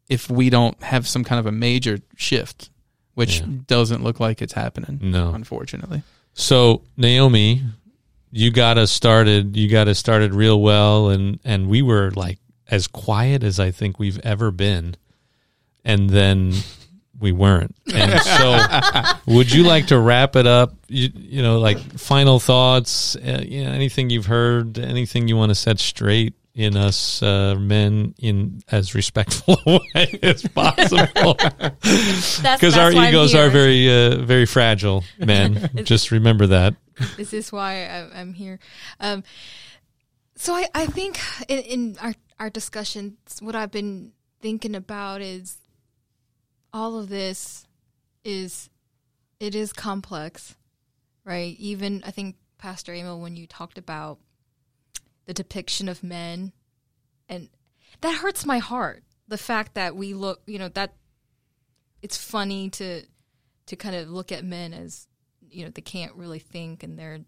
if 0.09 0.29
we 0.29 0.49
don't 0.49 0.81
have 0.83 1.07
some 1.07 1.23
kind 1.23 1.39
of 1.39 1.45
a 1.45 1.51
major 1.51 1.99
shift, 2.15 2.69
which 3.15 3.39
Yeah. 3.39 3.45
doesn't 3.67 4.03
look 4.03 4.19
like 4.19 4.41
it's 4.41 4.53
happening. 4.53 4.99
No. 5.01 5.33
unfortunately. 5.33 6.03
So 6.33 6.81
Naomi, 6.97 7.61
you 8.31 8.51
got 8.51 8.77
us 8.77 8.91
started. 8.91 9.55
You 9.55 9.69
got 9.69 9.87
us 9.87 9.99
started 9.99 10.33
real 10.33 10.59
well, 10.61 11.09
and 11.09 11.39
and 11.43 11.67
we 11.67 11.81
were 11.81 12.11
like 12.11 12.39
as 12.67 12.87
quiet 12.87 13.43
as 13.43 13.59
I 13.59 13.69
think 13.71 13.99
we've 13.99 14.19
ever 14.19 14.49
been, 14.49 14.95
and 15.85 16.09
then 16.09 16.53
we 17.19 17.31
weren't. 17.31 17.75
And 17.93 18.19
so, 18.21 18.59
would 19.31 19.51
you 19.51 19.63
like 19.63 19.87
to 19.87 19.99
wrap 19.99 20.35
it 20.35 20.47
up? 20.47 20.73
You, 20.87 21.09
you 21.15 21.41
know, 21.43 21.59
like 21.59 21.77
final 21.99 22.39
thoughts. 22.39 23.15
Uh, 23.15 23.43
you 23.47 23.63
know, 23.63 23.71
anything 23.71 24.09
you've 24.09 24.25
heard, 24.25 24.79
anything 24.79 25.27
you 25.27 25.37
want 25.37 25.51
to 25.51 25.55
set 25.55 25.79
straight 25.79 26.33
in 26.55 26.77
us 26.77 27.23
uh, 27.23 27.55
men 27.55 28.13
in 28.19 28.61
as 28.71 28.93
respectful 28.93 29.57
a 29.65 29.79
way 29.95 30.19
as 30.21 30.43
possible 30.49 31.33
because 31.81 32.77
our 32.77 32.91
egos 32.91 33.33
are 33.33 33.49
very 33.49 33.89
uh, 33.89 34.17
very 34.17 34.45
fragile 34.45 35.03
men 35.17 35.69
just 35.83 36.11
remember 36.11 36.45
that 36.47 36.75
This 37.17 37.33
is 37.33 37.51
why 37.51 37.85
I'm 38.13 38.33
here. 38.33 38.59
Um, 38.99 39.23
so 40.35 40.53
I, 40.53 40.67
I 40.75 40.85
think 40.85 41.19
in, 41.47 41.59
in 41.59 41.97
our 42.01 42.13
our 42.39 42.49
discussions, 42.49 43.17
what 43.39 43.55
I've 43.55 43.71
been 43.71 44.11
thinking 44.41 44.75
about 44.75 45.21
is 45.21 45.57
all 46.73 46.99
of 46.99 47.09
this 47.09 47.65
is 48.23 48.69
it 49.39 49.55
is 49.55 49.73
complex, 49.73 50.55
right? 51.23 51.55
Even 51.59 52.03
I 52.05 52.11
think 52.11 52.35
Pastor 52.57 52.93
Emil, 52.93 53.19
when 53.19 53.35
you 53.35 53.47
talked 53.47 53.77
about 53.77 54.19
the 55.25 55.33
depiction 55.33 55.87
of 55.87 56.03
men, 56.03 56.51
and 57.29 57.49
that 58.01 58.15
hurts 58.15 58.45
my 58.45 58.59
heart. 58.59 59.03
The 59.27 59.37
fact 59.37 59.75
that 59.75 59.95
we 59.95 60.13
look, 60.13 60.41
you 60.45 60.59
know, 60.59 60.69
that 60.69 60.93
it's 62.01 62.17
funny 62.17 62.69
to 62.69 63.03
to 63.65 63.75
kind 63.75 63.95
of 63.95 64.09
look 64.09 64.31
at 64.31 64.43
men 64.43 64.73
as 64.73 65.07
you 65.49 65.63
know 65.63 65.71
they 65.71 65.81
can't 65.81 66.13
really 66.15 66.39
think 66.39 66.83
and 66.83 66.99
they're 66.99 67.19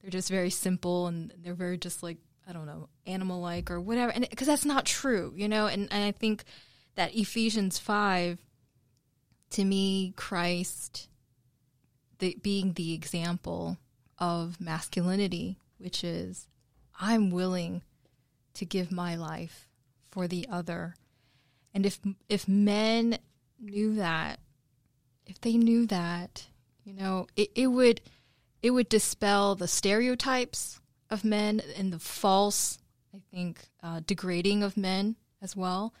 they're 0.00 0.10
just 0.10 0.30
very 0.30 0.50
simple 0.50 1.06
and 1.06 1.32
they're 1.42 1.54
very 1.54 1.78
just 1.78 2.02
like 2.02 2.18
I 2.48 2.52
don't 2.52 2.66
know 2.66 2.88
animal 3.06 3.40
like 3.40 3.70
or 3.70 3.80
whatever 3.80 4.10
and 4.10 4.28
because 4.28 4.46
that's 4.46 4.64
not 4.64 4.86
true 4.86 5.32
you 5.36 5.48
know 5.48 5.66
and, 5.66 5.88
and 5.92 6.04
I 6.04 6.12
think 6.12 6.44
that 6.94 7.14
Ephesians 7.14 7.78
5 7.78 8.38
to 9.50 9.64
me 9.64 10.14
Christ 10.16 11.08
the, 12.18 12.36
being 12.42 12.72
the 12.72 12.94
example 12.94 13.76
of 14.18 14.60
masculinity 14.60 15.58
which 15.78 16.02
is 16.02 16.48
I'm 16.98 17.30
willing 17.30 17.82
to 18.54 18.64
give 18.64 18.92
my 18.92 19.16
life 19.16 19.68
for 20.10 20.28
the 20.28 20.46
other 20.48 20.94
and 21.72 21.84
if 21.84 21.98
if 22.28 22.46
men 22.46 23.18
knew 23.58 23.96
that 23.96 24.38
if 25.26 25.40
they 25.40 25.56
knew 25.56 25.86
that, 25.86 26.46
you 26.84 26.92
know, 26.92 27.26
it, 27.36 27.50
it 27.54 27.66
would 27.68 28.00
it 28.62 28.70
would 28.70 28.88
dispel 28.88 29.54
the 29.54 29.68
stereotypes 29.68 30.80
of 31.10 31.24
men 31.24 31.60
and 31.76 31.92
the 31.92 31.98
false, 31.98 32.78
I 33.14 33.20
think, 33.30 33.60
uh, 33.82 34.00
degrading 34.06 34.62
of 34.62 34.76
men 34.76 35.16
as 35.42 35.54
well, 35.54 35.92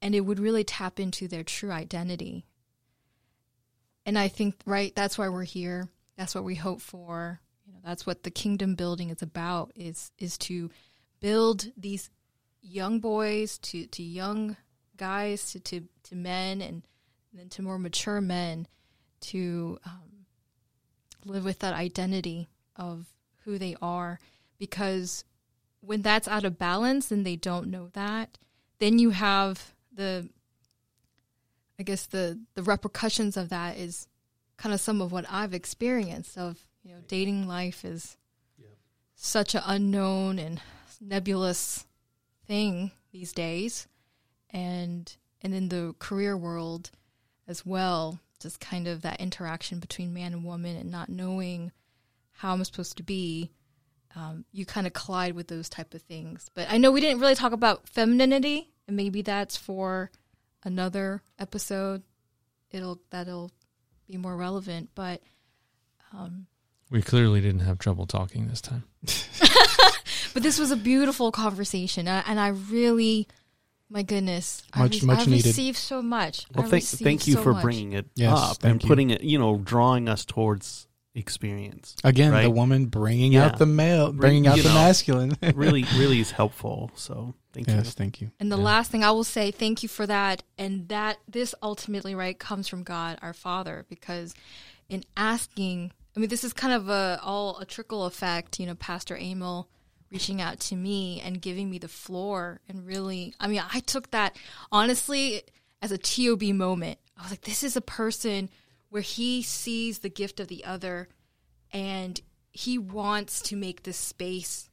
and 0.00 0.14
it 0.14 0.22
would 0.22 0.38
really 0.38 0.64
tap 0.64 0.98
into 0.98 1.28
their 1.28 1.44
true 1.44 1.70
identity. 1.70 2.46
And 4.04 4.18
I 4.18 4.28
think, 4.28 4.56
right, 4.64 4.92
that's 4.94 5.16
why 5.16 5.28
we're 5.28 5.44
here. 5.44 5.88
That's 6.16 6.34
what 6.34 6.44
we 6.44 6.54
hope 6.56 6.80
for. 6.80 7.40
That's 7.84 8.06
what 8.06 8.22
the 8.22 8.30
kingdom 8.30 8.74
building 8.74 9.10
is 9.10 9.22
about. 9.22 9.72
Is 9.74 10.12
is 10.18 10.38
to 10.38 10.70
build 11.20 11.70
these 11.76 12.10
young 12.60 13.00
boys 13.00 13.58
to 13.58 13.86
to 13.86 14.02
young 14.02 14.56
guys 14.96 15.52
to 15.52 15.60
to, 15.60 15.82
to 16.04 16.14
men 16.14 16.60
and 16.60 16.82
then 17.32 17.48
to 17.48 17.62
more 17.62 17.78
mature 17.78 18.20
men 18.20 18.66
to 19.20 19.78
um, 19.86 20.26
live 21.24 21.44
with 21.44 21.60
that 21.60 21.74
identity 21.74 22.48
of 22.76 23.06
who 23.44 23.58
they 23.58 23.74
are 23.82 24.18
because 24.58 25.24
when 25.80 26.02
that's 26.02 26.28
out 26.28 26.44
of 26.44 26.58
balance 26.58 27.10
and 27.10 27.26
they 27.26 27.36
don't 27.36 27.68
know 27.68 27.88
that 27.94 28.38
then 28.78 28.98
you 28.98 29.10
have 29.10 29.74
the 29.92 30.28
I 31.78 31.82
guess 31.82 32.06
the 32.06 32.38
the 32.54 32.62
repercussions 32.62 33.36
of 33.36 33.48
that 33.48 33.76
is 33.76 34.06
kind 34.56 34.72
of 34.72 34.80
some 34.80 35.00
of 35.00 35.10
what 35.10 35.24
I've 35.28 35.54
experienced 35.54 36.38
of 36.38 36.68
you 36.82 36.92
know 36.92 37.00
dating 37.06 37.46
life 37.46 37.84
is 37.84 38.16
such 39.22 39.54
an 39.54 39.62
unknown 39.66 40.38
and 40.38 40.60
nebulous 41.00 41.86
thing 42.46 42.90
these 43.12 43.32
days, 43.32 43.86
and 44.50 45.16
and 45.42 45.54
in 45.54 45.68
the 45.68 45.94
career 45.98 46.36
world 46.36 46.90
as 47.46 47.64
well, 47.64 48.20
just 48.40 48.60
kind 48.60 48.88
of 48.88 49.02
that 49.02 49.20
interaction 49.20 49.78
between 49.78 50.12
man 50.12 50.32
and 50.32 50.44
woman 50.44 50.76
and 50.76 50.90
not 50.90 51.08
knowing 51.08 51.70
how 52.32 52.52
I'm 52.52 52.64
supposed 52.64 52.96
to 52.96 53.02
be. 53.02 53.50
Um, 54.14 54.44
you 54.52 54.66
kind 54.66 54.86
of 54.86 54.92
collide 54.92 55.34
with 55.34 55.48
those 55.48 55.70
type 55.70 55.94
of 55.94 56.02
things. 56.02 56.50
But 56.52 56.66
I 56.70 56.76
know 56.76 56.92
we 56.92 57.00
didn't 57.00 57.20
really 57.20 57.34
talk 57.34 57.52
about 57.52 57.88
femininity, 57.88 58.68
and 58.86 58.96
maybe 58.96 59.22
that's 59.22 59.56
for 59.56 60.10
another 60.64 61.22
episode. 61.38 62.02
It'll 62.70 63.00
that'll 63.10 63.52
be 64.06 64.16
more 64.16 64.36
relevant. 64.36 64.90
But 64.94 65.22
um, 66.12 66.46
We 66.92 67.00
clearly 67.02 67.40
didn't 67.40 67.60
have 67.60 67.78
trouble 67.78 68.06
talking 68.06 68.48
this 68.48 68.60
time. 68.60 68.84
but 70.34 70.42
this 70.42 70.58
was 70.58 70.70
a 70.70 70.76
beautiful 70.76 71.32
conversation, 71.32 72.06
and 72.06 72.22
I, 72.24 72.30
and 72.30 72.38
I 72.38 72.48
really, 72.48 73.26
my 73.88 74.02
goodness, 74.02 74.62
Much- 74.76 75.02
I, 75.02 75.06
much 75.06 75.20
I 75.20 75.24
needed. 75.30 75.46
received 75.46 75.78
so 75.78 76.02
much. 76.02 76.46
Well, 76.54 76.66
I 76.66 76.68
thank, 76.68 76.84
thank 76.84 77.26
you 77.26 77.34
so 77.34 77.42
for 77.42 77.54
much. 77.54 77.62
bringing 77.62 77.94
it 77.94 78.06
Yes, 78.14 78.32
up 78.38 78.56
thank 78.58 78.72
and 78.72 78.82
you. 78.82 78.88
putting 78.88 79.10
it, 79.10 79.22
you 79.22 79.38
know, 79.38 79.56
drawing 79.56 80.06
us 80.08 80.24
towards 80.26 80.86
experience. 81.14 81.96
Again, 82.04 82.32
Right. 82.32 82.42
the 82.42 82.50
woman 82.50 82.86
bringing 82.86 83.32
Yeah. 83.32 83.46
out 83.46 83.58
the 83.58 83.66
male, 83.66 84.12
bringing 84.12 84.46
out 84.46 84.56
you 84.58 84.62
the 84.62 84.68
know. 84.70 84.74
masculine. 84.76 85.36
really, 85.54 85.84
really 85.96 86.20
is 86.20 86.30
helpful. 86.30 86.90
So 86.94 87.34
thank 87.54 87.68
you. 87.68 87.74
yes, 87.74 87.92
thank 87.94 88.20
you. 88.20 88.30
And 88.40 88.50
the 88.52 88.56
Yeah. 88.58 88.64
last 88.64 88.90
thing 88.90 89.02
I 89.04 89.10
will 89.10 89.24
say, 89.24 89.50
thank 89.50 89.82
you 89.82 89.88
for 89.90 90.06
that. 90.06 90.42
And 90.58 90.88
that 90.88 91.18
this 91.28 91.54
ultimately, 91.62 92.14
right, 92.14 92.38
comes 92.38 92.68
from 92.68 92.82
God, 92.82 93.18
our 93.22 93.32
Father, 93.34 93.84
because 93.90 94.34
in 94.88 95.04
asking, 95.16 95.92
I 96.16 96.20
mean, 96.20 96.28
this 96.28 96.44
is 96.44 96.52
kind 96.52 96.74
of 96.74 96.88
a 96.88 97.18
all 97.22 97.58
a 97.58 97.64
trickle 97.64 98.04
effect. 98.04 98.60
You 98.60 98.66
know, 98.66 98.74
Pastor 98.74 99.16
Emil 99.16 99.68
reaching 100.10 100.42
out 100.42 100.60
to 100.60 100.76
me 100.76 101.20
and 101.24 101.40
giving 101.40 101.70
me 101.70 101.78
the 101.78 101.88
floor, 101.88 102.60
and 102.68 102.86
really, 102.86 103.34
I 103.40 103.48
mean, 103.48 103.62
I 103.72 103.80
took 103.80 104.10
that 104.10 104.36
honestly 104.70 105.42
as 105.80 105.90
a 105.90 105.98
TOB 105.98 106.42
moment. 106.54 106.98
I 107.16 107.22
was 107.22 107.30
like, 107.30 107.42
this 107.42 107.62
is 107.62 107.76
a 107.76 107.80
person 107.80 108.50
where 108.90 109.02
he 109.02 109.42
sees 109.42 110.00
the 110.00 110.10
gift 110.10 110.38
of 110.38 110.48
the 110.48 110.64
other, 110.64 111.08
and 111.72 112.20
he 112.50 112.76
wants 112.76 113.40
to 113.42 113.56
make 113.56 113.82
this 113.82 113.96
space 113.96 114.68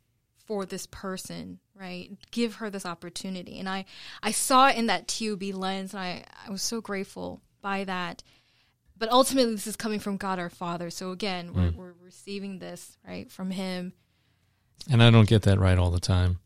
for 0.46 0.66
this 0.66 0.88
person, 0.88 1.60
right? 1.74 2.12
Give 2.32 2.56
her 2.56 2.70
this 2.70 2.86
opportunity. 2.86 3.60
And 3.60 3.70
I, 3.70 3.86
I 4.22 4.32
saw 4.32 4.68
it 4.68 4.78
in 4.78 4.88
that 4.88 5.08
TOB 5.08 5.44
lens, 5.54 5.94
and 5.94 6.02
I, 6.02 6.26
I 6.46 6.50
was 6.50 6.62
so 6.62 6.82
grateful 6.82 7.42
by 7.62 7.86
that. 7.86 8.24
But 9.00 9.12
ultimately, 9.12 9.56
this 9.56 9.66
is 9.66 9.78
coming 9.78 10.00
from 10.00 10.18
God 10.18 10.40
our 10.40 10.50
Father. 10.50 10.90
So 10.90 11.12
again, 11.12 11.54
we're, 11.54 11.72
mm. 11.72 11.76
we're 11.76 11.94
receiving 12.04 12.60
this, 12.60 12.98
right, 13.08 13.32
from 13.32 13.50
Him. 13.50 13.94
And 14.92 15.02
I 15.02 15.10
don't 15.10 15.28
get 15.28 15.44
that 15.44 15.58
right 15.58 15.78
all 15.78 15.90
the 15.90 16.02
time. 16.02 16.40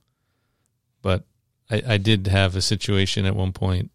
But 1.01 1.25
I, 1.69 1.81
I 1.87 1.97
did 1.97 2.27
have 2.27 2.55
a 2.55 2.61
situation 2.61 3.25
at 3.25 3.35
one 3.35 3.53
point. 3.53 3.89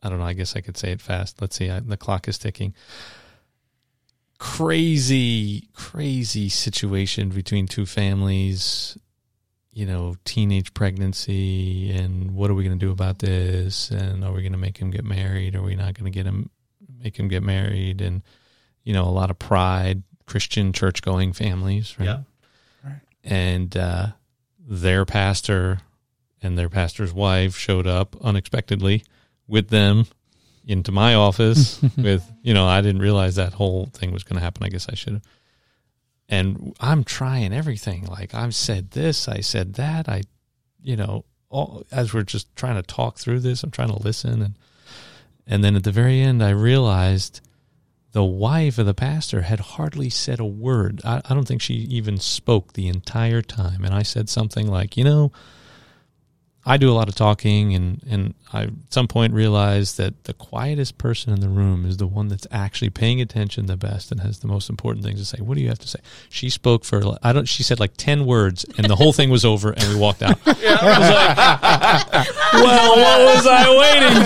I 0.00 0.08
don't 0.08 0.18
know. 0.18 0.24
I 0.24 0.32
guess 0.32 0.54
I 0.54 0.60
could 0.60 0.76
say 0.76 0.92
it 0.92 1.00
fast. 1.00 1.40
Let's 1.40 1.56
see. 1.56 1.68
I, 1.68 1.80
the 1.80 1.96
clock 1.96 2.28
is 2.28 2.38
ticking. 2.38 2.72
Crazy, 4.38 5.68
crazy 5.72 6.48
situation 6.48 7.30
between 7.30 7.66
two 7.66 7.84
families. 7.84 8.96
You 9.72 9.84
know, 9.84 10.16
teenage 10.24 10.72
pregnancy, 10.72 11.90
and 11.90 12.34
what 12.34 12.50
are 12.50 12.54
we 12.54 12.64
going 12.64 12.78
to 12.78 12.86
do 12.86 12.92
about 12.92 13.18
this? 13.18 13.90
And 13.90 14.24
are 14.24 14.32
we 14.32 14.40
going 14.40 14.52
to 14.52 14.58
make 14.58 14.78
him 14.78 14.90
get 14.90 15.04
married? 15.04 15.54
Are 15.54 15.62
we 15.62 15.76
not 15.76 15.92
going 15.92 16.10
to 16.10 16.16
get 16.16 16.24
him 16.24 16.48
make 17.02 17.18
him 17.18 17.28
get 17.28 17.42
married? 17.42 18.00
And 18.00 18.22
you 18.84 18.92
know, 18.92 19.04
a 19.04 19.10
lot 19.10 19.30
of 19.30 19.38
pride, 19.38 20.02
Christian 20.26 20.72
church 20.72 21.02
going 21.02 21.32
families, 21.32 21.96
right? 21.98 22.06
Yeah. 22.06 22.18
and 23.24 23.76
uh, 23.76 24.06
their 24.60 25.04
pastor 25.04 25.78
and 26.42 26.56
their 26.58 26.68
pastor's 26.68 27.12
wife 27.12 27.56
showed 27.56 27.86
up 27.86 28.14
unexpectedly 28.22 29.02
with 29.48 29.68
them 29.68 30.06
into 30.66 30.90
my 30.92 31.14
office 31.14 31.80
with 31.96 32.30
you 32.42 32.52
know 32.52 32.66
i 32.66 32.80
didn't 32.80 33.00
realize 33.00 33.36
that 33.36 33.52
whole 33.54 33.86
thing 33.94 34.10
was 34.12 34.24
going 34.24 34.34
to 34.36 34.42
happen 34.42 34.64
i 34.64 34.68
guess 34.68 34.88
i 34.88 34.94
should 34.94 35.12
have 35.14 35.22
and 36.28 36.76
i'm 36.80 37.04
trying 37.04 37.52
everything 37.54 38.04
like 38.06 38.34
i've 38.34 38.54
said 38.54 38.90
this 38.90 39.28
i 39.28 39.38
said 39.40 39.74
that 39.74 40.08
i 40.08 40.20
you 40.82 40.96
know 40.96 41.24
all 41.48 41.84
as 41.92 42.12
we're 42.12 42.22
just 42.22 42.54
trying 42.56 42.74
to 42.74 42.82
talk 42.82 43.16
through 43.18 43.38
this 43.38 43.62
i'm 43.62 43.70
trying 43.70 43.88
to 43.90 44.02
listen 44.02 44.42
and 44.42 44.58
and 45.46 45.62
then 45.62 45.76
at 45.76 45.84
the 45.84 45.92
very 45.92 46.20
end 46.20 46.42
i 46.42 46.50
realized 46.50 47.40
the 48.16 48.24
wife 48.24 48.78
of 48.78 48.86
the 48.86 48.94
pastor 48.94 49.42
had 49.42 49.60
hardly 49.60 50.08
said 50.08 50.40
a 50.40 50.44
word. 50.46 51.02
I, 51.04 51.20
I 51.26 51.34
don't 51.34 51.46
think 51.46 51.60
she 51.60 51.74
even 51.74 52.16
spoke 52.16 52.72
the 52.72 52.88
entire 52.88 53.42
time. 53.42 53.84
And 53.84 53.92
I 53.92 54.04
said 54.04 54.30
something 54.30 54.68
like, 54.68 54.96
you 54.96 55.04
know, 55.04 55.32
I 56.68 56.76
do 56.78 56.90
a 56.90 56.94
lot 56.94 57.08
of 57.08 57.14
talking, 57.14 57.74
and, 57.74 58.02
and 58.10 58.34
I 58.52 58.64
at 58.64 58.70
some 58.90 59.06
point 59.06 59.32
realized 59.32 59.98
that 59.98 60.24
the 60.24 60.34
quietest 60.34 60.98
person 60.98 61.32
in 61.32 61.38
the 61.40 61.48
room 61.48 61.86
is 61.86 61.98
the 61.98 62.08
one 62.08 62.26
that's 62.26 62.46
actually 62.50 62.90
paying 62.90 63.20
attention 63.20 63.66
the 63.66 63.76
best 63.76 64.10
and 64.10 64.20
has 64.20 64.40
the 64.40 64.48
most 64.48 64.68
important 64.68 65.04
things 65.04 65.20
to 65.20 65.24
say. 65.24 65.38
What 65.40 65.56
do 65.56 65.62
you 65.62 65.68
have 65.68 65.78
to 65.78 65.88
say? 65.88 66.00
She 66.28 66.50
spoke 66.50 66.84
for 66.84 67.02
I 67.22 67.32
don't. 67.32 67.46
She 67.46 67.62
said 67.62 67.78
like 67.78 67.92
ten 67.96 68.26
words, 68.26 68.64
and 68.76 68.88
the 68.88 68.96
whole 68.96 69.12
thing 69.12 69.30
was 69.30 69.44
over, 69.44 69.70
and 69.70 69.88
we 69.88 69.94
walked 69.94 70.22
out. 70.22 70.38
I 70.46 70.50
was 70.50 71.08
like, 72.12 72.62
well, 72.64 72.96
what 72.96 73.36
was 73.36 73.46
I 73.46 73.64
waiting 73.78 74.24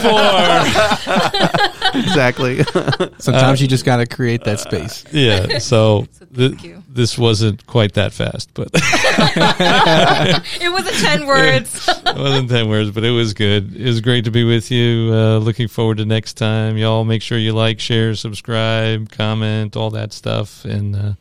for? 1.65 1.71
Exactly. 1.93 2.63
Sometimes 3.19 3.61
you 3.61 3.67
just 3.67 3.85
got 3.85 3.97
to 3.97 4.07
create 4.07 4.45
that 4.45 4.61
space. 4.61 5.05
Uh, 5.07 5.09
yeah. 5.13 5.59
So, 5.59 6.07
So 6.13 6.27
th- 6.37 6.55
this 6.89 7.19
wasn't 7.19 7.67
quite 7.67 7.95
that 7.95 8.13
fast, 8.13 8.51
but 8.55 8.69
It 8.75 10.71
wasn't 10.71 10.97
10 10.97 11.27
words. 11.27 11.89
Wasn't 12.31 12.51
10 12.51 12.69
words, 12.69 12.91
but 12.93 13.05
it 13.05 13.11
was 13.11 13.35
good. 13.35 13.75
It 13.75 13.87
was 13.87 14.01
great 14.01 14.25
to 14.25 14.31
be 14.31 14.45
with 14.45 14.71
you. 14.71 15.11
Uh, 15.13 15.39
looking 15.39 15.69
forward 15.69 15.99
to 15.99 16.05
next 16.05 16.35
time. 16.35 16.77
Y'all 16.77 17.05
make 17.05 17.23
sure 17.23 17.37
you 17.37 17.53
like, 17.53 17.81
share, 17.81 18.15
subscribe, 18.15 19.11
comment, 19.11 19.77
all 19.77 19.91
that 19.91 20.13
stuff, 20.13 20.65
and 20.65 20.95
uh, 20.95 21.13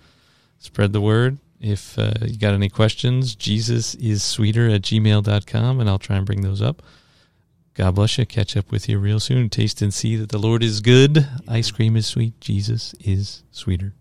spread 0.60 0.94
the 0.94 1.02
word. 1.02 1.40
If 1.60 1.98
uh, 1.98 2.14
you 2.22 2.38
got 2.38 2.54
any 2.54 2.70
questions, 2.70 3.36
Jesus 3.36 3.96
is 3.96 4.24
sweeter 4.24 4.70
at 4.70 4.84
gmail.com, 4.84 5.80
and 5.80 5.90
I'll 5.90 6.00
try 6.00 6.18
and 6.18 6.26
bring 6.26 6.42
those 6.42 6.62
up. 6.62 6.84
God 7.74 7.96
bless 7.96 8.18
you. 8.18 8.26
Catch 8.26 8.56
up 8.56 8.72
with 8.72 8.88
you 8.88 9.00
real 9.00 9.20
soon. 9.20 9.50
Taste 9.50 9.82
and 9.82 9.94
see 9.94 10.16
that 10.18 10.30
the 10.30 10.38
Lord 10.38 10.64
is 10.64 10.80
good. 10.80 11.28
Ice 11.48 11.72
cream 11.72 11.96
is 11.96 12.06
sweet. 12.06 12.40
Jesus 12.40 12.94
is 13.00 13.44
sweeter. 13.52 13.94